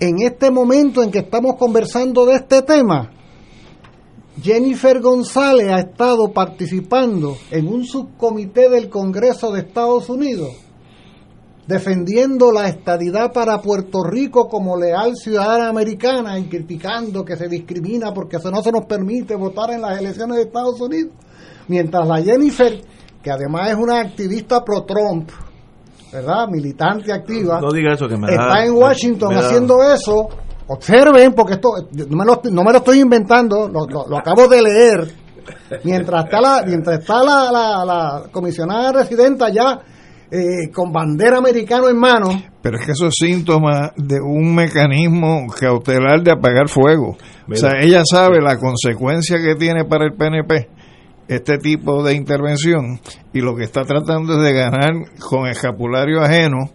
En 0.00 0.22
este 0.22 0.50
momento 0.50 1.02
en 1.02 1.10
que 1.10 1.18
estamos 1.18 1.56
conversando 1.56 2.24
de 2.24 2.36
este 2.36 2.62
tema, 2.62 3.10
Jennifer 4.42 4.98
González 4.98 5.68
ha 5.68 5.80
estado 5.80 6.32
participando 6.32 7.36
en 7.50 7.68
un 7.68 7.84
subcomité 7.84 8.70
del 8.70 8.88
Congreso 8.88 9.52
de 9.52 9.60
Estados 9.60 10.08
Unidos 10.08 10.69
defendiendo 11.66 12.52
la 12.52 12.68
estadidad 12.68 13.32
para 13.32 13.60
Puerto 13.60 14.02
Rico 14.02 14.48
como 14.48 14.76
leal 14.76 15.16
ciudadana 15.16 15.68
americana 15.68 16.38
y 16.38 16.48
criticando 16.48 17.24
que 17.24 17.36
se 17.36 17.48
discrimina 17.48 18.12
porque 18.12 18.36
eso 18.36 18.50
no 18.50 18.62
se 18.62 18.72
nos 18.72 18.86
permite 18.86 19.36
votar 19.36 19.70
en 19.70 19.82
las 19.82 19.98
elecciones 19.98 20.36
de 20.36 20.42
Estados 20.44 20.80
Unidos. 20.80 21.12
Mientras 21.68 22.06
la 22.08 22.20
Jennifer, 22.20 22.80
que 23.22 23.30
además 23.30 23.70
es 23.70 23.76
una 23.76 24.00
activista 24.00 24.64
pro-Trump, 24.64 25.30
¿verdad? 26.12 26.48
Militante 26.48 27.12
activa, 27.12 27.60
no, 27.60 27.70
diga 27.70 27.92
eso 27.92 28.08
que 28.08 28.16
me 28.16 28.32
está 28.32 28.64
en 28.64 28.72
Washington 28.72 29.34
haciendo 29.36 29.82
eso. 29.82 30.28
Observen, 30.66 31.32
porque 31.34 31.54
esto 31.54 31.68
no 31.92 32.16
me 32.16 32.24
lo, 32.24 32.40
no 32.50 32.62
me 32.62 32.72
lo 32.72 32.78
estoy 32.78 33.00
inventando, 33.00 33.68
lo, 33.68 34.16
acabo 34.16 34.46
de 34.46 34.62
leer. 34.62 35.14
Mientras 35.82 36.24
está 36.24 36.40
la, 36.40 36.62
mientras 36.64 37.00
está 37.00 37.24
la, 37.24 37.50
la, 37.50 37.84
la 37.84 38.22
comisionada 38.30 38.92
residenta 38.92 39.48
ya 39.48 39.80
eh, 40.30 40.70
con 40.72 40.92
bandera 40.92 41.38
americano 41.38 41.88
en 41.88 41.98
mano. 41.98 42.28
Pero 42.62 42.78
es 42.78 42.86
que 42.86 42.92
eso 42.92 43.06
es 43.06 43.14
síntoma 43.18 43.92
de 43.96 44.20
un 44.20 44.54
mecanismo 44.54 45.46
cautelar 45.58 46.22
de 46.22 46.32
apagar 46.32 46.68
fuego. 46.68 47.16
O 47.50 47.54
sea, 47.56 47.72
ella 47.80 48.02
sabe 48.04 48.40
la 48.40 48.56
consecuencia 48.58 49.38
que 49.38 49.56
tiene 49.56 49.84
para 49.84 50.04
el 50.04 50.12
PNP 50.12 50.68
este 51.26 51.58
tipo 51.58 52.02
de 52.02 52.14
intervención 52.14 53.00
y 53.32 53.40
lo 53.40 53.54
que 53.54 53.62
está 53.62 53.84
tratando 53.84 54.34
es 54.34 54.42
de 54.42 54.52
ganar 54.52 54.90
con 55.20 55.46
escapulario 55.46 56.20
ajeno 56.20 56.70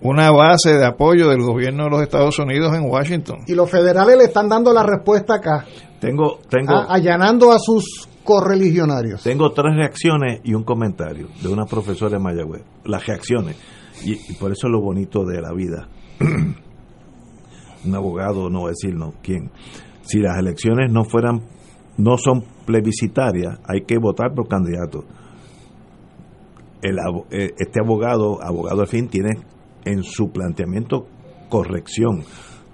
una 0.00 0.30
base 0.30 0.74
de 0.78 0.86
apoyo 0.86 1.28
del 1.28 1.42
gobierno 1.42 1.84
de 1.84 1.90
los 1.90 2.02
Estados 2.02 2.38
Unidos 2.38 2.74
en 2.76 2.88
Washington. 2.88 3.38
Y 3.48 3.54
los 3.54 3.68
federales 3.68 4.16
le 4.16 4.24
están 4.24 4.48
dando 4.48 4.72
la 4.72 4.84
respuesta 4.84 5.34
acá. 5.34 5.64
Tengo, 6.00 6.38
tengo, 6.48 6.74
allanando 6.88 7.50
a 7.50 7.58
sus 7.58 8.08
correligionarios. 8.28 9.22
Tengo 9.22 9.52
tres 9.52 9.74
reacciones 9.74 10.42
y 10.44 10.52
un 10.52 10.62
comentario 10.62 11.28
de 11.42 11.48
una 11.48 11.64
profesora 11.64 12.10
de 12.10 12.18
Mayagüez. 12.18 12.62
Las 12.84 13.06
reacciones. 13.06 13.56
Y, 14.04 14.34
por 14.34 14.52
eso 14.52 14.66
es 14.66 14.70
lo 14.70 14.82
bonito 14.82 15.24
de 15.24 15.40
la 15.40 15.54
vida. 15.54 15.88
un 17.86 17.94
abogado, 17.94 18.50
no 18.50 18.66
decir 18.66 18.94
no, 18.94 19.14
quién. 19.22 19.50
Si 20.02 20.18
las 20.18 20.36
elecciones 20.36 20.92
no 20.92 21.04
fueran, 21.04 21.40
no 21.96 22.18
son 22.18 22.44
plebiscitarias, 22.66 23.60
hay 23.64 23.86
que 23.86 23.96
votar 23.96 24.34
por 24.34 24.46
candidatos. 24.46 25.06
El, 26.82 26.98
eh, 27.30 27.54
este 27.56 27.80
abogado, 27.80 28.44
abogado 28.44 28.82
al 28.82 28.88
fin, 28.88 29.08
tiene 29.08 29.38
en 29.86 30.02
su 30.02 30.30
planteamiento 30.32 31.06
corrección. 31.48 32.24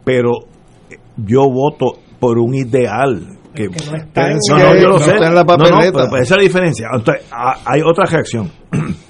Pero 0.04 0.32
eh, 0.90 0.96
yo 1.16 1.48
voto 1.48 2.00
por 2.18 2.38
un 2.38 2.56
ideal 2.56 3.38
que, 3.54 3.68
no 3.68 3.96
está, 3.96 4.30
en, 4.30 5.34
la 5.34 5.44
papeleta. 5.44 6.04
esa 6.04 6.20
es 6.20 6.30
la 6.30 6.42
diferencia. 6.42 6.88
hay 7.64 7.82
otra 7.82 8.06
reacción. 8.06 8.50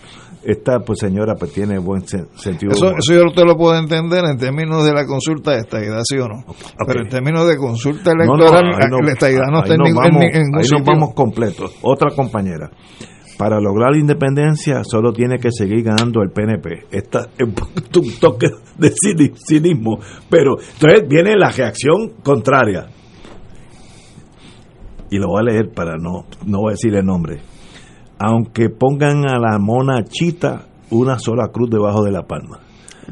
esta 0.44 0.80
pues 0.80 0.98
señora 1.00 1.34
pues 1.34 1.52
tiene 1.52 1.78
buen 1.78 2.06
sentido. 2.06 2.72
Eso, 2.72 2.92
eso 2.96 3.14
yo 3.14 3.32
te 3.34 3.44
lo 3.44 3.56
puedo 3.56 3.76
entender 3.78 4.24
en 4.24 4.36
términos 4.36 4.84
de 4.84 4.92
la 4.92 5.06
consulta 5.06 5.52
de 5.52 5.60
estadidad, 5.60 6.02
sí 6.04 6.18
o 6.18 6.28
no. 6.28 6.44
Pero 6.86 7.02
en 7.02 7.08
términos 7.08 7.48
de 7.48 7.56
consulta 7.56 8.12
electoral, 8.12 8.64
la 9.02 9.12
estadidad 9.12 9.46
no 9.50 9.60
está 9.60 9.74
en 9.74 9.80
ningún, 9.80 10.02
vamos, 10.02 10.24
Ahí 10.24 10.68
nos 10.70 10.84
vamos 10.84 11.14
completos. 11.14 11.74
Otra 11.82 12.10
compañera. 12.14 12.70
Para 13.36 13.58
lograr 13.58 13.90
la 13.90 13.98
independencia 13.98 14.84
solo 14.84 15.12
tiene 15.12 15.38
que 15.38 15.48
seguir 15.50 15.82
ganando 15.82 16.22
el 16.22 16.30
PNP. 16.30 16.86
Esta 16.92 17.28
es 17.36 17.48
un 17.48 18.18
toque 18.20 18.46
de 18.78 18.92
cinismo. 19.48 19.98
Pero 20.30 20.56
entonces 20.60 21.08
viene 21.08 21.34
la 21.36 21.50
reacción 21.50 22.12
contraria. 22.22 22.86
Y 25.14 25.18
lo 25.18 25.28
voy 25.28 25.42
a 25.42 25.52
leer 25.52 25.70
para 25.72 25.96
no, 25.96 26.24
no 26.44 26.58
voy 26.60 26.70
a 26.70 26.72
decir 26.72 26.94
el 26.94 27.04
nombre 27.04 27.40
aunque 28.18 28.70
pongan 28.70 29.28
a 29.28 29.38
la 29.38 29.58
mona 29.58 30.04
chita 30.04 30.66
una 30.90 31.18
sola 31.18 31.48
cruz 31.48 31.70
debajo 31.70 32.02
de 32.04 32.12
la 32.12 32.22
palma. 32.22 32.60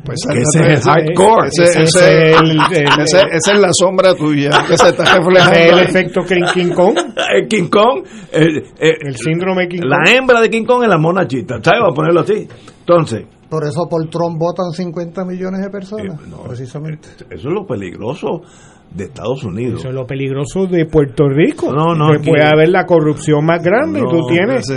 Pues 0.05 0.25
ese 0.27 0.73
es 0.73 0.87
el 0.87 0.91
hardcore. 0.91 1.49
Ese, 1.49 1.83
es 1.83 3.61
la 3.61 3.69
sombra 3.73 4.15
tuya 4.15 4.51
que 4.67 4.79
se 4.79 4.89
está 4.89 5.17
reflejando. 5.17 5.59
El 5.59 5.79
efecto 5.81 6.21
King, 6.23 6.71
Kong. 6.71 6.97
el 7.35 7.47
King 7.47 7.69
Kong. 7.69 8.03
El, 8.33 9.17
síndrome 9.17 9.69
King 9.69 9.81
Kong. 9.81 9.91
La 9.91 10.13
hembra 10.13 10.41
de 10.41 10.49
King 10.49 10.65
Kong 10.65 10.85
es 10.85 10.89
la 10.89 10.99
mona 10.99 11.27
chita. 11.27 11.57
¿Sabes? 11.63 11.81
Voy 11.81 11.93
a 11.93 11.95
ponerlo 11.95 12.21
así. 12.21 12.49
Entonces. 12.81 13.27
Por 13.51 13.65
eso 13.65 13.87
por 13.87 14.09
Trump 14.09 14.39
votan 14.39 14.73
50 14.73 15.27
millones 15.27 15.61
de 15.61 15.69
personas. 15.69 16.19
Eh, 16.19 16.35
precisamente. 16.49 17.09
Eso 17.29 17.49
es 17.49 17.55
lo 17.55 17.67
peligroso 17.67 18.41
de 18.95 19.05
Estados 19.05 19.43
Unidos. 19.45 19.81
Eso 19.81 19.89
es 19.89 19.95
lo 19.95 20.07
peligroso 20.07 20.67
de 20.67 20.87
Puerto 20.87 21.29
Rico. 21.29 21.73
No, 21.73 21.95
no. 21.95 22.13
Que 22.13 22.31
puede 22.31 22.45
haber 22.45 22.69
la 22.69 22.85
corrupción 22.85 23.45
más 23.45 23.63
grande 23.63 24.01
y 24.01 24.03
tú 24.03 24.27
tienes 24.29 24.69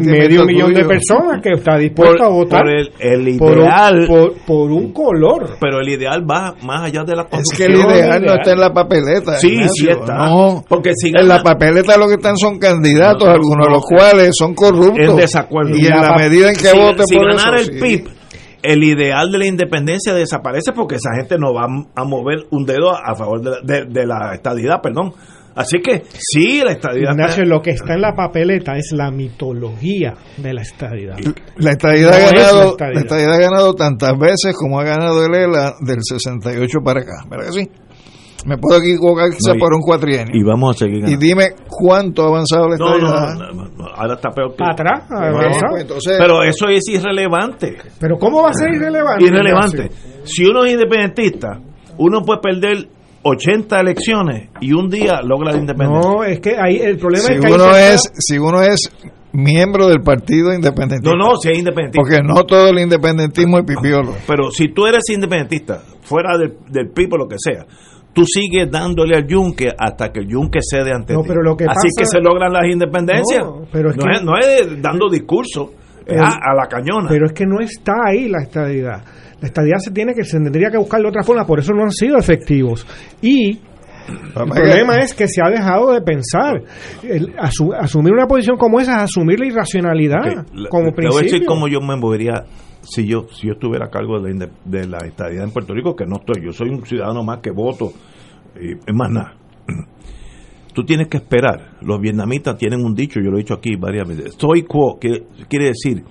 medio 0.00 0.44
millón 0.44 0.74
de 0.74 0.84
personas 0.84 1.40
que 1.42 1.50
está 1.54 1.78
dispuesto 1.78 2.24
a 2.24 2.28
votar 2.28 2.62
por 2.62 2.70
el, 3.00 3.28
ideal. 3.28 4.06
Por 4.46 4.70
un, 4.70 4.92
color. 4.92 5.56
Pero 5.60 5.80
el 5.80 5.88
ideal 5.88 6.24
va 6.28 6.54
más 6.62 6.86
allá 6.86 7.02
de 7.04 7.16
la 7.16 7.24
corrupción. 7.24 7.42
Es 7.52 7.56
que 7.56 7.64
el 7.64 7.78
ideal, 7.78 8.22
no 8.22 8.34
está 8.34 8.52
en 8.52 8.60
la 8.60 8.72
papeleta. 8.72 9.38
Sí, 9.38 9.56
sí 9.72 9.88
está. 9.88 10.16
No, 10.16 10.64
porque 10.68 10.92
si 10.94 11.08
en 11.08 11.28
la 11.28 11.42
papeleta 11.42 11.96
lo 11.96 12.08
que 12.08 12.14
están 12.14 12.36
son 12.36 12.58
candidatos, 12.58 13.26
algunos 13.26 13.66
de 13.66 13.72
los 13.72 13.84
cuales 13.84 14.32
son 14.36 14.54
corruptos. 14.54 14.98
En 14.98 15.16
desacuerdo. 15.16 15.74
Y 15.76 15.86
en 15.86 16.00
la, 16.00 16.16
medida 16.16 16.50
en 16.50 16.56
que 16.56 16.72
vote 16.72 17.04
por 17.12 17.26
ganar 17.26 17.58
el 17.58 17.78
PIB 17.80 18.21
el 18.62 18.84
ideal 18.84 19.30
de 19.30 19.38
la 19.38 19.46
independencia 19.46 20.14
desaparece 20.14 20.72
porque 20.72 20.96
esa 20.96 21.14
gente 21.16 21.36
no 21.38 21.52
va 21.52 21.66
a 21.94 22.04
mover 22.04 22.46
un 22.50 22.64
dedo 22.64 22.92
a 22.92 23.14
favor 23.14 23.40
de 23.42 24.06
la, 24.06 24.34
estadidad, 24.34 24.80
perdón. 24.82 25.12
Así 25.54 25.82
que 25.82 26.02
sí, 26.14 26.62
la 26.64 26.72
estadidad. 26.72 27.12
Ignacio, 27.12 27.44
lo 27.44 27.60
que 27.60 27.70
está 27.70 27.92
en 27.92 28.00
la 28.00 28.14
papeleta 28.14 28.74
es 28.76 28.92
la 28.92 29.10
mitología 29.10 30.14
de 30.38 30.54
la 30.54 30.62
estadidad. 30.62 31.16
La 31.56 31.72
estadidad, 31.72 32.14
ha, 32.14 32.30
ganado, 32.30 32.76
la 32.78 33.00
estadidad. 33.00 33.34
ha 33.34 33.38
ganado 33.38 33.74
tantas 33.74 34.18
veces 34.18 34.56
como 34.56 34.80
ha 34.80 34.84
ganado 34.84 35.26
el 35.26 35.34
ELA 35.34 35.74
del 35.80 35.98
68 36.00 36.78
para 36.82 37.00
acá. 37.00 37.24
¿Verdad 37.28 37.46
que 37.48 37.52
sí? 37.52 37.70
Me 38.44 38.56
puedo 38.58 38.80
equivocar 38.80 39.30
quizás 39.30 39.56
por 39.58 39.72
un 39.74 39.80
cuatrienio. 39.80 40.34
Y 40.34 40.42
vamos 40.42 40.76
a 40.76 40.78
seguir 40.78 41.08
Y 41.08 41.16
dime 41.16 41.50
cuánto 41.68 42.24
ha 42.24 42.28
avanzado 42.28 42.68
la 42.68 42.74
estadidad. 42.74 43.52
No, 43.52 43.86
ahora 43.94 44.14
está 44.14 44.30
peor 44.30 44.54
que... 44.56 44.64
Atrás. 44.64 45.04
Pues 45.08 46.02
pero 46.18 46.42
eso 46.42 46.68
es 46.68 46.88
irrelevante. 46.88 47.76
¿Pero 48.00 48.18
cómo 48.18 48.42
va 48.42 48.50
a 48.50 48.54
ser 48.54 48.74
irrelevante? 48.74 49.24
Irrelevante. 49.24 49.90
Si 50.24 50.44
uno 50.44 50.64
es 50.64 50.72
independentista, 50.72 51.60
uno 51.98 52.22
puede 52.22 52.40
perder 52.40 52.88
80 53.22 53.80
elecciones 53.80 54.48
y 54.60 54.72
un 54.72 54.88
día 54.88 55.20
logra 55.22 55.52
la 55.52 55.58
independencia. 55.58 56.10
No, 56.10 56.24
es 56.24 56.40
que 56.40 56.56
ahí 56.58 56.76
el 56.76 56.98
problema 56.98 57.26
si 57.26 57.34
es 57.34 57.40
que 57.40 57.52
uno 57.52 57.76
es 57.76 58.12
si 58.14 58.38
uno 58.38 58.62
es 58.62 58.90
miembro 59.32 59.88
del 59.88 60.00
partido 60.00 60.52
independentista. 60.52 61.16
No, 61.16 61.30
no, 61.30 61.36
si 61.36 61.50
es 61.50 61.58
independentista. 61.58 62.02
Porque 62.02 62.22
no 62.22 62.44
todo 62.44 62.68
el 62.68 62.78
independentismo 62.80 63.58
es 63.58 63.64
pipiolo. 63.64 64.14
Pero 64.26 64.50
si 64.50 64.68
tú 64.68 64.86
eres 64.86 65.08
independentista, 65.10 65.82
fuera 66.02 66.36
del, 66.36 66.56
del 66.68 66.90
PIB 66.90 67.14
o 67.14 67.16
lo 67.18 67.28
que 67.28 67.36
sea, 67.38 67.64
tú 68.12 68.24
sigues 68.26 68.70
dándole 68.70 69.16
al 69.16 69.26
yunque 69.26 69.68
hasta 69.76 70.10
que 70.12 70.20
el 70.20 70.28
yunque 70.28 70.60
cede 70.62 70.92
ante 70.94 71.14
no, 71.14 71.22
ti. 71.22 71.28
Pero 71.28 71.42
lo 71.42 71.56
que 71.56 71.64
Así 71.64 71.88
que 71.96 72.04
se 72.04 72.20
logran 72.20 72.52
las 72.52 72.66
independencias. 72.66 73.44
No, 73.44 73.62
pero 73.70 73.90
es, 73.90 73.96
no, 73.96 74.34
es, 74.38 74.82
dando 74.82 75.08
discurso, 75.08 75.72
es 76.06 76.20
a, 76.20 76.54
la 76.54 76.66
cañona. 76.68 77.08
Pero 77.08 77.26
es 77.26 77.32
que 77.32 77.46
no 77.46 77.60
está 77.60 77.92
ahí 78.06 78.28
la 78.28 78.42
estadidad. 78.42 79.02
La 79.40 79.48
estadidad 79.48 79.78
se 79.78 79.90
tiene 79.90 80.14
que 80.14 80.24
se 80.24 80.38
tendría 80.38 80.70
que 80.70 80.78
buscar 80.78 81.00
de 81.00 81.08
otra 81.08 81.22
forma, 81.22 81.44
por 81.44 81.58
eso 81.58 81.72
no 81.72 81.82
han 81.82 81.90
sido 81.90 82.16
efectivos. 82.16 82.86
Y 83.20 83.58
el 84.08 84.48
problema 84.50 84.98
es 84.98 85.14
que 85.14 85.26
se 85.26 85.40
ha 85.42 85.50
dejado 85.50 85.92
de 85.92 86.00
pensar. 86.02 86.62
asumir 87.80 88.12
una 88.12 88.26
posición 88.26 88.56
como 88.56 88.80
esa 88.80 88.96
es 88.96 89.02
asumir 89.04 89.40
la 89.40 89.46
irracionalidad 89.46 90.46
como 90.68 90.92
principio. 90.92 91.10
voy 91.10 91.20
a 91.20 91.24
decir 91.24 91.44
cómo 91.46 91.68
yo 91.68 91.80
me 91.80 91.96
movería 91.96 92.44
si 92.82 93.06
yo 93.06 93.26
si 93.30 93.46
yo 93.46 93.54
estuviera 93.54 93.86
a 93.86 93.90
cargo 93.90 94.20
de 94.20 94.34
la, 94.34 94.48
de 94.64 94.86
la 94.86 94.98
estadía 94.98 95.42
en 95.42 95.50
Puerto 95.50 95.74
Rico, 95.74 95.96
que 95.96 96.06
no 96.06 96.16
estoy, 96.16 96.44
yo 96.44 96.52
soy 96.52 96.70
un 96.70 96.84
ciudadano 96.84 97.22
más 97.22 97.40
que 97.40 97.50
voto, 97.50 97.92
y 98.60 98.72
es 98.72 98.94
más 98.94 99.10
nada. 99.10 99.36
Tú 100.74 100.84
tienes 100.84 101.08
que 101.08 101.18
esperar. 101.18 101.76
Los 101.82 102.00
vietnamitas 102.00 102.56
tienen 102.56 102.84
un 102.84 102.94
dicho, 102.94 103.20
yo 103.20 103.30
lo 103.30 103.36
he 103.36 103.40
dicho 103.40 103.54
aquí 103.54 103.76
varias 103.76 104.08
veces. 104.08 104.34
Soy 104.38 104.62
quo, 104.62 104.98
que 104.98 105.24
quiere 105.48 105.66
decir, 105.66 106.02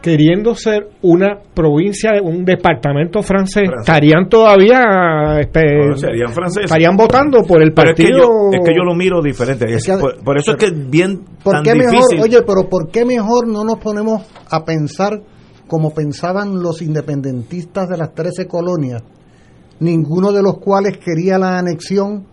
queriendo 0.00 0.54
ser 0.54 0.88
una 1.02 1.40
provincia, 1.54 2.12
un 2.22 2.44
departamento 2.44 3.22
francés, 3.22 3.68
estarían 3.80 4.28
todavía 4.28 5.40
este, 5.40 5.90
estarían 6.62 6.96
votando 6.96 7.42
por 7.42 7.62
el 7.62 7.72
partido. 7.72 8.50
Es 8.52 8.60
que, 8.64 8.74
yo, 8.74 8.84
lo 8.84 8.94
miro 8.94 9.20
diferente. 9.20 9.66
por, 10.24 10.38
eso 10.38 10.52
es 10.52 10.56
que 10.56 10.70
bien 10.70 11.20
¿por 11.42 11.62
qué 11.62 11.74
mejor, 11.74 12.20
Oye, 12.22 12.42
pero 12.42 12.68
¿por 12.68 12.90
qué 12.90 13.04
mejor 13.04 13.48
no 13.48 13.64
nos 13.64 13.78
ponemos 13.78 14.22
a 14.50 14.64
pensar 14.64 15.20
como 15.66 15.92
pensaban 15.92 16.60
los 16.62 16.80
independentistas 16.80 17.88
de 17.88 17.98
las 17.98 18.14
13 18.14 18.46
colonias, 18.46 19.02
ninguno 19.80 20.32
de 20.32 20.42
los 20.42 20.58
cuales 20.58 20.98
quería 20.98 21.38
la 21.38 21.58
anexión? 21.58 22.24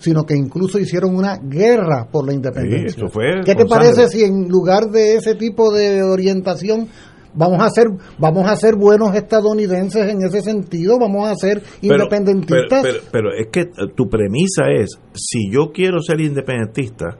sino 0.00 0.24
que 0.24 0.34
incluso 0.34 0.78
hicieron 0.78 1.14
una 1.14 1.36
guerra 1.36 2.08
por 2.10 2.26
la 2.26 2.32
independencia. 2.32 3.04
¿Qué 3.44 3.54
te 3.54 3.66
parece 3.66 4.08
si 4.08 4.24
en 4.24 4.48
lugar 4.48 4.86
de 4.86 5.16
ese 5.16 5.34
tipo 5.34 5.70
de 5.70 6.02
orientación 6.02 6.88
vamos 7.34 7.62
a 7.62 7.68
ser 7.70 7.86
vamos 8.18 8.48
a 8.48 8.56
ser 8.56 8.76
buenos 8.76 9.14
estadounidenses 9.14 10.08
en 10.08 10.22
ese 10.22 10.42
sentido 10.42 10.98
vamos 10.98 11.28
a 11.28 11.34
ser 11.34 11.62
independentistas 11.82 12.84
pero, 13.12 13.32
es 13.32 13.48
que 13.52 13.66
tu 13.94 14.08
premisa 14.08 14.64
es 14.70 14.98
si 15.14 15.50
yo 15.50 15.70
quiero 15.72 16.00
ser 16.00 16.20
independentista 16.20 17.16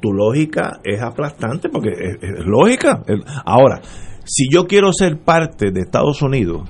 tu 0.00 0.12
lógica 0.12 0.80
es 0.82 1.00
aplastante 1.00 1.68
porque 1.68 1.90
es, 1.90 2.46
lógica. 2.46 3.02
Ahora, 3.44 3.80
si 4.24 4.48
yo 4.50 4.66
quiero 4.66 4.92
ser 4.92 5.18
parte 5.18 5.70
de 5.70 5.80
Estados 5.80 6.22
Unidos, 6.22 6.68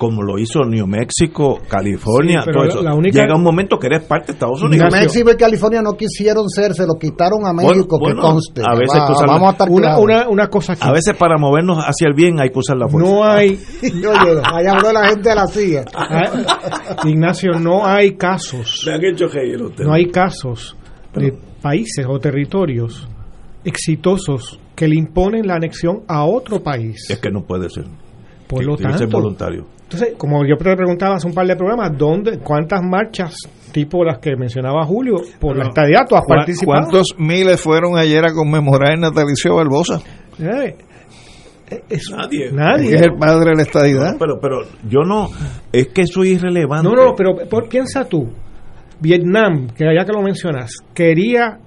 como 0.00 0.22
lo 0.22 0.38
hizo 0.38 0.64
New 0.64 0.86
Mexico, 0.86 1.60
California, 1.68 2.42
todo 2.50 2.64
eso. 2.64 2.80
Llega 3.02 3.36
un 3.36 3.42
momento 3.42 3.78
que 3.78 3.86
eres 3.86 4.02
parte 4.04 4.28
de 4.28 4.32
Estados 4.32 4.62
Unidos. 4.62 4.90
New 4.90 5.02
México 5.02 5.30
y 5.30 5.36
California 5.36 5.82
no 5.82 5.92
quisieron 5.92 6.48
ser, 6.48 6.72
se 6.72 6.86
lo 6.86 6.94
quitaron 6.98 7.44
a 7.44 7.52
México, 7.52 8.00
que 8.02 8.14
conste. 8.14 8.62
A 8.64 8.74
veces 8.74 8.98
vamos 9.26 9.48
a 9.48 9.50
estar 9.52 9.68
una, 9.68 10.26
una, 10.26 10.48
cosa 10.48 10.72
A 10.80 10.90
veces 10.90 11.14
para 11.18 11.36
movernos 11.36 11.84
hacia 11.84 12.08
el 12.08 12.14
bien 12.14 12.40
hay 12.40 12.48
que 12.48 12.58
usar 12.58 12.78
la 12.78 12.88
fuerza. 12.88 13.10
No 13.10 13.22
hay. 13.22 13.50
Oye, 13.82 14.40
allá 14.42 14.72
habló 14.72 14.90
la 14.90 15.08
gente 15.08 15.28
de 15.28 15.34
la 15.34 15.46
silla. 15.46 15.84
Ah, 15.94 17.02
Ignacio, 17.04 17.52
no 17.60 17.84
hay 17.84 18.16
casos. 18.16 18.88
No 19.84 19.92
hay 19.92 20.06
casos 20.06 20.78
de 21.14 21.34
países 21.60 22.06
o 22.08 22.18
territorios 22.18 23.06
exitosos 23.64 24.58
que 24.74 24.88
le 24.88 24.96
imponen 24.96 25.46
la 25.46 25.56
anexión 25.56 26.04
a 26.08 26.24
otro 26.24 26.62
país. 26.62 27.04
Es 27.10 27.18
que 27.18 27.30
no 27.30 27.42
puede 27.42 27.68
ser. 27.68 27.84
Por 28.48 28.64
lo 28.64 28.76
tanto, 28.76 29.06
voluntario. 29.08 29.66
Entonces, 29.92 30.14
como 30.16 30.46
yo 30.46 30.56
te 30.56 30.76
preguntaba 30.76 31.16
hace 31.16 31.26
un 31.26 31.34
par 31.34 31.48
de 31.48 31.56
programas, 31.56 31.90
¿dónde, 31.98 32.38
¿cuántas 32.38 32.80
marchas 32.80 33.34
tipo 33.72 34.04
las 34.04 34.20
que 34.20 34.36
mencionaba 34.36 34.86
Julio 34.86 35.16
por 35.40 35.56
la 35.56 35.64
estadía 35.64 36.04
tú 36.08 36.14
has 36.14 36.24
participado? 36.28 36.78
¿Cuántos 36.78 37.16
miles 37.18 37.60
fueron 37.60 37.98
ayer 37.98 38.24
a 38.24 38.32
conmemorar 38.32 38.92
el 38.92 39.00
natalicio 39.00 39.56
Barbosa? 39.56 40.00
Eh, 40.38 40.76
eh, 41.70 41.98
nadie. 42.16 42.52
nadie. 42.52 42.94
Es 42.94 43.02
el 43.02 43.14
padre 43.18 43.50
de 43.50 43.56
la 43.56 43.62
estadidad. 43.62 44.16
pero, 44.16 44.38
pero 44.40 44.58
yo 44.88 45.00
no, 45.00 45.28
es 45.72 45.88
que 45.88 46.02
eso 46.02 46.22
es 46.22 46.30
irrelevante. 46.30 46.88
No, 46.88 46.94
no, 46.94 47.16
pero 47.16 47.34
por, 47.48 47.68
piensa 47.68 48.04
tú, 48.04 48.28
Vietnam, 49.00 49.70
que 49.76 49.88
allá 49.88 50.04
que 50.04 50.12
lo 50.12 50.22
mencionas, 50.22 50.70
quería 50.94 51.58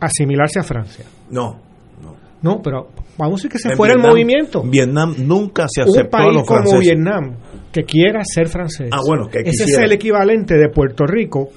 asimilarse 0.00 0.58
a 0.58 0.62
Francia. 0.62 1.04
No, 1.28 1.60
no. 2.00 2.16
No, 2.40 2.62
pero 2.62 2.88
vamos 3.18 3.34
a 3.34 3.36
decir 3.38 3.50
que 3.50 3.58
se 3.58 3.76
fuera 3.76 3.94
el 3.94 4.00
movimiento. 4.00 4.62
Vietnam 4.62 5.14
nunca 5.18 5.66
se 5.68 5.82
aceptó 5.82 6.18
Un 6.18 6.24
país 6.34 6.42
como 6.46 6.78
Vietnam 6.78 7.34
que 7.72 7.84
quiera 7.84 8.22
ser 8.24 8.48
francés. 8.48 8.88
Ah, 8.92 9.00
bueno, 9.06 9.28
que 9.28 9.40
Ese 9.40 9.64
es 9.64 9.78
el 9.78 9.92
equivalente 9.92 10.56
de 10.56 10.68
Puerto 10.68 11.04
Rico 11.06 11.48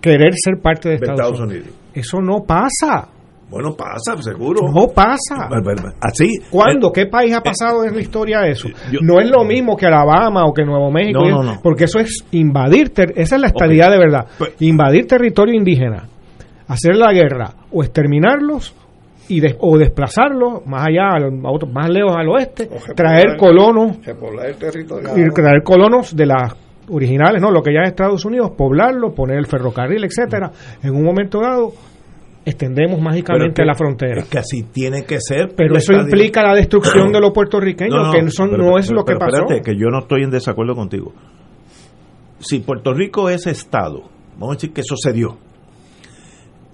querer 0.00 0.32
ser 0.36 0.60
parte 0.62 0.88
de 0.90 0.94
Estados, 0.94 1.40
Unidos. 1.40 1.68
Eso 1.92 2.20
no 2.20 2.44
pasa. 2.46 3.08
Bueno, 3.50 3.74
pasa, 3.74 4.20
seguro. 4.20 4.60
No 4.72 4.88
pasa. 4.88 5.48
Así. 6.00 6.38
¿Cuándo? 6.50 6.92
¿Qué 6.92 7.06
país 7.06 7.34
ha 7.34 7.40
pasado 7.40 7.82
en 7.84 7.94
la 7.94 8.00
historia 8.00 8.46
eso? 8.46 8.68
no 9.00 9.20
es 9.20 9.30
lo 9.30 9.42
mismo 9.44 9.74
que 9.76 9.86
Alabama 9.86 10.44
o 10.44 10.52
que 10.52 10.64
Nuevo 10.64 10.90
México. 10.90 11.24
No, 11.26 11.42
no, 11.42 11.60
Porque 11.62 11.84
eso 11.84 11.98
es 11.98 12.24
invadir. 12.30 12.92
esa 13.16 13.36
es 13.36 13.40
la 13.40 13.46
estadía 13.48 13.88
de 13.88 13.98
verdad. 13.98 14.26
Pues- 14.36 14.52
invadir 14.60 15.06
territorio 15.06 15.54
indígena, 15.54 16.08
hacer 16.66 16.94
la 16.96 17.12
guerra 17.12 17.54
o 17.72 17.82
exterminarlos 17.82 18.74
y 19.28 19.42
o 19.60 19.78
desplazarlo 19.78 20.62
más 20.66 20.86
allá, 20.88 21.28
más 21.30 21.90
lejos 21.90 22.16
al 22.16 22.28
oeste, 22.28 22.68
traer 22.94 23.36
colonos, 23.38 23.98
y 23.98 25.28
traer 25.30 25.62
colonos 25.62 26.16
de 26.16 26.26
las 26.26 26.56
originales, 26.90 27.42
no, 27.42 27.50
lo 27.50 27.62
que 27.62 27.72
ya 27.74 27.82
es 27.82 27.90
Estados 27.90 28.24
Unidos, 28.24 28.52
poblarlo, 28.56 29.14
poner 29.14 29.36
el 29.36 29.46
ferrocarril, 29.46 30.04
etcétera. 30.04 30.50
En 30.82 30.94
un 30.94 31.04
momento 31.04 31.40
dado 31.40 31.72
extendemos 32.44 32.98
mágicamente 33.00 33.62
la 33.64 33.74
frontera. 33.74 34.22
Es 34.22 34.28
que 34.28 34.38
así 34.38 34.62
tiene 34.72 35.04
que 35.04 35.18
ser. 35.20 35.50
Pero 35.54 35.76
eso 35.76 35.92
implica 35.92 36.42
la 36.42 36.54
destrucción 36.54 37.12
de 37.12 37.20
los 37.20 37.32
puertorriqueños, 37.32 38.14
que 38.14 38.30
son, 38.30 38.52
no 38.52 38.78
es 38.78 38.90
lo 38.90 39.04
que 39.04 39.16
pasó. 39.16 39.42
Espérate, 39.42 39.62
que 39.62 39.76
yo 39.76 39.88
no 39.90 40.00
estoy 40.00 40.22
en 40.22 40.30
desacuerdo 40.30 40.74
contigo. 40.74 41.12
Si 42.38 42.60
Puerto 42.60 42.94
Rico 42.94 43.28
es 43.28 43.46
Estado, 43.46 44.04
vamos 44.38 44.52
a 44.52 44.54
decir 44.54 44.72
que 44.72 44.80
eso 44.80 44.96
se 44.96 45.12
dio. 45.12 45.36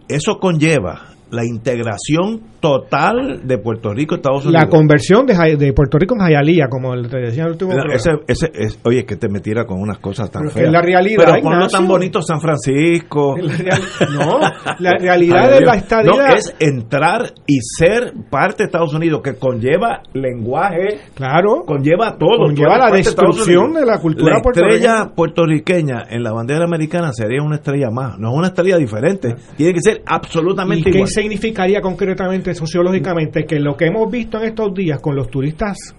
Eso 0.06 0.38
conlleva 0.38 1.13
la 1.30 1.44
integración 1.44 2.40
total 2.60 3.42
de 3.44 3.58
Puerto 3.58 3.92
Rico 3.92 4.14
Estados 4.14 4.46
Unidos. 4.46 4.62
La 4.62 4.68
conversión 4.70 5.26
de, 5.26 5.56
de 5.56 5.72
Puerto 5.72 5.98
Rico 5.98 6.14
en 6.14 6.20
Jayalía, 6.20 6.68
como 6.68 6.94
te 7.02 7.18
decía 7.18 7.44
el 7.44 7.50
último 7.50 7.72
ese, 7.92 8.12
ese, 8.26 8.50
es, 8.54 8.78
Oye, 8.84 9.04
que 9.04 9.16
te 9.16 9.28
metiera 9.28 9.66
con 9.66 9.80
unas 9.80 9.98
cosas 9.98 10.30
tan 10.30 10.48
feas. 10.50 10.72
la 10.72 10.80
realidad, 10.80 11.24
Pero 11.26 11.42
ponlo 11.42 11.68
tan 11.68 11.86
bonito 11.86 12.22
San 12.22 12.40
Francisco. 12.40 13.36
no, 13.36 14.40
la 14.78 14.90
realidad 14.98 15.50
de 15.50 15.60
la 15.60 15.74
estadía... 15.76 16.10
No, 16.10 16.34
es 16.34 16.54
entrar 16.58 17.32
y 17.46 17.58
ser 17.60 18.14
parte 18.30 18.62
de 18.62 18.64
Estados 18.66 18.94
Unidos, 18.94 19.20
que 19.22 19.34
conlleva 19.34 20.02
lenguaje. 20.12 21.00
Claro. 21.14 21.64
Conlleva 21.66 22.16
todo. 22.16 22.46
Conlleva 22.46 22.78
la 22.78 22.90
destrucción 22.90 23.74
de, 23.74 23.84
la 23.84 23.98
cultura 23.98 24.36
La 24.36 24.38
estrella 24.38 25.12
puertorriqueña 25.14 26.04
en 26.08 26.22
la 26.22 26.32
bandera 26.32 26.64
americana 26.64 27.12
sería 27.12 27.42
una 27.42 27.56
estrella 27.56 27.90
más. 27.90 28.18
No 28.18 28.30
es 28.30 28.38
una 28.38 28.46
estrella 28.48 28.76
diferente. 28.78 29.34
Tiene 29.56 29.74
que 29.74 29.80
ser 29.80 30.02
absolutamente 30.06 30.90
igual 30.90 31.08
significaría 31.14 31.80
concretamente, 31.80 32.54
sociológicamente, 32.54 33.44
que 33.44 33.60
lo 33.60 33.76
que 33.76 33.86
hemos 33.86 34.10
visto 34.10 34.38
en 34.38 34.48
estos 34.48 34.74
días 34.74 35.00
con 35.00 35.14
los 35.14 35.30
turistas 35.30 35.94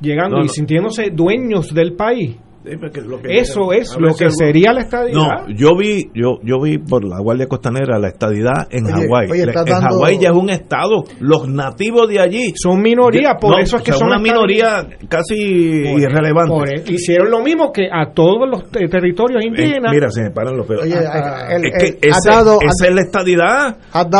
llegando 0.00 0.40
y 0.40 0.48
sintiéndose 0.48 1.10
dueños 1.12 1.72
del 1.72 1.94
país, 1.94 2.36
eso 2.64 3.72
es 3.72 3.96
lo 3.98 4.14
que 4.14 4.30
sería 4.30 4.72
la 4.72 4.82
estadidad. 4.82 5.46
No, 5.46 5.48
yo 5.48 5.76
vi, 5.76 6.10
yo, 6.14 6.38
yo 6.42 6.60
vi 6.60 6.78
por 6.78 7.04
la 7.04 7.18
Guardia 7.18 7.48
Costanera 7.48 7.98
la 7.98 8.08
estadidad 8.08 8.68
en 8.70 8.84
Hawái. 8.84 9.30
En 9.30 9.52
Hawái 9.52 10.18
ya 10.20 10.30
es 10.30 10.36
un 10.36 10.50
estado. 10.50 11.04
Los 11.18 11.48
nativos 11.48 12.08
de 12.08 12.20
allí 12.20 12.52
son 12.54 12.80
minoría, 12.80 13.34
por 13.40 13.60
eso 13.60 13.78
es 13.78 13.82
que 13.82 13.92
son 13.92 14.08
una 14.08 14.18
minoría 14.18 14.86
casi 15.08 15.34
irrelevante. 15.34 16.84
hicieron 16.86 17.30
lo 17.30 17.40
mismo 17.40 17.72
que 17.72 17.88
a 17.90 18.12
todos 18.12 18.48
los 18.48 18.70
territorios 18.70 19.44
indígenas. 19.44 19.92
mira, 19.92 20.10
se 20.10 20.22
me 20.22 20.30
paran 20.30 20.56
los 20.56 20.66
pelos. 20.66 20.84
es 20.86 20.92
que 20.92 22.08
esa 22.08 22.40
es 22.40 22.94
la 22.94 23.00
estadidad, 23.00 23.76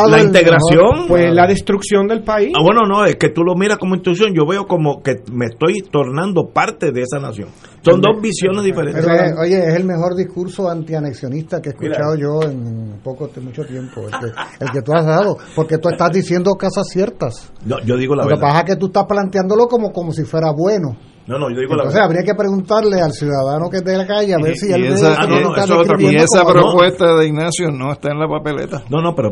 la 0.09 0.23
integración. 0.23 1.07
pues 1.07 1.33
la 1.33 1.47
destrucción 1.47 2.09
del 2.09 2.23
país. 2.23 2.53
Ah, 2.57 2.63
bueno, 2.63 2.81
no, 2.89 3.05
es 3.05 3.17
que 3.17 3.29
tú 3.29 3.43
lo 3.43 3.55
miras 3.55 3.79
como 3.79 3.95
institución, 3.95 4.35
yo 4.35 4.47
veo 4.47 4.67
como 4.67 5.01
que 5.03 5.15
me 5.33 5.47
estoy 5.47 5.83
tornando 5.91 6.49
parte 6.53 6.91
de 6.91 7.03
esa 7.03 7.19
nación. 7.19 7.49
Son 7.85 8.01
dos 8.01 8.21
visiones 8.21 8.32
diferentes. 8.63 9.05
oye, 9.39 9.59
es 9.59 9.75
el 9.75 9.85
mejor 9.85 10.15
discurso 10.15 10.69
antianexionista 10.69 11.61
que 11.61 11.71
he 11.71 11.73
escuchado 11.73 12.15
yo 12.17 12.43
en 12.43 13.01
poco 13.03 13.31
mucho 13.41 13.65
tiempo, 13.65 14.03
el 14.61 14.71
que, 14.71 14.83
tú 14.83 14.93
has 14.95 15.05
dado, 15.05 15.37
porque 15.55 15.79
tú 15.79 15.89
estás 15.89 16.11
diciendo 16.13 16.53
cosas 16.55 16.87
ciertas. 16.91 17.53
yo 17.85 17.97
digo 17.97 18.15
la 18.15 18.25
Lo 18.25 18.29
verdad. 18.29 18.41
que 18.41 18.47
pasa 18.47 18.59
es 18.61 18.65
que 18.67 18.77
tú 18.77 18.87
estás 18.87 19.05
planteándolo 19.07 19.67
como, 19.67 19.93
como 19.93 20.13
si 20.13 20.25
fuera 20.25 20.53
bueno. 20.53 20.97
No, 21.27 21.39
no, 21.39 21.51
yo 21.51 21.61
digo 21.61 21.77
la 21.77 21.85
verdad. 21.85 22.05
habría 22.05 22.23
que 22.23 22.35
preguntarle 22.35 23.01
al 23.01 23.13
ciudadano 23.13 23.71
que 23.71 23.77
es 23.79 23.85
de 23.85 23.97
la 23.97 24.07
calle 24.07 24.35
a 24.35 24.39
ver 24.43 24.57
si 24.57 24.73
él 24.73 24.85
esa, 24.87 25.17
y 25.99 26.17
esa 26.17 26.45
propuesta 26.45 27.15
de 27.17 27.27
Ignacio 27.27 27.71
no 27.71 27.93
está 27.93 28.11
en 28.11 28.19
la 28.19 28.29
papeleta. 28.29 28.83
No, 28.91 29.01
no, 29.01 29.15
pero, 29.15 29.31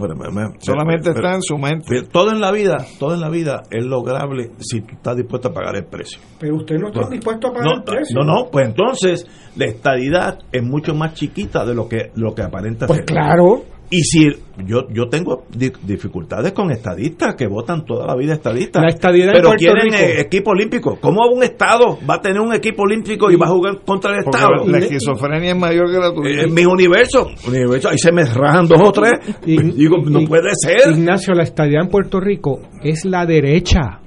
solamente 0.60 1.10
está 1.10 1.34
en 1.34 1.42
su 1.42 1.58
mente. 1.58 2.02
Todo 2.10 2.30
en 2.30 2.40
la 2.40 2.52
vida, 2.52 2.78
todo 2.98 3.14
en 3.14 3.20
la 3.20 3.28
vida 3.28 3.62
es 3.70 3.84
lograble 3.84 4.52
si 4.58 4.82
tú 4.82 4.94
estás 4.94 5.16
dispuesto 5.16 5.48
a 5.48 5.52
pagar 5.52 5.76
el 5.76 5.84
precio. 5.84 6.20
Pero 6.38 6.56
usted 6.56 6.76
no 6.76 6.88
está 6.88 7.08
dispuesto 7.08 7.48
a 7.48 7.52
pagar 7.52 7.76
el 7.78 7.82
precio. 7.82 8.16
No, 8.18 8.24
no, 8.24 8.50
pues 8.50 8.68
entonces 8.68 9.26
la 9.56 9.66
estadidad 9.66 10.38
es 10.52 10.62
mucho 10.62 10.94
más 10.94 11.14
chiquita 11.14 11.64
de 11.64 11.74
lo 11.74 11.88
que 11.88 12.12
lo 12.14 12.34
que 12.34 12.42
aparenta 12.42 12.86
pues 12.86 13.00
claro. 13.04 13.64
Y 13.90 14.02
si 14.02 14.28
yo 14.66 14.86
yo 14.88 15.08
tengo 15.08 15.44
dificultades 15.50 16.52
con 16.52 16.70
estadistas 16.70 17.34
que 17.34 17.48
votan 17.48 17.84
toda 17.84 18.06
la 18.06 18.14
vida 18.14 18.34
estadistas, 18.34 18.82
la 18.82 19.32
pero 19.32 19.50
quieren 19.54 19.92
eh, 19.94 20.20
equipo 20.20 20.52
olímpico. 20.52 20.98
¿Cómo 21.00 21.26
un 21.28 21.42
estado 21.42 21.98
va 22.08 22.14
a 22.14 22.20
tener 22.20 22.40
un 22.40 22.54
equipo 22.54 22.82
olímpico 22.82 23.30
y, 23.30 23.36
va 23.36 23.46
a 23.46 23.50
jugar 23.50 23.80
contra 23.84 24.12
el 24.12 24.20
Estado? 24.20 24.64
La 24.66 24.78
esquizofrenia 24.78 25.52
es 25.52 25.58
mayor 25.58 25.90
que 25.90 25.98
la 25.98 26.14
tuya. 26.14 26.42
En 26.42 26.54
mi 26.54 26.64
universo, 26.64 27.30
universo, 27.48 27.88
ahí 27.88 27.98
se 27.98 28.12
me 28.12 28.24
rajan 28.24 28.68
dos 28.68 28.80
o 28.80 28.92
tres. 28.92 29.12
Digo, 29.44 29.96
no 30.04 30.20
puede 30.26 30.50
ser. 30.54 30.92
Ignacio, 30.92 31.34
la 31.34 31.42
estadía 31.42 31.80
en 31.80 31.88
Puerto 31.88 32.20
Rico 32.20 32.60
es 32.82 33.04
la 33.04 33.26
derecha. 33.26 34.00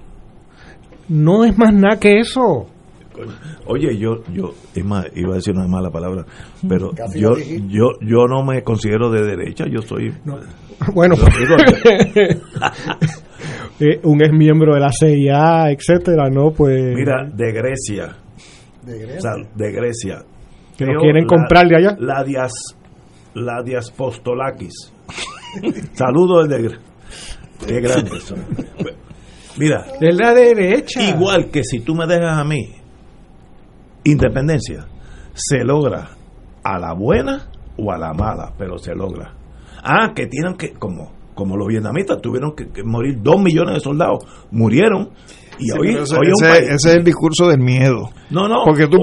No 1.10 1.44
es 1.44 1.58
más 1.58 1.74
nada 1.74 2.00
que 2.00 2.20
eso. 2.20 2.68
Oye, 3.66 3.98
yo, 3.98 4.24
yo, 4.32 4.54
iba 4.76 5.00
a 5.00 5.36
decir 5.36 5.56
una 5.56 5.68
mala 5.68 5.90
palabra, 5.90 6.24
pero 6.68 6.92
yo, 7.16 7.36
yo, 7.68 7.94
yo 8.02 8.28
no 8.28 8.44
me 8.44 8.62
considero 8.64 9.10
de 9.12 9.24
derecha, 9.24 9.66
yo 9.68 9.82
soy. 9.82 10.14
Bueno, 10.94 11.16
eh, 13.80 14.02
un 14.04 14.22
ex 14.22 14.34
miembro 14.34 14.74
de 14.74 14.82
la 14.82 14.92
CIA, 14.92 15.72
etcétera, 15.72 16.30
¿no? 16.30 16.52
Pues. 16.52 16.94
Mira, 16.94 17.24
de 17.32 17.54
Grecia. 17.54 18.18
De 18.82 19.00
Grecia. 19.00 19.32
de 19.56 19.72
Grecia. 19.72 20.26
Que 20.78 20.86
lo 20.86 21.00
quieren 21.00 21.26
comprar 21.26 21.68
de 21.68 21.78
allá. 21.78 21.96
La 22.00 22.22
dias, 22.26 22.52
la 23.36 23.64
diaspostolakis. 23.64 24.92
Saludos 25.94 26.50
desde 26.50 26.78
Qué 27.66 27.80
grande 27.80 28.12
Mira. 29.58 29.86
De 30.02 30.12
la 30.12 30.34
derecha. 30.34 31.02
Igual 31.02 31.50
que 31.50 31.64
si 31.64 31.80
tú 31.80 31.96
me 31.96 32.06
dejas 32.08 32.40
a 32.40 32.44
mí 32.44 32.83
independencia 34.04 34.86
se 35.34 35.64
logra 35.64 36.10
a 36.64 36.80
la 36.80 36.94
buena 36.94 37.50
o 37.78 37.92
a 37.92 37.98
la 37.98 38.14
mala, 38.14 38.54
pero 38.58 38.78
se 38.78 38.94
logra. 38.94 39.34
Ah, 39.84 40.14
que 40.16 40.28
tienen 40.28 40.56
que, 40.56 40.74
como 40.74 41.24
como 41.34 41.58
los 41.58 41.68
vietnamitas 41.68 42.22
tuvieron 42.22 42.56
que, 42.56 42.84
morir 42.84 43.20
dos 43.22 43.42
millones 43.42 43.76
de 43.76 43.80
soldados, 43.80 44.26
murieron. 44.52 45.10
Y 45.60 45.72
hoy, 45.72 45.96
ese, 45.96 46.74
es 46.74 46.86
el 46.86 47.04
discurso 47.04 47.48
del 47.48 47.60
miedo. 47.60 48.10
No, 48.30 48.48
no. 48.48 48.64
Porque 48.66 48.88
tú, 48.88 48.98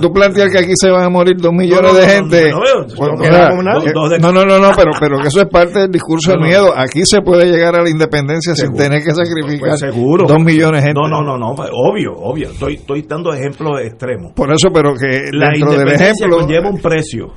tú, 0.00 0.12
planteas 0.12 0.50
que 0.50 0.58
aquí 0.58 0.72
se 0.74 0.90
van 0.90 1.04
a 1.04 1.08
morir 1.10 1.36
dos 1.36 1.52
millones 1.52 1.94
de 1.94 2.08
gente. 2.08 2.50
No, 2.50 4.32
no, 4.32 4.44
no, 4.44 4.58
no, 4.58 4.70
pero, 4.76 4.92
pero 4.98 5.18
que 5.20 5.28
eso 5.28 5.40
es 5.40 5.48
parte 5.48 5.80
del 5.80 5.90
discurso 5.90 6.32
del 6.32 6.40
miedo. 6.40 6.72
Aquí 6.74 7.04
se 7.04 7.20
puede 7.20 7.46
llegar 7.50 7.76
a 7.76 7.82
la 7.82 7.90
independencia 7.90 8.54
sin 8.54 8.72
tener 8.74 9.02
que 9.02 9.12
sacrificar 9.12 9.70
pues 9.70 9.80
seguro. 9.80 10.26
dos 10.26 10.42
millones 10.42 10.82
de 10.82 10.88
gente. 10.88 11.00
No, 11.00 11.08
no, 11.08 11.22
no, 11.22 11.36
no, 11.36 11.50
obvio, 11.50 12.12
obvio. 12.14 12.50
Estoy, 12.50 12.74
estoy 12.74 13.02
dando 13.02 13.32
ejemplos 13.32 13.80
extremos. 13.80 14.32
Por 14.32 14.52
eso, 14.52 14.68
pero 14.72 14.94
que 14.94 15.30
la 15.32 15.50
dentro 15.50 15.72
del 15.72 15.88
ejemplo. 15.88 16.46
lleva 16.46 16.70
un 16.70 16.80
precio. 16.80 17.32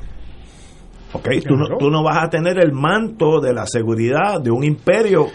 Okay, 1.11 1.41
tú, 1.41 1.55
no, 1.55 1.77
tú 1.77 1.89
no 1.89 2.03
vas 2.03 2.23
a 2.23 2.29
tener 2.29 2.59
el 2.59 2.71
manto 2.71 3.41
de 3.41 3.51
la 3.51 3.65
seguridad 3.65 4.39
de 4.41 4.51
un 4.51 4.63
imperio 4.63 5.25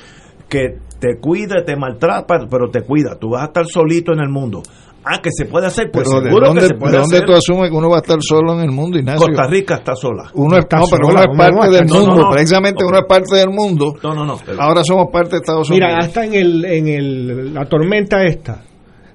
que 0.48 0.78
te 1.04 1.20
cuida, 1.20 1.62
te 1.62 1.76
maltrata, 1.76 2.46
pero 2.50 2.70
te 2.70 2.80
cuida. 2.80 3.18
Tú 3.20 3.30
vas 3.30 3.42
a 3.42 3.46
estar 3.46 3.66
solito 3.66 4.14
en 4.14 4.20
el 4.20 4.30
mundo. 4.30 4.62
Ah, 5.04 5.20
que 5.22 5.28
se 5.30 5.44
puede 5.44 5.66
hacer, 5.66 5.90
pues 5.92 6.08
pero 6.08 6.22
seguro 6.22 6.46
dónde, 6.46 6.62
que 6.62 6.68
se 6.68 6.74
puede 6.76 6.92
¿de 6.92 6.98
dónde 6.98 7.20
tú 7.20 7.34
asumes 7.34 7.68
que 7.68 7.76
uno 7.76 7.90
va 7.90 7.96
a 7.96 8.00
estar 8.00 8.16
solo 8.22 8.54
en 8.54 8.60
el 8.60 8.70
mundo, 8.70 8.98
Ignacio? 8.98 9.26
Costa 9.26 9.46
Rica 9.46 9.74
está 9.74 9.94
sola. 9.94 10.30
Uno 10.32 10.56
está, 10.56 10.78
no, 10.78 10.84
pero 10.90 11.08
uno 11.08 11.20
es 11.20 11.26
parte 11.36 11.70
del 11.70 11.88
mundo, 11.88 12.28
precisamente 12.32 12.84
uno 12.86 12.96
es 12.96 13.04
parte 13.06 13.36
del 13.36 13.50
mundo. 13.50 13.94
No, 14.02 14.14
no, 14.14 14.24
no. 14.24 14.38
Ahora 14.58 14.82
somos 14.82 15.08
parte 15.12 15.32
de 15.32 15.36
Estados 15.36 15.68
Unidos. 15.68 15.90
Mira, 15.90 15.98
hasta 15.98 16.24
en, 16.24 16.32
el, 16.32 16.64
en 16.64 16.88
el, 16.88 17.52
la 17.52 17.66
tormenta 17.66 18.24
esta, 18.24 18.62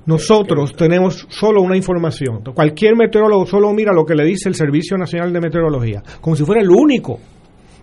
nosotros 0.05 0.75
tenemos 0.75 1.25
solo 1.27 1.63
una 1.63 1.75
información. 1.75 2.43
Cualquier 2.53 2.95
meteorólogo 2.95 3.47
solo 3.47 3.73
mira 3.73 3.91
lo 3.91 4.05
que 4.05 4.13
le 4.13 4.25
dice 4.25 4.47
el 4.47 4.53
Servicio 4.53 4.95
Nacional 4.95 5.33
de 5.33 5.41
Meteorología, 5.41 6.03
como 6.21 6.35
si 6.35 6.45
fuera 6.45 6.61
el 6.61 6.69
único 6.69 7.19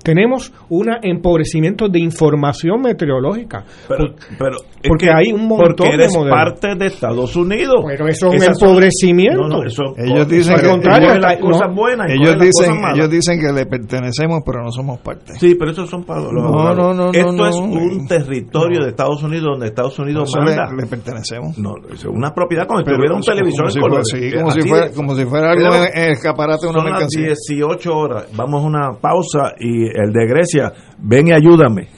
tenemos 0.07 0.53
un 0.69 0.87
empobrecimiento 1.03 1.89
de 1.89 1.99
información 1.99 2.81
meteorológica. 2.81 3.65
Pero, 3.89 4.15
pero 4.39 4.57
porque 4.87 5.11
hay 5.11 5.33
un 5.33 5.49
montón 5.49 5.75
porque 5.77 5.95
eres 5.95 6.13
de 6.13 6.31
parte 6.31 6.77
de 6.77 6.87
Estados 6.87 7.35
Unidos. 7.35 7.85
Pero 7.85 8.07
eso 8.07 8.31
es 8.33 8.41
un 8.41 8.55
empobrecimiento. 8.55 9.65
ellos 9.97 10.29
dicen 10.29 10.55
que 10.55 11.41
cosas 11.41 11.75
buenas 11.75 12.09
ellos 12.09 12.37
dicen, 12.39 12.77
ellos 12.95 13.11
dicen 13.11 13.41
que 13.41 13.53
le 13.53 13.67
pertenecemos, 13.67 14.43
pero 14.47 14.63
no 14.63 14.71
somos 14.71 15.01
parte. 15.01 15.35
Sí, 15.41 15.57
pero 15.59 15.73
eso 15.73 15.87
son 15.87 16.05
para 16.05 16.21
los 16.21 16.33
no, 16.33 16.73
no, 16.73 16.95
no, 16.95 17.11
Esto 17.11 17.47
es 17.49 17.57
un 17.57 18.07
territorio 18.07 18.85
de 18.85 18.91
Estados 18.91 19.21
Unidos 19.25 19.47
donde 19.55 19.67
Estados 19.67 19.99
Unidos 19.99 20.33
manda. 20.37 20.71
Le, 20.73 20.87
pertenecemos. 20.87 21.59
No, 21.59 21.75
es 21.93 22.05
una 22.05 22.33
propiedad 22.33 22.67
como 22.69 22.81
si 22.81 22.85
tuviera 22.85 23.17
un 23.17 23.23
televisor 23.23 23.71
en 23.75 23.81
color. 23.81 24.05
Sí, 24.05 24.31
como, 24.33 24.51
si 24.53 24.61
fuera, 24.63 24.91
como 24.93 25.17
si 25.17 25.25
fuera 25.25 25.51
algo 25.51 25.75
en 25.75 25.99
el 25.99 26.13
escaparate 26.13 26.67
de 26.67 26.73
una 26.73 26.85
mercancía. 26.85 27.35
Son 27.35 27.57
18 27.57 27.93
horas. 27.93 28.27
Vamos 28.37 28.63
a 28.63 28.67
una 28.67 28.93
pausa 29.01 29.55
y 29.59 29.96
el 29.97 30.13
de 30.13 30.27
Grecia, 30.27 30.73
ven 30.99 31.29
y 31.29 31.33
ayúdame. 31.33 31.89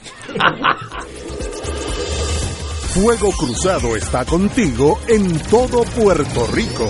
Fuego 2.93 3.31
Cruzado 3.37 3.95
está 3.95 4.25
contigo 4.25 4.99
en 5.07 5.37
todo 5.49 5.83
Puerto 5.83 6.47
Rico. 6.53 6.89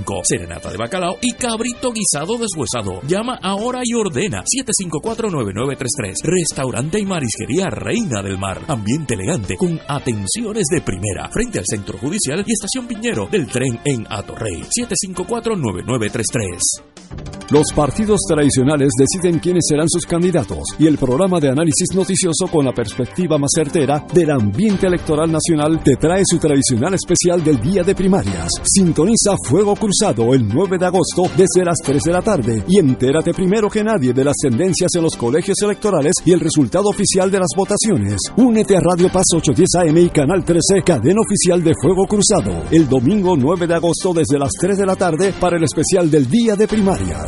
serenata 0.23 0.71
de 0.71 0.77
bacalao 0.77 1.17
y 1.21 1.33
cabrito 1.33 1.91
guisado 1.91 2.37
deshuesado. 2.37 3.01
Llama 3.07 3.37
ahora 3.41 3.81
y 3.83 3.93
ordena 3.93 4.43
754-9933. 4.43 6.23
Restaurante 6.23 6.99
y 6.99 7.05
marisquería 7.05 7.69
Reina 7.69 8.21
del 8.21 8.37
Mar. 8.37 8.61
Ambiente 8.67 9.15
elegante 9.15 9.55
con 9.57 9.79
atenciones 9.87 10.65
de 10.71 10.81
primera. 10.81 11.29
Frente 11.31 11.59
al 11.59 11.65
Centro 11.65 11.97
Judicial 11.97 12.43
y 12.45 12.51
Estación 12.51 12.87
Piñero 12.87 13.29
del 13.31 13.47
tren 13.47 13.79
en 13.85 14.05
Atorrey. 14.09 14.61
754-9933. 14.61 17.41
Los 17.51 17.73
partidos 17.75 18.21
tradicionales 18.25 18.91
deciden 18.97 19.39
quiénes 19.39 19.65
serán 19.67 19.89
sus 19.89 20.05
candidatos 20.05 20.63
y 20.79 20.87
el 20.87 20.97
programa 20.97 21.37
de 21.41 21.49
análisis 21.49 21.93
noticioso 21.93 22.47
con 22.49 22.63
la 22.63 22.71
perspectiva 22.71 23.37
más 23.37 23.49
certera 23.53 24.05
del 24.13 24.31
ambiente 24.31 24.87
electoral 24.87 25.29
nacional 25.29 25.83
te 25.83 25.97
trae 25.97 26.23
su 26.25 26.37
tradicional 26.37 26.93
especial 26.93 27.43
del 27.43 27.59
día 27.59 27.83
de 27.83 27.93
primarias. 27.93 28.47
Sintoniza 28.63 29.35
Fuego 29.49 29.75
Cruzado 29.91 30.33
el 30.33 30.47
9 30.47 30.77
de 30.77 30.85
agosto 30.85 31.23
desde 31.35 31.65
las 31.65 31.75
3 31.83 32.01
de 32.01 32.13
la 32.13 32.21
tarde 32.21 32.63
y 32.65 32.79
entérate 32.79 33.33
primero 33.33 33.69
que 33.69 33.83
nadie 33.83 34.13
de 34.13 34.23
las 34.23 34.37
tendencias 34.37 34.89
en 34.95 35.03
los 35.03 35.17
colegios 35.17 35.57
electorales 35.61 36.13
y 36.23 36.31
el 36.31 36.39
resultado 36.39 36.87
oficial 36.87 37.29
de 37.29 37.39
las 37.39 37.49
votaciones. 37.57 38.15
Únete 38.37 38.77
a 38.77 38.79
Radio 38.79 39.09
Paz 39.11 39.25
810 39.35 39.89
AM 39.89 39.97
y 39.97 40.09
Canal 40.09 40.45
13, 40.45 40.81
cadena 40.85 41.19
oficial 41.19 41.61
de 41.61 41.73
Fuego 41.81 42.05
Cruzado, 42.07 42.63
el 42.71 42.87
domingo 42.87 43.35
9 43.35 43.67
de 43.67 43.75
agosto 43.75 44.13
desde 44.13 44.39
las 44.39 44.51
3 44.61 44.77
de 44.77 44.85
la 44.85 44.95
tarde 44.95 45.33
para 45.37 45.57
el 45.57 45.63
especial 45.65 46.09
del 46.09 46.29
día 46.29 46.55
de 46.55 46.69
primarias. 46.69 47.27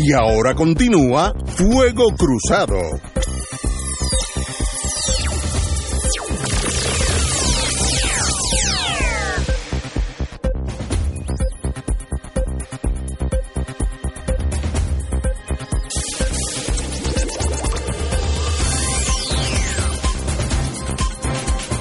Y 0.00 0.12
ahora 0.12 0.54
continúa 0.54 1.34
Fuego 1.46 2.04
Cruzado. 2.16 2.76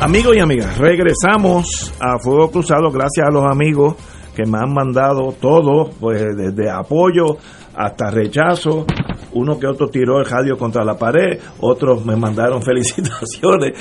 Amigos 0.01 0.35
y 0.35 0.39
amigas, 0.39 0.75
regresamos 0.79 1.93
a 1.99 2.17
Fuego 2.17 2.49
Cruzado 2.49 2.89
gracias 2.89 3.27
a 3.27 3.31
los 3.31 3.45
amigos 3.45 3.95
que 4.35 4.45
me 4.45 4.57
han 4.57 4.73
mandado 4.73 5.33
todo, 5.39 5.91
pues 5.99 6.35
desde 6.35 6.71
apoyo 6.71 7.37
hasta 7.77 8.09
rechazo. 8.09 8.85
Uno 9.33 9.59
que 9.59 9.67
otro 9.67 9.87
tiró 9.87 10.19
el 10.19 10.25
radio 10.25 10.57
contra 10.57 10.83
la 10.83 10.97
pared, 10.97 11.39
otros 11.59 12.03
me 12.05 12.15
mandaron 12.15 12.61
felicitaciones. 12.63 13.73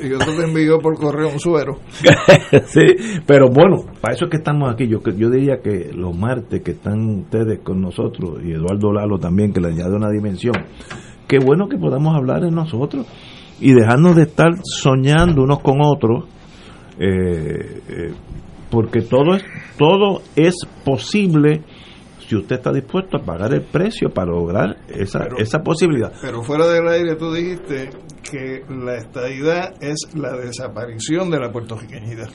Y 0.00 0.12
otro 0.14 0.34
te 0.34 0.44
envió 0.44 0.78
por 0.78 0.96
correo 0.98 1.28
un 1.28 1.38
suero. 1.38 1.78
sí, 2.64 3.20
pero 3.26 3.48
bueno, 3.48 3.84
para 4.00 4.14
eso 4.14 4.24
es 4.24 4.30
que 4.30 4.38
estamos 4.38 4.72
aquí. 4.72 4.88
Yo, 4.88 5.00
yo 5.16 5.28
diría 5.28 5.60
que 5.62 5.90
los 5.92 6.16
martes 6.16 6.62
que 6.62 6.72
están 6.72 7.20
ustedes 7.20 7.60
con 7.60 7.80
nosotros 7.80 8.40
y 8.42 8.52
Eduardo 8.52 8.92
Lalo 8.92 9.18
también, 9.18 9.52
que 9.52 9.60
le 9.60 9.68
añade 9.68 9.94
una 9.94 10.10
dimensión, 10.10 10.54
qué 11.28 11.38
bueno 11.38 11.68
que 11.68 11.76
podamos 11.76 12.16
hablar 12.16 12.44
en 12.44 12.54
nosotros 12.54 13.06
y 13.60 13.72
dejarnos 13.74 14.16
de 14.16 14.22
estar 14.22 14.50
soñando 14.62 15.42
unos 15.42 15.60
con 15.60 15.80
otros. 15.82 16.24
Eh, 16.98 17.80
eh, 17.88 18.12
porque 18.70 19.02
todo 19.02 19.34
es 19.34 19.44
todo 19.76 20.22
es 20.34 20.54
posible 20.84 21.62
si 22.32 22.36
usted 22.38 22.56
está 22.56 22.72
dispuesto 22.72 23.18
a 23.18 23.20
pagar 23.22 23.52
el 23.52 23.60
precio 23.62 24.08
para 24.08 24.30
lograr 24.30 24.76
esa, 24.88 25.18
Pero- 25.20 25.36
esa 25.38 25.62
posibilidad. 25.62 26.12
Pero 26.22 26.42
fuera 26.42 26.66
del 26.68 26.88
aire 26.88 27.14
tú 27.16 27.32
dijiste 27.32 27.90
que 28.22 28.62
la 28.70 28.96
estadidad 28.96 29.74
es 29.82 30.08
la 30.14 30.32
desaparición 30.36 31.30
de 31.30 31.38
la 31.40 31.52
puertorriqueñidad. 31.52 32.28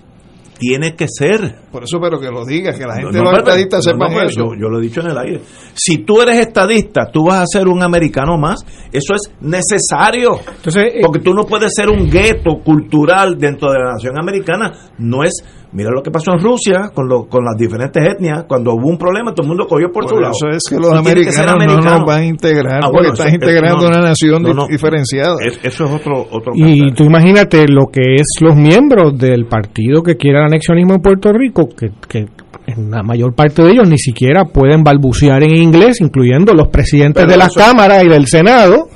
Tiene 0.59 0.95
que 0.95 1.05
ser. 1.07 1.55
Por 1.71 1.83
eso, 1.83 1.99
pero 2.01 2.19
que 2.19 2.29
lo 2.31 2.43
digas, 2.43 2.75
que 2.79 2.85
la 2.85 2.95
gente, 2.95 3.15
No, 3.17 3.25
no, 3.25 3.29
los 3.31 3.39
estadistas 3.41 3.85
no, 3.85 3.91
sepan 3.91 4.25
eso. 4.25 4.39
Yo, 4.39 4.59
yo 4.59 4.69
lo 4.69 4.79
he 4.79 4.81
dicho 4.81 5.01
en 5.01 5.07
el 5.11 5.17
aire. 5.19 5.41
Si 5.75 5.99
tú 5.99 6.19
eres 6.21 6.39
estadista, 6.39 7.11
tú 7.13 7.25
vas 7.25 7.41
a 7.41 7.45
ser 7.45 7.67
un 7.67 7.83
americano 7.83 8.37
más. 8.39 8.61
Eso 8.91 9.13
es 9.13 9.31
necesario. 9.39 10.39
eh, 10.75 10.99
Porque 11.03 11.19
tú 11.19 11.33
no 11.35 11.43
puedes 11.43 11.71
ser 11.75 11.89
un 11.89 12.09
gueto 12.09 12.59
cultural 12.63 13.37
dentro 13.37 13.71
de 13.71 13.77
la 13.79 13.91
nación 13.93 14.19
americana. 14.19 14.71
No 14.97 15.23
es. 15.23 15.33
Mira 15.77 15.91
lo 15.91 16.01
que 16.01 16.09
pasó 16.09 16.31
en 16.33 16.39
Rusia 16.39 16.89
con, 16.91 17.07
lo- 17.07 17.27
con 17.27 17.45
las 17.45 17.55
diferentes 17.55 18.01
etnias. 18.03 18.45
Cuando 18.47 18.73
hubo 18.73 18.87
un 18.89 18.97
problema, 18.97 19.31
todo 19.35 19.43
el 19.43 19.49
mundo 19.49 19.67
cogió 19.67 19.91
por, 19.91 20.05
Por 20.05 20.09
su 20.15 20.19
lado. 20.19 20.33
eso 20.35 20.49
es 20.49 20.63
que 20.67 20.75
los 20.77 20.91
americanos 20.91 21.55
no 21.67 21.77
nos 21.77 22.03
van 22.03 22.21
a 22.21 22.25
integrar, 22.25 22.77
Ah, 22.83 22.87
porque 22.89 22.97
bueno, 23.09 23.13
estás 23.13 23.27
eso- 23.27 23.35
integrando 23.35 23.83
no, 23.83 23.87
una 23.89 23.99
nación 24.09 24.41
no, 24.41 24.49
di- 24.49 24.55
no. 24.55 24.67
diferenciada. 24.67 25.35
Es- 25.45 25.59
eso 25.61 25.83
es 25.83 25.91
otro, 25.91 26.25
otro 26.31 26.53
Y 26.55 26.91
tú 26.93 27.03
imagínate 27.03 27.67
lo 27.67 27.85
que 27.93 28.01
es 28.15 28.25
los 28.41 28.55
miembros 28.55 29.15
del 29.19 29.45
partido 29.45 30.01
que 30.01 30.15
quiere 30.17 30.39
el 30.39 30.45
anexionismo 30.45 30.95
en 30.95 31.01
Puerto 31.01 31.31
Rico, 31.31 31.69
que, 31.69 31.91
que 32.09 32.25
en 32.65 32.89
la 32.89 33.03
mayor 33.03 33.35
parte 33.35 33.61
de 33.63 33.69
ellos 33.69 33.87
ni 33.87 33.99
siquiera 33.99 34.45
pueden 34.45 34.83
balbucear 34.83 35.43
en 35.43 35.55
inglés, 35.57 36.01
incluyendo 36.01 36.53
los 36.53 36.69
presidentes 36.69 37.21
Pero 37.23 37.31
de 37.33 37.37
las 37.37 37.53
cámaras 37.53 38.03
y 38.03 38.09
del 38.09 38.25
Senado, 38.25 38.89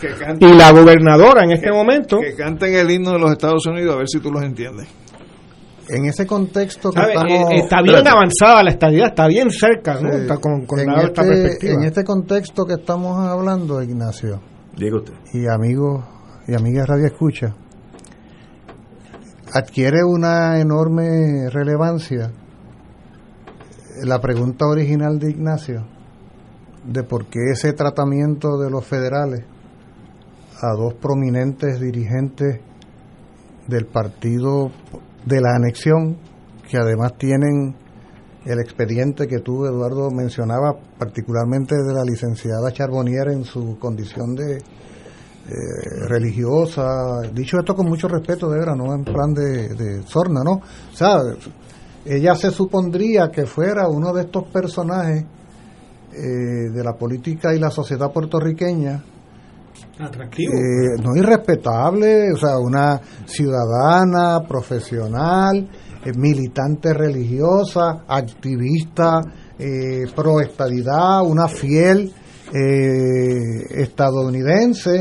Que 0.00 0.08
canten- 0.08 0.52
y 0.52 0.56
la 0.56 0.70
gobernadora 0.70 1.44
en 1.44 1.52
este 1.52 1.72
momento. 1.72 2.18
Que 2.20 2.34
canten 2.36 2.74
el 2.74 2.90
himno 2.90 3.12
de 3.12 3.18
los 3.20 3.30
Estados 3.32 3.64
Unidos 3.66 3.94
a 3.94 3.98
ver 3.98 4.06
si 4.08 4.20
tú 4.20 4.30
los 4.30 4.42
entiendes. 4.44 4.86
En 5.88 6.04
ese 6.06 6.26
contexto 6.26 6.90
que 6.90 7.00
estamos... 7.00 7.52
Eh, 7.52 7.58
está 7.62 7.80
bien 7.82 8.06
avanzada 8.06 8.62
la 8.62 8.70
estadía, 8.70 9.06
está 9.06 9.26
bien 9.28 9.50
cerca, 9.50 10.00
¿no? 10.00 10.10
Está 10.10 10.38
con, 10.38 10.66
con 10.66 10.80
en, 10.80 10.90
este, 10.90 11.22
perspectiva. 11.22 11.74
en 11.74 11.82
este 11.84 12.04
contexto 12.04 12.64
que 12.64 12.74
estamos 12.74 13.18
hablando, 13.18 13.82
Ignacio, 13.82 14.40
Diga 14.76 14.96
usted. 14.96 15.14
y 15.32 15.46
amigos 15.46 16.04
y 16.48 16.54
amigas 16.54 16.88
Radio 16.88 17.06
Escucha, 17.06 17.54
adquiere 19.52 20.02
una 20.04 20.60
enorme 20.60 21.48
relevancia 21.50 22.32
la 24.02 24.20
pregunta 24.20 24.66
original 24.66 25.18
de 25.18 25.30
Ignacio 25.30 25.86
de 26.84 27.02
por 27.02 27.26
qué 27.26 27.40
ese 27.52 27.72
tratamiento 27.72 28.58
de 28.58 28.70
los 28.70 28.84
federales 28.84 29.44
a 30.60 30.72
dos 30.72 30.94
prominentes 30.94 31.80
dirigentes 31.80 32.60
del 33.66 33.86
partido 33.86 34.70
de 35.26 35.40
la 35.40 35.56
anexión, 35.56 36.16
que 36.68 36.78
además 36.78 37.12
tienen 37.18 37.76
el 38.44 38.60
expediente 38.60 39.26
que 39.26 39.40
tú, 39.40 39.66
Eduardo, 39.66 40.10
mencionaba, 40.10 40.76
particularmente 40.98 41.74
de 41.74 41.92
la 41.92 42.04
licenciada 42.04 42.72
Charbonnier 42.72 43.28
en 43.32 43.44
su 43.44 43.76
condición 43.78 44.34
de 44.36 44.56
eh, 44.56 44.62
religiosa. 46.08 47.20
Dicho 47.34 47.58
esto 47.58 47.74
con 47.74 47.86
mucho 47.86 48.06
respeto, 48.08 48.48
de 48.48 48.60
verdad, 48.60 48.76
no 48.76 48.94
en 48.94 49.04
plan 49.04 49.34
de, 49.34 49.68
de 49.74 50.02
sorna, 50.04 50.42
¿no? 50.44 50.52
O 50.52 50.96
sea, 50.96 51.18
ella 52.04 52.36
se 52.36 52.52
supondría 52.52 53.30
que 53.30 53.46
fuera 53.46 53.88
uno 53.88 54.12
de 54.12 54.22
estos 54.22 54.44
personajes 54.44 55.24
eh, 56.12 56.70
de 56.72 56.84
la 56.84 56.94
política 56.94 57.52
y 57.52 57.58
la 57.58 57.70
sociedad 57.70 58.12
puertorriqueña 58.12 59.02
Atractivo. 59.98 60.52
eh, 60.52 61.02
no 61.02 61.16
irrespetable, 61.16 62.32
o 62.32 62.36
sea, 62.36 62.58
una 62.58 63.00
ciudadana, 63.24 64.40
profesional, 64.46 65.68
eh, 66.04 66.12
militante 66.16 66.92
religiosa, 66.92 68.04
activista, 68.06 69.20
eh, 69.58 70.04
pro 70.14 70.40
estadidad, 70.40 71.22
una 71.24 71.48
fiel 71.48 72.12
eh, 72.54 73.38
estadounidense 73.70 75.00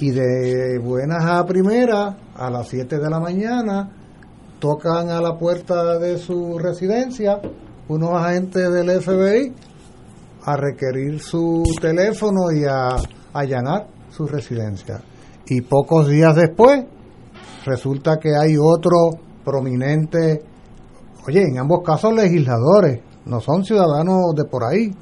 y 0.00 0.10
de 0.10 0.78
buenas 0.78 1.24
a 1.24 1.44
primeras, 1.44 2.14
a 2.36 2.50
las 2.50 2.68
7 2.68 2.98
de 2.98 3.10
la 3.10 3.18
mañana, 3.18 3.90
tocan 4.60 5.10
a 5.10 5.20
la 5.20 5.36
puerta 5.36 5.98
de 5.98 6.18
su 6.18 6.56
residencia 6.58 7.40
unos 7.88 8.10
agentes 8.12 8.70
del 8.70 9.00
FBI 9.00 9.54
a 10.44 10.56
requerir 10.56 11.20
su 11.20 11.64
teléfono 11.80 12.52
y 12.52 12.64
a 12.64 12.90
allanar 13.32 13.88
su 14.10 14.26
residencia. 14.26 15.00
Y 15.46 15.60
pocos 15.62 16.08
días 16.08 16.34
después 16.34 16.84
resulta 17.64 18.18
que 18.18 18.36
hay 18.36 18.56
otro 18.60 19.10
prominente, 19.44 20.42
oye, 21.26 21.42
en 21.42 21.58
ambos 21.58 21.80
casos 21.84 22.12
legisladores, 22.14 23.00
no 23.24 23.40
son 23.40 23.64
ciudadanos 23.64 24.34
de 24.34 24.44
por 24.44 24.64
ahí, 24.64 24.94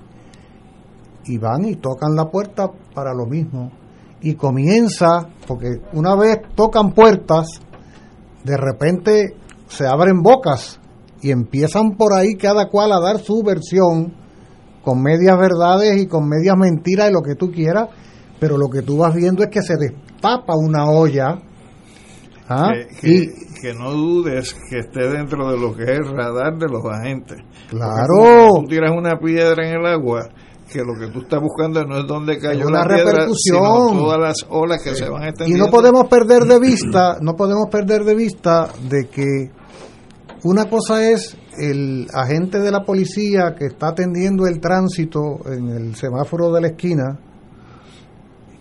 y 1.27 1.39
van 1.39 1.65
y 1.65 1.77
tocan 1.77 2.15
la 2.15 2.31
puerta 2.31 2.71
para 2.95 3.13
lo 3.13 3.27
mismo. 3.27 3.71
Y 4.21 4.35
comienza, 4.35 5.29
porque 5.47 5.81
una 5.93 6.17
vez 6.17 6.39
tocan 6.55 6.93
puertas, 6.93 7.61
de 8.45 8.57
repente 8.57 9.37
se 9.69 9.87
abren 9.87 10.23
bocas 10.23 10.81
y 11.21 11.31
empiezan 11.31 11.97
por 11.97 12.15
ahí 12.15 12.37
cada 12.37 12.69
cual 12.69 12.93
a 12.93 13.01
dar 13.01 13.19
su 13.19 13.43
versión 13.43 14.15
con 14.83 15.03
medias 15.03 15.37
verdades 15.37 16.01
y 16.01 16.07
con 16.07 16.29
medias 16.29 16.57
mentiras 16.57 17.11
y 17.11 17.13
lo 17.13 17.21
que 17.21 17.35
tú 17.35 17.51
quieras, 17.51 17.89
pero 18.39 18.57
lo 18.57 18.69
que 18.69 18.83
tú 18.83 18.99
vas 18.99 19.15
viendo 19.15 19.43
es 19.43 19.51
que 19.51 19.63
se 19.63 19.77
destapa 19.77 20.55
una 20.57 20.87
olla. 20.91 21.39
¿ah? 22.49 22.73
y, 23.03 23.27
que 23.61 23.73
no 23.73 23.91
dudes 23.91 24.55
que 24.71 24.81
esté 24.81 25.09
dentro 25.09 25.51
de 25.51 25.59
lo 25.59 25.75
que 25.75 25.85
es 25.85 25.99
el 25.99 26.09
radar 26.15 26.57
de 26.59 26.69
los 26.69 26.85
agentes. 26.85 27.39
Claro. 27.71 28.61
tú 28.61 28.67
tiras 28.69 28.93
una 28.97 29.19
piedra 29.19 29.67
en 29.67 29.81
el 29.81 29.87
agua, 29.87 30.29
que 30.71 30.81
lo 30.81 30.95
que 30.95 31.11
tú 31.13 31.21
estás 31.21 31.41
buscando 31.41 31.83
no 31.85 31.99
es 31.99 32.07
dónde 32.07 32.39
cayó 32.39 32.69
la 32.69 32.87
piedra, 32.87 33.27
sino 33.35 33.91
todas 33.91 34.19
las 34.21 34.47
olas 34.51 34.83
que 34.83 34.95
se 34.95 35.09
van 35.09 35.25
extendiendo. 35.25 35.65
Y 35.65 35.67
no 35.67 35.73
podemos 35.73 36.07
perder 36.09 36.45
de 36.45 36.61
vista, 36.61 37.17
no 37.21 37.35
podemos 37.35 37.69
perder 37.71 38.05
de 38.05 38.15
vista 38.15 38.69
de 38.89 39.09
que 39.09 39.51
una 40.45 40.67
cosa 40.67 41.11
es 41.11 41.37
el 41.59 42.07
agente 42.13 42.61
de 42.61 42.71
la 42.71 42.85
policía 42.85 43.55
que 43.59 43.67
está 43.67 43.89
atendiendo 43.89 44.47
el 44.47 44.61
tránsito 44.61 45.39
en 45.47 45.69
el 45.69 45.97
semáforo 45.97 46.53
de 46.53 46.61
la 46.61 46.67
esquina 46.69 47.19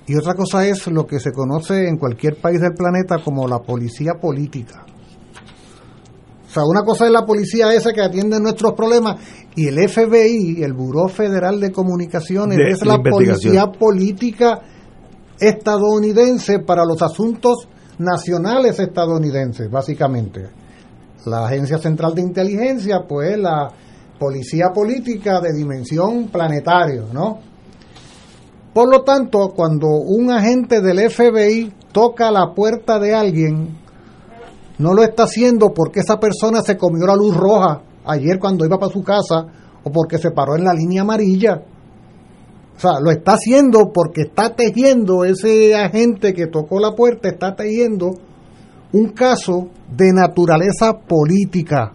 y 0.08 0.16
otra 0.16 0.36
cosa 0.36 0.68
es 0.68 0.88
lo 0.88 1.06
que 1.06 1.20
se 1.20 1.32
conoce 1.32 1.88
en 1.88 1.98
cualquier 1.98 2.36
país 2.36 2.62
del 2.62 2.74
planeta 2.74 3.18
como 3.24 3.48
la 3.48 3.60
policía 3.60 4.14
política. 4.22 4.86
O 6.48 6.50
sea, 6.56 6.64
una 6.64 6.84
cosa 6.84 7.06
es 7.06 7.12
la 7.12 7.26
policía 7.26 7.74
esa 7.74 7.92
que 7.92 8.02
atiende 8.02 8.40
nuestros 8.40 8.74
problemas 8.74 9.20
y 9.56 9.68
el 9.68 9.90
FBI, 9.90 10.64
el 10.64 10.74
Buró 10.74 11.08
Federal 11.08 11.60
de 11.60 11.72
Comunicaciones, 11.72 12.58
es 12.70 12.86
la 12.86 13.02
policía 13.02 13.68
política 13.68 14.62
estadounidense 15.40 16.60
para 16.60 16.86
los 16.86 17.02
asuntos 17.02 17.68
nacionales 17.98 18.80
estadounidenses, 18.80 19.70
básicamente. 19.70 20.50
La 21.26 21.48
Agencia 21.48 21.78
Central 21.78 22.14
de 22.14 22.22
Inteligencia, 22.22 23.06
pues 23.08 23.38
la 23.38 23.72
policía 24.20 24.68
política 24.74 25.42
de 25.42 25.52
dimensión 25.54 26.28
planetaria, 26.28 27.04
¿no? 27.12 27.40
Por 28.76 28.92
lo 28.92 29.04
tanto, 29.04 29.54
cuando 29.56 29.88
un 29.88 30.30
agente 30.30 30.82
del 30.82 31.10
FBI 31.10 31.72
toca 31.94 32.30
la 32.30 32.54
puerta 32.54 33.00
de 33.00 33.16
alguien, 33.16 33.70
no 34.80 34.94
lo 34.94 35.02
está 35.02 35.24
haciendo 35.24 35.74
porque 35.74 36.02
esa 36.02 36.20
persona 36.20 36.60
se 36.60 36.76
comió 36.76 37.08
la 37.08 37.16
luz 37.16 37.38
roja 37.38 37.84
ayer 38.04 38.38
cuando 38.38 38.66
iba 38.66 38.78
para 38.78 38.92
su 38.92 39.02
casa 39.02 39.46
o 39.82 39.90
porque 39.94 40.18
se 40.18 40.32
paró 40.32 40.58
en 40.58 40.66
la 40.66 40.74
línea 40.74 41.04
amarilla. 41.04 41.64
O 42.76 42.78
sea, 42.78 43.00
lo 43.00 43.12
está 43.12 43.36
haciendo 43.36 43.94
porque 43.94 44.24
está 44.24 44.54
tejiendo 44.54 45.24
ese 45.24 45.74
agente 45.74 46.34
que 46.34 46.48
tocó 46.48 46.78
la 46.82 46.96
puerta, 46.96 47.30
está 47.30 47.56
tejiendo 47.56 48.12
un 48.92 49.12
caso 49.12 49.70
de 49.90 50.12
naturaleza 50.12 51.00
política. 51.00 51.94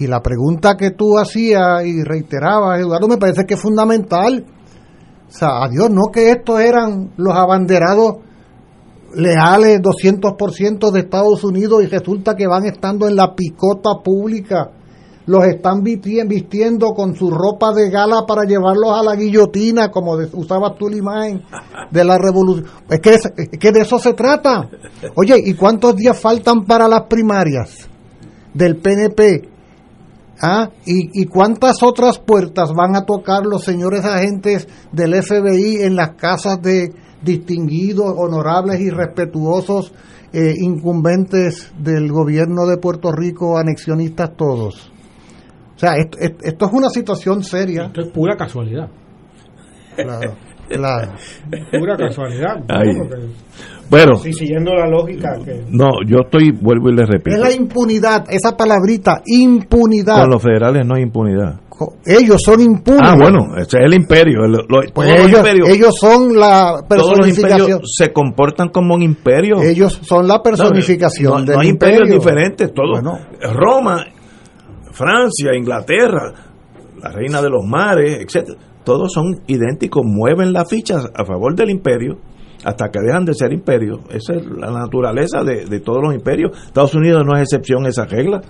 Y 0.00 0.06
la 0.06 0.22
pregunta 0.22 0.74
que 0.74 0.92
tú 0.92 1.18
hacías 1.18 1.84
y 1.84 2.02
reiterabas, 2.02 2.80
Eduardo, 2.80 3.08
me 3.08 3.18
parece 3.18 3.44
que 3.44 3.56
es 3.56 3.60
fundamental. 3.60 4.55
O 5.28 5.30
sea, 5.30 5.64
adiós, 5.64 5.90
no 5.90 6.12
que 6.12 6.30
estos 6.30 6.60
eran 6.60 7.12
los 7.16 7.34
abanderados 7.34 8.16
leales 9.14 9.80
200% 9.80 10.90
de 10.90 11.00
Estados 11.00 11.42
Unidos 11.42 11.82
y 11.82 11.86
resulta 11.86 12.34
que 12.34 12.46
van 12.46 12.66
estando 12.66 13.08
en 13.08 13.16
la 13.16 13.34
picota 13.34 13.90
pública. 14.04 14.70
Los 15.26 15.44
están 15.44 15.82
vistiendo 15.82 16.94
con 16.94 17.16
su 17.16 17.30
ropa 17.30 17.72
de 17.72 17.90
gala 17.90 18.24
para 18.28 18.44
llevarlos 18.44 18.92
a 18.92 19.02
la 19.02 19.16
guillotina, 19.16 19.90
como 19.90 20.12
usabas 20.34 20.76
tú 20.78 20.88
la 20.88 20.96
imagen 20.98 21.42
de 21.90 22.04
la 22.04 22.16
revolución. 22.16 22.66
Es 22.88 23.00
que, 23.00 23.14
es 23.14 23.58
que 23.58 23.72
de 23.72 23.80
eso 23.80 23.98
se 23.98 24.12
trata. 24.12 24.68
Oye, 25.16 25.34
¿y 25.44 25.54
cuántos 25.54 25.96
días 25.96 26.16
faltan 26.16 26.64
para 26.64 26.86
las 26.86 27.06
primarias 27.08 27.88
del 28.54 28.76
PNP? 28.76 29.55
¿Ah? 30.40 30.68
¿Y, 30.84 31.22
¿Y 31.22 31.26
cuántas 31.26 31.82
otras 31.82 32.18
puertas 32.18 32.72
van 32.74 32.94
a 32.94 33.04
tocar 33.04 33.46
los 33.46 33.64
señores 33.64 34.04
agentes 34.04 34.68
del 34.92 35.14
FBI 35.22 35.82
en 35.82 35.96
las 35.96 36.10
casas 36.16 36.60
de 36.60 36.92
distinguidos, 37.22 38.14
honorables 38.16 38.80
y 38.80 38.90
respetuosos 38.90 39.92
eh, 40.32 40.52
incumbentes 40.58 41.72
del 41.78 42.12
gobierno 42.12 42.66
de 42.66 42.76
Puerto 42.76 43.12
Rico, 43.12 43.56
anexionistas 43.56 44.36
todos? 44.36 44.92
O 45.74 45.78
sea, 45.78 45.96
esto, 45.96 46.18
esto 46.18 46.66
es 46.66 46.72
una 46.72 46.88
situación 46.88 47.42
seria. 47.42 47.86
Esto 47.86 48.00
es 48.02 48.08
pura 48.08 48.36
casualidad. 48.36 48.88
Claro, 49.94 50.34
claro. 50.68 51.12
Pura 51.70 51.96
casualidad. 51.96 52.56
Bueno, 53.88 54.16
sí, 54.16 54.32
siguiendo 54.32 54.74
la 54.74 54.88
lógica 54.88 55.38
que... 55.44 55.64
No, 55.70 55.88
yo 56.06 56.18
estoy, 56.24 56.52
vuelvo 56.52 56.90
y 56.90 56.96
le 56.96 57.06
repito. 57.06 57.36
Es 57.36 57.42
la 57.42 57.52
impunidad, 57.52 58.24
esa 58.28 58.56
palabrita, 58.56 59.22
impunidad. 59.26 60.22
Con 60.22 60.30
los 60.30 60.42
federales 60.42 60.86
no 60.86 60.94
hay 60.94 61.02
impunidad. 61.02 61.60
Ellos 62.06 62.40
son 62.42 62.60
impunes. 62.60 63.02
Ah, 63.04 63.14
bueno, 63.18 63.54
ese 63.56 63.78
es 63.78 63.84
el 63.84 63.94
imperio. 63.94 64.40
pues 64.94 65.10
ellos, 65.10 65.46
ellos, 65.68 65.94
son 66.00 66.34
la 66.34 66.82
personificación. 66.88 67.58
Todos 67.58 67.80
los 67.82 67.90
se 67.94 68.12
comportan 68.12 68.70
como 68.70 68.94
un 68.94 69.02
imperio. 69.02 69.60
Ellos 69.60 70.00
son 70.02 70.26
la 70.26 70.42
personificación 70.42 71.44
no, 71.44 71.52
no, 71.52 71.60
hay 71.60 71.68
imperios 71.68 72.08
diferentes. 72.08 72.72
Todos. 72.72 73.00
Roma, 73.52 74.06
Francia, 74.92 75.54
Inglaterra, 75.54 76.32
la 77.02 77.10
reina 77.10 77.42
de 77.42 77.50
los 77.50 77.64
mares, 77.66 78.20
etcétera, 78.22 78.58
todos 78.82 79.12
son 79.12 79.42
idénticos, 79.46 80.02
mueven 80.06 80.52
las 80.52 80.70
fichas 80.70 81.10
a 81.14 81.24
favor 81.24 81.54
del 81.54 81.70
imperio 81.70 82.18
hasta 82.66 82.88
que 82.90 82.98
dejan 82.98 83.24
de 83.24 83.32
ser 83.32 83.52
imperio. 83.52 84.00
Esa 84.10 84.34
es 84.34 84.44
la 84.44 84.72
naturaleza 84.72 85.44
de, 85.44 85.80
todos 85.80 86.02
los 86.02 86.12
imperios. 86.12 86.50
Estados 86.66 86.96
Unidos 86.96 87.22
no 87.24 87.36
es 87.36 87.42
excepción 87.42 87.86
a 87.86 87.90
esa 87.90 88.06
regla. 88.06 88.40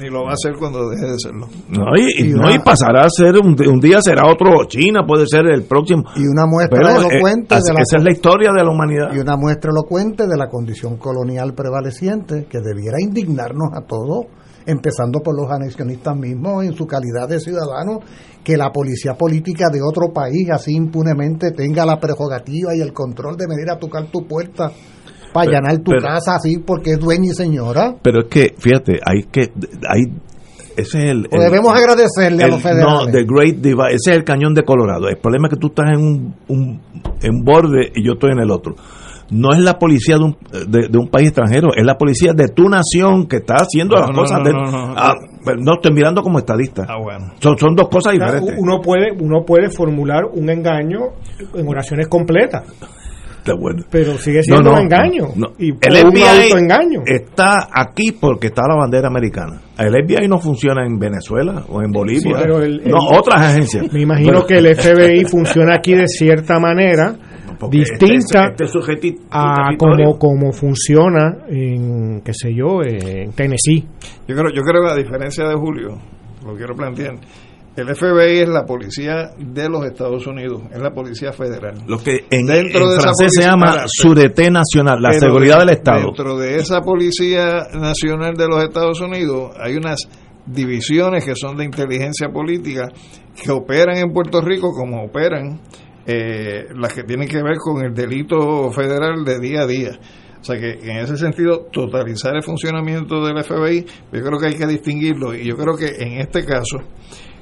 Ni 0.00 0.08
lo 0.08 0.22
va 0.22 0.30
a 0.30 0.34
hacer 0.34 0.52
cuando 0.56 0.88
deje 0.90 1.06
de 1.06 1.18
serlo. 1.18 1.48
No, 1.68 1.84
y, 1.96 2.28
no, 2.28 2.54
y 2.54 2.60
pasará 2.60 3.04
a 3.04 3.10
ser, 3.10 3.34
un, 3.36 3.80
día 3.80 4.00
será 4.00 4.30
otro 4.30 4.64
China, 4.68 5.00
puede 5.04 5.26
ser 5.26 5.46
el 5.48 5.64
próximo. 5.64 6.04
Y 6.14 6.22
una 6.22 6.46
muestra 6.46 6.92
eh, 6.92 6.96
elocuente 6.98 7.56
de 7.56 7.74
la, 7.74 7.80
esa 7.80 7.96
es 7.96 8.04
la 8.04 8.12
historia 8.12 8.50
de 8.56 8.62
la 8.62 8.70
humanidad. 8.70 9.12
Y 9.12 9.18
una 9.18 9.36
muestra 9.36 9.72
elocuente 9.72 10.28
de 10.28 10.36
la 10.36 10.48
condición 10.48 10.96
colonial 10.96 11.52
prevaleciente 11.54 12.46
que 12.48 12.60
debiera 12.60 12.98
indignarnos 13.00 13.70
a 13.74 13.80
todos 13.80 14.26
empezando 14.66 15.20
por 15.20 15.36
los 15.36 15.50
anexionistas 15.50 16.16
mismos 16.16 16.64
en 16.64 16.72
su 16.74 16.86
calidad 16.86 17.28
de 17.28 17.40
ciudadanos, 17.40 17.98
que 18.44 18.56
la 18.56 18.70
policía 18.70 19.14
política 19.14 19.66
de 19.72 19.80
otro 19.82 20.12
país 20.12 20.48
así 20.52 20.72
impunemente 20.74 21.50
tenga 21.50 21.86
la 21.86 21.98
prerrogativa 21.98 22.76
y 22.76 22.80
el 22.80 22.92
control 22.92 23.36
de 23.36 23.46
venir 23.48 23.70
a 23.70 23.78
tocar 23.78 24.06
tu 24.10 24.26
puerta 24.26 24.70
para 25.32 25.50
allanar 25.50 25.78
tu 25.78 25.92
casa 25.92 26.36
así 26.36 26.58
porque 26.58 26.92
es 26.92 27.00
dueña 27.00 27.30
y 27.32 27.34
señora. 27.34 27.96
Pero 28.02 28.20
es 28.20 28.28
que, 28.28 28.54
fíjate, 28.56 29.00
hay 29.04 29.24
que... 29.24 29.50
Hay, 29.88 30.02
ese 30.76 30.98
es 30.98 31.04
el, 31.10 31.22
debemos 31.30 31.72
agradecerle 31.72 32.42
a 32.42 32.48
los 32.48 32.60
federales. 32.60 33.06
No, 33.06 33.06
the 33.06 33.24
Great 33.24 33.56
Divide, 33.56 33.94
ese 33.94 34.10
es 34.10 34.16
el 34.16 34.24
cañón 34.24 34.54
de 34.54 34.64
Colorado. 34.64 35.08
El 35.08 35.18
problema 35.18 35.46
es 35.46 35.54
que 35.54 35.60
tú 35.60 35.68
estás 35.68 35.86
en 35.94 36.00
un, 36.00 36.34
un 36.48 36.80
en 37.22 37.44
borde 37.44 37.92
y 37.94 38.04
yo 38.04 38.14
estoy 38.14 38.32
en 38.32 38.40
el 38.40 38.50
otro 38.50 38.74
no 39.30 39.52
es 39.52 39.58
la 39.58 39.78
policía 39.78 40.16
de 40.16 40.24
un, 40.24 40.36
de, 40.68 40.98
un 40.98 41.08
país 41.08 41.28
extranjero, 41.28 41.70
es 41.74 41.84
la 41.84 41.96
policía 41.96 42.32
de 42.34 42.48
tu 42.48 42.68
nación 42.68 43.26
que 43.26 43.36
está 43.36 43.56
haciendo 43.56 43.96
las 43.96 44.10
cosas. 44.10 44.40
Ah, 44.44 45.14
pues, 45.44 45.56
no, 45.58 45.74
estoy 45.74 45.92
mirando 45.92 46.22
como 46.22 46.38
estadista. 46.38 46.84
Ah, 46.88 46.98
bueno. 47.02 47.32
son, 47.40 47.58
son 47.58 47.74
dos 47.74 47.88
cosas 47.88 48.12
diferentes. 48.12 48.56
Uno 48.58 48.80
puede, 48.80 49.12
uno 49.12 49.44
puede 49.44 49.70
formular 49.70 50.24
un 50.24 50.50
engaño 50.50 51.00
en 51.54 51.68
oraciones 51.68 52.08
completas. 52.08 52.64
bueno. 53.58 53.84
Pero 53.90 54.18
sigue 54.18 54.42
siendo 54.42 54.72
un 54.72 54.78
engaño. 54.78 55.28
Y 55.58 55.70
el 55.70 55.96
FBI 55.96 56.52
engaño. 56.56 57.02
está 57.06 57.68
aquí 57.72 58.12
porque 58.12 58.48
está 58.48 58.62
la 58.68 58.76
bandera 58.76 59.08
americana. 59.08 59.60
El 59.78 59.92
FBI 60.04 60.28
no 60.28 60.38
funciona 60.38 60.86
en 60.86 60.98
Venezuela 60.98 61.64
o 61.68 61.82
en 61.82 61.90
Bolivia. 61.90 62.38
no, 62.86 63.18
otras 63.18 63.40
agencias. 63.40 63.92
Me 63.92 64.02
imagino 64.02 64.44
que 64.46 64.58
el 64.58 64.74
FBI 64.76 65.24
funciona 65.24 65.76
aquí 65.76 65.94
de 65.94 66.06
cierta 66.06 66.58
manera 66.58 67.16
distinta 67.70 68.54
este, 68.56 68.64
este 68.64 69.16
a 69.30 69.70
cómo, 69.78 70.18
cómo 70.18 70.52
funciona 70.52 71.38
en, 71.48 72.20
qué 72.22 72.32
sé 72.32 72.54
yo, 72.54 72.82
en 72.82 73.32
Tennessee. 73.32 73.84
Yo 74.26 74.34
creo, 74.34 74.50
yo 74.54 74.62
creo 74.62 74.84
que 74.84 74.92
a 74.92 74.96
diferencia 74.96 75.48
de 75.48 75.54
Julio, 75.54 75.98
lo 76.44 76.54
quiero 76.54 76.74
plantear, 76.74 77.14
el 77.76 77.92
FBI 77.92 78.38
es 78.38 78.48
la 78.48 78.64
policía 78.64 79.32
de 79.36 79.68
los 79.68 79.84
Estados 79.84 80.24
Unidos, 80.28 80.62
es 80.72 80.80
la 80.80 80.92
policía 80.92 81.32
federal. 81.32 81.74
Lo 81.88 81.98
que 81.98 82.24
en, 82.30 82.46
Dentro 82.46 82.88
de 82.88 83.00
francés 83.00 83.32
se 83.34 83.42
llama 83.42 83.84
Sûreté 83.86 84.48
Nacional, 84.48 85.02
la 85.02 85.12
seguridad 85.12 85.58
del 85.58 85.70
Estado. 85.70 86.04
Dentro 86.04 86.38
de 86.38 86.56
esa 86.56 86.80
policía 86.82 87.66
nacional 87.72 88.34
de 88.34 88.46
los 88.46 88.62
Estados 88.62 89.00
Unidos 89.00 89.50
hay 89.58 89.76
unas 89.76 90.08
divisiones 90.46 91.24
que 91.24 91.34
son 91.34 91.56
de 91.56 91.64
inteligencia 91.64 92.28
política 92.28 92.92
que 93.42 93.50
operan 93.50 93.96
en 93.96 94.12
Puerto 94.12 94.40
Rico 94.40 94.70
como 94.72 95.04
operan 95.04 95.60
eh, 96.06 96.66
las 96.74 96.92
que 96.92 97.02
tienen 97.04 97.28
que 97.28 97.42
ver 97.42 97.56
con 97.58 97.84
el 97.84 97.94
delito 97.94 98.70
federal 98.70 99.24
de 99.24 99.38
día 99.38 99.62
a 99.62 99.66
día. 99.66 99.98
O 100.40 100.44
sea 100.44 100.60
que 100.60 100.72
en 100.72 100.98
ese 100.98 101.16
sentido, 101.16 101.68
totalizar 101.72 102.36
el 102.36 102.42
funcionamiento 102.42 103.24
del 103.24 103.42
FBI, 103.42 103.86
yo 104.12 104.20
creo 104.20 104.38
que 104.38 104.46
hay 104.48 104.54
que 104.54 104.66
distinguirlo 104.66 105.34
y 105.34 105.46
yo 105.46 105.56
creo 105.56 105.74
que 105.74 105.86
en 105.86 106.20
este 106.20 106.44
caso, 106.44 106.80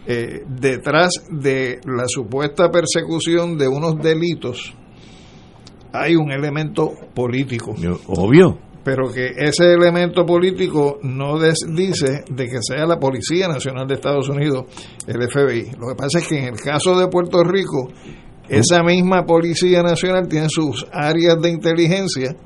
eh, 0.07 0.45
detrás 0.47 1.11
de 1.29 1.81
la 1.85 2.05
supuesta 2.07 2.71
persecución 2.71 3.59
de 3.59 3.67
unos 3.67 3.97
delitos, 4.01 4.73
hay 5.93 6.15
un 6.15 6.31
elemento 6.31 6.93
político. 7.13 7.75
Obvio. 8.07 8.59
pero 8.85 9.13
que 9.13 9.33
ese 9.37 9.73
elemento 9.73 10.25
político 10.25 10.99
no 11.03 11.39
dice 11.41 12.25
de 12.29 12.47
que 12.47 12.59
sea 12.61 12.87
la 12.87 12.99
Policía 12.99 13.47
Nacional 13.49 13.87
de 13.87 13.95
Estados 13.95 14.29
Unidos, 14.29 14.65
el 15.07 15.29
FBI. 15.29 15.73
Lo 15.79 15.89
que 15.89 15.95
pasa 15.97 16.19
es 16.19 16.27
que 16.29 16.39
en 16.39 16.55
el 16.55 16.61
caso 16.61 16.99
de 16.99 17.09
Puerto 17.09 17.45
Rico, 17.45 17.89
esa 18.53 18.83
misma 18.83 19.25
Policía 19.25 19.83
Nacional 19.83 20.29
tiene 20.29 20.49
sus 20.49 20.87
áreas 20.93 21.41
de 21.41 21.51
inteligencia 21.51 22.37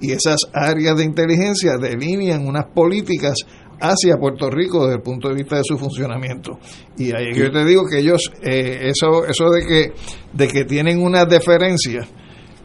y 0.00 0.12
esas 0.12 0.40
áreas 0.52 0.96
de 0.96 1.04
inteligencia 1.04 1.78
delinean 1.80 2.46
unas 2.46 2.66
políticas 2.74 3.38
hacia 3.80 4.16
Puerto 4.16 4.50
Rico 4.50 4.84
desde 4.84 4.96
el 4.96 5.02
punto 5.02 5.28
de 5.28 5.34
vista 5.34 5.56
de 5.56 5.62
su 5.64 5.78
funcionamiento. 5.78 6.58
Y 6.98 7.14
ahí 7.14 7.32
yo 7.34 7.50
te 7.50 7.64
digo 7.64 7.84
que 7.90 7.98
ellos, 7.98 8.30
eh, 8.42 8.90
eso, 8.90 9.26
eso 9.26 9.50
de 9.50 9.66
que, 9.66 9.92
de 10.32 10.48
que 10.48 10.64
tienen 10.64 11.02
una 11.02 11.24
deferencia, 11.24 12.06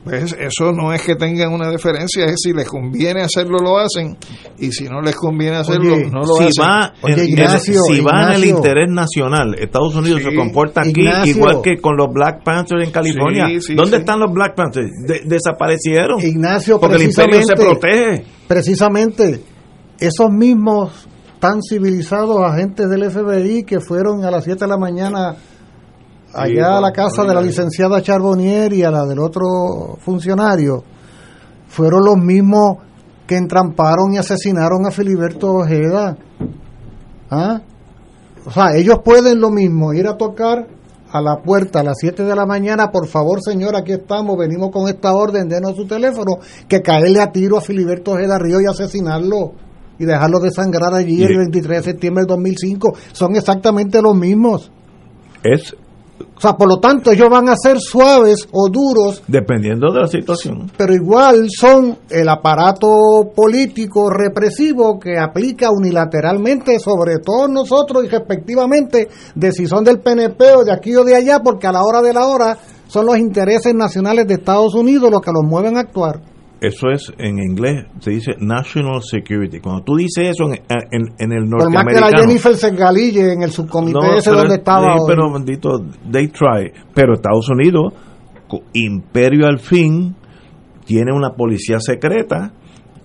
pues 0.04 0.36
eso 0.40 0.72
no 0.72 0.92
es 0.94 1.02
que 1.04 1.16
tengan 1.16 1.54
una 1.54 1.70
deferencia, 1.70 2.26
es 2.26 2.38
si 2.42 2.54
les 2.54 2.68
conviene 2.68 3.22
hacerlo, 3.22 3.60
lo 3.60 3.78
hacen, 3.78 4.18
y 4.58 4.72
si 4.72 4.86
no 4.86 5.00
les 5.02 5.16
conviene 5.16 5.58
hacerlo, 5.58 5.96
no 6.12 6.22
lo 6.22 6.36
si 6.36 6.44
hacen. 6.46 6.64
Va 6.64 6.94
si 7.60 8.02
va 8.02 8.30
en 8.30 8.42
el 8.42 8.46
interés 8.46 8.90
nacional, 8.90 9.56
Estados 9.60 9.96
Unidos 9.96 10.24
se 10.24 10.34
comporta 10.36 10.82
aquí 10.82 11.06
igual 11.26 11.62
que 11.62 11.78
con 11.78 11.96
los 11.96 12.08
Black 12.12 12.44
Panthers 12.44 12.84
en 12.84 12.92
California. 12.92 13.48
¿Dónde 13.76 13.98
están 13.98 14.20
los 14.20 14.34
Black 14.34 14.56
Panthers? 14.56 14.90
desaparecieron. 15.26 16.20
Ignacio, 16.20 16.80
porque 16.80 16.96
el 16.96 17.04
imperio 17.04 17.44
se 17.44 17.54
protege. 17.54 18.26
Precisamente, 18.48 19.42
esos 20.00 20.32
mismos 20.32 21.08
tan 21.40 21.62
civilizados 21.62 22.40
agentes 22.44 22.90
del 22.90 23.10
FBI 23.10 23.64
que 23.64 23.80
fueron 23.80 24.24
a 24.24 24.32
las 24.32 24.44
7 24.44 24.60
de 24.60 24.68
la 24.68 24.78
mañana 24.78 25.36
allá 26.34 26.78
a 26.78 26.82
la 26.82 26.92
casa 26.92 27.24
de 27.24 27.34
la 27.34 27.42
licenciada 27.42 28.02
Charbonnier 28.02 28.74
y 28.74 28.84
a 28.84 28.92
la 28.92 29.06
del 29.06 29.20
otro 29.20 29.98
funcionario, 30.00 30.84
fueron 31.68 32.04
los 32.04 32.18
mismos 32.18 32.78
que 33.26 33.38
entramparon 33.38 34.14
y 34.14 34.18
asesinaron 34.18 34.86
a 34.86 34.92
Filiberto 34.92 35.54
Ojeda. 35.54 36.18
¿Ah? 37.30 37.62
O 38.46 38.52
sea, 38.52 38.76
ellos 38.76 38.98
pueden 39.04 39.40
lo 39.40 39.50
mismo, 39.52 39.94
ir 39.94 40.08
a 40.08 40.18
tocar 40.18 40.68
a 41.12 41.22
la 41.22 41.42
puerta 41.42 41.82
a 41.82 41.84
las 41.84 41.98
7 42.00 42.24
de 42.24 42.36
la 42.36 42.46
mañana, 42.46 42.90
por 42.90 43.08
favor 43.08 43.40
señor, 43.42 43.76
aquí 43.76 43.92
estamos, 43.92 44.38
venimos 44.38 44.72
con 44.72 44.88
esta 44.88 45.14
orden, 45.14 45.48
denos 45.48 45.76
su 45.76 45.86
teléfono, 45.86 46.38
que 46.68 46.82
caerle 46.82 47.22
a 47.22 47.32
tiro 47.32 47.58
a 47.58 47.62
Filiberto 47.62 48.12
Ojeda 48.12 48.38
Río 48.40 48.62
y 48.62 48.66
asesinarlo 48.66 49.54
y 50.00 50.06
dejarlo 50.06 50.40
desangrar 50.40 50.94
allí 50.94 51.22
el 51.24 51.38
23 51.38 51.78
de 51.78 51.84
septiembre 51.84 52.24
de 52.24 52.30
2005. 52.30 52.94
Son 53.12 53.36
exactamente 53.36 54.02
los 54.02 54.16
mismos. 54.16 54.72
Es 55.44 55.76
o 56.36 56.40
sea, 56.40 56.54
por 56.54 56.68
lo 56.68 56.80
tanto, 56.80 57.12
ellos 57.12 57.30
van 57.30 57.50
a 57.50 57.56
ser 57.56 57.80
suaves 57.80 58.48
o 58.52 58.70
duros. 58.70 59.24
Dependiendo 59.28 59.92
de 59.94 60.02
la 60.02 60.08
situación. 60.08 60.72
Pero 60.78 60.94
igual 60.94 61.48
son 61.50 61.98
el 62.10 62.28
aparato 62.30 62.88
político 63.36 64.10
represivo 64.10 65.00
que 65.00 65.18
aplica 65.18 65.70
unilateralmente 65.72 66.80
sobre 66.80 67.20
todos 67.20 67.50
nosotros 67.50 68.04
y 68.06 68.08
respectivamente 68.08 69.10
de 69.36 69.52
si 69.52 69.68
son 69.68 69.84
del 69.84 70.00
PNP 70.00 70.44
o 70.56 70.64
de 70.64 70.72
aquí 70.72 70.96
o 70.96 71.04
de 71.04 71.16
allá, 71.16 71.40
porque 71.44 71.68
a 71.68 71.72
la 71.72 71.84
hora 71.84 72.02
de 72.02 72.14
la 72.14 72.28
hora 72.28 72.58
son 72.88 73.06
los 73.06 73.18
intereses 73.18 73.74
nacionales 73.74 74.28
de 74.28 74.34
Estados 74.34 74.76
Unidos 74.76 75.10
los 75.12 75.22
que 75.22 75.32
los 75.32 75.44
mueven 75.44 75.78
a 75.78 75.82
actuar. 75.82 76.31
Eso 76.62 76.90
es, 76.92 77.12
en 77.18 77.40
inglés 77.40 77.88
se 78.02 78.12
dice 78.12 78.34
National 78.40 79.02
Security. 79.02 79.60
Cuando 79.60 79.84
tú 79.84 79.96
dices 79.96 80.30
eso 80.30 80.46
en, 80.46 80.62
en, 80.70 81.16
en 81.18 81.32
el 81.32 81.50
norteamericano... 81.50 81.74
Por 81.74 81.74
más 81.74 81.86
que 81.86 82.00
la 82.00 82.22
Jennifer 82.22 82.56
Sengalille 82.56 83.34
en 83.34 83.42
el 83.42 83.52
subcomité 83.52 84.18
ese 84.18 84.30
donde 84.30 84.56
estaba 84.56 84.94
sí, 84.94 85.04
pero 85.08 85.34
bendito, 85.34 85.84
they 86.12 86.28
try. 86.28 86.72
Pero 86.94 87.16
Estados 87.16 87.50
Unidos, 87.50 87.94
imperio 88.74 89.48
al 89.48 89.58
fin, 89.58 90.16
tiene 90.86 91.12
una 91.12 91.32
policía 91.32 91.80
secreta, 91.80 92.54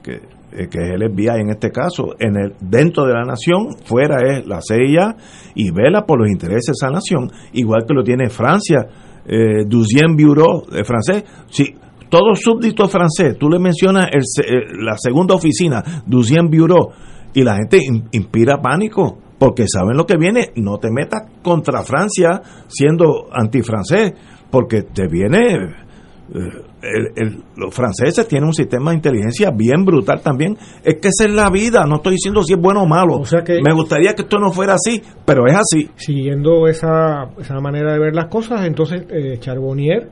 que, 0.03 0.17
eh, 0.53 0.69
que 0.71 0.79
es 0.79 0.91
el 0.93 1.11
FBI 1.11 1.41
en 1.41 1.49
este 1.49 1.71
caso, 1.71 2.15
en 2.19 2.37
el 2.37 2.55
dentro 2.61 3.07
de 3.07 3.15
la 3.15 3.23
nación, 3.23 3.75
fuera 3.87 4.17
es 4.23 4.47
la 4.47 4.61
CIA, 4.61 5.17
y 5.55 5.71
vela 5.71 6.03
por 6.03 6.21
los 6.21 6.31
intereses 6.31 6.67
de 6.67 6.73
esa 6.73 6.91
nación, 6.91 7.31
igual 7.55 7.85
que 7.89 7.95
lo 7.95 8.03
tiene 8.03 8.29
Francia, 8.29 8.87
eh, 9.27 9.65
Deuxième 9.67 10.15
Bureau 10.15 10.63
de 10.71 10.85
francés. 10.85 11.25
Sí, 11.49 11.75
todo 12.09 12.35
súbdito 12.35 12.89
francés, 12.89 13.37
tú 13.39 13.49
le 13.49 13.59
mencionas 13.59 14.09
el, 14.13 14.85
la 14.85 14.97
segunda 14.97 15.35
oficina, 15.35 15.83
Deuxième 16.07 16.49
Bureau, 16.49 16.91
y 17.35 17.43
la 17.43 17.57
gente 17.57 17.79
inspira 18.13 18.63
pánico, 18.63 19.19
porque 19.39 19.67
saben 19.69 19.97
lo 19.97 20.07
que 20.07 20.17
viene. 20.17 20.53
No 20.57 20.79
te 20.79 20.91
metas 20.91 21.25
contra 21.43 21.83
Francia 21.83 22.41
siendo 22.67 23.27
antifrancés, 23.31 24.15
porque 24.51 24.83
te 24.83 25.07
viene. 25.07 25.85
Eh, 26.33 27.37
los 27.57 27.73
franceses 27.75 28.27
tienen 28.27 28.49
un 28.49 28.55
sistema 28.55 28.91
de 28.91 28.97
inteligencia 28.97 29.51
bien 29.51 29.85
brutal 29.85 30.23
también. 30.23 30.57
Es 30.83 30.95
que 30.95 31.09
esa 31.09 31.29
es 31.29 31.35
la 31.35 31.51
vida, 31.51 31.85
no 31.87 31.97
estoy 31.97 32.15
diciendo 32.15 32.43
si 32.43 32.55
es 32.55 32.61
bueno 32.61 32.83
o 32.83 32.87
malo. 32.87 33.21
Me 33.63 33.75
gustaría 33.75 34.15
que 34.15 34.23
esto 34.23 34.39
no 34.39 34.51
fuera 34.51 34.75
así, 34.75 35.03
pero 35.25 35.47
es 35.47 35.57
así. 35.57 35.91
Siguiendo 35.97 36.67
esa, 36.69 37.31
esa 37.39 37.61
manera 37.61 37.93
de 37.93 37.99
ver 37.99 38.15
las 38.15 38.29
cosas, 38.29 38.67
entonces 38.67 39.03
eh, 39.11 39.37
Charbonnier 39.39 40.09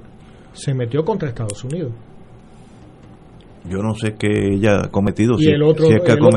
se 0.55 0.73
metió 0.73 1.05
contra 1.05 1.29
Estados 1.29 1.63
Unidos. 1.65 1.93
Yo 3.67 3.79
no 3.79 3.95
sé 3.95 4.15
qué 4.19 4.29
ella 4.29 4.83
ha 4.85 4.89
cometido. 4.91 5.37
¿Y 5.39 5.49
el, 5.49 5.63
otro, 5.63 5.87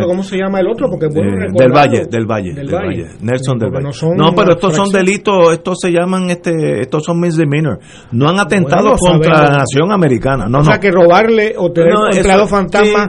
cómo 0.07 0.23
se 0.23 0.37
llama 0.37 0.61
el 0.61 0.67
otro? 0.67 0.87
Porque 0.89 1.07
eh, 1.07 1.47
del 1.53 1.71
Valle, 1.73 2.05
del 2.09 2.25
Valle, 2.25 2.53
del, 2.53 2.73
Valle. 2.73 3.05
Nelson 3.19 3.59
del 3.59 3.69
Valle. 3.69 3.89
No, 4.15 4.33
pero 4.33 4.53
estos 4.53 4.73
son 4.73 4.89
delitos, 4.89 5.51
estos 5.51 5.77
se 5.81 5.91
llaman, 5.91 6.29
este, 6.29 6.79
estos 6.79 7.03
son 7.03 7.19
misdemeanors. 7.19 7.79
No 8.13 8.29
han 8.29 8.39
atentado 8.39 8.95
contra 8.97 9.41
la 9.41 9.57
nación 9.57 9.91
americana. 9.91 10.47
No, 10.47 10.59
o 10.59 10.63
sea 10.63 10.79
que 10.79 10.89
robarle 10.89 11.53
o 11.57 11.69
tener 11.69 11.93
un 11.93 12.15
empleado 12.15 12.47
fantasma 12.47 13.07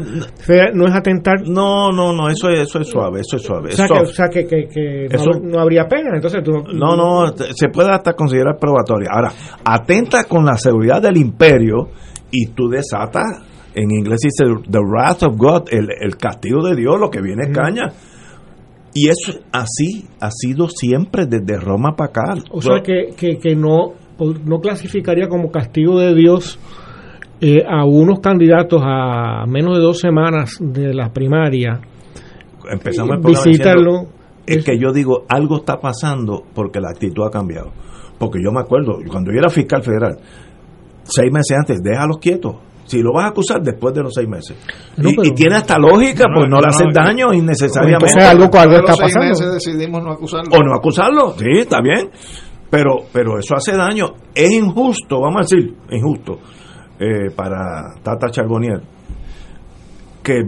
no 0.75 0.89
es 0.89 0.95
atentar. 0.95 1.47
No, 1.47 1.93
no, 1.93 2.13
no, 2.13 2.29
eso 2.29 2.49
es, 2.49 2.63
eso 2.63 2.81
es 2.81 2.89
suave, 2.89 3.21
eso 3.21 3.37
es 3.37 3.43
suave. 3.43 3.69
O 3.69 3.77
sea, 3.77 3.87
que, 3.87 4.01
o 4.01 4.07
sea 4.07 4.29
que, 4.29 4.47
que, 4.47 5.09
no, 5.45 5.61
habría 5.61 5.87
pena, 5.87 6.11
entonces 6.15 6.43
tú 6.43 6.53
no, 6.75 6.97
no, 6.97 7.29
se 7.37 7.69
puede 7.69 7.93
hasta 7.93 8.15
considerar 8.15 8.57
probatoria. 8.59 9.11
Ahora, 9.13 9.33
atenta 9.65 10.25
con 10.25 10.45
la 10.45 10.57
seguridad 10.57 11.01
del 11.01 11.19
imperio 11.19 11.91
y 12.33 12.49
tú 12.49 12.69
desatas 12.69 13.48
en 13.75 13.91
inglés 13.91 14.21
dice 14.23 14.45
the 14.71 14.81
wrath 14.81 15.23
of 15.23 15.37
God, 15.37 15.69
el, 15.71 16.17
castigo 16.17 16.63
de 16.67 16.75
Dios, 16.75 16.99
lo 16.99 17.11
que 17.11 17.21
viene 17.21 17.45
es 17.45 17.57
caña. 17.57 17.89
Y 18.95 19.09
eso 19.09 19.39
así 19.53 20.07
ha 20.21 20.31
sido 20.31 20.69
siempre 20.69 21.27
desde 21.27 21.61
Roma 21.61 21.95
para 21.95 22.11
acá. 22.11 22.35
O 22.51 22.61
sea 22.61 22.81
que, 22.83 23.15
que, 23.17 23.55
no, 23.55 23.93
no 24.45 24.61
clasificaría 24.61 25.29
como 25.29 25.51
castigo 25.51 26.01
de 26.01 26.15
Dios 26.15 26.59
eh, 27.41 27.63
a 27.69 27.85
unos 27.85 28.21
candidatos 28.21 28.81
a 28.83 29.45
menos 29.47 29.77
de 29.77 29.83
dos 29.83 30.01
semanas 30.01 30.57
de 30.61 30.95
la 30.95 31.13
primaria. 31.13 31.81
Empezamos 32.71 33.17
el 33.17 33.23
visitarlo. 33.23 34.09
es 34.47 34.65
que 34.65 34.79
yo 34.79 34.93
digo, 34.93 35.25
algo 35.29 35.59
está 35.59 35.79
pasando 35.79 36.43
porque 36.55 36.81
la 36.81 36.91
actitud 36.91 37.25
ha 37.25 37.31
cambiado. 37.31 37.73
Porque 38.19 38.41
yo 38.43 38.51
me 38.51 38.61
acuerdo, 38.61 38.99
cuando 39.09 39.31
yo 39.31 39.39
era 39.39 39.51
fiscal 39.51 39.83
federal, 39.83 40.19
seis 41.05 41.31
meses 41.31 41.57
antes, 41.57 41.81
déjalos 41.83 42.19
quietos 42.19 42.57
si 42.89 43.03
lo 43.03 43.13
vas 43.13 43.27
a 43.27 43.29
acusar 43.29 43.61
después 43.63 43.95
de 43.95 44.03
los 44.03 44.15
seis 44.15 44.27
meses. 44.27 44.57
y, 44.97 45.31
tiene 45.33 45.57
hasta 45.57 45.79
lógica, 45.79 46.25
pues 46.35 46.49
no, 46.49 46.59
le 46.59 46.69
hace 46.69 46.85
daño 46.93 47.33
innecesariamente. 47.35 48.07
Entonces 48.07 48.31
algo, 48.31 48.45
algo 48.59 48.77
está 48.77 48.97
pasando. 48.97 49.29
Meses 49.29 49.53
decidimos 49.53 50.03
no 50.03 50.13
acusarlo. 50.13 50.57
O 50.57 50.63
no 50.63 50.75
acusarlo, 50.75 51.35
sí, 51.39 51.59
está 51.59 51.83
bien. 51.83 52.11
Pero, 52.71 52.97
pero 53.13 53.39
eso 53.39 53.55
hace 53.55 53.77
daño. 53.77 54.15
Es 54.35 54.51
injusto, 54.51 55.21
vamos 55.21 55.37
a 55.37 55.55
decir, 55.55 55.75
injusto, 55.91 56.39
eh, 56.99 57.31
para 57.37 57.95
Tata 58.03 58.31
Charbonnier, 58.31 58.81
que 60.23 60.45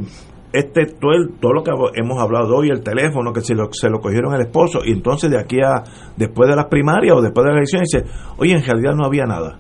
este 0.53 0.87
todo, 0.99 1.13
todo 1.41 1.53
lo 1.53 1.63
que 1.63 1.73
hemos 1.95 2.19
hablado 2.19 2.57
hoy, 2.57 2.71
el 2.71 2.83
teléfono, 2.83 3.33
que 3.35 3.43
se 3.43 3.55
lo, 3.55 3.69
se 3.71 3.91
lo 3.91 4.01
cogieron 4.01 4.35
el 4.35 4.41
esposo, 4.41 4.81
y 4.85 4.93
entonces 4.93 5.31
de 5.31 5.39
aquí 5.39 5.59
a 5.61 5.85
después 6.17 6.49
de 6.49 6.57
las 6.57 6.67
primarias 6.67 7.17
o 7.17 7.21
después 7.21 7.45
de 7.45 7.51
la 7.51 7.59
elección 7.59 7.83
dice, 7.83 8.05
oye, 8.39 8.55
en 8.55 8.65
realidad 8.65 8.95
no 8.95 9.05
había 9.05 9.27
nada 9.27 9.59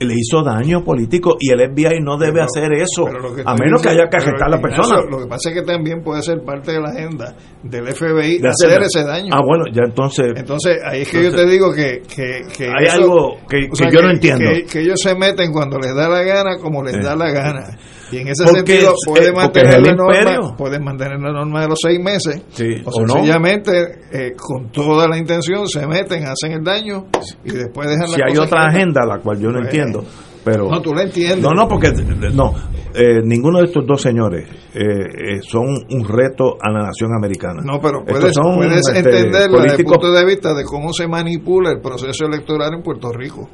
le 0.00 0.14
hizo 0.14 0.42
daño 0.42 0.82
político 0.82 1.36
y 1.38 1.50
el 1.52 1.70
FBI 1.70 2.00
no 2.00 2.16
debe 2.18 2.42
hacer 2.42 2.72
eso 2.72 3.06
a 3.06 3.54
menos 3.54 3.80
que 3.80 3.90
haya 3.90 4.08
que 4.08 4.16
arrestar 4.16 4.48
a 4.48 4.50
la 4.50 4.60
persona. 4.60 5.02
lo 5.08 5.18
que 5.18 5.26
pasa 5.26 5.50
es 5.50 5.54
que 5.54 5.62
también 5.62 6.02
puede 6.02 6.22
ser 6.22 6.42
parte 6.42 6.72
de 6.72 6.80
la 6.80 6.90
agenda 6.90 7.34
del 7.62 7.86
FBI 7.86 8.38
de 8.38 8.48
hacer, 8.48 8.82
ese 8.82 9.04
daño. 9.04 9.30
Ah, 9.32 9.40
bueno, 9.46 9.64
ya 9.72 9.82
entonces. 9.84 10.32
Entonces, 10.36 10.78
ahí 10.84 11.02
es 11.02 11.10
que 11.10 11.22
yo 11.22 11.30
te 11.30 11.46
digo 11.46 11.72
que. 11.72 12.02
que, 12.02 12.64
hay 12.64 12.86
algo 12.90 13.36
que, 13.48 13.68
yo 13.68 14.02
no 14.02 14.10
entiendo. 14.10 14.50
Que, 14.70 14.80
ellos 14.80 15.00
se 15.00 15.14
meten 15.14 15.52
cuando 15.52 15.78
les 15.78 15.94
da 15.94 16.08
la 16.08 16.22
gana, 16.22 16.58
como 16.60 16.82
les 16.82 17.02
da 17.02 17.16
la 17.16 17.30
gana. 17.30 17.78
Y 18.14 18.18
en 18.18 18.28
ese 18.28 18.46
sentido 18.46 18.94
puede 19.06 19.32
mantener, 19.32 19.80
la 19.80 19.92
norma, 19.92 20.56
pueden 20.56 20.84
mantener 20.84 21.18
la 21.18 21.32
norma 21.32 21.62
de 21.62 21.68
los 21.68 21.78
seis 21.82 21.98
meses. 21.98 22.42
o, 22.84 22.92
sencillamente, 22.92 23.72
eh, 24.12 24.32
con 24.36 24.70
toda 24.70 25.08
la 25.08 25.18
intención, 25.18 25.66
se 25.66 25.84
meten, 25.86 26.24
hacen 26.24 26.52
el 26.52 26.62
daño 26.62 27.06
y 27.44 27.50
después 27.50 27.88
dejan 27.88 28.10
la 28.10 28.16
Si 28.16 28.22
hay 28.22 28.38
otra 28.38 28.66
agenda, 28.66 29.04
la 29.04 29.18
cual 29.18 29.40
yo 29.40 29.48
no 29.48 29.58
pues, 29.58 29.66
entiendo. 29.66 30.04
Pero, 30.44 30.68
no, 30.70 30.80
tú 30.80 30.94
la 30.94 31.02
entiendes. 31.02 31.40
No, 31.40 31.50
no, 31.50 31.66
porque 31.66 31.90
no, 32.32 32.52
eh, 32.94 33.20
ninguno 33.24 33.58
de 33.58 33.64
estos 33.64 33.84
dos 33.84 34.00
señores 34.00 34.46
eh, 34.74 35.40
son 35.42 35.66
un 35.90 36.06
reto 36.06 36.56
a 36.60 36.70
la 36.70 36.86
nación 36.86 37.10
americana. 37.16 37.62
No, 37.64 37.80
pero 37.80 38.04
puedes, 38.04 38.36
puedes 38.38 38.86
este, 38.86 38.98
entenderlo 38.98 39.60
desde 39.62 39.78
el 39.78 39.84
punto 39.84 40.12
de 40.12 40.24
vista 40.24 40.54
de 40.54 40.62
cómo 40.64 40.92
se 40.92 41.08
manipula 41.08 41.72
el 41.72 41.80
proceso 41.80 42.26
electoral 42.26 42.74
en 42.74 42.82
Puerto 42.82 43.10
Rico. 43.10 43.48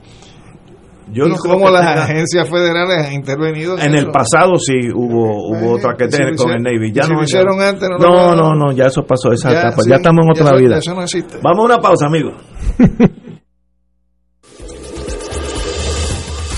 Yo 1.13 1.27
y 1.27 1.31
no 1.31 1.37
cómo 1.37 1.71
las 1.71 1.85
agencias 1.85 2.49
federales 2.49 3.07
han 3.07 3.13
intervenido. 3.13 3.79
En, 3.79 3.95
el 3.95 4.11
pasado 4.11 4.57
sí 4.57 4.91
hubo 4.95 5.51
hubo 5.51 5.73
otra 5.75 5.95
que 5.97 6.09
tener 6.09 6.37
con 6.37 6.51
el 6.53 6.63
Navy. 6.63 6.93
Ya 6.93 7.07
no 7.09 7.17
lo 7.17 7.25
hicieron 7.25 7.61
antes. 7.61 7.89
No, 7.99 8.35
no, 8.35 8.55
no, 8.55 8.73
ya 8.73 8.87
eso 8.87 9.03
pasó, 9.03 9.33
esa 9.33 9.53
ya, 9.53 9.61
etapa. 9.61 9.83
ya 9.89 9.97
estamos 9.97 10.25
en 10.25 10.31
otra 10.31 10.57
vida. 10.57 10.79
Eso 10.79 10.95
no 10.95 11.03
existe. 11.03 11.39
Vamos 11.43 11.59
a 11.59 11.75
una 11.75 11.79
pausa, 11.79 12.07
amigos. 12.07 12.35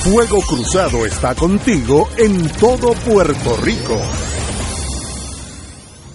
Fuego 0.02 0.40
Cruzado 0.42 1.06
está 1.06 1.34
contigo 1.34 2.08
en 2.18 2.48
todo 2.58 2.92
Puerto 3.06 3.56
Rico. 3.62 3.96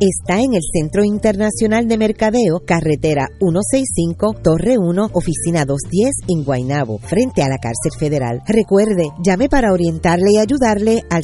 está 0.00 0.40
en 0.40 0.54
el 0.54 0.62
Centro 0.72 1.04
Internacional 1.04 1.86
de 1.88 1.98
Mercadeo, 1.98 2.60
carretera 2.64 3.26
165, 3.40 4.34
Torre 4.42 4.78
1, 4.78 5.10
oficina 5.12 5.64
210 5.64 6.12
en 6.28 6.44
Guaynabo, 6.44 6.98
frente 6.98 7.42
a 7.42 7.48
la 7.48 7.58
cárcel 7.58 7.92
federal. 7.98 8.40
Recuerde, 8.46 9.08
llame 9.24 9.48
para 9.48 9.72
orientarle 9.72 10.32
y 10.32 10.38
ayudarle 10.38 11.02
al 11.10 11.22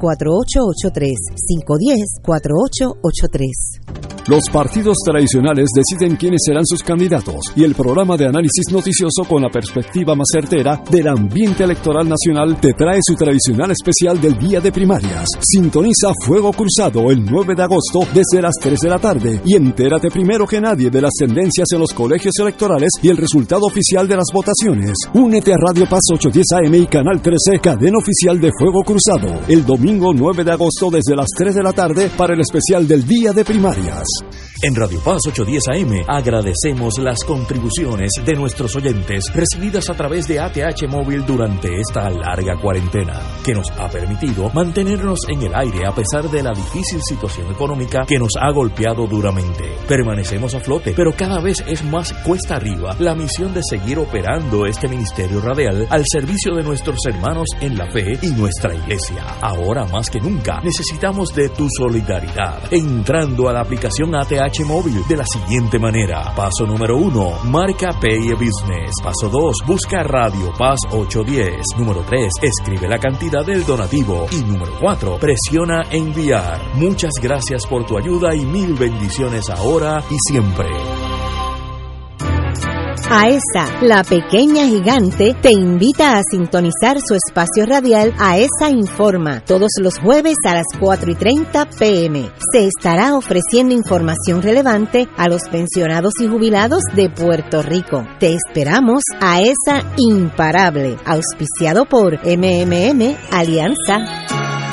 787-510-4883, 0.00 1.14
510-4883. 2.26 4.12
Los 4.28 4.48
partidos 4.50 4.98
tradicionales 5.04 5.70
deciden 5.74 6.16
quiénes 6.16 6.42
serán 6.46 6.64
sus 6.64 6.82
candidatos 6.82 7.52
y 7.56 7.64
el 7.64 7.74
programa 7.74 8.16
de 8.16 8.26
análisis 8.26 8.70
noticioso 8.70 9.24
con 9.28 9.42
la 9.42 9.50
perspectiva 9.50 10.14
más 10.14 10.28
certera 10.32 10.82
del 10.90 11.08
ambiente 11.08 11.64
electoral 11.64 12.08
nacional 12.08 12.60
te 12.60 12.72
trae 12.72 13.00
su 13.02 13.14
tradicional 13.14 13.70
especial 13.72 14.20
del 14.20 14.38
día 14.38 14.60
de 14.60 14.72
primarias. 14.72 15.28
Sintoniza 15.40 16.12
Fuego 16.24 16.41
Cruzado 16.50 17.10
el 17.10 17.24
9 17.24 17.54
de 17.54 17.62
agosto 17.62 18.00
desde 18.12 18.42
las 18.42 18.54
3 18.60 18.80
de 18.80 18.88
la 18.88 18.98
tarde 18.98 19.40
y 19.44 19.54
entérate 19.54 20.10
primero 20.10 20.46
que 20.46 20.60
nadie 20.60 20.90
de 20.90 21.00
las 21.00 21.12
tendencias 21.12 21.68
en 21.72 21.80
los 21.80 21.92
colegios 21.92 22.34
electorales 22.40 22.90
y 23.02 23.10
el 23.10 23.16
resultado 23.16 23.66
oficial 23.66 24.08
de 24.08 24.16
las 24.16 24.26
votaciones. 24.32 24.94
Únete 25.14 25.52
a 25.52 25.56
Radio 25.58 25.88
Paz 25.88 26.00
810 26.10 26.46
AM 26.52 26.74
y 26.74 26.86
Canal 26.86 27.22
13, 27.22 27.60
cadena 27.60 27.98
oficial 27.98 28.40
de 28.40 28.50
Fuego 28.58 28.82
Cruzado, 28.82 29.42
el 29.46 29.64
domingo 29.64 30.12
9 30.12 30.42
de 30.42 30.52
agosto 30.52 30.90
desde 30.90 31.14
las 31.14 31.28
3 31.36 31.54
de 31.54 31.62
la 31.62 31.72
tarde 31.72 32.10
para 32.16 32.34
el 32.34 32.40
especial 32.40 32.88
del 32.88 33.06
día 33.06 33.32
de 33.32 33.44
primarias. 33.44 34.08
En 34.64 34.76
Radio 34.76 35.00
Paz 35.00 35.18
810 35.26 35.62
AM 35.68 36.04
agradecemos 36.06 36.94
las 36.98 37.24
contribuciones 37.24 38.12
de 38.24 38.34
nuestros 38.34 38.76
oyentes 38.76 39.24
recibidas 39.34 39.90
a 39.90 39.94
través 39.94 40.28
de 40.28 40.38
ATH 40.38 40.88
Móvil 40.88 41.26
durante 41.26 41.68
esta 41.80 42.08
larga 42.08 42.56
cuarentena, 42.60 43.20
que 43.44 43.54
nos 43.54 43.68
ha 43.72 43.88
permitido 43.88 44.50
mantenernos 44.54 45.18
en 45.28 45.42
el 45.42 45.54
aire 45.54 45.84
a 45.84 45.92
pesar 45.92 46.30
de 46.30 46.31
la 46.40 46.52
difícil 46.52 47.00
situación 47.02 47.50
económica 47.50 48.04
que 48.06 48.20
nos 48.20 48.30
ha 48.40 48.52
golpeado 48.52 49.08
duramente. 49.08 49.76
Permanecemos 49.88 50.54
a 50.54 50.60
flote, 50.60 50.92
pero 50.96 51.12
cada 51.16 51.40
vez 51.40 51.64
es 51.66 51.82
más 51.82 52.12
cuesta 52.24 52.54
arriba 52.54 52.94
la 53.00 53.16
misión 53.16 53.52
de 53.52 53.62
seguir 53.68 53.98
operando 53.98 54.66
este 54.66 54.86
ministerio 54.86 55.40
radial 55.40 55.88
al 55.90 56.04
servicio 56.06 56.54
de 56.54 56.62
nuestros 56.62 56.98
hermanos 57.06 57.48
en 57.60 57.76
la 57.76 57.90
fe 57.90 58.18
y 58.22 58.28
nuestra 58.28 58.72
iglesia. 58.74 59.24
Ahora 59.40 59.84
más 59.86 60.08
que 60.08 60.20
nunca 60.20 60.60
necesitamos 60.62 61.34
de 61.34 61.48
tu 61.48 61.66
solidaridad. 61.76 62.60
Entrando 62.70 63.48
a 63.48 63.52
la 63.52 63.62
aplicación 63.62 64.14
ATH 64.14 64.64
móvil 64.64 65.02
de 65.08 65.16
la 65.16 65.26
siguiente 65.26 65.78
manera. 65.78 66.32
Paso 66.36 66.66
número 66.66 66.96
1, 66.96 67.44
marca 67.46 67.90
Pay 68.00 68.32
Business. 68.34 68.92
Paso 69.02 69.28
2, 69.28 69.56
busca 69.66 70.02
Radio 70.02 70.52
Paz 70.56 70.80
810. 70.90 71.78
Número 71.78 72.04
3, 72.06 72.32
escribe 72.42 72.88
la 72.88 72.98
cantidad 72.98 73.44
del 73.44 73.64
donativo. 73.64 74.26
Y 74.30 74.42
número 74.42 74.72
4, 74.80 75.18
presiona 75.18 75.82
enviar. 75.90 76.21
Muchas 76.74 77.14
gracias 77.20 77.66
por 77.66 77.84
tu 77.84 77.98
ayuda 77.98 78.32
y 78.34 78.44
mil 78.46 78.74
bendiciones 78.74 79.50
ahora 79.50 80.04
y 80.08 80.16
siempre. 80.30 80.68
AESA, 83.10 83.82
la 83.82 84.04
pequeña 84.04 84.64
gigante, 84.64 85.34
te 85.42 85.50
invita 85.50 86.16
a 86.16 86.22
sintonizar 86.22 86.98
su 87.00 87.14
espacio 87.14 87.66
radial 87.66 88.14
AESA 88.18 88.70
Informa 88.70 89.44
todos 89.44 89.70
los 89.80 89.98
jueves 89.98 90.36
a 90.46 90.54
las 90.54 90.66
4 90.78 91.10
y 91.10 91.14
30 91.16 91.68
pm. 91.70 92.30
Se 92.52 92.66
estará 92.68 93.16
ofreciendo 93.16 93.74
información 93.74 94.42
relevante 94.42 95.08
a 95.16 95.28
los 95.28 95.42
pensionados 95.50 96.12
y 96.20 96.28
jubilados 96.28 96.82
de 96.94 97.10
Puerto 97.10 97.62
Rico. 97.62 98.06
Te 98.20 98.32
esperamos 98.32 99.02
AESA 99.20 99.92
Imparable, 99.96 100.96
auspiciado 101.04 101.84
por 101.84 102.14
MMM 102.24 103.16
Alianza. 103.32 104.71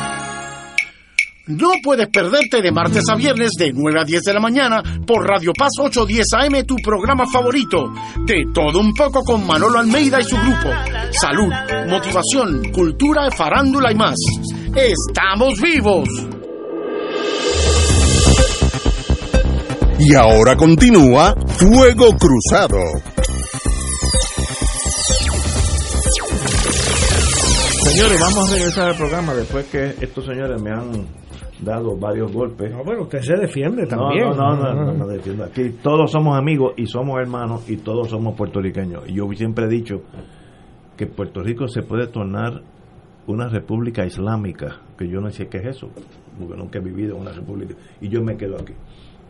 No 1.49 1.71
puedes 1.83 2.07
perderte 2.09 2.61
de 2.61 2.71
martes 2.71 3.03
a 3.11 3.15
viernes 3.15 3.49
de 3.57 3.73
9 3.73 4.01
a 4.01 4.03
10 4.03 4.21
de 4.21 4.33
la 4.33 4.39
mañana 4.39 4.83
por 5.07 5.27
Radio 5.27 5.51
Paz 5.57 5.71
810 5.79 6.25
AM, 6.33 6.63
tu 6.63 6.75
programa 6.75 7.25
favorito. 7.25 7.91
De 8.23 8.45
todo 8.53 8.79
un 8.79 8.93
poco 8.93 9.23
con 9.23 9.47
Manolo 9.47 9.79
Almeida 9.79 10.19
y 10.19 10.25
su 10.25 10.35
grupo. 10.35 10.69
Salud, 11.09 11.51
motivación, 11.87 12.71
cultura, 12.71 13.31
farándula 13.31 13.91
y 13.91 13.95
más. 13.95 14.15
¡Estamos 14.75 15.59
vivos! 15.59 16.07
Y 19.97 20.13
ahora 20.13 20.55
continúa 20.55 21.33
Fuego 21.47 22.15
Cruzado. 22.15 22.77
Señores, 27.85 28.19
vamos 28.21 28.49
a 28.49 28.53
regresar 28.53 28.89
al 28.89 28.95
programa 28.95 29.33
después 29.33 29.65
que 29.65 29.95
estos 29.99 30.25
señores 30.25 30.61
me 30.61 30.69
han 30.69 31.18
dado 31.61 31.97
varios 31.97 32.31
golpes. 32.31 32.71
No, 32.71 32.83
pero 32.83 33.03
usted 33.03 33.19
se 33.21 33.35
defiende 33.35 33.85
también. 33.85 34.29
No, 34.29 34.55
no, 34.55 34.73
no, 34.73 34.93
no, 34.93 35.07
defiendo. 35.07 35.43
Aquí 35.43 35.69
todos 35.81 36.11
somos 36.11 36.37
amigos 36.37 36.73
y 36.77 36.85
somos 36.85 37.19
hermanos 37.19 37.69
y 37.69 37.77
todos 37.77 38.09
somos 38.09 38.35
puertorriqueños. 38.35 39.07
Y 39.07 39.13
yo 39.13 39.29
siempre 39.33 39.65
he 39.65 39.69
dicho 39.69 40.01
que 40.97 41.07
Puerto 41.07 41.41
Rico 41.41 41.67
se 41.67 41.81
puede 41.81 42.07
tornar 42.07 42.61
una 43.27 43.47
república 43.47 44.05
islámica, 44.05 44.81
que 44.97 45.07
yo 45.07 45.21
no 45.21 45.29
sé 45.29 45.47
qué 45.47 45.59
es 45.59 45.77
eso, 45.77 45.89
porque 46.37 46.57
nunca 46.57 46.79
he 46.79 46.81
vivido 46.81 47.15
en 47.15 47.21
una 47.21 47.31
república, 47.31 47.75
y 48.01 48.09
yo 48.09 48.23
me 48.23 48.35
quedo 48.35 48.55
aquí. 48.55 48.73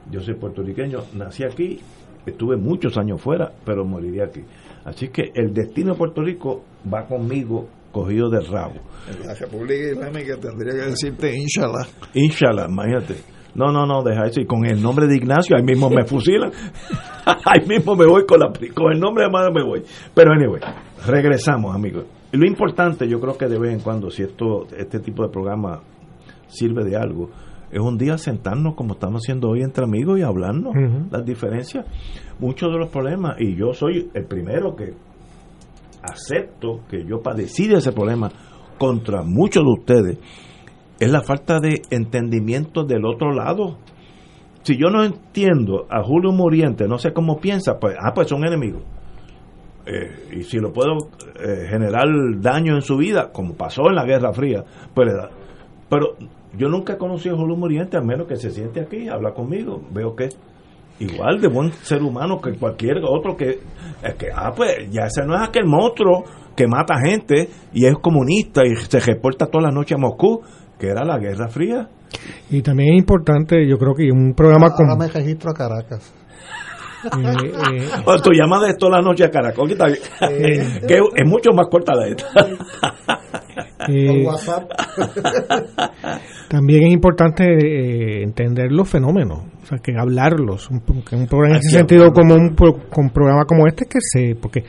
Yo 0.09 0.21
soy 0.21 0.35
puertorriqueño, 0.35 0.99
nací 1.15 1.43
aquí, 1.43 1.79
estuve 2.25 2.55
muchos 2.55 2.97
años 2.97 3.21
fuera, 3.21 3.51
pero 3.65 3.85
moriría 3.85 4.25
aquí. 4.25 4.41
Así 4.85 5.09
que 5.09 5.31
el 5.35 5.53
destino 5.53 5.91
de 5.91 5.97
Puerto 5.97 6.21
Rico 6.21 6.63
va 6.91 7.05
conmigo 7.05 7.67
cogido 7.91 8.29
de 8.29 8.41
rabo. 8.41 8.75
En 9.09 9.27
la 9.27 9.33
República 9.33 9.91
Islámica 9.91 10.37
tendría 10.37 10.73
que 10.73 10.89
decirte 10.91 11.35
inshallah. 11.35 11.87
Inshallah, 12.13 12.67
imagínate. 12.69 13.15
No, 13.55 13.71
no, 13.71 13.85
no, 13.85 14.03
deja 14.03 14.25
eso. 14.25 14.41
Y 14.41 14.45
con 14.45 14.65
el 14.65 14.81
nombre 14.81 15.07
de 15.07 15.15
Ignacio, 15.15 15.55
ahí 15.57 15.63
mismo 15.63 15.89
me 15.89 16.05
fusilan. 16.05 16.51
ahí 17.25 17.65
mismo 17.67 17.95
me 17.95 18.05
voy 18.05 18.25
con, 18.25 18.39
la, 18.39 18.51
con 18.73 18.93
el 18.93 18.99
nombre 18.99 19.25
de 19.25 19.31
madre 19.31 19.51
me 19.53 19.63
voy. 19.63 19.83
Pero 20.13 20.31
anyway, 20.31 20.61
regresamos, 21.05 21.75
amigos. 21.75 22.05
Y 22.31 22.37
lo 22.37 22.45
importante, 22.45 23.07
yo 23.07 23.19
creo 23.19 23.37
que 23.37 23.47
de 23.47 23.57
vez 23.57 23.73
en 23.73 23.79
cuando, 23.79 24.11
si 24.11 24.23
esto, 24.23 24.67
este 24.77 24.99
tipo 24.99 25.23
de 25.23 25.29
programa 25.29 25.81
sirve 26.47 26.83
de 26.83 26.95
algo, 26.95 27.29
es 27.71 27.79
un 27.79 27.97
día 27.97 28.17
sentarnos 28.17 28.75
como 28.75 28.93
estamos 28.93 29.21
haciendo 29.23 29.49
hoy 29.49 29.61
entre 29.61 29.83
amigos 29.83 30.19
y 30.19 30.23
hablarnos 30.23 30.73
las 31.11 31.25
diferencias. 31.25 31.85
Muchos 32.39 32.71
de 32.71 32.79
los 32.79 32.89
problemas, 32.89 33.39
y 33.39 33.55
yo 33.55 33.73
soy 33.73 34.09
el 34.13 34.25
primero 34.25 34.75
que 34.75 34.93
acepto 36.09 36.81
que 36.89 37.05
yo 37.05 37.21
padecí 37.21 37.67
de 37.67 37.77
ese 37.77 37.91
problema 37.91 38.31
contra 38.77 39.23
muchos 39.23 39.63
de 39.63 39.69
ustedes, 39.69 40.17
es 40.99 41.11
la 41.11 41.21
falta 41.21 41.59
de 41.59 41.81
entendimiento 41.91 42.83
del 42.83 43.05
otro 43.05 43.33
lado. 43.33 43.77
Si 44.63 44.77
yo 44.77 44.89
no 44.89 45.03
entiendo 45.03 45.85
a 45.89 46.03
Julio 46.03 46.31
Muriente, 46.31 46.87
no 46.87 46.97
sé 46.97 47.13
cómo 47.13 47.39
piensa, 47.39 47.79
pues, 47.79 47.95
ah, 47.99 48.13
pues 48.13 48.27
son 48.27 48.45
enemigos. 48.45 48.83
Eh, 49.85 50.37
y 50.37 50.43
si 50.43 50.57
lo 50.59 50.71
puedo 50.71 51.09
eh, 51.39 51.67
generar 51.69 52.05
daño 52.39 52.75
en 52.75 52.81
su 52.81 52.97
vida, 52.97 53.31
como 53.31 53.55
pasó 53.55 53.87
en 53.87 53.95
la 53.95 54.05
Guerra 54.05 54.33
Fría, 54.33 54.63
pues 54.93 55.07
le 55.07 55.13
da. 55.15 55.29
Pero 55.89 56.15
yo 56.57 56.67
nunca 56.69 56.93
he 56.93 56.97
conocido 56.97 57.35
a 57.35 57.39
Julio 57.39 57.55
Muriente, 57.55 57.97
a 57.97 58.01
menos 58.01 58.27
que 58.27 58.35
se 58.35 58.51
siente 58.51 58.81
aquí, 58.81 59.07
habla 59.07 59.33
conmigo, 59.33 59.81
veo 59.91 60.15
que 60.15 60.29
igual 60.99 61.39
de 61.39 61.47
buen 61.47 61.71
ser 61.83 62.01
humano 62.01 62.39
que 62.41 62.57
cualquier 62.57 62.97
otro 63.03 63.35
que, 63.35 63.59
es 64.03 64.15
que 64.15 64.27
ah, 64.35 64.51
pues 64.55 64.89
ya 64.91 65.03
ese 65.03 65.25
no 65.25 65.35
es 65.35 65.47
aquel 65.47 65.65
monstruo 65.65 66.23
que 66.55 66.67
mata 66.67 66.95
gente 67.01 67.49
y 67.73 67.85
es 67.85 67.93
comunista 68.01 68.63
y 68.65 68.75
se 68.75 68.99
reporta 68.99 69.45
toda 69.45 69.69
la 69.69 69.71
noche 69.71 69.95
a 69.95 69.97
Moscú, 69.97 70.41
que 70.77 70.87
era 70.87 71.05
la 71.05 71.17
Guerra 71.17 71.47
Fría. 71.47 71.87
Y 72.49 72.61
también 72.61 72.95
es 72.95 72.99
importante, 72.99 73.65
yo 73.65 73.77
creo 73.77 73.93
que 73.93 74.11
un 74.11 74.33
programa 74.33 74.71
como... 74.71 74.91
Ahora 74.91 75.05
me 75.05 75.11
registro 75.11 75.51
a 75.51 75.53
Caracas. 75.53 76.13
eh, 77.05 77.87
tu 78.23 78.31
llamada 78.31 78.69
es 78.69 78.77
toda 78.77 78.97
la 78.97 79.01
noche 79.01 79.23
a 79.23 79.29
Caracol, 79.29 79.69
que, 79.77 80.99
es 81.15 81.25
mucho 81.25 81.51
más 81.53 81.67
corta 81.69 81.93
de 81.95 82.09
esta. 82.09 82.27
también 86.49 86.87
es 86.87 86.93
importante 86.93 88.23
entender 88.23 88.71
los 88.71 88.89
fenómenos, 88.89 89.43
o 89.61 89.65
sea, 89.65 89.77
que 89.79 89.93
hablarlos, 89.97 90.69
un, 90.69 90.81
un 90.87 91.27
programa 91.27 91.55
en 91.55 91.59
ese 91.59 91.77
sentido 91.77 92.11
como 92.11 92.33
un, 92.35 92.55
con 92.89 93.09
programa 93.09 93.45
como 93.45 93.67
este 93.67 93.85
que 93.85 93.99
se, 93.99 94.35
porque 94.35 94.63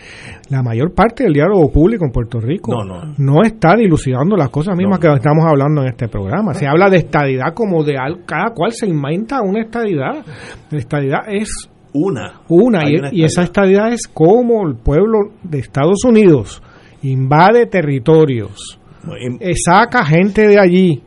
la 0.49 0.63
mayor 0.63 0.93
parte 0.93 1.25
del 1.25 1.33
diálogo 1.33 1.71
público 1.71 2.05
en 2.05 2.11
Puerto 2.11 2.41
Rico 2.41 2.73
no, 3.19 3.43
está 3.43 3.77
dilucidando 3.77 4.37
las 4.37 4.51
cosas 4.51 4.77
mismas 4.77 4.99
que 4.99 5.09
estamos 5.09 5.45
hablando 5.47 5.83
en 5.83 5.89
este 5.89 6.09
programa. 6.09 6.55
Se 6.55 6.67
habla 6.67 6.91
de 6.91 6.99
estadidad 6.99 7.55
como 7.55 7.85
de 7.85 7.95
cada 8.27 8.51
cual 8.55 8.73
se 8.73 8.87
inventa 8.87 9.41
una 9.43 9.61
estadidad. 9.61 10.25
La 10.71 10.79
estadidad 10.79 11.21
es 11.29 11.71
una. 11.93 12.41
Una, 12.49 12.83
y, 12.89 13.25
esa 13.25 13.43
estadidad 13.43 13.93
es 13.93 14.07
como 14.07 14.67
el 14.67 14.77
pueblo 14.77 15.33
de 15.43 15.59
Estados 15.59 16.05
Unidos 16.05 16.63
invade 17.03 17.67
territorios, 17.67 18.79
eh, 19.41 19.55
saca 19.55 20.05
gente 20.05 20.47
de 20.47 20.59
allí, 20.59 21.03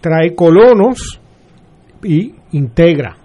trae 0.00 0.34
colonos 0.34 1.20
y 2.04 2.34
integra. 2.52 3.16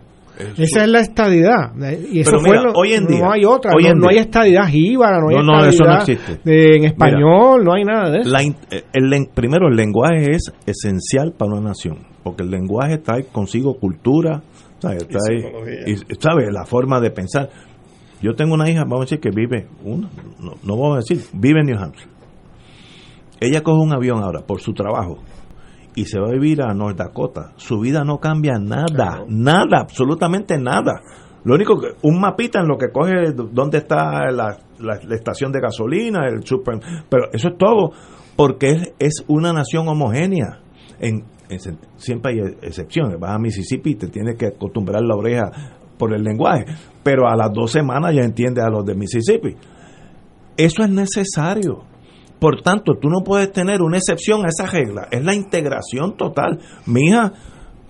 Esa 0.58 0.84
es 0.84 0.90
la 0.90 1.00
estadidad. 1.00 1.74
Y 2.12 2.20
eso 2.20 2.40
fue 2.40 2.58
hoy 2.76 2.94
en 2.94 3.08
día, 3.08 3.20
no 3.20 3.32
hay 3.32 3.46
otra. 3.46 3.72
No, 3.96 4.10
hay 4.10 4.18
estadidad 4.18 4.68
jíbara, 4.68 5.20
no 5.20 5.30
hay 5.30 5.70
estadidad 5.70 6.10
en 6.46 6.86
español, 6.86 7.64
no 7.64 7.74
hay 7.74 7.84
nada 7.84 8.10
de 8.10 8.20
eso. 8.20 8.36
Eh, 8.72 8.84
el, 8.94 9.28
primero, 9.34 9.68
el 9.70 9.76
lenguaje 9.76 10.32
es 10.32 10.52
esencial 10.66 11.34
para 11.38 11.54
una 11.54 11.70
nación, 11.70 12.00
porque 12.24 12.44
el 12.44 12.50
lenguaje 12.50 12.98
trae 12.98 13.26
consigo 13.26 13.76
cultura, 13.76 14.42
¿sabes? 14.80 15.08
y, 15.88 15.96
¿sabe? 16.20 16.52
la 16.52 16.66
forma 16.66 17.00
de 17.00 17.12
pensar. 17.12 17.50
Yo 18.22 18.34
tengo 18.34 18.56
una 18.56 18.70
hija, 18.70 18.82
vamos 18.84 19.02
a 19.02 19.04
decir 19.04 19.20
que 19.20 19.30
vive, 19.30 19.68
no, 19.84 20.56
no 20.64 20.78
vamos 20.78 20.96
a 20.96 20.98
decir, 20.98 21.22
vive 21.34 21.62
en 21.62 21.68
New 21.68 21.78
Hampshire. 21.78 22.12
Ella 23.40 23.62
coge 23.62 23.84
un 23.84 23.94
avión 23.94 24.24
ahora 24.24 24.42
por 24.42 24.62
su 24.62 24.74
trabajo 24.74 25.20
y 25.96 26.06
se 26.06 26.20
va 26.20 26.28
a 26.28 26.32
vivir 26.32 26.62
a 26.62 26.74
North 26.74 26.98
Dakota, 26.98 27.54
su 27.56 27.80
vida 27.80 28.04
no 28.04 28.20
cambia 28.20 28.60
nada, 28.60 29.24
nada, 29.28 29.80
absolutamente 29.80 30.58
nada. 30.58 31.02
Lo 31.46 31.56
único 31.56 31.80
que, 31.80 31.90
un 32.02 32.20
mapita 32.20 32.60
en 32.60 32.68
lo 32.68 32.78
que 32.78 32.90
coge 32.92 33.32
dónde 33.34 33.78
está 33.78 34.30
la, 34.32 34.58
estación 35.12 35.52
de 35.52 35.62
gasolina, 35.62 36.28
el 36.28 36.44
super, 36.46 36.80
pero 37.08 37.32
eso 37.32 37.50
es 37.50 37.58
todo, 37.58 37.92
porque 38.36 38.68
es, 38.72 38.94
es 39.00 39.26
una 39.28 39.54
nación 39.54 39.88
homogénea. 39.88 40.60
En, 41.00 41.24
siempre 41.96 42.34
hay 42.34 42.40
excepciones, 42.62 43.20
vas 43.20 43.36
a 43.36 43.40
Mississippi 43.40 43.92
y 43.92 43.96
te 43.96 44.08
tienes 44.08 44.36
que 44.38 44.48
acostumbrar 44.48 45.04
la 45.04 45.16
oreja 45.16 45.52
por 45.98 46.14
el 46.14 46.24
lenguaje, 46.24 46.66
pero 47.04 47.28
a 47.28 47.36
las 47.36 47.54
dos 47.54 47.72
semanas 47.72 48.14
ya 48.14 48.24
entiendes 48.24 48.64
a 48.64 48.70
los 48.70 48.84
de 48.86 48.96
Mississippi. 48.96 49.56
Eso 50.58 50.84
es 50.84 50.90
necesario 50.90 51.84
por 52.40 52.62
tanto, 52.62 52.94
tú 53.00 53.10
no 53.10 53.24
puedes 53.24 53.52
tener 53.52 53.82
una 53.82 53.98
excepción 53.98 54.46
a 54.46 54.50
esa 54.50 54.70
regla. 54.70 55.08
Es 55.12 55.24
la 55.24 55.34
integración 55.34 56.18
total. 56.18 56.60
Mi 56.86 57.08
hija 57.08 57.32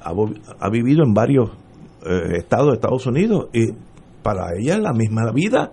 ha, 0.02 0.70
vivido 0.70 1.04
en 1.04 1.14
varios 1.14 1.50
eh, 2.06 2.38
estados 2.38 2.68
de 2.68 2.74
Estados 2.74 3.06
Unidos 3.08 3.48
y 3.54 3.72
para 4.22 4.56
ella 4.58 4.76
es 4.76 4.82
la 4.82 4.94
misma 4.94 5.32
vida. 5.34 5.72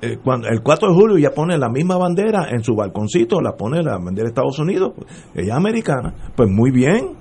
Eh, 0.00 0.18
cuando 0.22 0.48
el 0.48 0.62
4 0.62 0.88
de 0.88 0.94
julio 0.94 1.16
ella 1.16 1.34
pone 1.34 1.58
la 1.58 1.68
misma 1.68 1.96
bandera 1.96 2.48
en 2.50 2.62
su 2.62 2.74
balconcito, 2.74 3.40
la 3.40 3.52
pone 3.52 3.82
la 3.82 3.98
bandera 3.98 4.24
de 4.24 4.28
Estados 4.28 4.58
Unidos, 4.58 4.92
ella 5.34 5.52
es 5.52 5.56
americana, 5.56 6.14
pues 6.36 6.48
muy 6.48 6.70
bien. 6.70 7.16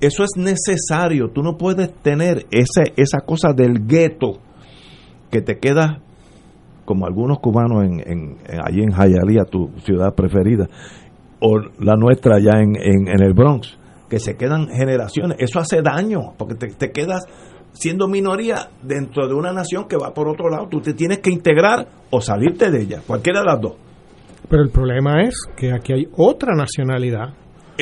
Eso 0.00 0.24
es 0.24 0.30
necesario, 0.36 1.30
tú 1.32 1.42
no 1.42 1.56
puedes 1.56 1.92
tener 2.02 2.46
ese, 2.50 2.92
esa 2.96 3.20
cosa 3.20 3.52
del 3.52 3.86
gueto 3.86 4.38
que 5.30 5.40
te 5.40 5.58
queda 5.58 6.02
como 6.88 7.04
algunos 7.04 7.38
cubanos 7.40 7.84
en, 7.84 8.38
allí 8.64 8.80
en 8.80 8.92
Hialeah, 8.92 9.44
tu 9.44 9.68
ciudad 9.84 10.14
preferida, 10.14 10.66
o 11.38 11.58
la 11.80 11.96
nuestra 11.96 12.36
allá 12.36 12.62
en, 12.62 12.76
en, 12.76 13.22
el 13.22 13.34
Bronx, 13.34 13.76
que 14.08 14.18
se 14.18 14.38
quedan 14.38 14.68
generaciones. 14.68 15.36
Eso 15.38 15.60
hace 15.60 15.82
daño, 15.82 16.32
porque 16.38 16.54
te, 16.54 16.68
te, 16.68 16.90
quedas 16.90 17.26
siendo 17.74 18.08
minoría 18.08 18.70
dentro 18.82 19.28
de 19.28 19.34
una 19.34 19.52
nación 19.52 19.86
que 19.86 19.98
va 19.98 20.14
por 20.14 20.30
otro 20.30 20.48
lado. 20.48 20.68
Tú 20.70 20.80
te 20.80 20.94
tienes 20.94 21.18
que 21.18 21.30
integrar 21.30 21.86
o 22.08 22.22
salirte 22.22 22.70
de 22.70 22.80
ella, 22.80 23.02
cualquiera 23.06 23.40
de 23.40 23.44
las 23.44 23.60
dos. 23.60 23.74
Pero 24.48 24.62
el 24.62 24.70
problema 24.70 25.24
es 25.24 25.34
que 25.58 25.74
aquí 25.74 25.92
hay 25.92 26.08
otra 26.16 26.54
nacionalidad 26.54 27.34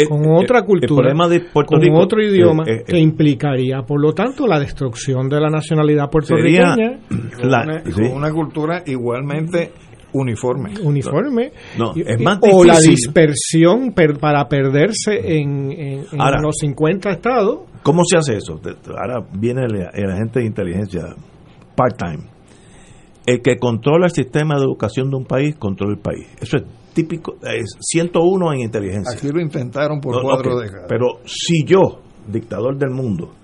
con 0.05 0.23
otra 0.29 0.63
cultura, 0.63 1.13
con 1.53 1.95
otro 1.95 2.23
idioma, 2.23 2.65
eh, 2.67 2.81
eh, 2.81 2.85
que 2.87 2.99
implicaría, 2.99 3.83
por 3.83 4.01
lo 4.01 4.13
tanto, 4.13 4.47
la 4.47 4.59
destrucción 4.59 5.29
de 5.29 5.41
la 5.41 5.49
nacionalidad 5.49 6.11
puertorriqueña. 6.11 7.01
con 7.95 8.13
una 8.13 8.31
cultura 8.31 8.83
igualmente 8.87 9.73
uniforme. 10.13 10.75
Uniforme. 10.83 11.53
o 11.79 12.65
la 12.65 12.79
dispersión 12.81 13.93
para 14.21 14.47
perderse 14.49 15.39
en, 15.39 16.05
los 16.43 16.57
50 16.59 17.11
estados. 17.11 17.61
¿Cómo 17.83 18.03
se 18.05 18.17
hace 18.17 18.37
eso? 18.37 18.61
Ahora 18.89 19.27
viene 19.33 19.63
el, 19.65 19.77
el 19.95 20.11
agente 20.11 20.41
de 20.41 20.47
inteligencia 20.47 21.03
part-time. 21.77 22.25
El 23.27 23.43
que 23.43 23.57
controla 23.57 24.07
el 24.07 24.13
sistema 24.13 24.57
de 24.57 24.65
educación 24.65 25.11
de 25.11 25.17
un 25.17 25.25
país, 25.25 25.57
controla 25.57 25.95
el 25.95 26.01
país. 26.01 26.27
Eso 26.41 26.59
es 26.59 26.65
típico, 26.97 27.37
es 27.43 27.77
101 27.79 28.55
en 28.55 28.61
inteligencia. 28.61 29.15
Aquí 29.15 29.29
lo 29.31 29.39
intentaron 29.39 30.01
por 30.01 30.23
cuatro 30.23 30.59
décadas. 30.59 30.87
Pero 30.89 31.21
si 31.27 31.63
yo, 31.67 32.01
dictador 32.27 32.79
del 32.79 32.91
mundo, 32.91 33.35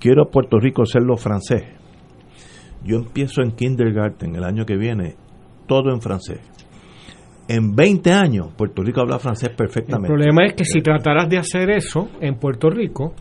quiero 0.00 0.24
a 0.24 0.28
Puerto 0.28 0.58
Rico 0.58 0.84
ser 0.84 1.02
lo 1.02 1.16
francés, 1.16 1.62
yo 2.84 2.96
empiezo 2.96 3.42
en 3.42 3.52
kindergarten 3.52 4.34
el 4.34 4.42
año 4.42 4.66
que 4.66 4.76
viene, 4.76 5.14
todo 5.68 5.92
en 5.92 6.00
francés. 6.00 6.40
En 7.46 7.76
20 7.76 8.12
años, 8.12 8.48
Puerto 8.56 8.82
Rico 8.82 9.00
habla 9.00 9.20
francés 9.20 9.50
perfectamente. 9.50 10.12
El 10.12 10.18
problema 10.18 10.46
es 10.46 10.54
que 10.54 10.64
si 10.64 10.80
trataras 10.80 11.28
de 11.28 11.38
hacer 11.38 11.70
eso 11.70 12.08
en 12.20 12.36
Puerto 12.36 12.70
Rico, 12.70 13.14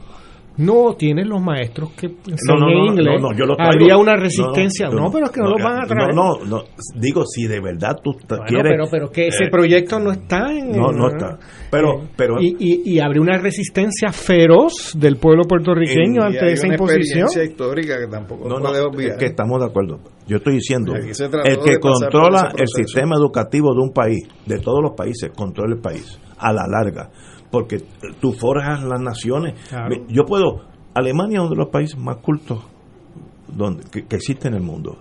no 0.60 0.94
tienen 0.96 1.30
los 1.30 1.42
maestros 1.42 1.92
que 1.94 2.08
enseñan 2.08 2.92
inglés. 2.92 3.22
Habría 3.58 3.98
una 3.98 4.16
resistencia. 4.18 4.90
No, 4.90 5.10
pero 5.10 5.28
es 5.28 5.32
que 5.32 5.40
no, 5.40 5.52
los 5.52 5.64
van 5.64 5.84
a 5.84 5.88
traer. 5.88 6.14
No, 6.14 6.38
no, 6.46 6.64
digo, 6.96 7.24
si 7.26 7.48
de 7.48 7.62
verdad 7.62 7.96
tú 8.04 8.12
quieres. 8.46 8.72
Pero, 8.72 8.86
pero 8.92 9.10
que 9.10 9.28
ese 9.28 9.46
eh, 9.46 9.50
proyecto 9.50 10.00
no 10.00 10.12
está 10.12 10.52
en. 10.52 10.72
No, 10.72 10.92
no 10.92 11.08
está. 11.08 11.40
Pero, 11.72 12.04
eh, 12.04 12.08
pero, 12.16 12.42
y, 12.42 12.58
y, 12.60 12.94
y, 12.94 13.00
habría 13.00 13.22
una 13.22 13.38
resistencia 13.38 14.12
feroz 14.12 14.94
del 14.98 15.16
pueblo 15.16 15.44
puertorriqueño 15.44 16.24
ante 16.24 16.52
esa 16.52 16.68
imposición. 16.68 17.28
histórica 17.42 17.98
que 17.98 18.08
tampoco 18.08 18.50
no, 18.50 18.60
no 18.60 19.00
Es 19.00 19.18
que 19.18 19.28
estamos 19.28 19.62
de 19.62 19.68
acuerdo. 19.68 20.00
Yo 20.28 20.38
estoy 20.38 20.56
diciendo, 20.56 20.94
el 20.94 21.58
que 21.60 21.80
controla 21.80 22.52
el 22.58 22.68
sistema 22.68 23.16
educativo 23.16 23.74
de 23.74 23.82
un 23.82 23.94
país, 23.94 24.28
de 24.46 24.60
todos 24.60 24.84
los 24.84 24.92
países, 24.92 25.32
controla 25.34 25.76
el 25.76 25.82
país 25.82 26.20
a 26.38 26.52
la 26.52 26.68
larga 26.68 27.10
porque 27.52 27.84
tú 28.20 28.34
forjas 28.34 28.84
las 28.84 29.02
naciones. 29.02 29.56
Yo 30.08 30.26
puedo, 30.26 30.62
Alemania 30.94 31.38
es 31.38 31.42
uno 31.42 31.50
de 31.50 31.56
los 31.56 31.70
países 31.70 31.98
más 31.98 32.18
cultos 32.18 32.60
donde, 33.48 33.84
que, 33.90 34.16
existe 34.16 34.48
en 34.48 34.56
el 34.56 34.62
mundo. 34.62 34.98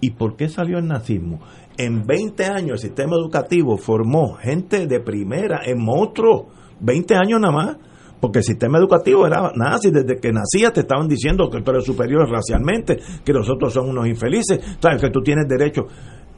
¿Y 0.00 0.12
por 0.12 0.36
qué 0.36 0.48
salió 0.48 0.78
el 0.78 0.86
nazismo? 0.86 1.40
En 1.76 2.06
20 2.06 2.44
años 2.46 2.72
el 2.72 2.90
sistema 2.90 3.16
educativo 3.16 3.76
formó 3.76 4.34
gente 4.34 4.86
de 4.86 5.00
primera 5.00 5.60
en 5.64 5.82
monstruos, 5.82 6.44
20 6.80 7.14
años 7.16 7.40
nada 7.40 7.52
más, 7.52 7.76
porque 8.20 8.40
el 8.40 8.44
sistema 8.44 8.78
educativo 8.78 9.26
era 9.26 9.50
nazi, 9.54 9.90
desde 9.90 10.20
que 10.20 10.30
nacías 10.30 10.72
te 10.72 10.80
estaban 10.80 11.08
diciendo 11.08 11.48
que 11.50 11.62
tú 11.62 11.70
eres 11.70 11.84
superior 11.84 12.28
racialmente, 12.30 12.98
que 13.24 13.32
nosotros 13.32 13.72
somos 13.72 13.90
unos 13.90 14.06
infelices, 14.06 14.60
sabes 14.78 15.00
que 15.00 15.10
tú 15.10 15.22
tienes 15.22 15.48
derecho. 15.48 15.86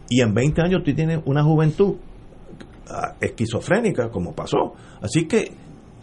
Y 0.08 0.20
en 0.20 0.32
20 0.32 0.62
años 0.62 0.82
tú 0.84 0.94
tienes 0.94 1.20
una 1.24 1.42
juventud 1.42 1.96
esquizofrénica, 3.20 4.10
como 4.10 4.34
pasó. 4.34 4.74
Así 5.00 5.26
que 5.26 5.52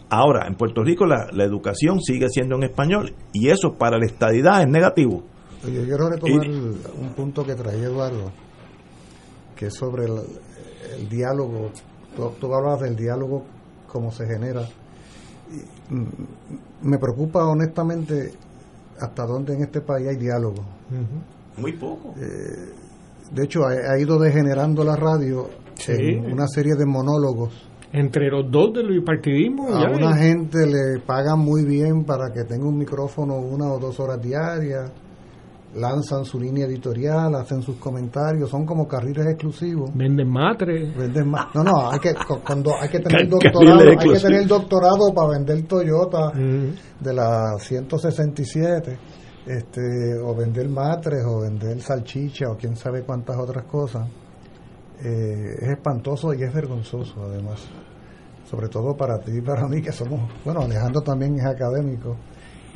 ahora 0.08 0.46
en 0.46 0.54
Puerto 0.54 0.82
Rico 0.82 1.06
la, 1.06 1.28
educación 1.44 2.00
sigue 2.00 2.28
siendo 2.28 2.56
en 2.56 2.64
español 2.64 3.14
y 3.32 3.48
eso 3.48 3.74
para 3.78 3.98
la 3.98 4.06
estadidad 4.06 4.62
es 4.62 4.68
negativo. 4.68 5.22
yo 5.64 5.84
quiero 5.84 6.10
retomar 6.10 6.48
un 6.48 7.12
punto 7.14 7.44
que 7.44 7.54
traía 7.54 7.84
Eduardo, 7.84 8.32
que 9.56 9.66
es 9.66 9.74
sobre 9.74 10.04
el, 10.04 11.08
diálogo. 11.08 11.70
Tú, 12.16 12.32
tú, 12.40 12.52
hablabas 12.52 12.80
del 12.80 12.96
diálogo, 12.96 13.44
cómo 13.86 14.10
se 14.10 14.26
genera. 14.26 14.62
Mm, 15.88 16.88
me 16.88 16.98
preocupa 16.98 17.44
honestamente 17.44 18.32
hasta 19.00 19.26
dónde 19.26 19.54
en 19.54 19.62
este 19.62 19.80
país 19.80 20.08
hay 20.08 20.16
diálogo. 20.16 20.62
Muy 21.56 21.72
poco. 21.72 22.14
Eh, 22.18 22.72
de 23.32 23.44
hecho, 23.44 23.64
ha, 23.64 23.98
ido 23.98 24.18
degenerando 24.18 24.84
la 24.84 24.96
radio 24.96 25.48
en 25.88 26.32
una 26.32 26.46
serie 26.46 26.74
de 26.76 26.86
monólogos. 26.86 27.52
Entre 27.92 28.28
los 28.30 28.50
dos 28.50 28.72
del 28.72 28.88
bipartidismo. 28.88 29.68
A 29.68 29.90
una 29.90 30.16
gente 30.16 30.58
le 30.66 31.00
pagan 31.04 31.40
muy 31.40 31.64
bien 31.64 32.04
para 32.04 32.32
que 32.32 32.44
tenga 32.44 32.66
un 32.66 32.78
micrófono 32.78 33.36
una 33.36 33.72
o 33.72 33.78
dos 33.78 33.98
horas 33.98 34.20
diarias. 34.22 34.92
Lanzan 35.74 36.24
su 36.24 36.40
línea 36.40 36.66
editorial, 36.66 37.32
hacen 37.36 37.62
sus 37.62 37.76
comentarios, 37.76 38.50
son 38.50 38.66
como 38.66 38.88
carriles 38.88 39.24
exclusivos. 39.26 39.90
Venden 39.94 40.28
matre. 40.28 40.92
Venden 40.96 41.30
No, 41.30 41.62
no, 41.62 41.90
hay 41.90 42.00
que, 42.00 42.12
cuando, 42.44 42.72
hay 42.80 42.88
que 42.88 42.98
tener 43.00 43.28
doctorado, 43.28 43.80
hay 43.88 43.96
que 43.96 44.18
tener 44.18 44.46
doctorado 44.48 45.14
para 45.14 45.28
vender 45.28 45.62
Toyota 45.68 46.32
mm. 46.34 47.04
de 47.04 47.14
la 47.14 47.56
167 47.56 48.98
este, 49.46 49.80
o 50.22 50.34
vender 50.34 50.68
matres, 50.68 51.24
o 51.26 51.40
vender 51.40 51.80
salchicha, 51.80 52.50
o 52.50 52.56
quién 52.56 52.76
sabe 52.76 53.02
cuántas 53.02 53.36
otras 53.38 53.64
cosas, 53.64 54.06
eh, 55.02 55.56
es 55.60 55.68
espantoso 55.68 56.34
y 56.34 56.42
es 56.42 56.52
vergonzoso 56.52 57.22
además. 57.24 57.60
Sobre 58.44 58.68
todo 58.68 58.96
para 58.96 59.18
ti 59.20 59.38
y 59.38 59.40
para 59.40 59.68
mí, 59.68 59.80
que 59.80 59.92
somos, 59.92 60.28
bueno, 60.44 60.62
Alejandro 60.62 61.02
también 61.02 61.38
es 61.38 61.46
académico, 61.46 62.16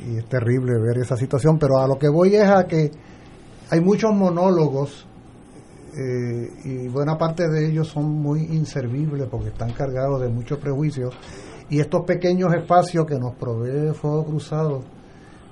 y 0.03 0.17
es 0.17 0.25
terrible 0.25 0.79
ver 0.79 0.97
esa 0.99 1.15
situación, 1.15 1.57
pero 1.59 1.77
a 1.79 1.87
lo 1.87 1.97
que 1.97 2.09
voy 2.09 2.35
es 2.35 2.49
a 2.49 2.65
que 2.65 2.91
hay 3.69 3.79
muchos 3.79 4.13
monólogos 4.13 5.07
eh, 5.97 6.49
y 6.65 6.87
buena 6.89 7.17
parte 7.17 7.47
de 7.47 7.69
ellos 7.69 7.87
son 7.87 8.05
muy 8.05 8.41
inservibles 8.41 9.27
porque 9.29 9.49
están 9.49 9.71
cargados 9.71 10.21
de 10.21 10.29
muchos 10.29 10.59
prejuicios 10.59 11.15
y 11.69 11.79
estos 11.79 12.03
pequeños 12.05 12.53
espacios 12.53 13.05
que 13.05 13.17
nos 13.17 13.35
provee 13.35 13.93
Fuego 13.93 14.25
Cruzado 14.25 14.83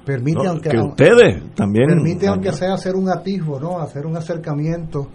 permiten 0.05 0.47
aunque 0.47 0.69
que 0.69 0.79
ustedes 0.79 1.55
también 1.55 1.87
permite 1.87 2.27
aunque 2.27 2.51
sea 2.51 2.73
hacer 2.73 2.93
un 2.95 3.09
atisbo 3.09 3.57
no 3.57 3.79
hacer 3.79 4.05
un 4.05 4.17
acercamiento 4.17 5.07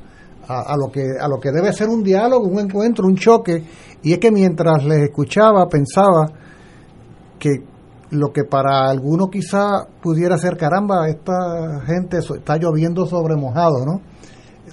a, 0.49 0.73
a, 0.73 0.77
lo 0.77 0.91
que 0.91 1.03
a 1.21 1.29
lo 1.29 1.39
que 1.39 1.51
debe 1.53 1.73
ser 1.73 1.89
un 1.89 2.03
diálogo 2.03 2.47
un 2.47 2.61
encuentro 2.61 3.07
un 3.07 3.17
choque. 3.17 3.63
Y 4.03 4.13
es 4.13 4.19
que 4.19 4.31
mientras 4.31 4.85
les 4.85 5.03
escuchaba 5.03 5.69
pensaba 5.69 6.27
que 7.39 7.63
lo 8.11 8.33
que 8.33 8.45
para 8.45 8.89
algunos 8.89 9.29
quizá 9.31 9.87
pudiera 10.03 10.39
ser 10.39 10.57
caramba 10.57 11.09
esta 11.09 11.81
gente 11.87 12.19
está 12.19 12.57
lloviendo 12.57 13.07
sobre 13.07 13.37
mojado 13.37 13.85
no 13.85 14.01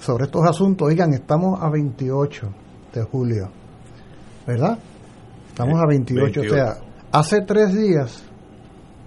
sobre 0.00 0.24
estos 0.24 0.44
asuntos, 0.44 0.88
oigan, 0.88 1.12
estamos 1.12 1.60
a 1.62 1.70
28 1.70 2.48
de 2.94 3.02
julio, 3.04 3.48
¿verdad? 4.46 4.78
Estamos 5.48 5.80
a 5.80 5.86
28, 5.86 6.40
o 6.40 6.44
sea, 6.44 6.76
hace 7.12 7.42
tres 7.42 7.74
días, 7.74 8.22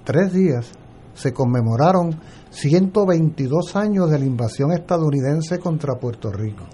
tres 0.03 0.33
días, 0.33 0.71
se 1.13 1.33
conmemoraron 1.33 2.19
122 2.49 3.75
años 3.75 4.09
de 4.09 4.19
la 4.19 4.25
invasión 4.25 4.71
estadounidense 4.71 5.59
contra 5.59 5.95
Puerto 5.95 6.31
Rico. 6.31 6.65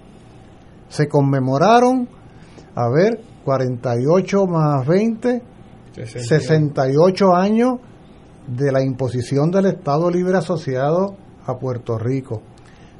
Se 0.88 1.08
conmemoraron, 1.08 2.08
a 2.74 2.88
ver, 2.88 3.20
48 3.44 4.46
más 4.46 4.86
20, 4.86 5.42
68 5.94 7.34
años 7.34 7.78
de 8.46 8.72
la 8.72 8.82
imposición 8.82 9.50
del 9.50 9.66
Estado 9.66 10.10
Libre 10.10 10.38
Asociado 10.38 11.16
a 11.46 11.58
Puerto 11.58 11.98
Rico 11.98 12.42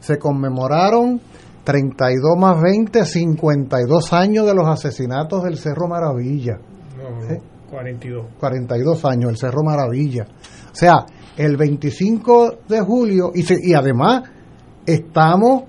se 0.06 0.18
conmemoraron 0.18 1.20
32 1.64 2.38
más 2.38 2.60
20, 2.62 3.04
52 3.04 4.12
años 4.12 4.46
de 4.46 4.54
los 4.54 4.68
asesinatos 4.68 5.42
del 5.42 5.58
Cerro 5.58 5.88
Maravilla. 5.88 6.58
No, 6.96 7.24
¿Eh? 7.28 7.40
42. 7.68 8.26
42 8.38 9.04
años, 9.04 9.30
el 9.30 9.36
Cerro 9.36 9.64
Maravilla. 9.64 10.26
O 10.70 10.74
sea, 10.74 11.04
el 11.36 11.56
25 11.56 12.58
de 12.68 12.80
julio, 12.80 13.30
y, 13.34 13.74
además 13.74 14.22
estamos 14.86 15.64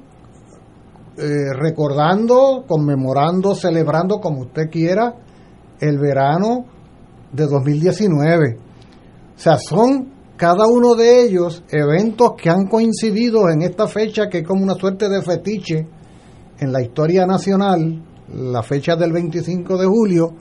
eh, 1.18 1.54
recordando, 1.54 2.64
conmemorando, 2.68 3.54
celebrando, 3.56 4.20
como 4.20 4.42
usted 4.42 4.70
quiera, 4.72 5.16
el 5.80 5.98
verano 6.00 6.66
de 7.32 7.46
2019. 7.46 8.58
O 9.36 9.40
sea, 9.40 9.58
son 9.58 10.14
cada 10.38 10.68
uno 10.68 10.96
de 10.96 11.24
ellos 11.24 11.64
eventos 11.70 12.34
que 12.38 12.50
han 12.50 12.68
coincidido 12.68 13.50
en 13.50 13.64
esta 13.64 13.88
fecha 13.88 14.30
que 14.30 14.40
es 14.40 14.48
como 14.48 14.64
una 14.64 14.76
suerte 14.76 15.10
de 15.10 15.22
fetiche 15.22 15.88
en 16.60 16.72
la 16.72 16.82
historia 16.82 17.26
nacional, 17.26 18.04
la 18.34 18.64
fecha 18.64 18.96
del 18.96 19.12
25 19.12 19.78
de 19.78 19.86
julio, 19.86 20.34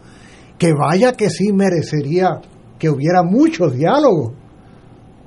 que 0.59 0.73
vaya 0.73 1.13
que 1.13 1.31
sí 1.31 1.53
merecería 1.53 2.41
que 2.79 2.91
hubiera 2.91 3.23
muchos 3.23 3.75
diálogos 3.75 4.33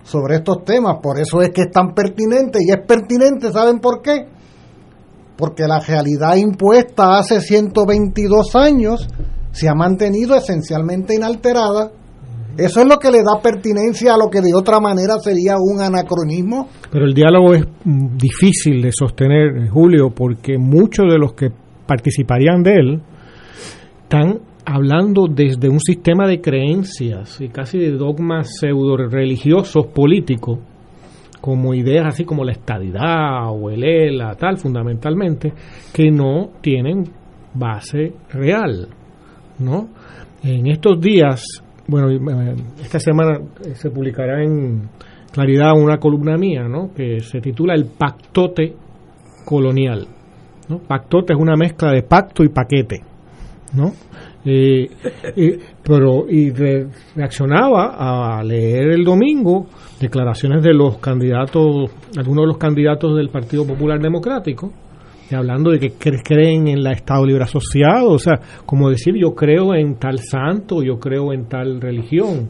sobre 0.09 0.37
estos 0.37 0.63
temas, 0.63 0.97
por 1.01 1.19
eso 1.19 1.41
es 1.41 1.49
que 1.51 1.61
es 1.61 1.71
tan 1.71 1.93
pertinente 1.93 2.59
y 2.65 2.71
es 2.71 2.85
pertinente, 2.85 3.51
¿saben 3.51 3.79
por 3.79 4.01
qué? 4.01 4.25
Porque 5.37 5.67
la 5.67 5.79
realidad 5.79 6.35
impuesta 6.35 7.17
hace 7.17 7.41
122 7.41 8.55
años 8.55 9.07
se 9.51 9.69
ha 9.69 9.73
mantenido 9.73 10.35
esencialmente 10.35 11.15
inalterada 11.15 11.91
eso 12.59 12.81
es 12.81 12.87
lo 12.87 12.97
que 12.97 13.09
le 13.09 13.19
da 13.19 13.41
pertinencia 13.41 14.13
a 14.13 14.17
lo 14.17 14.29
que 14.29 14.41
de 14.41 14.53
otra 14.53 14.81
manera 14.81 15.17
sería 15.19 15.55
un 15.57 15.81
anacronismo. 15.81 16.67
Pero 16.91 17.05
el 17.05 17.13
diálogo 17.13 17.53
es 17.53 17.63
mm, 17.85 18.17
difícil 18.17 18.81
de 18.81 18.91
sostener, 18.91 19.69
Julio, 19.69 20.09
porque 20.09 20.57
muchos 20.57 21.05
de 21.09 21.17
los 21.17 21.33
que 21.33 21.51
participarían 21.87 22.61
de 22.61 22.71
él 22.73 23.01
están 24.03 24.39
hablando 24.71 25.27
desde 25.27 25.69
un 25.69 25.79
sistema 25.79 26.27
de 26.27 26.41
creencias 26.41 27.41
y 27.41 27.49
casi 27.49 27.79
de 27.79 27.91
dogmas 27.91 28.57
pseudo 28.59 28.97
religiosos 28.97 29.87
políticos, 29.87 30.59
como 31.41 31.73
ideas 31.73 32.07
así 32.07 32.25
como 32.25 32.43
la 32.43 32.51
estadidad 32.51 33.49
o 33.49 33.69
el 33.69 33.83
ELA, 33.83 34.35
tal, 34.35 34.57
fundamentalmente, 34.57 35.53
que 35.93 36.11
no 36.11 36.51
tienen 36.61 37.03
base 37.53 38.13
real, 38.29 38.87
¿no? 39.59 39.89
En 40.43 40.67
estos 40.67 40.99
días 41.01 41.63
bueno, 41.89 42.11
eh, 42.11 42.55
esta 42.81 42.99
semana 42.99 43.39
eh, 43.65 43.73
se 43.73 43.89
publicará 43.89 44.43
en 44.43 44.89
Claridad 45.31 45.73
una 45.75 45.97
columna 45.97 46.37
mía, 46.37 46.67
¿no? 46.67 46.91
Que 46.93 47.19
se 47.19 47.39
titula 47.39 47.73
El 47.73 47.85
Pactote 47.85 48.75
Colonial. 49.45 50.07
¿no? 50.67 50.79
Pactote 50.79 51.33
es 51.33 51.39
una 51.39 51.55
mezcla 51.55 51.91
de 51.91 52.03
pacto 52.03 52.43
y 52.43 52.49
paquete, 52.49 53.01
¿no? 53.73 53.93
Eh, 54.45 54.89
pero 55.83 56.29
y 56.29 56.51
reaccionaba 56.51 58.37
a 58.37 58.43
leer 58.43 58.91
el 58.91 59.03
domingo 59.03 59.67
declaraciones 59.99 60.63
de 60.63 60.73
los 60.73 60.97
candidatos, 60.99 61.91
algunos 62.17 62.43
de 62.43 62.47
los 62.47 62.57
candidatos 62.57 63.17
del 63.17 63.29
Partido 63.29 63.67
Popular 63.67 63.99
Democrático, 63.99 64.71
hablando 65.35 65.71
de 65.71 65.79
que 65.79 65.91
creen 65.91 66.67
en 66.67 66.83
la 66.83 66.91
Estado 66.93 67.25
Libre 67.25 67.43
Asociado, 67.43 68.11
o 68.11 68.19
sea, 68.19 68.39
como 68.65 68.89
decir 68.89 69.15
yo 69.15 69.35
creo 69.35 69.75
en 69.75 69.95
tal 69.95 70.19
santo, 70.19 70.81
yo 70.81 70.99
creo 70.99 71.33
en 71.33 71.47
tal 71.47 71.81
religión, 71.81 72.49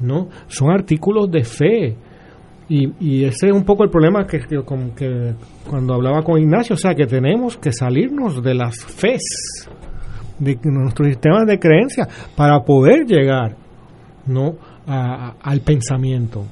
¿no? 0.00 0.28
Son 0.48 0.70
artículos 0.70 1.30
de 1.30 1.44
fe. 1.44 1.96
Y, 2.72 3.24
ese 3.24 3.48
es 3.48 3.52
un 3.52 3.64
poco 3.64 3.82
el 3.82 3.90
problema 3.90 4.24
que, 4.28 4.38
que, 4.38 4.62
que, 4.96 5.34
cuando 5.68 5.94
hablaba 5.94 6.22
con 6.22 6.38
Ignacio, 6.38 6.74
o 6.74 6.78
sea, 6.78 6.94
que 6.94 7.06
tenemos 7.06 7.56
que 7.56 7.72
salirnos 7.72 8.40
de 8.44 8.54
las 8.54 8.84
fes, 8.84 9.68
de 10.40 10.58
nuestros 10.64 11.08
sistemas 11.08 11.46
de 11.46 11.58
creencia, 11.58 12.08
para 12.34 12.60
poder 12.60 13.06
llegar 13.06 13.54
¿no? 14.26 14.54
al 14.86 15.60
pensamiento. 15.60 16.44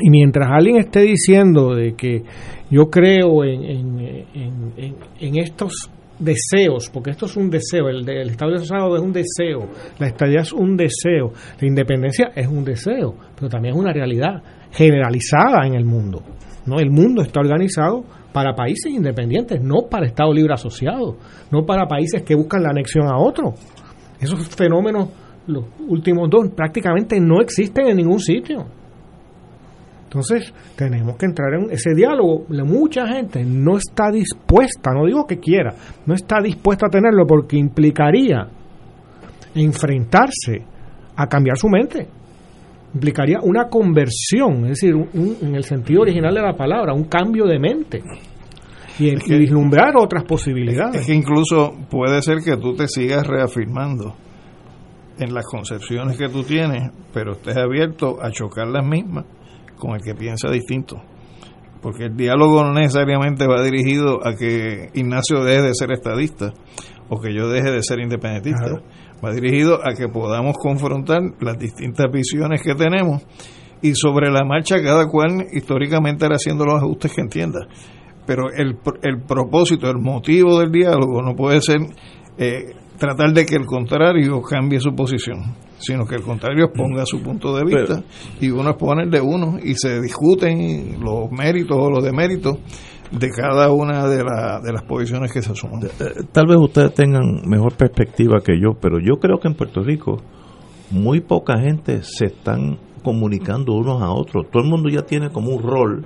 Y 0.00 0.10
mientras 0.10 0.48
alguien 0.50 0.76
esté 0.76 1.00
diciendo 1.00 1.74
de 1.74 1.94
que 1.94 2.22
yo 2.70 2.90
creo 2.90 3.44
en, 3.44 3.62
en, 3.64 4.94
en, 5.20 5.38
estos 5.38 5.90
deseos, 6.18 6.88
porque 6.92 7.10
esto 7.10 7.26
es 7.26 7.36
un 7.36 7.50
deseo, 7.50 7.88
el, 7.88 8.08
el 8.08 8.30
Estado 8.30 8.54
es 8.54 8.70
un 8.70 9.12
deseo, 9.12 9.68
la 9.98 10.06
estadía 10.06 10.40
es 10.40 10.52
un 10.52 10.76
deseo, 10.76 11.32
la 11.60 11.68
independencia 11.68 12.30
es 12.34 12.46
un 12.46 12.64
deseo, 12.64 13.14
pero 13.34 13.48
también 13.48 13.74
es 13.74 13.80
una 13.80 13.92
realidad 13.92 14.42
generalizada 14.70 15.66
en 15.66 15.74
el 15.74 15.84
mundo. 15.84 16.22
¿no? 16.66 16.78
El 16.78 16.90
mundo 16.90 17.22
está 17.22 17.40
organizado 17.40 18.04
para 18.32 18.54
países 18.54 18.92
independientes, 18.92 19.60
no 19.62 19.88
para 19.90 20.06
Estado 20.06 20.32
Libre 20.32 20.54
Asociado, 20.54 21.16
no 21.50 21.64
para 21.64 21.86
países 21.86 22.22
que 22.22 22.34
buscan 22.34 22.62
la 22.62 22.70
anexión 22.70 23.06
a 23.06 23.18
otro. 23.18 23.54
Esos 24.20 24.48
fenómenos, 24.48 25.08
los 25.46 25.64
últimos 25.88 26.28
dos, 26.30 26.48
prácticamente 26.50 27.18
no 27.20 27.40
existen 27.40 27.88
en 27.88 27.96
ningún 27.96 28.20
sitio. 28.20 28.66
Entonces, 30.04 30.52
tenemos 30.74 31.16
que 31.16 31.26
entrar 31.26 31.54
en 31.54 31.70
ese 31.70 31.94
diálogo. 31.94 32.44
Mucha 32.64 33.06
gente 33.06 33.44
no 33.44 33.76
está 33.76 34.10
dispuesta, 34.10 34.92
no 34.92 35.06
digo 35.06 35.24
que 35.24 35.38
quiera, 35.38 35.74
no 36.04 36.14
está 36.14 36.40
dispuesta 36.42 36.86
a 36.86 36.90
tenerlo 36.90 37.26
porque 37.26 37.56
implicaría 37.56 38.48
enfrentarse 39.54 40.64
a 41.16 41.26
cambiar 41.26 41.56
su 41.56 41.68
mente. 41.68 42.08
Implicaría 42.92 43.38
una 43.42 43.68
conversión, 43.68 44.64
es 44.64 44.80
decir, 44.80 44.94
en 45.14 45.54
el 45.54 45.64
sentido 45.64 46.02
original 46.02 46.34
de 46.34 46.42
la 46.42 46.56
palabra, 46.56 46.92
un 46.92 47.04
cambio 47.04 47.46
de 47.46 47.58
mente. 47.58 48.02
Y, 48.98 49.14
vislumbrar 49.38 49.96
otras 49.96 50.24
posibilidades. 50.24 51.00
Es 51.00 51.06
que 51.06 51.14
incluso 51.14 51.72
puede 51.88 52.20
ser 52.20 52.38
que 52.44 52.56
tú 52.56 52.74
te 52.74 52.86
sigas 52.86 53.26
reafirmando 53.26 54.14
en 55.18 55.32
las 55.32 55.46
concepciones 55.46 56.18
que 56.18 56.28
tú 56.28 56.42
tienes, 56.42 56.90
pero 57.12 57.32
estés 57.32 57.56
abierto 57.56 58.18
a 58.22 58.30
chocar 58.30 58.66
las 58.66 58.84
mismas 58.84 59.24
con 59.78 59.94
el 59.94 60.02
que 60.02 60.14
piensa 60.14 60.50
distinto. 60.50 61.00
Porque 61.80 62.04
el 62.04 62.16
diálogo 62.16 62.62
no 62.62 62.74
necesariamente 62.74 63.46
va 63.46 63.62
dirigido 63.62 64.26
a 64.26 64.34
que 64.34 64.90
Ignacio 64.94 65.42
deje 65.44 65.62
de 65.62 65.74
ser 65.74 65.92
estadista 65.92 66.52
o 67.08 67.20
que 67.20 67.34
yo 67.34 67.48
deje 67.48 67.70
de 67.70 67.82
ser 67.82 68.00
independentista. 68.00 68.82
Va 69.24 69.32
dirigido 69.32 69.78
a 69.84 69.94
que 69.94 70.08
podamos 70.08 70.56
confrontar 70.58 71.20
las 71.40 71.58
distintas 71.58 72.10
visiones 72.10 72.62
que 72.62 72.74
tenemos 72.74 73.22
y 73.82 73.94
sobre 73.94 74.30
la 74.30 74.44
marcha 74.44 74.82
cada 74.82 75.06
cual 75.06 75.46
históricamente 75.52 76.24
hará 76.24 76.36
haciendo 76.36 76.64
los 76.64 76.76
ajustes 76.76 77.12
que 77.14 77.20
entienda. 77.20 77.66
Pero 78.26 78.50
el, 78.56 78.78
el 79.02 79.22
propósito, 79.22 79.90
el 79.90 79.98
motivo 79.98 80.58
del 80.58 80.70
diálogo 80.70 81.22
no 81.22 81.34
puede 81.34 81.60
ser 81.60 81.80
eh, 82.38 82.74
tratar 82.98 83.32
de 83.32 83.46
que 83.46 83.56
el 83.56 83.66
contrario 83.66 84.40
cambie 84.42 84.78
su 84.78 84.94
posición. 84.94 85.56
sino 85.78 86.04
que 86.04 86.14
el 86.14 86.22
contrario 86.22 86.66
exponga 86.66 87.06
su 87.06 87.22
punto 87.22 87.56
de 87.56 87.64
vista 87.64 88.02
y 88.38 88.50
uno 88.50 88.70
expone 88.70 89.04
el 89.04 89.10
de 89.10 89.20
uno 89.20 89.58
y 89.62 89.74
se 89.74 90.00
discuten 90.00 91.02
los 91.02 91.30
méritos 91.32 91.76
o 91.78 91.90
los 91.90 92.04
deméritos 92.04 92.58
de 93.10 93.28
cada 93.30 93.72
una 93.72 94.06
de, 94.06 94.18
de 94.18 94.72
las 94.72 94.82
posiciones 94.84 95.32
que 95.32 95.42
se 95.42 95.52
asuman. 95.52 95.82
Eh, 95.84 96.22
tal 96.32 96.46
vez 96.46 96.58
ustedes 96.58 96.94
tengan 96.94 97.42
mejor 97.46 97.74
perspectiva 97.74 98.40
que 98.44 98.60
yo, 98.60 98.74
pero 98.80 98.98
yo 99.00 99.18
creo 99.20 99.38
que 99.38 99.48
en 99.48 99.54
Puerto 99.54 99.82
Rico 99.82 100.18
muy 100.90 101.20
poca 101.20 101.58
gente 101.58 102.02
se 102.02 102.26
están 102.26 102.78
comunicando 103.02 103.72
unos 103.74 104.02
a 104.02 104.10
otros. 104.10 104.50
Todo 104.50 104.62
el 104.62 104.68
mundo 104.68 104.88
ya 104.88 105.02
tiene 105.02 105.30
como 105.30 105.54
un 105.54 105.62
rol. 105.62 106.04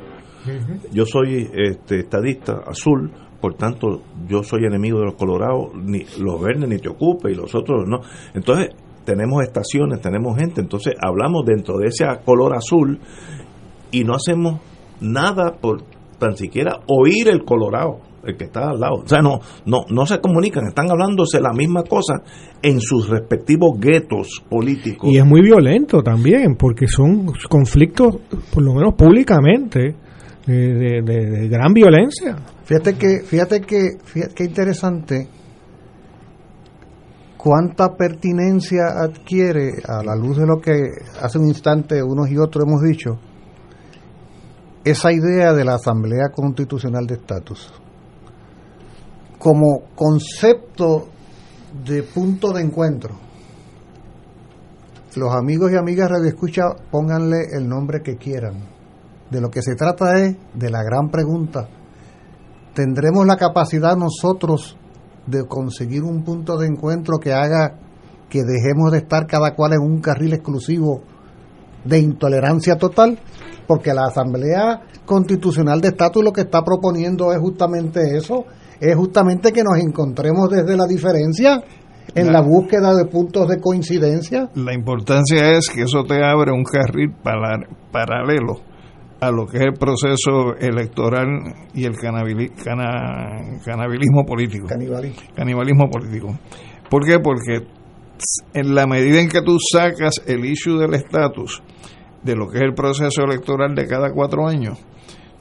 Yo 0.93 1.07
soy 1.07 1.49
este, 1.55 2.01
estadista 2.01 2.61
azul, 2.67 3.11
por 3.41 3.55
tanto 3.55 4.03
yo 4.29 4.43
soy 4.43 4.67
enemigo 4.67 4.99
de 4.99 5.07
los 5.07 5.15
colorados, 5.15 5.75
ni 5.75 6.05
los 6.21 6.41
verdes 6.41 6.69
ni 6.69 6.79
te 6.79 6.91
ocupe 6.91 7.33
y 7.33 7.35
los 7.35 7.55
otros 7.55 7.89
no. 7.89 8.01
Entonces 8.35 8.75
tenemos 9.05 9.43
estaciones, 9.43 10.01
tenemos 10.01 10.37
gente, 10.37 10.61
entonces 10.61 10.95
hablamos 11.01 11.47
dentro 11.47 11.79
de 11.79 11.89
ese 11.89 12.05
color 12.25 12.55
azul 12.55 12.99
y 13.91 14.05
no 14.05 14.15
hacemos 14.15 14.61
nada 15.01 15.57
por 15.61 15.83
tan 16.19 16.37
siquiera 16.37 16.81
oír 16.87 17.29
el 17.29 17.45
colorado 17.45 18.01
el 18.27 18.37
que 18.37 18.45
está 18.45 18.71
al 18.71 18.81
lado. 18.81 19.03
O 19.05 19.07
sea, 19.09 19.21
no, 19.21 19.41
no, 19.67 19.85
no 19.91 20.07
se 20.07 20.19
comunican, 20.21 20.67
están 20.67 20.91
hablándose 20.91 21.41
la 21.41 21.53
misma 21.53 21.83
cosa 21.83 22.23
en 22.63 22.81
sus 22.81 23.09
respectivos 23.09 23.79
guetos 23.79 24.43
políticos. 24.49 25.11
Y 25.13 25.19
es 25.19 25.25
muy 25.25 25.43
violento 25.43 26.03
también, 26.03 26.57
porque 26.59 26.87
son 26.87 27.27
conflictos, 27.49 28.17
por 28.53 28.63
lo 28.63 28.75
menos 28.75 28.95
públicamente, 28.95 29.95
de, 30.47 31.49
gran 31.51 31.73
violencia. 31.73 32.37
Fíjate 32.65 32.95
que, 32.95 33.21
fíjate 33.25 33.61
que, 33.61 33.99
fíjate 34.05 34.35
que 34.35 34.45
interesante 34.45 35.29
cuánta 37.37 37.95
pertinencia 37.95 38.85
adquiere 39.03 39.73
a 39.87 40.03
la 40.03 40.17
luz 40.17 40.39
de 40.39 40.47
lo 40.47 40.61
que 40.63 40.73
hace 41.21 41.39
un 41.39 41.49
instante 41.49 42.03
unos 42.03 42.31
y 42.31 42.39
otros 42.39 42.65
hemos 42.67 42.81
dicho 42.81 43.21
esa 44.85 45.13
idea 45.13 45.53
de 45.53 45.65
la 45.65 45.75
Asamblea 45.75 46.29
Constitucional 46.35 47.07
de 47.07 47.15
Estatus 47.15 47.73
como 49.45 49.83
concepto 49.95 51.09
de 51.85 52.03
punto 52.03 52.51
de 52.53 52.63
encuentro. 52.63 53.15
Los 55.17 55.35
amigos 55.35 55.71
y 55.71 55.77
amigas 55.77 56.11
Radio 56.11 56.29
Escucha, 56.29 56.63
pónganle 56.91 57.49
el 57.53 57.69
nombre 57.69 58.01
que 58.03 58.17
quieran. 58.17 58.55
De 59.31 59.43
lo 59.43 59.51
que 59.51 59.61
se 59.61 59.75
trata 59.75 60.19
es 60.19 60.35
de 60.55 60.71
la 60.71 60.83
gran 60.83 61.11
pregunta. 61.11 61.69
¿Tendremos 62.73 63.27
la 63.27 63.37
capacidad 63.37 63.99
nosotros 63.99 64.79
de 65.27 65.47
conseguir 65.47 66.05
un 66.05 66.25
punto 66.25 66.57
de 66.57 66.67
encuentro 66.67 67.19
que 67.19 67.35
haga 67.35 67.79
que 68.31 68.45
dejemos 68.45 68.93
de 68.93 68.99
estar 68.99 69.27
cada 69.27 69.55
cual 69.55 69.75
en 69.75 69.81
un 69.81 70.01
carril 70.01 70.33
exclusivo 70.33 71.03
de 71.85 71.99
intolerancia 71.99 72.77
total? 72.77 73.19
Porque 73.67 73.95
la 73.95 74.07
Asamblea 74.07 74.83
Constitucional 75.05 75.81
de 75.81 75.89
Estatus 75.89 76.25
lo 76.25 76.33
que 76.33 76.43
está 76.43 76.63
proponiendo 76.63 77.33
es 77.33 77.39
justamente 77.39 78.17
eso, 78.17 78.45
es 78.81 78.97
justamente 78.97 79.53
que 79.53 79.63
nos 79.63 79.79
encontremos 79.79 80.51
desde 80.51 80.77
la 80.77 80.87
diferencia 80.87 81.63
en 82.15 82.33
la, 82.33 82.41
búsqueda 82.41 82.95
de 82.95 83.07
puntos 83.07 83.49
de 83.49 83.61
coincidencia. 83.61 84.49
La 84.55 84.75
importancia 84.75 85.53
es 85.53 85.69
que 85.69 85.83
eso 85.83 86.05
te 86.05 86.25
abre 86.25 86.53
un 86.53 86.65
carril 86.65 87.13
paralelo 87.91 88.61
a 89.21 89.31
lo 89.31 89.47
que 89.47 89.59
es 89.59 89.65
el 89.65 89.75
proceso 89.75 90.57
electoral 90.59 91.29
y 91.73 91.85
el 91.85 91.95
canibalismo 91.97 94.25
político. 94.27 94.67
Canibalismo. 94.69 95.23
Canibalismo 95.35 95.89
político. 95.89 96.39
¿Por 96.91 97.07
qué? 97.07 97.19
Porque 97.19 97.67
en 98.53 98.75
la 98.75 98.87
medida 98.87 99.21
en 99.21 99.29
que 99.29 99.43
tú 99.43 99.59
sacas 99.59 100.23
el 100.27 100.45
issue 100.45 100.79
del 100.79 100.95
estatus 100.95 101.63
de 102.23 102.37
lo 102.37 102.49
que 102.49 102.59
es 102.59 102.65
el 102.65 102.75
proceso 102.75 103.23
electoral 103.23 103.75
de 103.75 103.87
cada 103.87 104.11
cuatro 104.13 104.47
años, 104.47 104.79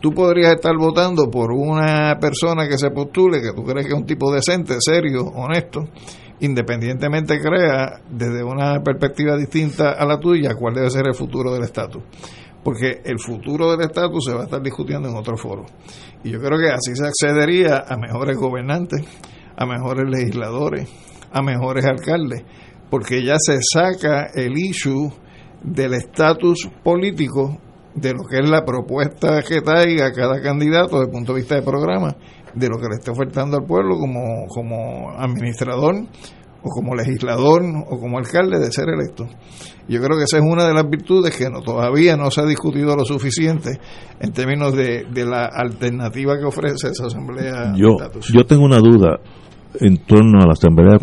tú 0.02 0.12
podrías 0.12 0.54
estar 0.54 0.76
votando 0.78 1.32
por 1.32 1.52
una 1.54 2.18
persona 2.20 2.68
que 2.68 2.78
se 2.78 2.91
postule, 2.91 3.41
que 3.41 3.54
tú 3.54 3.64
crees 3.64 3.88
que 3.88 3.94
es 3.94 3.98
un 3.98 4.06
tipo 4.06 4.34
decente, 4.34 4.76
serio, 4.80 5.24
honesto, 5.24 5.88
independientemente 6.41 7.40
crea 7.40 8.02
desde 8.10 8.44
una 8.44 8.82
perspectiva 8.84 9.38
distinta 9.38 9.91
a 9.91 10.06
la 10.06 10.20
tuya 10.20 10.56
cuál 10.56 10.74
debe 10.74 10.90
ser 10.90 11.08
el 11.08 11.16
futuro 11.16 11.54
del 11.54 11.64
estatus. 11.64 12.04
Porque 12.62 13.02
el 13.06 13.20
futuro 13.20 13.72
del 13.72 13.82
estatus 13.88 14.26
se 14.26 14.34
va 14.34 14.41
a 14.41 14.44
estar 14.45 14.62
discutiendo 14.62 15.10
en 15.10 15.16
otro 15.16 15.38
foro. 15.38 15.66
Y 16.24 16.32
yo 16.32 16.40
creo 16.40 16.58
que 16.60 16.70
así 16.70 16.95
se 16.95 17.08
accedería 17.08 17.86
a 17.88 17.98
mejores 17.98 18.38
gobernantes, 18.38 19.06
a 19.56 19.66
mejores 19.66 20.10
legisladores, 20.10 20.90
a 21.32 21.41
mejores 21.41 21.86
alcaldes, 21.86 22.44
porque 22.94 23.26
ya 23.26 23.38
se 23.40 23.57
saca 23.60 24.28
el 24.36 24.56
issue 24.56 25.11
del 25.64 25.95
estatus 25.95 26.70
político 26.84 27.57
de 27.95 28.11
lo 28.11 28.20
que 28.30 28.38
es 28.38 28.48
la 28.48 28.64
propuesta 28.64 29.41
que 29.41 29.61
traiga 29.61 30.11
cada 30.11 30.40
candidato 30.44 30.98
desde 30.98 31.06
el 31.06 31.11
punto 31.11 31.34
de 31.34 31.40
vista 31.40 31.56
de 31.56 31.64
programa, 31.64 32.15
de 32.53 32.70
lo 32.70 32.78
que 32.78 32.90
le 32.90 32.98
esté 32.99 33.10
ofertando 33.10 33.57
al 33.57 33.65
pueblo 33.65 33.98
como, 33.98 34.45
como 34.48 35.10
administrador 35.18 36.06
o 36.61 36.70
como 36.70 36.94
legislador 36.94 37.64
o 37.64 37.99
como 37.99 38.20
alcalde 38.20 38.60
de 38.60 38.72
ser 38.72 38.90
electo. 38.90 39.28
Yo 39.88 39.99
creo 39.99 40.15
que 40.15 40.26
esa 40.26 40.38
es 40.38 40.44
una 40.44 40.68
de 40.68 40.76
las 40.76 40.88
virtudes 40.88 41.36
que 41.36 41.49
no, 41.49 41.61
todavía 41.61 42.15
no 42.15 42.30
se 42.30 42.41
ha 42.41 42.45
discutido 42.45 42.95
lo 42.95 43.06
suficiente 43.06 43.72
en 44.20 44.34
términos 44.34 44.76
de, 44.76 45.07
la 45.26 45.45
alternativa 45.45 46.38
que 46.38 46.45
ofrece 46.45 46.90
esa 46.90 47.07
Asamblea 47.07 47.74
yo, 47.76 47.88
de 47.98 48.06
Estatus. 48.06 48.32
Yo 48.32 48.45
tengo 48.45 48.64
una 48.64 48.78
duda 48.78 49.18
en 49.80 49.98
torno 49.98 50.44
a 50.44 50.45
la 50.45 50.53
Asamblea 50.53 50.99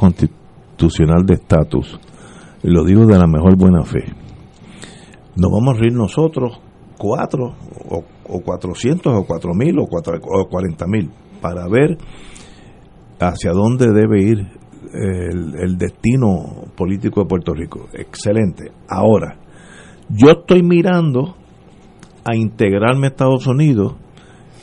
Constitucional 0.81 1.27
de 1.27 1.35
Estatus, 1.35 2.01
lo 2.63 2.85
digo 2.85 3.05
de 3.05 3.19
la 3.19 3.27
mejor 3.27 3.55
buena 3.57 3.85
fe. 3.85 4.03
Nos 5.37 5.51
vamos 5.53 5.77
a 5.77 5.79
reír 5.79 5.93
nosotros 5.93 6.59
cuatro 6.97 7.55
o, 7.91 8.03
o 8.27 8.41
400 8.41 9.13
o 9.15 9.27
cuatro 9.27 9.53
mil 9.53 9.79
o, 9.79 9.87
40 9.87 10.87
mil 10.87 11.11
para 11.43 11.69
ver 11.69 11.99
hacia 13.21 13.53
dónde 13.53 13.93
debe 13.93 14.23
ir 14.23 14.39
el, 14.95 15.55
el, 15.61 15.77
destino 15.77 16.65
político 16.75 17.21
de 17.21 17.27
Puerto 17.27 17.53
Rico. 17.53 17.89
Excelente. 17.93 18.73
Ahora, 18.89 19.37
yo 20.09 20.31
estoy 20.31 20.63
mirando 20.63 21.37
a 22.25 22.35
integrarme 22.35 23.09
a 23.09 23.11
Estados 23.11 23.47
Unidos 23.47 23.97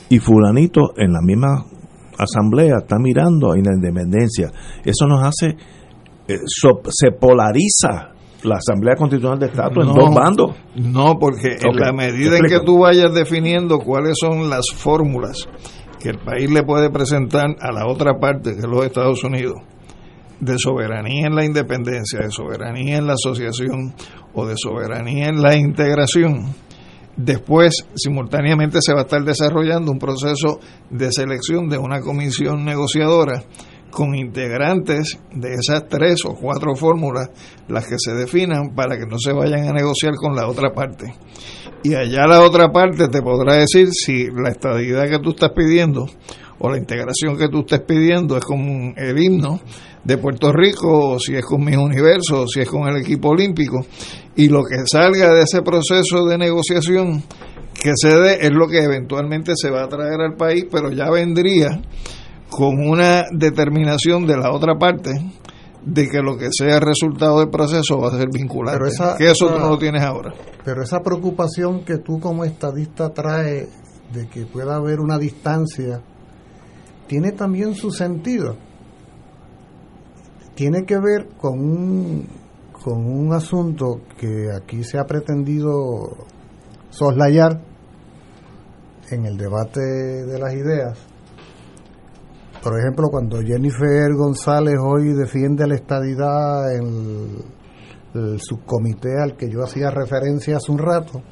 y 0.08 0.18
fulanito 0.18 0.94
en 0.96 1.12
la 1.12 1.20
misma 1.22 1.64
asamblea 2.18 2.78
está 2.80 2.98
mirando 2.98 3.52
a 3.52 3.56
la 3.56 3.72
independencia. 3.72 4.50
Eso 4.84 5.06
nos 5.06 5.24
hace, 5.24 5.56
eh, 6.28 6.38
se 6.46 7.10
polariza 7.12 8.12
la 8.42 8.56
Asamblea 8.56 8.94
Constitucional 8.94 9.38
de 9.38 9.46
Estatus 9.46 9.86
en 9.86 9.94
dos 9.94 10.14
bandos. 10.14 10.54
No, 10.76 11.18
porque 11.18 11.56
en 11.60 11.76
la 11.76 11.92
medida 11.92 12.36
en 12.36 12.44
que 12.44 12.60
tú 12.60 12.80
vayas 12.80 13.12
definiendo 13.12 13.78
cuáles 13.78 14.16
son 14.20 14.48
las 14.48 14.66
fórmulas 14.74 15.48
que 15.98 16.10
el 16.10 16.18
país 16.18 16.50
le 16.50 16.62
puede 16.62 16.90
presentar 16.90 17.56
a 17.60 17.72
la 17.72 17.86
otra 17.86 18.18
parte, 18.20 18.52
que 18.52 18.60
es 18.60 18.66
los 18.66 18.84
Estados 18.84 19.24
Unidos, 19.24 19.56
de 20.40 20.56
soberanía 20.58 21.26
en 21.26 21.34
la 21.34 21.44
independencia, 21.44 22.20
de 22.20 22.30
soberanía 22.30 22.98
en 22.98 23.06
la 23.06 23.14
asociación 23.14 23.94
o 24.34 24.46
de 24.46 24.54
soberanía 24.56 25.26
en 25.26 25.42
la 25.42 25.56
integración, 25.56 26.54
después 27.16 27.84
simultáneamente 27.96 28.78
se 28.80 28.94
va 28.94 29.00
a 29.00 29.02
estar 29.02 29.24
desarrollando 29.24 29.90
un 29.90 29.98
proceso 29.98 30.60
de 30.90 31.10
selección 31.10 31.68
de 31.68 31.78
una 31.78 32.00
comisión 32.00 32.64
negociadora 32.64 33.42
con 33.90 34.14
integrantes 34.14 35.18
de 35.32 35.54
esas 35.54 35.88
tres 35.88 36.24
o 36.24 36.34
cuatro 36.34 36.74
fórmulas, 36.74 37.30
las 37.68 37.86
que 37.86 37.96
se 37.98 38.12
definan 38.14 38.74
para 38.74 38.98
que 38.98 39.06
no 39.06 39.18
se 39.18 39.32
vayan 39.32 39.68
a 39.68 39.72
negociar 39.72 40.14
con 40.14 40.34
la 40.34 40.48
otra 40.48 40.72
parte. 40.72 41.14
Y 41.82 41.94
allá 41.94 42.26
la 42.26 42.42
otra 42.42 42.70
parte 42.72 43.08
te 43.08 43.22
podrá 43.22 43.54
decir 43.54 43.88
si 43.92 44.26
la 44.26 44.50
estabilidad 44.50 45.08
que 45.08 45.18
tú 45.20 45.30
estás 45.30 45.52
pidiendo 45.54 46.06
o 46.58 46.70
la 46.70 46.78
integración 46.78 47.36
que 47.38 47.48
tú 47.48 47.60
estés 47.60 47.80
pidiendo 47.80 48.36
es 48.36 48.44
con 48.44 48.94
el 48.96 49.18
himno 49.18 49.60
de 50.04 50.18
Puerto 50.18 50.52
Rico, 50.52 51.10
o 51.10 51.20
si 51.20 51.34
es 51.34 51.44
con 51.44 51.64
mis 51.64 51.76
universos, 51.76 52.32
o 52.32 52.46
si 52.48 52.60
es 52.60 52.68
con 52.68 52.88
el 52.88 52.96
equipo 52.96 53.28
olímpico. 53.28 53.84
Y 54.36 54.48
lo 54.48 54.62
que 54.64 54.86
salga 54.86 55.32
de 55.34 55.42
ese 55.42 55.62
proceso 55.62 56.26
de 56.26 56.38
negociación 56.38 57.22
que 57.74 57.92
se 57.94 58.16
dé 58.16 58.38
es 58.40 58.50
lo 58.50 58.66
que 58.66 58.82
eventualmente 58.82 59.52
se 59.54 59.70
va 59.70 59.84
a 59.84 59.88
traer 59.88 60.20
al 60.20 60.34
país, 60.34 60.66
pero 60.70 60.90
ya 60.90 61.10
vendría 61.10 61.80
con 62.50 62.78
una 62.78 63.24
determinación 63.32 64.26
de 64.26 64.36
la 64.36 64.52
otra 64.52 64.76
parte 64.78 65.10
de 65.84 66.08
que 66.08 66.20
lo 66.20 66.36
que 66.36 66.48
sea 66.50 66.76
el 66.76 66.82
resultado 66.82 67.40
del 67.40 67.50
proceso 67.50 67.98
va 67.98 68.08
a 68.08 68.18
ser 68.18 68.28
vinculante. 68.32 68.78
que 69.16 69.30
eso 69.30 69.48
tú 69.48 69.58
no 69.58 69.70
lo 69.70 69.78
tienes 69.78 70.02
ahora. 70.02 70.34
Pero 70.64 70.82
esa 70.82 71.00
preocupación 71.00 71.84
que 71.84 71.98
tú 71.98 72.20
como 72.20 72.44
estadista 72.44 73.10
trae 73.10 73.68
de 74.12 74.28
que 74.28 74.46
pueda 74.46 74.76
haber 74.76 75.00
una 75.00 75.18
distancia, 75.18 76.02
tiene 77.06 77.32
también 77.32 77.74
su 77.74 77.90
sentido. 77.90 78.56
Tiene 80.54 80.84
que 80.84 80.98
ver 80.98 81.28
con 81.38 81.60
un, 81.60 82.26
con 82.72 83.06
un 83.06 83.32
asunto 83.32 84.00
que 84.18 84.48
aquí 84.54 84.82
se 84.82 84.98
ha 84.98 85.04
pretendido 85.04 86.16
soslayar 86.90 87.62
en 89.10 89.24
el 89.24 89.36
debate 89.36 89.80
de 89.80 90.38
las 90.38 90.52
ideas, 90.54 90.98
por 92.68 92.78
ejemplo, 92.78 93.08
cuando 93.10 93.40
Jennifer 93.40 94.12
González 94.14 94.74
hoy 94.78 95.14
defiende 95.14 95.66
la 95.66 95.74
estadidad 95.74 96.70
en 96.76 97.38
el 98.12 98.38
subcomité 98.42 99.08
al 99.22 99.38
que 99.38 99.48
yo 99.48 99.62
hacía 99.62 99.90
referencia 99.90 100.58
hace 100.58 100.70
un 100.70 100.76
rato, 100.76 101.22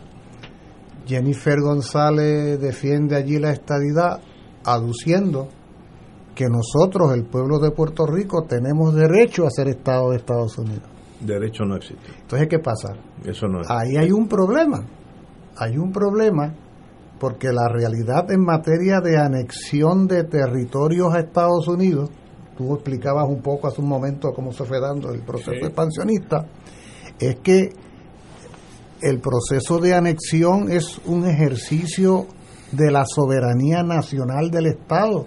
Jennifer 1.06 1.60
González 1.60 2.58
defiende 2.58 3.16
allí 3.16 3.38
la 3.38 3.50
estadidad 3.50 4.22
aduciendo 4.64 5.48
que 6.34 6.46
nosotros, 6.48 7.12
el 7.12 7.26
pueblo 7.26 7.58
de 7.58 7.70
Puerto 7.70 8.06
Rico, 8.06 8.46
tenemos 8.48 8.94
derecho 8.94 9.46
a 9.46 9.50
ser 9.50 9.68
Estado 9.68 10.12
de 10.12 10.16
Estados 10.16 10.56
Unidos. 10.56 10.88
Derecho 11.20 11.64
no 11.66 11.76
existe. 11.76 12.12
Entonces, 12.18 12.48
¿qué 12.48 12.60
pasa? 12.60 12.94
Eso 13.26 13.46
no 13.46 13.60
es. 13.60 13.68
Ahí 13.68 13.98
hay 13.98 14.10
un 14.10 14.26
problema. 14.26 14.86
Hay 15.58 15.76
un 15.76 15.92
problema 15.92 16.54
porque 17.18 17.48
la 17.48 17.68
realidad 17.68 18.30
en 18.30 18.42
materia 18.42 19.00
de 19.00 19.18
anexión 19.18 20.06
de 20.06 20.24
territorios 20.24 21.14
a 21.14 21.20
Estados 21.20 21.66
Unidos, 21.68 22.10
tú 22.56 22.74
explicabas 22.74 23.28
un 23.28 23.40
poco 23.40 23.68
hace 23.68 23.80
un 23.80 23.88
momento 23.88 24.32
cómo 24.32 24.52
se 24.52 24.64
fue 24.64 24.80
dando 24.80 25.10
el 25.12 25.22
proceso 25.22 25.66
expansionista, 25.66 26.46
es 27.18 27.36
que 27.36 27.70
el 29.02 29.20
proceso 29.20 29.78
de 29.78 29.94
anexión 29.94 30.70
es 30.70 31.00
un 31.06 31.26
ejercicio 31.26 32.26
de 32.72 32.90
la 32.90 33.04
soberanía 33.06 33.82
nacional 33.82 34.50
del 34.50 34.66
Estado 34.66 35.26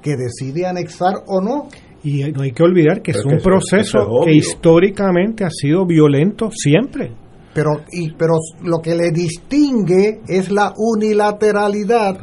que 0.00 0.16
decide 0.16 0.66
anexar 0.66 1.14
o 1.26 1.40
no. 1.40 1.68
Y 2.02 2.24
no 2.32 2.42
hay 2.42 2.52
que 2.52 2.62
olvidar 2.62 3.00
que 3.00 3.12
es 3.12 3.24
un 3.24 3.38
proceso 3.38 3.98
que 4.24 4.32
históricamente 4.34 5.44
ha 5.44 5.50
sido 5.50 5.86
violento 5.86 6.50
siempre. 6.50 7.12
Pero, 7.54 7.70
y, 7.90 8.12
pero 8.14 8.34
lo 8.62 8.78
que 8.80 8.94
le 8.94 9.10
distingue 9.10 10.22
es 10.26 10.50
la 10.50 10.72
unilateralidad, 10.76 12.18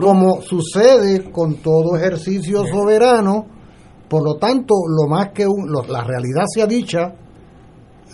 como 0.00 0.40
sucede 0.40 1.30
con 1.30 1.56
todo 1.56 1.96
ejercicio 1.96 2.64
soberano. 2.66 3.46
Por 4.08 4.24
lo 4.24 4.36
tanto, 4.36 4.74
lo 4.88 5.08
más 5.08 5.30
que 5.32 5.46
un, 5.46 5.70
la 5.88 6.02
realidad 6.02 6.44
sea 6.46 6.66
dicha, 6.66 7.14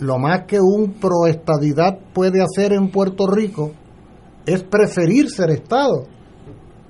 lo 0.01 0.17
más 0.17 0.45
que 0.45 0.59
un 0.59 0.93
proestadidad 0.99 1.97
puede 2.13 2.41
hacer 2.41 2.73
en 2.73 2.89
Puerto 2.89 3.27
Rico 3.27 3.71
es 4.45 4.63
preferir 4.63 5.29
ser 5.29 5.51
Estado. 5.51 6.05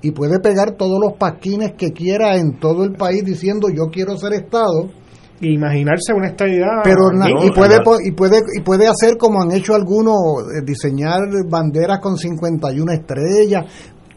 Y 0.01 0.11
puede 0.11 0.39
pegar 0.39 0.71
todos 0.77 0.97
los 0.99 1.17
pasquines 1.17 1.73
que 1.73 1.91
quiera 1.91 2.37
en 2.37 2.59
todo 2.59 2.83
el 2.83 2.93
país 2.93 3.23
diciendo 3.23 3.67
yo 3.69 3.91
quiero 3.91 4.17
ser 4.17 4.33
Estado. 4.33 4.89
E 5.41 5.53
imaginarse 5.53 6.13
una 6.13 6.27
estadidad. 6.27 6.81
Pero 6.83 7.09
y, 7.43 7.51
puede, 7.51 7.79
y, 8.05 8.11
puede, 8.11 8.41
y 8.57 8.61
puede 8.61 8.87
hacer 8.87 9.17
como 9.17 9.41
han 9.41 9.51
hecho 9.51 9.73
algunos, 9.73 10.15
eh, 10.55 10.61
diseñar 10.63 11.21
banderas 11.49 11.99
con 11.99 12.15
51 12.15 12.91
estrellas, 12.91 13.65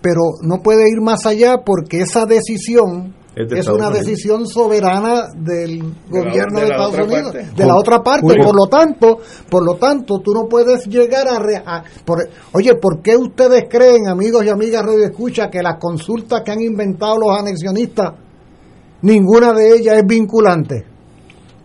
pero 0.03 0.21
no 0.43 0.59
puede 0.63 0.83
ir 0.91 1.01
más 1.01 1.25
allá 1.25 1.63
porque 1.65 2.03
esa 2.03 2.27
decisión 2.27 3.15
es, 3.37 3.67
una 3.69 3.91
decisión 3.91 4.47
soberana 4.47 5.29
del 5.35 5.83
gobierno 6.09 6.61
de, 6.61 6.67
Estados 6.67 6.99
Unidos, 6.99 7.33
de 7.57 7.67
la 7.67 7.77
otra 7.77 8.03
parte. 8.03 8.27
Por 8.27 8.55
lo 8.55 8.67
tanto, 8.67 9.19
por 9.49 9.65
lo 9.65 9.77
tanto, 9.77 10.21
tú 10.21 10.33
no 10.33 10.47
puedes 10.47 10.87
llegar 10.87 11.27
a, 11.27 11.83
oye, 12.53 12.75
¿por 12.77 13.03
qué 13.03 13.17
ustedes 13.17 13.65
creen, 13.69 14.09
amigos 14.09 14.45
y 14.45 14.51
amigas 14.51 14.85
Radio 14.85 15.05
Escucha, 15.05 15.51
que 15.51 15.63
las 15.63 15.79
consultas 15.79 16.43
que 16.45 16.53
han 16.53 16.61
inventado 16.61 17.19
los 17.19 17.37
anexionistas, 17.37 18.13
ninguna 19.03 19.53
de 19.53 19.77
ellas 19.77 19.97
es 19.97 20.07
vinculante? 20.07 20.94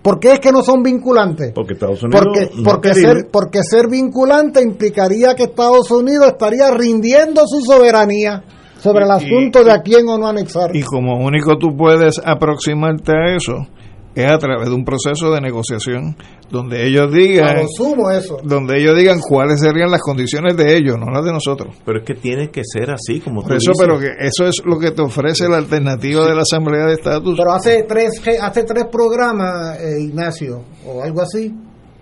¿Por 0.01 0.19
qué 0.19 0.33
es 0.33 0.39
que 0.39 0.51
no 0.51 0.63
son 0.63 0.81
vinculantes? 0.81 1.51
Porque 1.53 1.73
Estados 1.73 2.01
Unidos 2.03 2.25
porque, 2.25 2.49
porque 2.63 2.93
ser 2.93 3.27
porque 3.31 3.63
ser 3.63 3.89
vinculante 3.89 4.61
implicaría 4.61 5.35
que 5.35 5.43
Estados 5.43 5.91
Unidos 5.91 6.27
estaría 6.27 6.71
rindiendo 6.71 7.43
su 7.45 7.61
soberanía 7.61 8.43
sobre 8.79 9.03
el 9.03 9.11
asunto 9.11 9.63
de 9.63 9.71
a 9.71 9.81
quién 9.81 10.07
o 10.07 10.17
no 10.17 10.27
anexar. 10.27 10.73
Y 10.73 10.83
como 10.83 11.17
único 11.17 11.57
tú 11.57 11.75
puedes 11.75 12.21
aproximarte 12.23 13.11
a 13.11 13.35
eso 13.35 13.67
es 14.15 14.31
a 14.31 14.37
través 14.37 14.69
de 14.69 14.75
un 14.75 14.83
proceso 14.83 15.31
de 15.31 15.41
negociación 15.41 16.15
donde 16.49 16.87
ellos 16.87 17.11
digan 17.13 17.57
eso. 17.59 18.37
donde 18.43 18.79
ellos 18.79 18.97
digan 18.97 19.19
cuáles 19.19 19.59
serían 19.59 19.91
las 19.91 20.01
condiciones 20.01 20.57
de 20.57 20.75
ellos, 20.75 20.97
no 20.97 21.11
las 21.11 21.23
de 21.23 21.31
nosotros. 21.31 21.75
Pero 21.85 21.99
es 21.99 22.05
que 22.05 22.15
tiene 22.15 22.49
que 22.49 22.61
ser 22.63 22.89
así 22.91 23.19
como 23.19 23.41
Por 23.43 23.55
eso, 23.55 23.71
pero 23.77 23.99
que 23.99 24.09
eso 24.19 24.45
es 24.45 24.61
lo 24.65 24.79
que 24.79 24.91
te 24.91 25.01
ofrece 25.01 25.47
la 25.47 25.57
alternativa 25.57 26.25
de 26.25 26.35
la 26.35 26.41
Asamblea 26.41 26.85
de 26.87 26.93
Estatus. 26.93 27.37
Pero 27.37 27.53
hace 27.53 27.83
tres 27.83 28.21
hace 28.41 28.63
tres 28.63 28.85
programas, 28.91 29.79
eh, 29.79 30.01
Ignacio, 30.01 30.63
o 30.85 31.03
algo 31.03 31.21
así, 31.21 31.53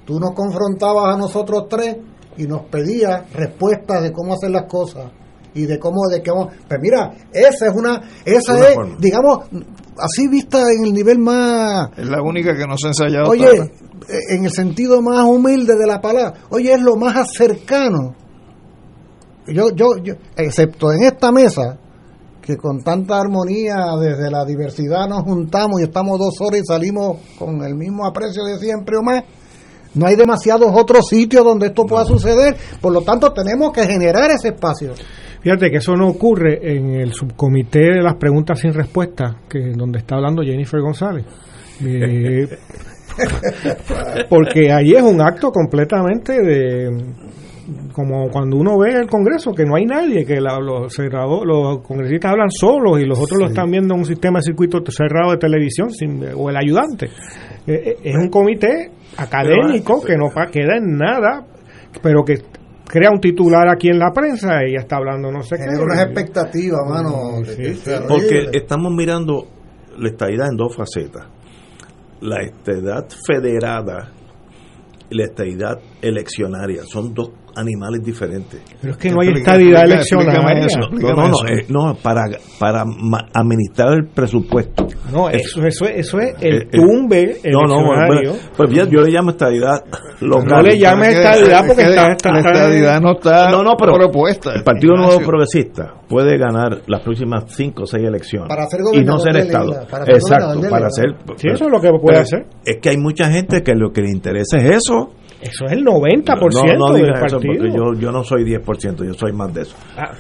tú 0.06 0.20
nos 0.20 0.32
confrontabas 0.32 1.14
a 1.14 1.18
nosotros 1.18 1.66
tres 1.70 1.98
y 2.38 2.44
nos 2.44 2.64
pedías 2.66 3.32
respuestas 3.34 4.04
de 4.04 4.12
cómo 4.12 4.34
hacer 4.34 4.52
las 4.52 4.64
cosas 4.64 5.12
y 5.54 5.66
de 5.66 5.80
cómo, 5.80 6.08
de 6.10 6.22
que 6.22 6.32
Pues 6.32 6.80
mira, 6.82 7.12
esa 7.34 7.68
es 7.68 7.74
una, 7.76 8.02
esa 8.24 8.70
es, 8.70 8.78
digamos, 9.00 9.50
así 10.00 10.28
vista 10.28 10.60
en 10.72 10.86
el 10.86 10.94
nivel 10.94 11.20
más... 11.20 11.90
Es 11.98 12.08
la 12.08 12.22
única 12.22 12.56
que 12.56 12.66
no 12.68 12.78
se 12.78 12.88
ha 12.88 12.90
ensayado. 12.90 13.30
Oye, 13.30 13.72
en 14.30 14.46
el 14.46 14.52
sentido 14.52 15.02
más 15.02 15.26
humilde 15.26 15.76
de 15.76 15.86
la 15.86 16.02
palabra, 16.02 16.34
oye, 16.50 16.74
es 16.74 16.82
lo 16.82 16.96
más 16.96 17.34
cercano. 17.34 18.16
Yo, 19.48 19.70
yo, 19.74 19.98
yo, 20.04 20.16
excepto 20.36 20.92
en 20.92 21.04
esta 21.04 21.32
mesa, 21.32 21.78
que 22.42 22.58
con 22.58 22.82
tanta 22.82 23.20
armonía 23.20 23.76
desde 24.00 24.32
la 24.32 24.46
diversidad 24.46 25.08
nos 25.08 25.24
juntamos 25.24 25.82
y 25.82 25.84
estamos 25.84 26.18
dos 26.18 26.36
horas 26.40 26.62
y 26.62 26.66
salimos 26.66 27.18
con 27.38 27.62
el 27.62 27.76
mismo 27.76 28.06
aprecio 28.06 28.44
de 28.46 28.58
siempre 28.58 28.98
o 28.98 29.04
más, 29.04 29.24
no 29.96 30.08
hay 30.08 30.16
demasiados 30.16 30.72
otros 30.74 31.08
sitios 31.08 31.44
donde 31.44 31.68
esto 31.68 31.86
pueda 31.86 32.06
suceder, 32.06 32.56
por 32.82 32.94
lo 32.94 33.02
tanto 33.02 33.32
tenemos 33.34 33.72
que 33.72 33.86
generar 33.86 34.32
ese 34.32 34.50
espacio. 34.50 34.94
Fíjate 35.42 35.70
que 35.70 35.78
eso 35.78 35.96
no 35.96 36.10
ocurre 36.10 36.60
en 36.76 36.96
el 36.96 37.14
subcomité 37.14 37.80
de 37.80 38.02
las 38.02 38.16
preguntas 38.16 38.60
sin 38.60 38.74
respuesta, 38.74 39.38
que 39.50 39.72
donde 39.76 40.00
está 40.00 40.16
hablando 40.16 40.44
Jennifer 40.44 40.82
González. 40.82 41.26
Eh, 41.86 42.48
porque 44.30 44.72
ahí 44.72 44.94
es 44.94 45.04
un 45.04 45.22
acto 45.22 45.52
completamente 45.52 46.42
de 46.42 46.90
como 47.92 48.30
cuando 48.30 48.58
uno 48.58 48.78
ve 48.78 48.94
el 48.94 49.08
Congreso 49.08 49.54
que 49.54 49.66
no 49.66 49.76
hay 49.76 49.86
nadie, 49.86 50.26
que 50.26 50.40
los, 50.40 50.98
los 51.46 51.80
congresistas 51.82 52.32
hablan 52.32 52.50
solos 52.50 53.00
y 53.00 53.06
los 53.06 53.20
otros 53.20 53.40
lo 53.40 53.48
están 53.48 53.70
viendo 53.70 53.94
en 53.94 54.02
un 54.02 54.06
sistema 54.06 54.40
de 54.40 54.44
circuito 54.44 54.80
cerrado 54.90 55.32
de 55.32 55.38
televisión 55.38 55.92
sin, 55.92 56.24
o 56.36 56.50
el 56.50 56.56
ayudante. 56.56 57.10
Eh, 57.68 57.74
eh, 57.74 57.98
es 58.02 58.16
un 58.16 58.30
comité 58.30 58.92
académico 59.18 60.02
que 60.02 60.16
no 60.16 60.30
queda 60.52 60.78
en 60.78 60.98
nada, 60.98 61.46
pero 62.02 62.24
que 62.24 62.36
crea 62.88 63.12
un 63.12 63.20
titular 63.20 63.68
aquí 63.70 63.90
en 63.90 64.00
la 64.00 64.12
prensa 64.14 64.64
y 64.66 64.74
ya 64.74 64.80
está 64.80 64.98
hablando 64.98 65.32
no 65.32 65.44
sé 65.44 65.58
qué. 65.58 65.66
Es 65.66 65.80
una 65.80 66.02
expectativa, 66.02 66.78
mano. 66.88 67.42
porque 68.08 68.50
estamos 68.54 68.94
mirando 68.94 69.48
la 69.98 70.10
estadidad 70.10 70.48
en 70.50 70.56
dos 70.56 70.76
facetas. 70.76 71.28
La 72.22 72.42
estadidad 72.42 73.06
federada 73.28 74.12
y 75.10 75.18
la 75.18 75.26
estadidad 75.26 75.80
eleccionaria. 76.02 76.84
Son 76.84 77.14
dos 77.14 77.32
animales 77.58 78.04
diferentes. 78.04 78.62
Pero 78.80 78.94
es 78.94 79.00
que 79.00 79.12
no 79.12 79.22
hay 79.22 79.30
estadidad 79.30 79.86
eleccionaria. 79.86 80.68
No, 80.92 81.14
no, 81.14 81.28
no, 81.28 81.48
eh, 81.48 81.66
no, 81.70 81.96
para, 82.02 82.24
para 82.60 82.84
administrar 83.34 83.94
el 83.94 84.08
presupuesto. 84.08 84.88
No, 85.12 85.30
eso, 85.30 85.66
eso, 85.66 85.86
eso 85.86 86.20
es 86.20 86.36
el 86.42 86.70
tumbe 86.70 87.40
no, 87.46 87.62
no, 87.64 87.78
pues 88.56 88.70
bien, 88.70 88.90
yo 88.90 89.02
le 89.02 89.12
llamo 89.12 89.32
estadidad 89.32 89.84
local. 90.22 90.48
No 90.48 90.62
le 90.62 90.78
llame 90.78 91.12
estadidad 91.12 91.66
porque 91.66 91.84
está, 91.84 92.32
la 92.32 92.40
estadidad 92.40 93.02
no 93.02 93.12
está 93.14 93.50
no, 93.50 93.64
no, 93.64 93.76
pero 93.78 93.94
propuesta. 93.94 94.54
El 94.54 94.64
Partido 94.64 94.96
Nuevo 94.96 95.20
Progresista 95.20 95.94
puede 96.08 96.38
ganar 96.38 96.82
las 96.88 97.02
próximas 97.02 97.46
cinco 97.48 97.84
o 97.84 97.86
seis 97.86 98.06
elecciones 98.06 98.50
para 98.50 98.68
y 98.94 99.04
no 99.04 99.20
ser 99.20 99.38
Estado. 99.38 99.74
Exacto, 100.08 100.62
para 100.70 100.90
ser... 100.90 101.16
Sí, 101.36 101.48
eso 101.50 101.66
es 101.66 101.72
lo 101.72 101.80
que 101.80 101.92
puede 102.00 102.20
hacer. 102.20 102.46
Es 102.66 102.78
que 102.82 102.90
hay 102.90 102.98
mucha 102.98 103.30
gente 103.30 103.64
que 103.64 103.74
lo 103.76 103.92
que 103.92 104.02
le 104.02 104.12
interesa 104.12 104.58
es 104.58 104.78
eso 104.78 105.14
eso 105.42 105.66
es 105.66 105.74
el 105.74 105.86
90% 105.86 106.78
no, 106.78 106.88
no 106.88 106.94
del 106.94 107.14
partido. 107.14 107.66
Eso 107.66 107.78
yo, 107.78 107.94
yo 108.00 108.12
no 108.12 108.24
soy 108.24 108.44
10%, 108.44 109.06
yo 109.06 109.14
soy 109.14 109.34
más 109.34 109.54
de 109.54 109.62
eso. 109.62 109.76
Ah, 109.96 110.12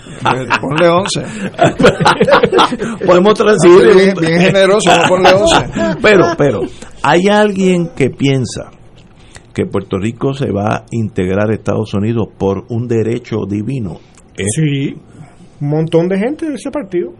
ponle 0.61 0.87
11. 0.89 1.21
Podemos 3.05 3.33
transigir. 3.33 3.95
Bien, 3.95 4.13
bien, 4.19 4.41
generoso, 4.41 4.91
ponle 5.07 5.33
11. 5.33 5.55
Pero, 6.01 6.25
pero, 6.37 6.61
hay 7.01 7.27
alguien 7.27 7.89
que 7.95 8.09
piensa 8.09 8.69
que 9.53 9.65
Puerto 9.65 9.97
Rico 9.97 10.33
se 10.33 10.51
va 10.51 10.75
a 10.75 10.85
integrar 10.91 11.49
a 11.49 11.53
Estados 11.53 11.93
Unidos 11.95 12.27
por 12.37 12.65
un 12.69 12.87
derecho 12.87 13.45
divino. 13.49 13.99
Sí, 14.35 14.95
un 15.59 15.69
montón 15.69 16.07
de 16.07 16.19
gente 16.19 16.47
de 16.47 16.55
ese 16.55 16.69
partido. 16.69 17.11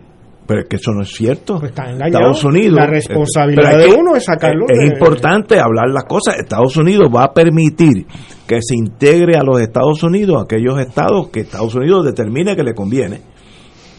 Pero 0.47 0.61
es 0.61 0.67
que 0.69 0.77
eso 0.77 0.91
no 0.93 1.01
es 1.01 1.09
cierto. 1.09 1.59
Pues 1.59 1.71
Estados 1.71 2.43
Unidos. 2.45 2.73
La 2.73 2.87
responsabilidad 2.87 3.77
de 3.77 3.87
uno 3.87 4.15
es 4.15 4.23
sacarlo. 4.23 4.65
Es, 4.69 4.93
importante 4.93 5.59
hablar 5.59 5.89
las 5.89 6.05
cosas. 6.05 6.37
Estados 6.39 6.77
Unidos 6.77 7.09
va 7.13 7.25
a 7.25 7.33
permitir 7.33 8.07
que 8.47 8.59
se 8.61 8.75
integre 8.75 9.37
a 9.37 9.43
los 9.43 9.59
Estados 9.59 10.01
Unidos, 10.03 10.41
aquellos 10.41 10.79
estados 10.79 11.29
que 11.29 11.41
Estados 11.41 11.75
Unidos 11.75 12.05
determine 12.05 12.55
que 12.55 12.63
le 12.63 12.73
conviene. 12.73 13.19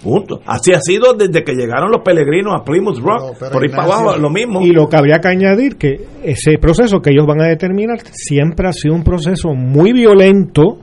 Punto. 0.03 0.41
Así 0.47 0.73
ha 0.73 0.81
sido 0.81 1.13
desde 1.13 1.43
que 1.43 1.53
llegaron 1.55 1.91
los 1.91 2.03
peregrinos 2.03 2.55
a 2.59 2.65
Plymouth 2.65 2.99
Rock. 2.99 3.37
por 3.53 3.63
ahí 3.63 3.69
para 3.69 3.83
abajo, 3.83 4.17
lo 4.17 4.31
mismo. 4.31 4.63
Y 4.63 4.71
lo 4.71 4.89
que 4.89 4.97
habría 4.97 5.19
que 5.19 5.29
añadir 5.29 5.77
que 5.77 6.07
ese 6.23 6.57
proceso 6.59 7.01
que 7.01 7.11
ellos 7.11 7.27
van 7.27 7.43
a 7.43 7.49
determinar 7.49 7.99
siempre 8.13 8.69
ha 8.69 8.73
sido 8.73 8.95
un 8.95 9.03
proceso 9.03 9.55
muy 9.55 9.93
violento 9.93 10.79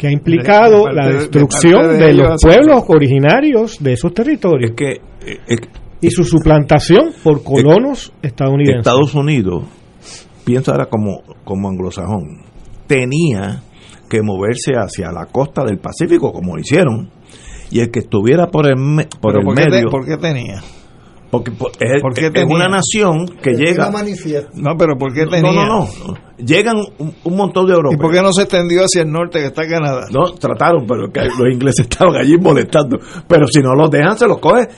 que 0.00 0.08
ha 0.08 0.12
implicado 0.12 0.88
la 0.88 1.10
destrucción 1.10 1.98
de, 1.98 2.14
los 2.14 2.40
pueblos 2.42 2.84
originarios 2.88 3.76
de 3.80 3.92
esos 3.92 4.14
territorios. 4.14 4.72
que, 4.74 4.98
y 6.00 6.10
su 6.10 6.24
suplantación 6.24 7.12
por 7.22 7.42
colonos 7.44 8.10
estadounidenses. 8.22 8.78
Estados 8.78 9.14
Unidos 9.14 9.64
pienso 10.42 10.70
ahora 10.72 10.86
como, 10.86 11.20
como 11.44 11.68
anglosajón, 11.68 12.44
tenía 12.86 13.62
que 14.08 14.22
moverse 14.22 14.72
hacia 14.72 15.12
la 15.12 15.26
costa 15.26 15.64
del 15.66 15.76
Pacífico, 15.76 16.32
como 16.32 16.56
lo 16.56 16.62
hicieron, 16.62 17.10
y 17.70 17.80
el 17.80 17.90
que 17.90 17.98
estuviera 17.98 18.46
por 18.46 18.68
el, 18.68 18.76
por 19.20 19.38
el 19.38 19.44
medio... 19.44 19.90
¿Por 19.90 20.06
qué 20.06 20.16
tenía? 20.16 20.62
Porque 21.30 21.52
es, 21.78 22.44
una 22.48 22.68
nación 22.68 23.26
que 23.40 23.52
llega. 23.52 23.84
No, 24.54 24.76
pero 24.76 24.96
¿por 24.98 25.12
qué 25.12 25.26
tenía? 25.26 25.52
No, 25.52 25.64
no, 25.64 25.86
no. 25.86 26.14
Llegan 26.38 26.76
un, 26.98 27.36
montón 27.36 27.66
de 27.66 27.74
europeos. 27.74 27.94
¿Y 27.94 28.02
por 28.02 28.12
qué 28.12 28.20
no 28.20 28.32
se 28.32 28.42
extendió 28.42 28.80
hacia 28.80 29.02
el 29.02 29.12
norte 29.12 29.38
que 29.38 29.46
está 29.46 29.66
Canadá? 29.68 30.06
No, 30.10 30.32
trataron, 30.32 30.86
pero 30.86 31.02
los 31.06 31.52
ingleses 31.52 31.86
estaban 31.90 32.16
allí 32.16 32.36
molestando. 32.36 32.98
Pero 33.28 33.46
si 33.46 33.60
no 33.60 33.74
los 33.74 33.90
dejan, 33.90 34.18
se 34.18 34.26
los 34.26 34.38
coge. 34.38 34.68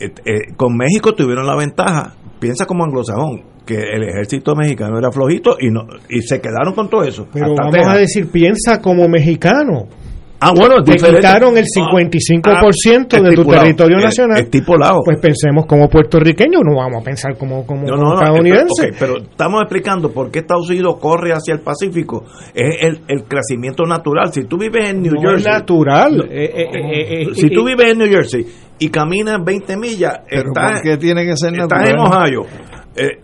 Eh, 0.00 0.12
eh, 0.24 0.54
con 0.56 0.76
México 0.76 1.12
tuvieron 1.12 1.46
la 1.46 1.56
ventaja. 1.56 2.14
Piensa 2.40 2.64
como 2.64 2.84
anglosajón 2.84 3.42
que 3.66 3.74
el 3.74 4.04
ejército 4.04 4.54
mexicano 4.56 4.98
era 4.98 5.12
flojito 5.12 5.56
y 5.60 5.68
no 5.70 5.82
y 6.08 6.22
se 6.22 6.40
quedaron 6.40 6.72
con 6.72 6.88
todo 6.88 7.02
eso. 7.02 7.26
Pero 7.30 7.54
vamos 7.54 7.86
a 7.86 7.98
decir, 7.98 8.30
piensa 8.30 8.80
como 8.80 9.06
mexicano. 9.08 9.88
Ah, 10.40 10.52
bueno, 10.54 10.82
te 10.84 10.96
quitaron 10.96 11.56
el 11.56 11.64
55% 11.64 13.06
ah, 13.12 13.20
de 13.20 13.34
tu 13.34 13.44
territorio 13.44 13.98
nacional. 13.98 14.38
Estipulado. 14.38 15.00
Pues 15.04 15.18
pensemos 15.20 15.66
como 15.66 15.88
puertorriqueños, 15.88 16.62
no 16.64 16.76
vamos 16.76 17.02
a 17.02 17.04
pensar 17.04 17.36
como, 17.36 17.66
como, 17.66 17.86
estadounidenses. 17.86 18.94
pero 18.98 19.18
estamos 19.18 19.62
explicando 19.62 20.12
por 20.12 20.30
qué 20.30 20.40
Estados 20.40 20.70
Unidos 20.70 20.96
corre 21.00 21.32
hacia 21.32 21.54
el 21.54 21.60
Pacífico. 21.60 22.24
Es 22.54 22.82
el, 22.82 23.00
el 23.08 23.24
crecimiento 23.24 23.84
natural. 23.84 24.32
Si 24.32 24.44
tú 24.44 24.58
vives 24.58 24.90
en 24.90 25.02
New 25.02 25.14
Jersey. 25.20 25.38
Es 25.38 25.44
natural. 25.46 26.28
Eh, 26.30 26.52
eh, 26.54 27.22
eh, 27.22 27.26
si 27.34 27.50
tú 27.50 27.64
vives 27.64 27.90
en 27.90 27.98
New 27.98 28.08
Jersey 28.08 28.46
y 28.78 28.88
caminas 28.90 29.38
20 29.44 29.76
millas, 29.76 30.20
estás, 30.28 30.82
tiene 31.00 31.24
que 31.24 31.36
ser 31.36 31.52
estás 31.58 31.90
en 31.90 31.98
Ohio. 31.98 32.46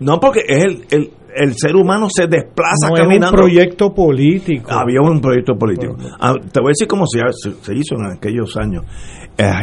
no, 0.01 0.19
porque 0.19 0.41
es 0.47 0.65
el, 0.65 0.85
el 0.89 1.11
el 1.35 1.53
ser 1.55 1.75
humano 1.75 2.07
se 2.09 2.27
desplaza 2.27 2.89
no 2.89 2.95
caminando. 2.95 3.35
Un 3.35 3.43
proyecto 3.43 3.93
político. 3.93 4.71
Había 4.71 5.01
un 5.01 5.19
proyecto 5.21 5.55
político. 5.55 5.95
Ah, 6.19 6.33
te 6.33 6.59
voy 6.59 6.69
a 6.69 6.71
decir 6.71 6.87
cómo 6.87 7.05
se, 7.07 7.21
se 7.31 7.73
hizo 7.73 7.95
en 7.95 8.17
aquellos 8.17 8.55
años. 8.57 8.83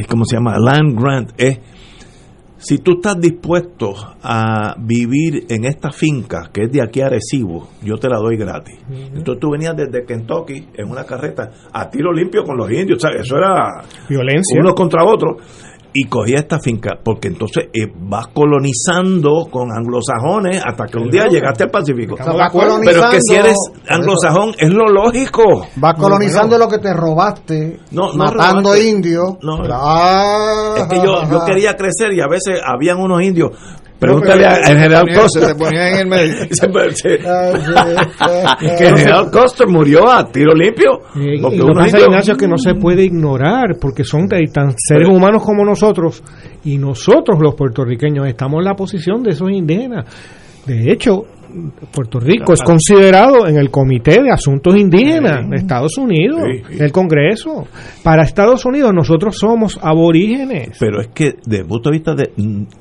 ¿Cómo 0.09 0.25
se 0.25 0.37
llama? 0.37 0.57
Land 0.59 1.01
Grant. 1.01 1.33
Es 1.39 1.59
si 2.63 2.79
tú 2.79 2.93
estás 2.93 3.21
dispuesto 3.21 3.93
a 4.23 4.77
vivir 4.79 5.47
en 5.49 5.65
esta 5.65 5.91
finca 5.91 6.49
que 6.53 6.63
es 6.63 6.73
de 6.73 6.81
aquí 6.81 7.01
a 7.01 7.07
Arecibo, 7.07 7.71
yo 7.83 7.97
te 7.97 8.09
la 8.09 8.19
doy 8.19 8.37
gratis. 8.37 8.79
Entonces 8.89 9.41
tú 9.41 9.51
venías 9.51 9.75
desde 9.77 10.05
Kentucky 10.05 10.69
en 10.75 10.89
una 10.89 11.03
carreta 11.05 11.51
a 11.73 11.91
tiro 11.91 12.13
limpio 12.13 12.45
con 12.45 12.57
los 12.57 12.71
indios. 12.71 12.99
O 12.99 13.09
sea, 13.09 13.21
eso 13.21 13.37
era 13.37 13.83
violencia. 14.09 14.61
Uno 14.61 14.75
contra 14.75 15.05
otro 15.05 15.39
y 15.95 16.09
cogía 16.09 16.39
esta 16.39 16.59
finca, 16.59 16.99
porque 17.03 17.29
entonces 17.29 17.69
eh, 17.73 17.87
vas 17.95 18.29
colonizando 18.29 19.47
con 19.51 19.71
anglosajones 19.71 20.63
hasta 20.65 20.87
que 20.87 20.99
un 20.99 21.11
día 21.11 21.27
llegaste 21.27 21.65
al 21.65 21.71
Pacífico. 21.71 22.17
Pero 22.17 23.05
es 23.05 23.15
que 23.15 23.21
si 23.21 23.35
eres 23.35 23.57
anglosajón 23.89 24.55
es 24.59 24.71
lo 24.71 24.89
lógico. 24.89 25.67
Vas 25.77 25.95
colonizando 25.99 26.59
lo 26.59 26.69
que 26.69 26.79
te 26.79 26.93
robaste, 26.93 27.81
matando 28.15 28.77
indios. 28.77 29.37
es 30.77 30.87
que 30.89 30.97
yo, 30.97 31.31
yo 31.31 31.45
quería 31.45 31.77
crecer 31.77 32.13
y 32.13 32.21
a 32.21 32.29
veces 32.29 32.61
habían 32.65 32.99
unos 32.99 33.23
indios 33.23 33.51
Pregúntale 34.03 34.45
al 34.45 34.65
general 34.65 35.05
Costa. 35.15 35.47
Se 35.47 35.55
ponía 35.55 35.91
en 35.91 35.99
el 36.01 36.09
medio. 36.09 36.35
que 38.79 38.89
el 38.89 38.99
general 38.99 39.31
Costa 39.31 39.65
murió 39.67 40.11
a 40.11 40.29
tiro 40.29 40.53
limpio. 40.55 41.03
Y, 41.15 41.41
porque 41.41 41.59
lo 41.59 41.73
pasa, 41.73 42.01
Ignacio, 42.01 42.37
que 42.37 42.49
no 42.49 42.59
se 42.59 42.75
puede 42.75 43.05
ignorar, 43.05 43.77
porque 43.81 44.03
son 44.03 44.29
tan 44.29 44.75
seres 44.77 45.09
humanos 45.09 45.45
como 45.45 45.65
nosotros, 45.65 46.21
y 46.65 46.79
nosotros 46.79 47.39
los 47.41 47.55
puertorriqueños 47.55 48.27
estamos 48.27 48.59
en 48.59 48.65
la 48.65 48.75
posición 48.75 49.23
de 49.23 49.31
esos 49.31 49.49
indígenas. 49.51 50.07
De 50.67 50.91
hecho, 50.91 51.23
Puerto 51.93 52.21
Rico 52.21 52.53
es 52.53 52.63
considerado 52.63 53.47
en 53.47 53.57
el 53.57 53.71
Comité 53.71 54.23
de 54.23 54.31
Asuntos 54.31 54.77
Indígenas 54.77 55.49
de 55.49 55.57
Estados 55.57 55.97
Unidos, 55.99 56.41
el 56.79 56.93
Congreso. 56.93 57.67
Para 58.03 58.23
Estados 58.23 58.65
Unidos 58.65 58.93
nosotros 58.95 59.37
somos 59.39 59.79
aborígenes. 59.83 60.77
Pero 60.79 61.01
es 61.01 61.09
que 61.09 61.35
desde 61.45 61.63
el 61.63 61.67
punto 61.67 61.91
de 61.91 61.97
vista 61.97 62.15
de, 62.15 62.33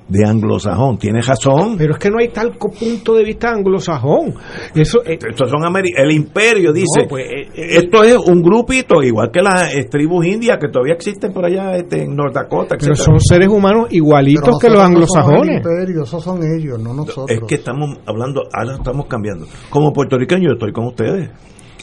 de 0.08 0.26
anglosajón, 0.26 0.98
tiene 0.98 1.22
razón. 1.22 1.76
Pero 1.78 1.94
es 1.94 2.00
que 2.00 2.10
no 2.10 2.20
hay 2.20 2.30
tal 2.30 2.52
punto 2.58 3.16
de 3.16 3.24
vista 3.24 3.50
anglosajón. 3.52 4.34
Eso, 4.76 5.04
eh, 5.06 5.18
Estos 5.30 5.50
son 5.50 5.62
el 5.76 6.12
imperio 6.12 6.74
dice, 6.74 7.08
pues, 7.08 7.26
eh, 7.26 7.50
eh, 7.56 7.68
esto 7.78 8.04
es 8.04 8.18
un 8.18 8.42
grupito, 8.42 9.02
igual 9.02 9.32
que 9.32 9.42
las 9.42 9.72
tribus 9.90 10.26
indias 10.26 10.58
que 10.60 10.70
todavía 10.70 10.94
existen 10.94 11.32
por 11.32 11.46
allá 11.46 11.76
este, 11.76 12.04
en 12.04 12.16
North 12.16 12.34
Dakota. 12.34 12.76
Pero 12.80 12.96
son 12.96 13.20
seres 13.20 13.48
humanos 13.48 13.88
igualitos 13.92 14.60
que 14.60 14.70
los 14.70 14.82
anglosajones. 14.82 15.62
esos 16.04 16.24
son 16.24 16.40
ellos, 16.44 16.80
no 16.80 16.94
nosotros. 16.94 17.30
Es 17.30 17.40
que 17.48 17.56
estamos 17.56 17.98
hablando 18.06 18.44
ahora 18.62 18.76
estamos 18.76 19.06
cambiando. 19.08 19.46
Como 19.70 19.92
puertorriqueño 19.92 20.50
yo 20.50 20.54
estoy 20.54 20.72
con 20.72 20.88
ustedes. 20.88 21.30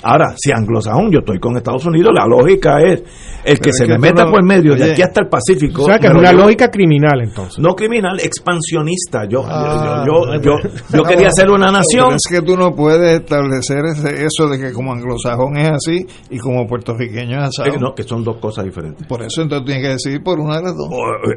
Ahora, 0.03 0.27
si 0.37 0.53
anglosajón, 0.53 1.11
yo 1.11 1.19
estoy 1.21 1.41
con 1.41 1.57
Estados 1.57 1.85
Unidos, 1.87 2.13
la 2.15 2.25
lógica 2.25 2.79
es 2.81 3.03
el 3.45 3.59
que 3.59 3.73
se 3.73 3.87
me 3.87 3.99
meta 3.99 4.27
por 4.27 4.45
medio 4.45 4.77
de 4.77 4.93
aquí 4.93 5.03
hasta 5.03 5.23
el 5.23 5.29
Pacífico. 5.29 5.83
O 5.83 5.87
sea, 5.87 5.99
que 5.99 6.07
es 6.07 6.15
una 6.15 6.33
lógica 6.33 6.71
criminal 6.71 7.21
entonces. 7.21 7.59
No 7.59 7.75
criminal, 7.75 8.19
expansionista. 8.21 9.25
Yo 9.25 9.43
yo, 9.43 10.05
yo, 10.07 10.25
ah, 10.25 10.39
yo, 10.41 10.53
yo, 10.93 11.03
quería 11.03 11.31
ser 11.31 11.51
una 11.51 11.71
nación. 11.73 12.15
es 12.15 12.23
que 12.29 12.43
tú 12.43 12.57
no 12.57 12.73
puedes 12.75 13.21
establecer 13.21 13.85
eso 13.87 14.49
de 14.49 14.59
que 14.59 14.73
como 14.73 14.93
anglosajón 14.93 15.57
es 15.57 15.71
así 15.71 16.07
y 16.31 16.39
como 16.39 16.67
puertorriqueño 16.67 17.41
es 17.41 17.59
así. 17.59 17.71
no, 17.81 17.95
que 17.95 18.05
son 18.05 18.23
dos 18.23 18.37
cosas 18.39 18.65
diferentes. 18.65 19.07
Por 19.07 19.23
eso 19.23 19.43
entonces 19.43 19.67
tienes 19.67 19.83
que 19.85 19.93
decidir 19.95 20.23
por 20.23 20.39
una 20.39 20.59
de 20.59 20.63
las 20.63 20.77
dos. 20.77 20.89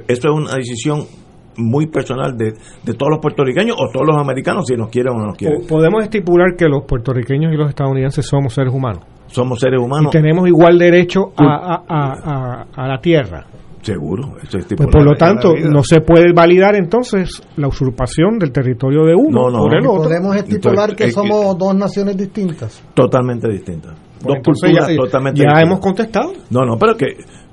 Eso 0.08 0.30
es 0.30 0.36
una 0.36 0.56
decisión 0.56 1.06
muy 1.58 1.88
personal 1.88 2.38
de, 2.38 2.54
de, 2.84 2.94
todos 2.94 3.12
los 3.12 3.20
puertorriqueños 3.20 3.76
o 3.80 3.92
todos 3.92 4.08
los 4.08 4.18
americanos, 4.18 4.66
si 4.68 4.76
nos 4.76 4.90
quieren 4.90 5.14
o 5.14 5.20
no 5.20 5.26
nos 5.28 5.38
quieren. 5.38 5.66
Podemos 5.68 6.04
estipular 6.04 6.56
que 6.58 6.68
los 6.68 6.84
puertorriqueños 6.86 7.54
y 7.54 7.58
los 7.58 7.70
estadounidenses 7.70 8.26
somos 8.26 8.54
seres 8.54 8.74
humanos. 8.74 9.04
Somos 9.28 9.60
seres 9.60 9.82
humanos. 9.82 10.14
Y 10.14 10.18
tenemos 10.18 10.48
igual 10.48 10.78
derecho 10.78 11.32
a, 11.38 11.84
a, 11.88 12.66
a, 12.76 12.88
la 12.88 13.00
tierra. 13.00 13.46
Seguro. 13.82 14.34
Pues 14.52 14.90
por 14.92 15.04
lo 15.04 15.16
tanto, 15.16 15.54
no 15.56 15.84
se 15.84 16.02
puede 16.02 16.34
validar 16.34 16.76
entonces 16.76 17.42
la 17.58 17.68
usurpación 17.68 18.38
del 18.38 18.52
territorio 18.52 19.06
de 19.06 19.16
uno 19.16 19.44
por 19.44 19.74
el 19.74 19.88
otro. 19.88 20.04
Podemos 20.04 20.36
estipular 20.36 20.96
que 20.96 21.12
somos 21.12 21.58
dos 21.58 21.76
naciones 21.76 22.18
distintas. 22.18 22.84
Totalmente 22.94 23.50
distintas. 23.50 23.96
dos 24.24 24.38
culturas 24.44 24.96
totalmente 24.96 25.42
ya 25.42 25.62
hemos 25.62 25.80
contestado. 25.80 26.34
No, 26.52 26.62
no, 26.62 26.78
pero 26.78 26.96
que 26.96 27.08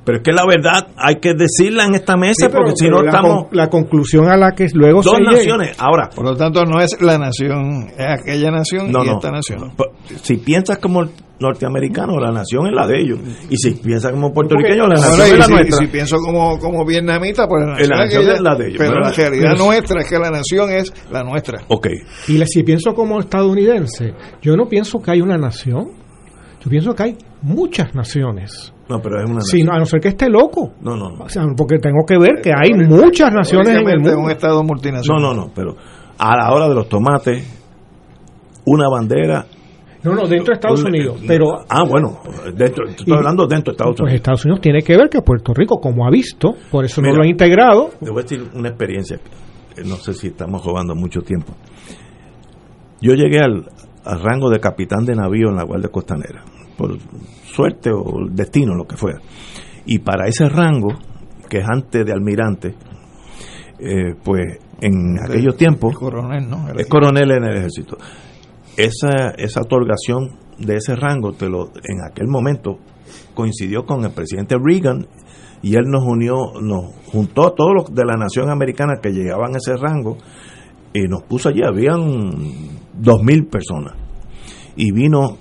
pero 0.08 0.20
es 0.20 0.24
que 0.24 0.32
la 0.32 0.46
verdad 0.46 0.88
hay 0.96 1.16
que 1.16 1.34
decirla 1.34 1.84
en 1.84 1.94
esta 1.94 2.16
mesa 2.16 2.48
porque 2.48 2.72
si 2.74 2.88
no 2.88 3.04
estamos 3.04 3.48
la 3.52 3.68
conclusión 3.68 4.26
a 4.30 4.38
la 4.38 4.52
que 4.52 4.66
luego 4.72 5.02
dos 5.02 5.20
naciones. 5.20 5.76
Ahora 5.78 6.08
por 6.08 6.24
lo 6.24 6.34
tanto 6.34 6.64
no 6.64 6.80
es 6.80 6.98
la 7.02 7.18
nación 7.18 7.90
es 7.90 8.06
aquella 8.22 8.50
nación 8.50 8.90
y 8.90 9.10
esta 9.10 9.30
nación. 9.30 9.74
Si 10.22 10.38
piensas 10.38 10.78
como 10.78 11.04
norteamericano 11.38 12.18
la 12.18 12.32
nación 12.32 12.68
es 12.68 12.72
la 12.72 12.86
de 12.86 13.02
ellos. 13.02 13.18
Y 13.50 13.58
si 13.58 13.72
piensas 13.72 14.12
como 14.12 14.32
puertorriqueño 14.32 14.86
la 14.86 14.94
nación 14.94 15.20
es 15.26 15.36
la 15.36 15.44
si, 15.44 15.52
nuestra. 15.52 15.76
y 15.76 15.86
si 15.86 15.92
pienso 15.92 16.16
como 16.24 16.58
como 16.58 16.86
vietnamita 16.86 17.46
pues 17.46 17.66
la 17.66 17.72
nación, 17.74 18.30
es, 18.30 18.40
la 18.40 18.54
de 18.54 18.66
ellos 18.66 18.78
pero 18.78 19.00
la 19.00 19.12
realidad 19.12 19.56
nuestra 19.58 20.00
es 20.00 20.08
que 20.08 20.18
la 20.18 20.30
nación 20.30 20.70
es 20.70 20.90
la 21.10 21.22
nuestra. 21.22 21.64
Ok. 21.68 21.86
y 22.28 22.42
si 22.46 22.62
pienso 22.62 22.94
como 22.94 23.20
estadounidense 23.20 24.14
yo 24.40 24.56
no 24.56 24.70
pienso 24.70 25.00
que 25.00 25.10
hay 25.10 25.20
una 25.20 25.36
nación. 25.36 25.90
Yo 26.60 26.70
pienso 26.70 26.92
que 26.94 27.02
hay 27.04 27.18
muchas 27.42 27.94
naciones 27.94 28.72
no, 28.88 29.00
pero 29.00 29.18
es 29.18 29.26
una 29.26 29.40
nación. 29.40 29.70
a 29.70 29.78
no 29.78 29.84
ser 29.84 30.00
que 30.00 30.08
esté 30.08 30.28
loco. 30.30 30.72
No, 30.80 30.96
no, 30.96 31.10
no. 31.10 31.24
O 31.24 31.28
sea, 31.28 31.44
porque 31.56 31.78
tengo 31.78 32.04
que 32.06 32.18
ver 32.18 32.40
que 32.42 32.50
hay 32.50 32.72
muchas 32.72 33.32
naciones 33.32 33.68
en 33.68 33.88
el 33.88 34.00
mundo. 34.00 34.18
un 34.18 34.30
estado 34.30 34.62
multinacional. 34.62 35.22
No, 35.22 35.34
no, 35.34 35.46
no, 35.46 35.52
pero 35.54 35.76
a 36.18 36.36
la 36.36 36.52
hora 36.52 36.68
de 36.68 36.74
los 36.74 36.88
tomates, 36.88 37.44
una 38.64 38.88
bandera 38.88 39.46
no, 40.02 40.14
no, 40.14 40.28
dentro 40.28 40.52
de 40.52 40.54
Estados 40.54 40.84
Unidos. 40.84 41.20
Pero, 41.26 41.46
ah, 41.68 41.84
bueno, 41.84 42.20
dentro, 42.54 42.86
estoy 42.86 43.14
hablando 43.14 43.46
dentro 43.46 43.72
de 43.72 43.76
Estados 43.76 43.96
pues 43.96 44.00
Unidos. 44.00 44.10
Pues 44.10 44.14
Estados 44.14 44.44
Unidos 44.44 44.60
tiene 44.60 44.82
que 44.82 44.96
ver 44.96 45.08
que 45.08 45.22
Puerto 45.22 45.52
Rico, 45.52 45.80
como 45.80 46.06
ha 46.06 46.10
visto, 46.10 46.54
por 46.70 46.84
eso 46.84 47.02
no 47.02 47.12
lo 47.12 47.22
ha 47.22 47.26
integrado. 47.26 47.90
Te 48.02 48.10
voy 48.10 48.20
a 48.20 48.22
decir 48.22 48.48
una 48.54 48.68
experiencia, 48.68 49.18
no 49.84 49.96
sé 49.96 50.14
si 50.14 50.28
estamos 50.28 50.64
robando 50.64 50.94
mucho 50.94 51.20
tiempo. 51.22 51.52
Yo 53.00 53.14
llegué 53.14 53.40
al, 53.40 53.68
al 54.04 54.22
rango 54.22 54.50
de 54.50 54.60
capitán 54.60 55.04
de 55.04 55.14
navío 55.14 55.48
en 55.48 55.56
la 55.56 55.64
Guardia 55.64 55.88
Costanera, 55.88 56.44
por 56.78 56.96
suerte 57.44 57.90
o 57.90 58.26
destino, 58.30 58.74
lo 58.74 58.86
que 58.86 58.96
fuera. 58.96 59.18
Y 59.84 59.98
para 59.98 60.28
ese 60.28 60.48
rango, 60.48 60.96
que 61.50 61.58
es 61.58 61.66
antes 61.68 62.06
de 62.06 62.12
almirante, 62.12 62.74
eh, 63.80 64.14
pues 64.22 64.58
en 64.80 65.18
aquellos 65.20 65.56
tiempos... 65.56 65.92
Es 65.92 65.98
coronel, 65.98 66.48
¿no? 66.48 66.68
Es 66.78 66.86
coronel 66.86 67.32
en 67.32 67.44
el 67.44 67.56
ejército. 67.56 67.98
Esa, 68.76 69.30
esa 69.36 69.60
otorgación 69.60 70.38
de 70.58 70.76
ese 70.76 70.94
rango, 70.94 71.32
te 71.32 71.48
lo, 71.48 71.72
en 71.82 72.00
aquel 72.08 72.28
momento, 72.28 72.78
coincidió 73.34 73.84
con 73.84 74.04
el 74.04 74.12
presidente 74.12 74.56
Reagan 74.62 75.06
y 75.62 75.74
él 75.74 75.84
nos 75.86 76.04
unió, 76.04 76.36
nos 76.60 76.94
juntó 77.06 77.48
a 77.48 77.54
todos 77.56 77.72
los 77.74 77.94
de 77.94 78.04
la 78.04 78.14
nación 78.14 78.50
americana 78.50 79.00
que 79.02 79.10
llegaban 79.10 79.54
a 79.54 79.58
ese 79.58 79.76
rango 79.76 80.16
y 80.92 81.08
nos 81.08 81.24
puso 81.24 81.48
allí, 81.48 81.62
habían 81.64 81.98
dos 82.94 83.22
mil 83.22 83.46
personas. 83.46 83.94
Y 84.76 84.92
vino 84.92 85.38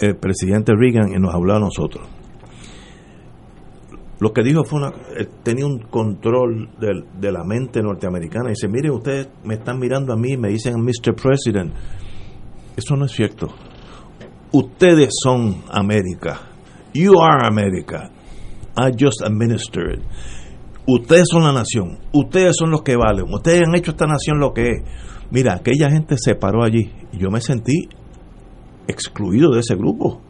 el 0.00 0.16
presidente 0.16 0.72
Reagan 0.74 1.12
y 1.12 1.18
nos 1.18 1.34
habló 1.34 1.56
a 1.56 1.60
nosotros. 1.60 2.06
Lo 4.20 4.32
que 4.32 4.42
dijo 4.42 4.64
fue 4.64 4.80
una, 4.80 4.88
eh, 5.16 5.28
tenía 5.44 5.64
un 5.66 5.78
control 5.78 6.70
de, 6.80 7.04
de 7.20 7.32
la 7.32 7.44
mente 7.44 7.80
norteamericana. 7.82 8.48
Y 8.48 8.54
dice, 8.54 8.68
mire, 8.68 8.90
ustedes 8.90 9.28
me 9.44 9.54
están 9.54 9.78
mirando 9.78 10.12
a 10.12 10.16
mí, 10.16 10.36
me 10.36 10.48
dicen 10.48 10.74
Mr. 10.80 11.14
President. 11.14 11.72
Eso 12.76 12.96
no 12.96 13.04
es 13.04 13.12
cierto. 13.12 13.48
Ustedes 14.50 15.10
son 15.22 15.62
América. 15.70 16.40
You 16.94 17.20
are 17.20 17.46
America. 17.46 18.10
I 18.76 18.90
just 18.92 19.22
administered. 19.22 20.02
Ustedes 20.86 21.26
son 21.30 21.44
la 21.44 21.52
nación. 21.52 21.98
Ustedes 22.12 22.56
son 22.58 22.70
los 22.70 22.82
que 22.82 22.96
valen. 22.96 23.26
Ustedes 23.32 23.62
han 23.68 23.74
hecho 23.76 23.92
esta 23.92 24.06
nación 24.06 24.40
lo 24.40 24.52
que 24.52 24.62
es. 24.62 24.82
Mira, 25.30 25.54
aquella 25.54 25.90
gente 25.90 26.16
se 26.18 26.34
paró 26.34 26.64
allí 26.64 26.90
yo 27.12 27.30
me 27.30 27.40
sentí 27.40 27.88
excluido 28.88 29.52
de 29.52 29.60
ese 29.60 29.76
grupo. 29.76 30.20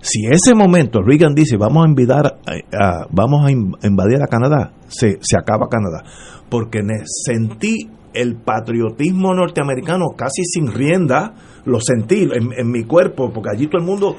Si 0.00 0.26
ese 0.26 0.54
momento 0.54 1.02
Reagan 1.02 1.34
dice 1.34 1.56
vamos 1.56 1.84
a 1.84 1.88
invadir 1.88 2.12
a, 2.12 3.06
vamos 3.10 3.46
a 3.46 3.50
invadir 3.50 4.22
a 4.22 4.26
Canadá, 4.26 4.72
se, 4.86 5.18
se 5.20 5.36
acaba 5.36 5.68
Canadá. 5.68 6.04
Porque 6.48 6.80
sentí 7.04 7.90
el 8.14 8.36
patriotismo 8.36 9.34
norteamericano 9.34 10.06
casi 10.16 10.42
sin 10.44 10.72
rienda, 10.72 11.34
lo 11.64 11.80
sentí 11.80 12.26
en, 12.32 12.70
mi 12.70 12.84
cuerpo, 12.84 13.30
porque 13.32 13.50
allí 13.52 13.66
todo 13.66 13.80
el 13.80 13.86
mundo 13.86 14.16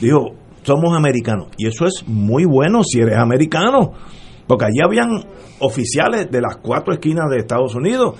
dijo, 0.00 0.34
somos 0.62 0.96
americanos. 0.96 1.48
Y 1.56 1.66
eso 1.66 1.86
es 1.86 2.04
muy 2.06 2.44
bueno 2.44 2.82
si 2.84 3.00
eres 3.00 3.18
americano, 3.18 3.92
porque 4.46 4.66
allí 4.66 4.80
habían 4.84 5.24
oficiales 5.60 6.30
de 6.30 6.40
las 6.40 6.58
cuatro 6.58 6.92
esquinas 6.92 7.30
de 7.30 7.38
Estados 7.38 7.74
Unidos 7.74 8.16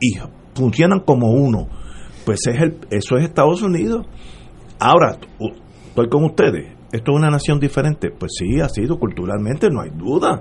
y 0.00 0.14
funcionan 0.54 1.00
como 1.00 1.30
uno. 1.30 1.68
Pues 2.26 2.40
es 2.48 2.60
el, 2.60 2.76
eso 2.90 3.16
es 3.16 3.24
Estados 3.24 3.62
Unidos. 3.62 4.04
Ahora, 4.80 5.16
estoy 5.88 6.08
con 6.08 6.24
ustedes. 6.24 6.74
Esto 6.92 7.12
es 7.12 7.16
una 7.16 7.30
nación 7.30 7.60
diferente. 7.60 8.10
Pues 8.10 8.32
sí, 8.36 8.60
ha 8.60 8.68
sido 8.68 8.98
culturalmente, 8.98 9.70
no 9.70 9.80
hay 9.82 9.90
duda. 9.90 10.40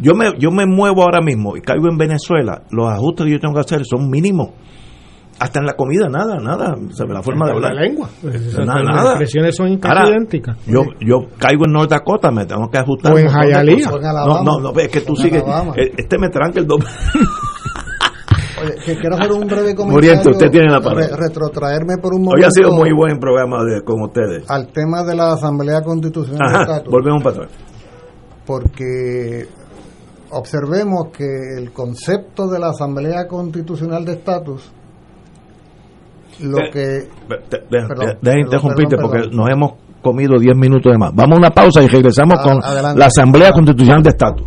Yo 0.00 0.14
me, 0.14 0.32
yo 0.38 0.50
me 0.50 0.66
muevo 0.66 1.02
ahora 1.02 1.20
mismo 1.20 1.56
y 1.56 1.60
caigo 1.60 1.88
en 1.88 1.96
Venezuela. 1.96 2.64
Los 2.70 2.88
ajustes 2.88 3.26
que 3.26 3.32
yo 3.32 3.38
tengo 3.38 3.54
que 3.54 3.60
hacer 3.60 3.82
son 3.84 4.10
mínimos. 4.10 4.50
Hasta 5.38 5.60
en 5.60 5.66
la 5.66 5.74
comida, 5.74 6.08
nada, 6.08 6.36
nada. 6.38 6.74
La 7.08 7.22
forma 7.22 7.46
de 7.46 7.52
hablar. 7.52 7.72
La 7.72 7.82
lengua. 7.82 8.08
Las 8.22 9.06
expresiones 9.06 9.56
son 9.56 9.68
idénticas. 9.68 10.56
Yo, 10.66 10.82
yo 11.00 11.28
caigo 11.38 11.66
en 11.66 11.72
North 11.72 11.88
Dakota, 11.88 12.32
me 12.32 12.46
tengo 12.46 12.68
que 12.68 12.78
ajustar. 12.78 13.14
O 13.14 13.18
en 13.18 13.28
Hialeah. 13.28 13.90
No, 14.26 14.42
no, 14.42 14.58
no, 14.60 14.80
es 14.80 14.88
que 14.88 15.00
tú 15.02 15.14
sigues. 15.14 15.44
Este 15.76 16.18
me 16.18 16.28
tranca 16.30 16.58
el 16.58 16.66
doble. 16.66 16.86
Oye, 18.62 18.98
quiero 18.98 19.16
hacer 19.16 19.32
un 19.32 19.46
breve 19.46 19.74
comentario. 19.74 20.30
usted 20.30 20.50
tiene 20.50 20.70
la 20.70 20.80
palabra. 20.80 21.16
retrotraerme 21.16 21.96
por 22.00 22.14
un 22.14 22.22
momento. 22.22 22.36
Hoy 22.36 22.44
ha 22.44 22.50
sido 22.50 22.72
muy 22.72 22.92
buen 22.92 23.18
programa 23.18 23.64
de, 23.64 23.82
con 23.82 24.02
ustedes. 24.02 24.48
Al 24.48 24.68
tema 24.68 25.02
de 25.02 25.14
la 25.16 25.32
Asamblea 25.32 25.82
Constitucional 25.82 26.52
de 26.52 26.58
Estatus. 26.60 26.92
Volvemos 26.92 27.22
para 27.22 27.36
atrás. 27.36 27.52
Porque 28.46 29.46
observemos 30.30 31.08
que 31.16 31.26
el 31.58 31.72
concepto 31.72 32.48
de 32.48 32.58
la 32.58 32.68
Asamblea 32.70 33.26
Constitucional 33.26 34.04
de 34.04 34.12
Estatus 34.12 34.72
lo 36.42 36.58
que 36.72 37.08
deja 38.22 38.38
interrumpirte 38.38 38.96
porque 38.96 39.28
nos 39.30 39.50
hemos 39.50 39.72
comido 40.00 40.38
10 40.38 40.56
minutos 40.56 40.90
de 40.92 40.98
más. 40.98 41.14
Vamos 41.14 41.36
a 41.36 41.38
una 41.40 41.50
pausa 41.50 41.82
y 41.82 41.88
regresamos 41.88 42.38
ah, 42.38 42.42
con 42.42 42.98
la 42.98 43.06
Asamblea 43.06 43.52
Constitucional 43.52 44.02
de 44.02 44.10
Estatus. 44.10 44.46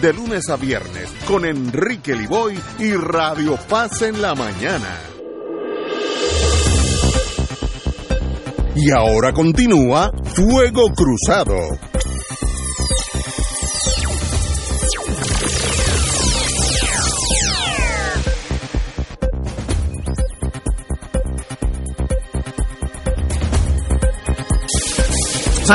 de 0.01 0.13
lunes 0.13 0.49
a 0.49 0.55
viernes 0.55 1.13
con 1.27 1.45
Enrique 1.45 2.15
Liboy 2.15 2.59
y 2.79 2.93
Radio 2.93 3.55
Paz 3.69 4.01
en 4.01 4.19
la 4.19 4.33
mañana. 4.33 4.99
Y 8.75 8.89
ahora 8.91 9.31
continúa 9.31 10.11
Fuego 10.33 10.91
Cruzado. 10.95 11.55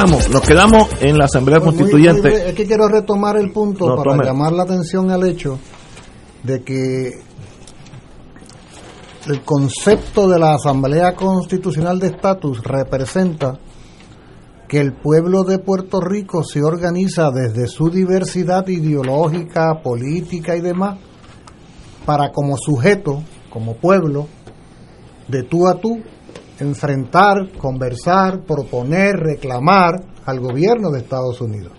Nos 0.05 0.43
quedamos 0.43 0.89
en 1.01 1.17
la 1.17 1.25
Asamblea 1.25 1.61
Constituyente. 1.61 2.49
es 2.51 2.55
que 2.55 2.67
quiero 2.67 2.87
retomar 2.87 3.39
el 3.39 3.51
punto 3.51 3.97
para 3.97 4.23
llamar 4.23 4.53
la 4.53 4.65
atención 4.65 5.11
al 5.11 5.27
hecho 5.27 5.59
de 6.43 6.63
que 6.63 7.11
el 9.27 9.41
concepto 9.43 10.29
de 10.29 10.39
la 10.39 10.55
Asamblea 10.55 11.15
Constitucional 11.15 11.99
de 11.99 12.09
Estatus 12.09 12.63
representa 12.63 13.59
que 14.69 14.81
el 14.81 14.93
pueblo 14.93 15.45
de 15.45 15.59
Puerto 15.61 16.01
Rico 16.01 16.45
se 16.45 16.63
organiza 16.63 17.31
desde 17.31 17.67
su 17.67 17.89
diversidad 17.89 18.67
ideológica, 18.69 19.81
política 19.83 20.57
y 20.57 20.61
demás, 20.61 20.99
para 22.05 22.33
como 22.33 22.57
sujeto, 22.59 23.23
como 23.51 23.77
pueblo, 23.77 24.27
de 25.29 25.43
tú 25.43 25.67
a 25.67 25.81
tú, 25.81 26.03
enfrentar, 26.59 27.53
conversar, 27.59 28.45
proponer, 28.45 29.17
reclamar 29.17 30.03
al 30.25 30.41
gobierno 30.41 30.91
de 30.91 31.01
Estados 31.01 31.41
Unidos. 31.41 31.73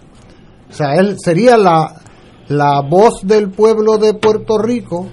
O 0.70 0.74
sea, 0.74 0.96
él 0.96 1.16
sería 1.18 1.58
la, 1.58 2.02
la 2.50 2.82
voz 2.82 3.22
del 3.24 3.50
pueblo 3.50 3.98
de 3.98 4.14
Puerto 4.14 4.58
Rico 4.58 5.08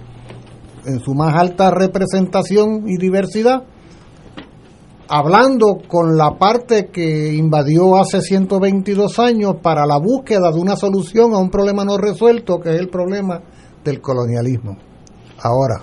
en 0.85 1.01
su 1.01 1.15
más 1.15 1.35
alta 1.35 1.71
representación 1.71 2.85
y 2.87 2.99
diversidad, 2.99 3.65
hablando 5.09 5.79
con 5.89 6.17
la 6.17 6.39
parte 6.39 6.91
que 6.91 7.33
invadió 7.35 7.97
hace 7.97 8.21
122 8.21 9.19
años 9.19 9.57
para 9.63 9.87
la 9.87 9.99
búsqueda 9.99 10.51
de 10.51 10.61
una 10.61 10.77
solución 10.77 11.35
a 11.35 11.39
un 11.39 11.51
problema 11.51 11.85
no 11.85 11.97
resuelto, 11.97 12.59
que 12.59 12.71
es 12.71 12.81
el 12.81 12.89
problema 12.89 13.41
del 13.83 14.01
colonialismo. 14.01 14.77
Ahora, 15.43 15.83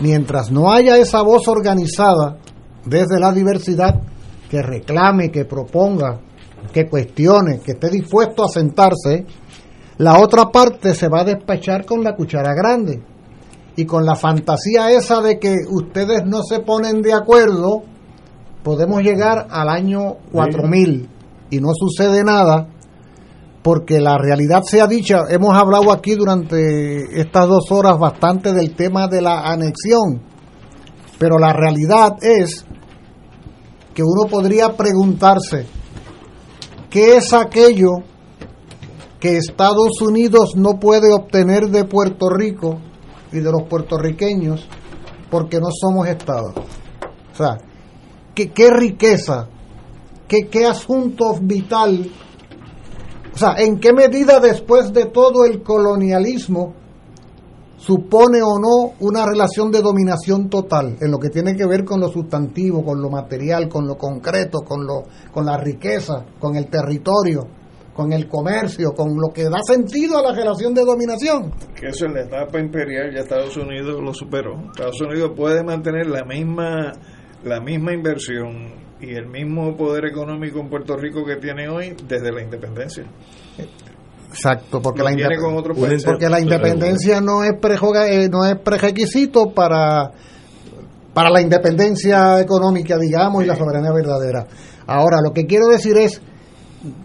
mientras 0.00 0.50
no 0.50 0.70
haya 0.70 0.96
esa 0.96 1.22
voz 1.22 1.48
organizada 1.48 2.38
desde 2.86 3.20
la 3.20 3.32
diversidad 3.32 4.00
que 4.48 4.62
reclame, 4.62 5.30
que 5.30 5.44
proponga, 5.44 6.20
que 6.72 6.88
cuestione, 6.88 7.60
que 7.60 7.72
esté 7.72 7.90
dispuesto 7.90 8.44
a 8.44 8.48
sentarse, 8.48 9.26
la 9.98 10.18
otra 10.18 10.50
parte 10.50 10.94
se 10.94 11.08
va 11.08 11.20
a 11.20 11.24
despachar 11.24 11.84
con 11.84 12.02
la 12.02 12.14
cuchara 12.14 12.54
grande. 12.54 13.02
Y 13.76 13.84
con 13.84 14.06
la 14.06 14.14
fantasía 14.14 14.90
esa 14.90 15.20
de 15.20 15.38
que 15.38 15.54
ustedes 15.68 16.24
no 16.24 16.42
se 16.42 16.60
ponen 16.60 17.02
de 17.02 17.12
acuerdo, 17.12 17.82
podemos 18.62 19.02
llegar 19.02 19.48
al 19.50 19.68
año 19.68 20.16
4000 20.32 21.08
y 21.50 21.60
no 21.60 21.68
sucede 21.74 22.24
nada 22.24 22.68
porque 23.66 24.00
la 24.00 24.16
realidad 24.16 24.62
sea 24.62 24.86
dicha, 24.86 25.22
hemos 25.28 25.52
hablado 25.52 25.90
aquí 25.90 26.14
durante 26.14 27.20
estas 27.20 27.48
dos 27.48 27.72
horas 27.72 27.98
bastante 27.98 28.52
del 28.52 28.76
tema 28.76 29.08
de 29.08 29.20
la 29.20 29.40
anexión, 29.40 30.22
pero 31.18 31.38
la 31.38 31.52
realidad 31.52 32.16
es 32.22 32.64
que 33.94 34.02
uno 34.02 34.28
podría 34.30 34.76
preguntarse, 34.76 35.66
¿qué 36.90 37.16
es 37.16 37.32
aquello 37.32 37.90
que 39.18 39.38
Estados 39.38 40.00
Unidos 40.02 40.54
no 40.56 40.78
puede 40.78 41.12
obtener 41.12 41.68
de 41.68 41.84
Puerto 41.84 42.28
Rico 42.28 42.78
y 43.32 43.38
de 43.38 43.50
los 43.50 43.62
puertorriqueños 43.68 44.66
porque 45.30 45.58
no 45.58 45.68
somos 45.70 46.06
Estado? 46.08 46.52
O 47.32 47.36
sea, 47.36 47.58
¿qué, 48.34 48.50
qué 48.50 48.70
riqueza, 48.70 49.48
qué, 50.28 50.48
qué 50.50 50.66
asunto 50.66 51.34
vital 51.40 52.10
o 53.36 53.38
sea, 53.38 53.52
¿en 53.58 53.78
qué 53.80 53.92
medida 53.92 54.40
después 54.40 54.94
de 54.94 55.04
todo 55.04 55.44
el 55.44 55.62
colonialismo 55.62 56.72
supone 57.86 58.42
o 58.42 58.58
no 58.58 58.96
una 58.98 59.24
relación 59.24 59.70
de 59.70 59.80
dominación 59.80 60.50
total 60.50 60.96
en 61.00 61.08
lo 61.08 61.18
que 61.18 61.28
tiene 61.28 61.54
que 61.54 61.66
ver 61.66 61.84
con 61.84 62.00
lo 62.00 62.08
sustantivo, 62.08 62.84
con 62.84 63.00
lo 63.00 63.08
material, 63.10 63.68
con 63.68 63.86
lo 63.86 63.96
concreto, 63.96 64.58
con, 64.66 64.84
lo, 64.84 65.04
con 65.32 65.46
la 65.46 65.56
riqueza, 65.56 66.24
con 66.40 66.56
el 66.56 66.66
territorio, 66.66 67.46
con 67.94 68.12
el 68.12 68.26
comercio, 68.26 68.92
con 68.92 69.10
lo 69.14 69.32
que 69.32 69.44
da 69.44 69.62
sentido 69.64 70.18
a 70.18 70.22
la 70.22 70.34
relación 70.34 70.74
de 70.74 70.84
dominación? 70.84 71.52
Que 71.78 71.88
eso 71.88 72.06
en 72.06 72.14
la 72.14 72.22
etapa 72.22 72.58
imperial 72.58 73.14
ya 73.14 73.20
Estados 73.20 73.56
Unidos 73.56 74.02
lo 74.02 74.12
superó. 74.12 74.56
Estados 74.72 75.00
Unidos 75.02 75.30
puede 75.36 75.62
mantener 75.62 76.08
la 76.08 76.24
misma, 76.24 76.92
la 77.44 77.60
misma 77.60 77.92
inversión 77.92 78.84
y 79.00 79.14
el 79.14 79.28
mismo 79.28 79.76
poder 79.76 80.06
económico 80.06 80.58
en 80.58 80.68
Puerto 80.68 80.96
Rico 80.96 81.24
que 81.24 81.36
tiene 81.36 81.68
hoy 81.68 81.94
desde 82.08 82.32
la 82.32 82.42
independencia. 82.42 83.04
Exacto, 84.36 84.82
porque, 84.82 85.02
la, 85.02 85.12
porque 86.04 86.28
la 86.28 86.40
independencia 86.40 87.22
no 87.22 87.42
es, 87.42 87.52
eh, 87.52 88.28
no 88.30 88.44
es 88.44 88.58
prerequisito 88.62 89.54
para, 89.54 90.10
para 91.14 91.30
la 91.30 91.40
independencia 91.40 92.38
económica, 92.38 92.98
digamos, 92.98 93.42
y 93.42 93.46
la 93.46 93.56
soberanía 93.56 93.92
verdadera. 93.92 94.46
Ahora, 94.86 95.22
lo 95.24 95.32
que 95.32 95.46
quiero 95.46 95.68
decir 95.68 95.96
es, 95.96 96.20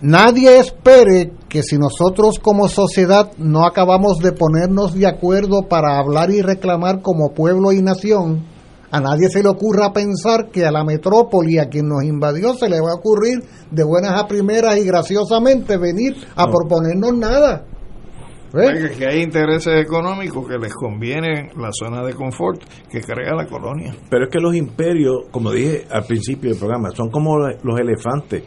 nadie 0.02 0.60
espere 0.60 1.32
que 1.48 1.64
si 1.64 1.78
nosotros 1.78 2.38
como 2.38 2.68
sociedad 2.68 3.32
no 3.38 3.66
acabamos 3.66 4.18
de 4.18 4.34
ponernos 4.34 4.94
de 4.94 5.08
acuerdo 5.08 5.70
para 5.70 5.98
hablar 5.98 6.32
y 6.32 6.42
reclamar 6.42 7.02
como 7.02 7.34
pueblo 7.34 7.72
y 7.72 7.82
nación, 7.82 8.46
a 8.92 9.00
nadie 9.00 9.30
se 9.30 9.42
le 9.42 9.50
ocurra 9.50 9.94
pensar 9.94 10.50
que 10.52 10.66
a 10.66 10.72
la 10.72 10.84
metrópoli, 10.84 11.58
a 11.58 11.70
quien 11.70 11.88
nos 11.88 12.04
invadió, 12.04 12.54
se 12.54 12.70
le 12.70 12.82
va 12.82 12.92
a 12.92 12.96
ocurrir 12.96 13.40
de 13.72 13.84
buenas 13.84 14.20
a 14.20 14.28
primeras 14.28 14.78
y 14.78 14.86
graciosamente 14.86 15.78
venir 15.78 16.16
a 16.36 16.48
proponernos 16.48 17.14
nada. 17.14 17.66
Que 18.52 19.08
hay 19.08 19.22
intereses 19.22 19.82
económicos 19.82 20.46
que 20.46 20.58
les 20.58 20.74
conviene 20.74 21.52
la 21.56 21.70
zona 21.72 22.04
de 22.04 22.14
confort 22.14 22.62
que 22.90 23.00
crea 23.00 23.34
la 23.34 23.48
colonia. 23.48 23.96
Pero 24.10 24.26
es 24.26 24.30
que 24.30 24.40
los 24.40 24.54
imperios, 24.54 25.28
como 25.32 25.52
dije 25.52 25.86
al 25.90 26.04
principio 26.04 26.50
del 26.50 26.60
programa, 26.60 26.90
son 26.92 27.10
como 27.10 27.38
los 27.38 27.80
elefantes. 27.80 28.44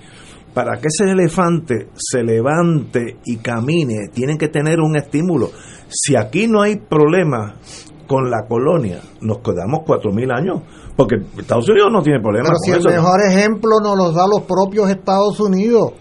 Para 0.53 0.79
que 0.79 0.89
ese 0.89 1.11
elefante 1.11 1.89
se 1.95 2.23
levante 2.23 3.17
y 3.25 3.39
camine, 3.39 4.09
tienen 4.13 4.37
que 4.37 4.49
tener 4.49 4.79
un 4.81 4.95
estímulo. 4.95 5.51
Si 5.89 6.15
aquí 6.17 6.47
no 6.47 6.61
hay 6.61 6.77
problema 6.77 7.57
con 8.07 8.31
la 8.31 8.47
colonia. 8.47 9.01
Nos 9.21 9.39
quedamos 9.39 9.81
cuatro 9.87 10.13
mil 10.13 10.31
años 10.31 10.63
porque 10.97 11.17
Estados 11.39 11.69
Unidos 11.69 11.89
no 11.93 12.03
tiene 12.03 12.21
problema 12.21 12.49
pero 12.49 12.59
si 12.59 12.71
el 12.71 12.95
mejor 12.95 13.21
ejemplo 13.29 13.81
nos 13.83 13.97
lo 13.97 14.13
da 14.13 14.27
los 14.27 14.43
propios 14.43 14.89
Estados 14.91 15.41
Unidos 15.41 15.93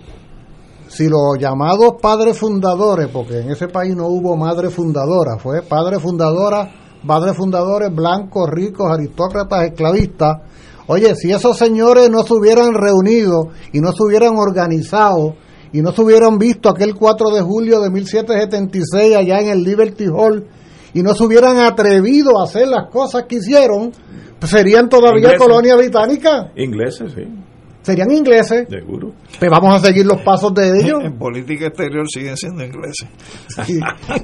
si 0.88 1.10
los 1.10 1.40
llamados 1.40 1.96
padres 2.02 2.38
fundadores 2.38 3.08
porque 3.08 3.40
en 3.40 3.50
ese 3.50 3.68
país 3.68 3.96
no 3.96 4.08
hubo 4.08 4.36
madre 4.38 4.70
fundadora 4.70 5.38
fue 5.38 5.64
padre 5.64 6.00
fundadora 6.00 6.70
padres 7.06 7.36
fundadores 7.36 7.94
blancos 7.94 8.50
ricos 8.50 8.90
aristócratas 8.90 9.64
esclavistas. 9.64 10.38
Oye 10.88 11.16
si 11.16 11.32
esos 11.32 11.58
señores 11.58 12.10
no 12.10 12.24
se 12.24 12.34
hubieran 12.34 12.74
reunido 12.74 13.50
y 13.72 13.80
no 13.80 13.92
se 13.92 14.04
hubieran 14.04 14.36
organizado 14.38 15.36
y 15.72 15.82
no 15.82 15.92
se 15.92 16.02
hubieran 16.02 16.38
visto 16.38 16.70
aquel 16.70 16.94
4 16.94 17.32
de 17.32 17.42
julio 17.42 17.82
de 17.82 17.90
1776 17.90 19.16
allá 19.16 19.40
en 19.42 19.50
el 19.50 19.64
Liberty 19.64 20.06
Hall 20.06 20.48
y 20.94 21.02
no 21.02 21.14
se 21.14 21.24
hubieran 21.24 21.58
atrevido 21.60 22.40
a 22.40 22.44
hacer 22.44 22.68
las 22.68 22.90
cosas 22.90 23.24
que 23.28 23.38
hicieron, 23.38 23.92
pues 24.40 24.52
serían 24.52 24.90
todavía 24.90 25.38
colonia 25.38 25.76
británica. 25.76 26.52
Ingleses, 26.56 27.14
sí. 27.14 27.24
Serían 27.82 28.12
ingleses. 28.12 28.66
Seguro. 28.70 29.12
Pues 29.40 29.52
vamos 29.52 29.76
a 29.76 29.86
seguir 29.86 30.06
los 30.06 30.22
pasos 30.22 30.54
de 30.54 30.80
ellos. 30.80 31.04
En 31.04 31.18
política 31.18 31.68
exterior 31.68 32.06
siguen 32.08 32.38
siendo 32.38 32.64
ingleses. 32.64 33.10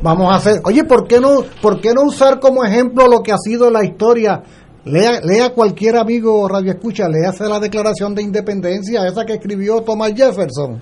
Vamos 0.02 0.32
a 0.32 0.36
hacer. 0.36 0.62
Oye, 0.64 0.86
¿por 0.86 1.08
qué 1.08 1.20
no, 1.20 1.44
por 1.62 1.82
qué 1.82 1.94
no 1.94 2.04
usar 2.04 2.40
como 2.40 2.64
ejemplo 2.64 3.08
lo 3.08 3.22
que 3.22 3.34
ha 3.34 3.38
sido 3.38 3.70
la 3.70 3.84
historia? 3.84 4.42
Lea, 4.86 5.20
lea 5.22 5.50
cualquier 5.50 5.98
amigo 5.98 6.48
radio 6.48 6.72
escucha, 6.72 7.08
hace 7.28 7.50
la 7.50 7.60
declaración 7.60 8.16
de 8.16 8.24
independencia, 8.24 9.06
esa 9.06 9.26
que 9.26 9.34
escribió 9.34 9.82
Thomas 9.82 10.14
Jefferson, 10.16 10.80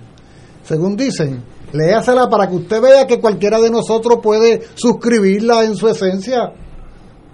según 0.62 0.96
dicen 0.96 1.42
Léasela 1.72 2.28
para 2.28 2.48
que 2.48 2.56
usted 2.56 2.80
vea 2.80 3.06
que 3.06 3.20
cualquiera 3.20 3.60
de 3.60 3.70
nosotros 3.70 4.18
puede 4.22 4.62
suscribirla 4.74 5.64
en 5.64 5.74
su 5.74 5.88
esencia. 5.88 6.52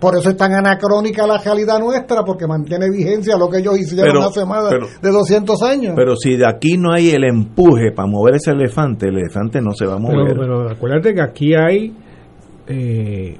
Por 0.00 0.18
eso 0.18 0.30
es 0.30 0.36
tan 0.36 0.52
anacrónica 0.52 1.26
la 1.26 1.38
realidad 1.38 1.78
nuestra, 1.78 2.24
porque 2.24 2.46
mantiene 2.46 2.90
vigencia 2.90 3.38
lo 3.38 3.48
que 3.48 3.58
ellos 3.58 3.78
hicieron 3.78 4.22
hace 4.22 4.44
más 4.44 4.68
de 5.00 5.10
200 5.10 5.62
años. 5.62 5.94
Pero 5.96 6.14
si 6.16 6.36
de 6.36 6.46
aquí 6.46 6.76
no 6.76 6.92
hay 6.92 7.10
el 7.10 7.24
empuje 7.24 7.92
para 7.94 8.08
mover 8.08 8.34
ese 8.34 8.50
elefante, 8.50 9.06
el 9.06 9.16
elefante 9.18 9.60
no 9.62 9.70
se 9.72 9.86
va 9.86 9.94
a 9.94 9.98
mover. 9.98 10.36
Pero, 10.36 10.68
acuérdate 10.68 11.14
que 11.14 11.22
aquí 11.22 11.54
hay 11.54 11.96
eh, 12.66 13.38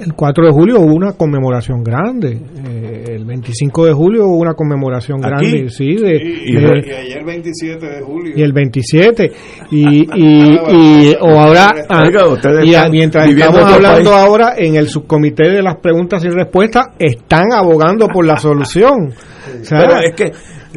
el 0.00 0.14
4 0.14 0.46
de 0.46 0.52
julio 0.52 0.80
hubo 0.80 0.94
una 0.94 1.12
conmemoración 1.12 1.82
grande. 1.82 2.32
Eh, 2.32 3.04
el 3.14 3.24
25 3.24 3.86
de 3.86 3.92
julio 3.92 4.26
hubo 4.26 4.38
una 4.38 4.54
conmemoración 4.54 5.20
grande. 5.20 5.68
Sí, 5.68 5.96
de, 5.96 6.16
y, 6.46 6.56
ayer 6.56 7.18
el 7.18 7.24
27 7.24 7.86
de 7.86 8.00
julio. 8.02 8.32
Y 8.36 8.42
el 8.42 8.52
27. 8.52 9.32
Y, 9.70 10.06
y, 10.14 11.14
o 11.20 11.40
ahora. 11.40 11.72
Ah, 11.88 12.08
y 12.62 12.90
mientras 12.90 13.28
estamos 13.28 13.62
hablando 13.62 14.12
ahora 14.12 14.54
en 14.56 14.76
el 14.76 14.88
subcomité 14.88 15.50
de 15.50 15.62
las 15.62 15.76
preguntas 15.76 16.24
y 16.24 16.28
respuestas, 16.28 16.88
están 16.98 17.52
abogando 17.52 18.08
por 18.08 18.26
la 18.26 18.36
solución. 18.36 19.12
Pero 19.68 19.98
es 20.00 20.14
que 20.14 20.32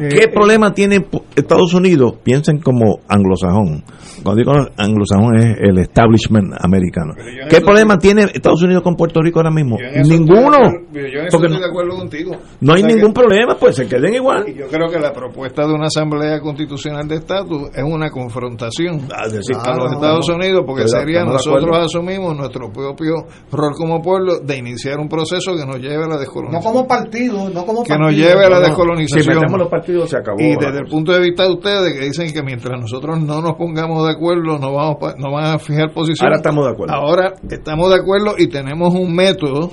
¿Qué 0.08 0.24
eh, 0.24 0.28
problema 0.32 0.72
tiene 0.72 1.04
Estados 1.36 1.74
Unidos? 1.74 2.14
Piensen 2.22 2.58
como 2.58 3.00
anglosajón. 3.08 3.84
Cuando 4.22 4.38
digo 4.38 4.52
anglosajón 4.76 5.36
es 5.36 5.56
el 5.60 5.78
establishment 5.78 6.54
americano. 6.60 7.14
¿Qué 7.48 7.60
problema 7.60 7.98
tiene 7.98 8.24
Estados 8.24 8.62
Unidos 8.62 8.82
con 8.82 8.94
Puerto 8.94 9.20
Rico 9.20 9.40
ahora 9.40 9.50
mismo? 9.50 9.76
Ninguno. 10.04 10.58
yo 10.92 11.20
estoy 11.22 11.58
de 11.58 11.66
acuerdo 11.66 11.96
contigo. 11.96 12.32
No 12.60 12.74
hay 12.74 12.82
ningún 12.82 13.12
problema, 13.12 13.56
pues 13.58 13.76
se 13.76 13.86
queden 13.86 14.14
igual. 14.14 14.46
Yo 14.54 14.68
creo 14.68 14.88
que 14.88 14.98
la 14.98 15.12
propuesta 15.12 15.66
de 15.66 15.72
una 15.74 15.86
asamblea 15.86 16.40
constitucional 16.40 17.06
de 17.08 17.16
estatus 17.16 17.70
es 17.74 17.82
una 17.82 18.10
confrontación 18.10 19.08
ah, 19.12 19.24
a 19.24 19.76
los 19.76 19.92
Estados 19.92 20.28
Unidos, 20.28 20.62
porque 20.66 20.88
sería 20.88 21.24
nosotros 21.24 21.76
asumimos 21.76 22.36
nuestro 22.36 22.70
propio 22.70 23.26
rol 23.50 23.72
como 23.76 24.00
pueblo 24.02 24.40
de 24.40 24.56
iniciar 24.56 24.98
un 24.98 25.08
proceso 25.08 25.52
que 25.56 25.66
nos 25.66 25.78
lleve 25.78 26.04
a 26.04 26.08
la 26.08 26.18
descolonización. 26.18 26.52
No 26.52 26.60
como 26.60 26.86
partido, 26.86 27.48
no 27.50 27.64
como 27.64 27.82
Que 27.82 27.96
nos 27.96 28.12
lleve 28.12 28.44
a 28.46 28.50
la 28.50 28.60
descolonización. 28.60 29.58
los 29.58 29.68
se 30.06 30.16
acabó. 30.16 30.40
Y 30.40 30.56
desde 30.56 30.78
el 30.78 30.86
punto 30.86 31.12
de 31.12 31.20
vista 31.20 31.44
de 31.44 31.52
ustedes, 31.52 31.92
que 31.92 32.04
dicen 32.06 32.32
que 32.32 32.42
mientras 32.42 32.80
nosotros 32.80 33.20
no 33.20 33.40
nos 33.40 33.54
pongamos 33.54 34.06
de 34.06 34.12
acuerdo, 34.12 34.58
no, 34.58 34.72
vamos 34.72 34.96
no 35.18 35.32
van 35.32 35.54
a 35.54 35.58
fijar 35.58 35.92
posición. 35.92 36.26
Ahora 36.26 36.36
estamos 36.36 36.64
de 36.64 36.72
acuerdo. 36.72 36.94
Ahora 36.94 37.34
estamos 37.48 37.88
de 37.90 37.96
acuerdo 37.96 38.34
y 38.38 38.48
tenemos 38.48 38.94
un 38.94 39.14
método 39.14 39.70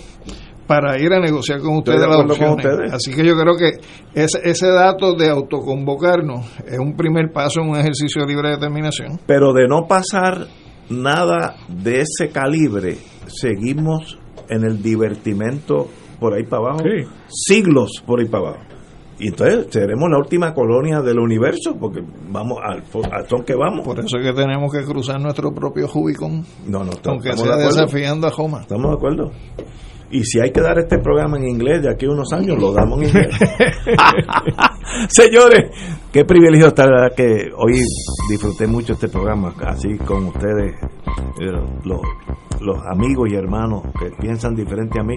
para 0.68 1.00
ir 1.02 1.14
a 1.14 1.20
negociar 1.20 1.62
con 1.62 1.78
ustedes 1.78 2.02
las 2.02 2.20
opciones. 2.20 2.94
Así 2.94 3.14
que 3.14 3.26
yo 3.26 3.36
creo 3.36 3.56
que 3.56 3.80
ese, 4.14 4.40
ese 4.44 4.68
dato 4.68 5.16
de 5.16 5.30
autoconvocarnos 5.30 6.46
es 6.68 6.78
un 6.78 6.96
primer 6.96 7.32
paso 7.32 7.62
en 7.62 7.70
un 7.70 7.78
ejercicio 7.78 8.22
de 8.22 8.28
libre 8.28 8.50
determinación. 8.52 9.20
Pero 9.26 9.54
de 9.54 9.68
no 9.68 9.88
pasar 9.88 10.48
nada 10.90 11.56
de 11.70 12.02
ese 12.02 12.32
calibre, 12.32 12.98
seguimos 13.28 14.20
en 14.50 14.64
el 14.64 14.82
divertimento 14.82 15.88
por 16.20 16.34
ahí 16.34 16.44
para 16.44 16.64
abajo, 16.64 16.84
siglos 17.28 18.04
por 18.06 18.20
ahí 18.20 18.28
para 18.28 18.50
abajo. 18.50 18.67
Y 19.20 19.30
entonces 19.30 19.68
seremos 19.72 20.10
la 20.12 20.18
última 20.20 20.54
colonia 20.54 21.02
del 21.02 21.20
universo, 21.20 21.76
porque 21.80 22.02
vamos 22.30 22.60
al, 22.64 22.84
al 23.12 23.28
son 23.28 23.44
que 23.44 23.56
vamos. 23.56 23.86
Por 23.86 24.00
eso 24.00 24.18
es 24.18 24.26
que 24.26 24.34
tenemos 24.34 24.72
que 24.72 24.84
cruzar 24.84 25.20
nuestro 25.20 25.52
propio 25.52 25.88
Jubicón. 25.88 26.46
No, 26.68 26.84
no, 26.84 26.92
estamos, 26.92 27.26
aunque 27.26 27.34
sea 27.34 27.58
desafiando 27.58 28.28
a 28.28 28.32
Joma. 28.32 28.62
Estamos 28.62 28.92
de 28.92 28.96
acuerdo. 28.96 29.32
Y 30.10 30.24
si 30.24 30.40
hay 30.40 30.52
que 30.52 30.62
dar 30.62 30.78
este 30.80 31.00
programa 31.00 31.38
en 31.38 31.48
inglés 31.48 31.82
de 31.82 31.92
aquí 31.92 32.06
a 32.06 32.12
unos 32.12 32.32
años, 32.32 32.58
lo 32.62 32.72
damos 32.72 33.02
en 33.02 33.08
inglés. 33.10 33.36
Señores, 35.10 35.72
qué 36.14 36.24
privilegio 36.24 36.68
estar 36.68 36.88
que 37.16 37.50
hoy 37.58 37.82
disfruté 38.30 38.68
mucho 38.68 38.94
este 38.94 39.10
programa, 39.10 39.54
así 39.66 39.98
con 39.98 40.28
ustedes, 40.28 40.76
eh, 41.42 41.52
los, 41.84 42.00
los 42.62 42.78
amigos 42.86 43.30
y 43.32 43.36
hermanos 43.36 43.84
que 44.00 44.12
piensan 44.20 44.56
diferente 44.56 45.00
a 45.00 45.04
mí. 45.04 45.16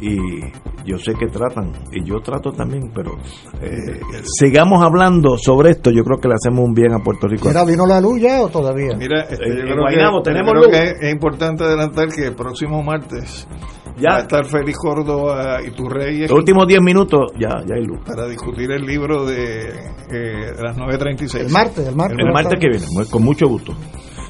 Y 0.00 0.40
yo 0.84 0.98
sé 0.98 1.14
que 1.14 1.26
tratan, 1.26 1.72
y 1.92 2.04
yo 2.04 2.20
trato 2.20 2.50
también, 2.52 2.90
pero 2.94 3.12
eh, 3.60 4.00
sigamos 4.24 4.82
hablando 4.82 5.36
sobre 5.36 5.70
esto. 5.70 5.90
Yo 5.90 6.02
creo 6.04 6.18
que 6.18 6.28
le 6.28 6.34
hacemos 6.34 6.64
un 6.64 6.74
bien 6.74 6.92
a 6.94 6.98
Puerto 6.98 7.26
Rico. 7.26 7.48
¿Mira, 7.48 7.64
vino 7.64 7.86
la 7.86 8.00
luz 8.00 8.20
ya 8.20 8.42
o 8.42 8.48
todavía? 8.48 8.96
Mira, 8.96 9.22
este, 9.22 9.44
yo 9.46 10.22
tenemos 10.22 10.54
luz. 10.54 10.68
es 10.72 11.12
importante 11.12 11.64
adelantar 11.64 12.08
que 12.08 12.26
el 12.26 12.34
próximo 12.34 12.82
martes 12.82 13.46
ya. 13.98 14.10
Va 14.10 14.16
a 14.16 14.20
estar 14.20 14.44
Félix 14.46 14.78
Córdoba 14.78 15.58
y 15.66 15.70
tu 15.70 15.88
rey. 15.88 16.20
Los 16.20 16.32
últimos 16.32 16.66
10 16.66 16.80
minutos 16.82 17.32
ya, 17.38 17.48
ya 17.66 17.74
hay 17.74 17.84
luz. 17.84 18.00
Para 18.06 18.26
discutir 18.28 18.70
el 18.70 18.82
libro 18.82 19.24
de, 19.26 19.68
eh, 20.10 20.52
las 20.60 20.76
9.36. 20.76 21.40
El 21.40 21.50
martes, 21.50 21.86
el 21.86 21.96
martes. 21.96 22.18
El 22.18 22.32
martes 22.32 22.58
que 22.60 22.68
viene, 22.68 22.86
con 23.10 23.24
mucho 23.24 23.46
gusto. 23.46 23.74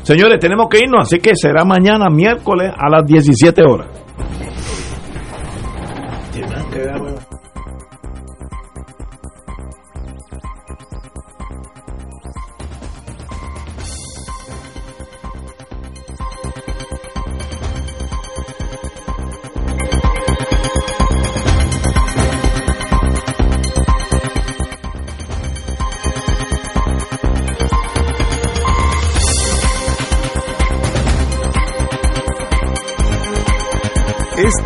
Señores, 0.09 0.41
tenemos 0.41 0.69
que 0.71 0.79
irnos, 0.79 1.03
así 1.03 1.19
que 1.19 1.33
será 1.37 1.67
mañana 1.67 2.09
miércoles 2.09 2.73
a 2.75 2.89
las 2.89 3.05
17 3.05 3.63
horas. 3.63 3.89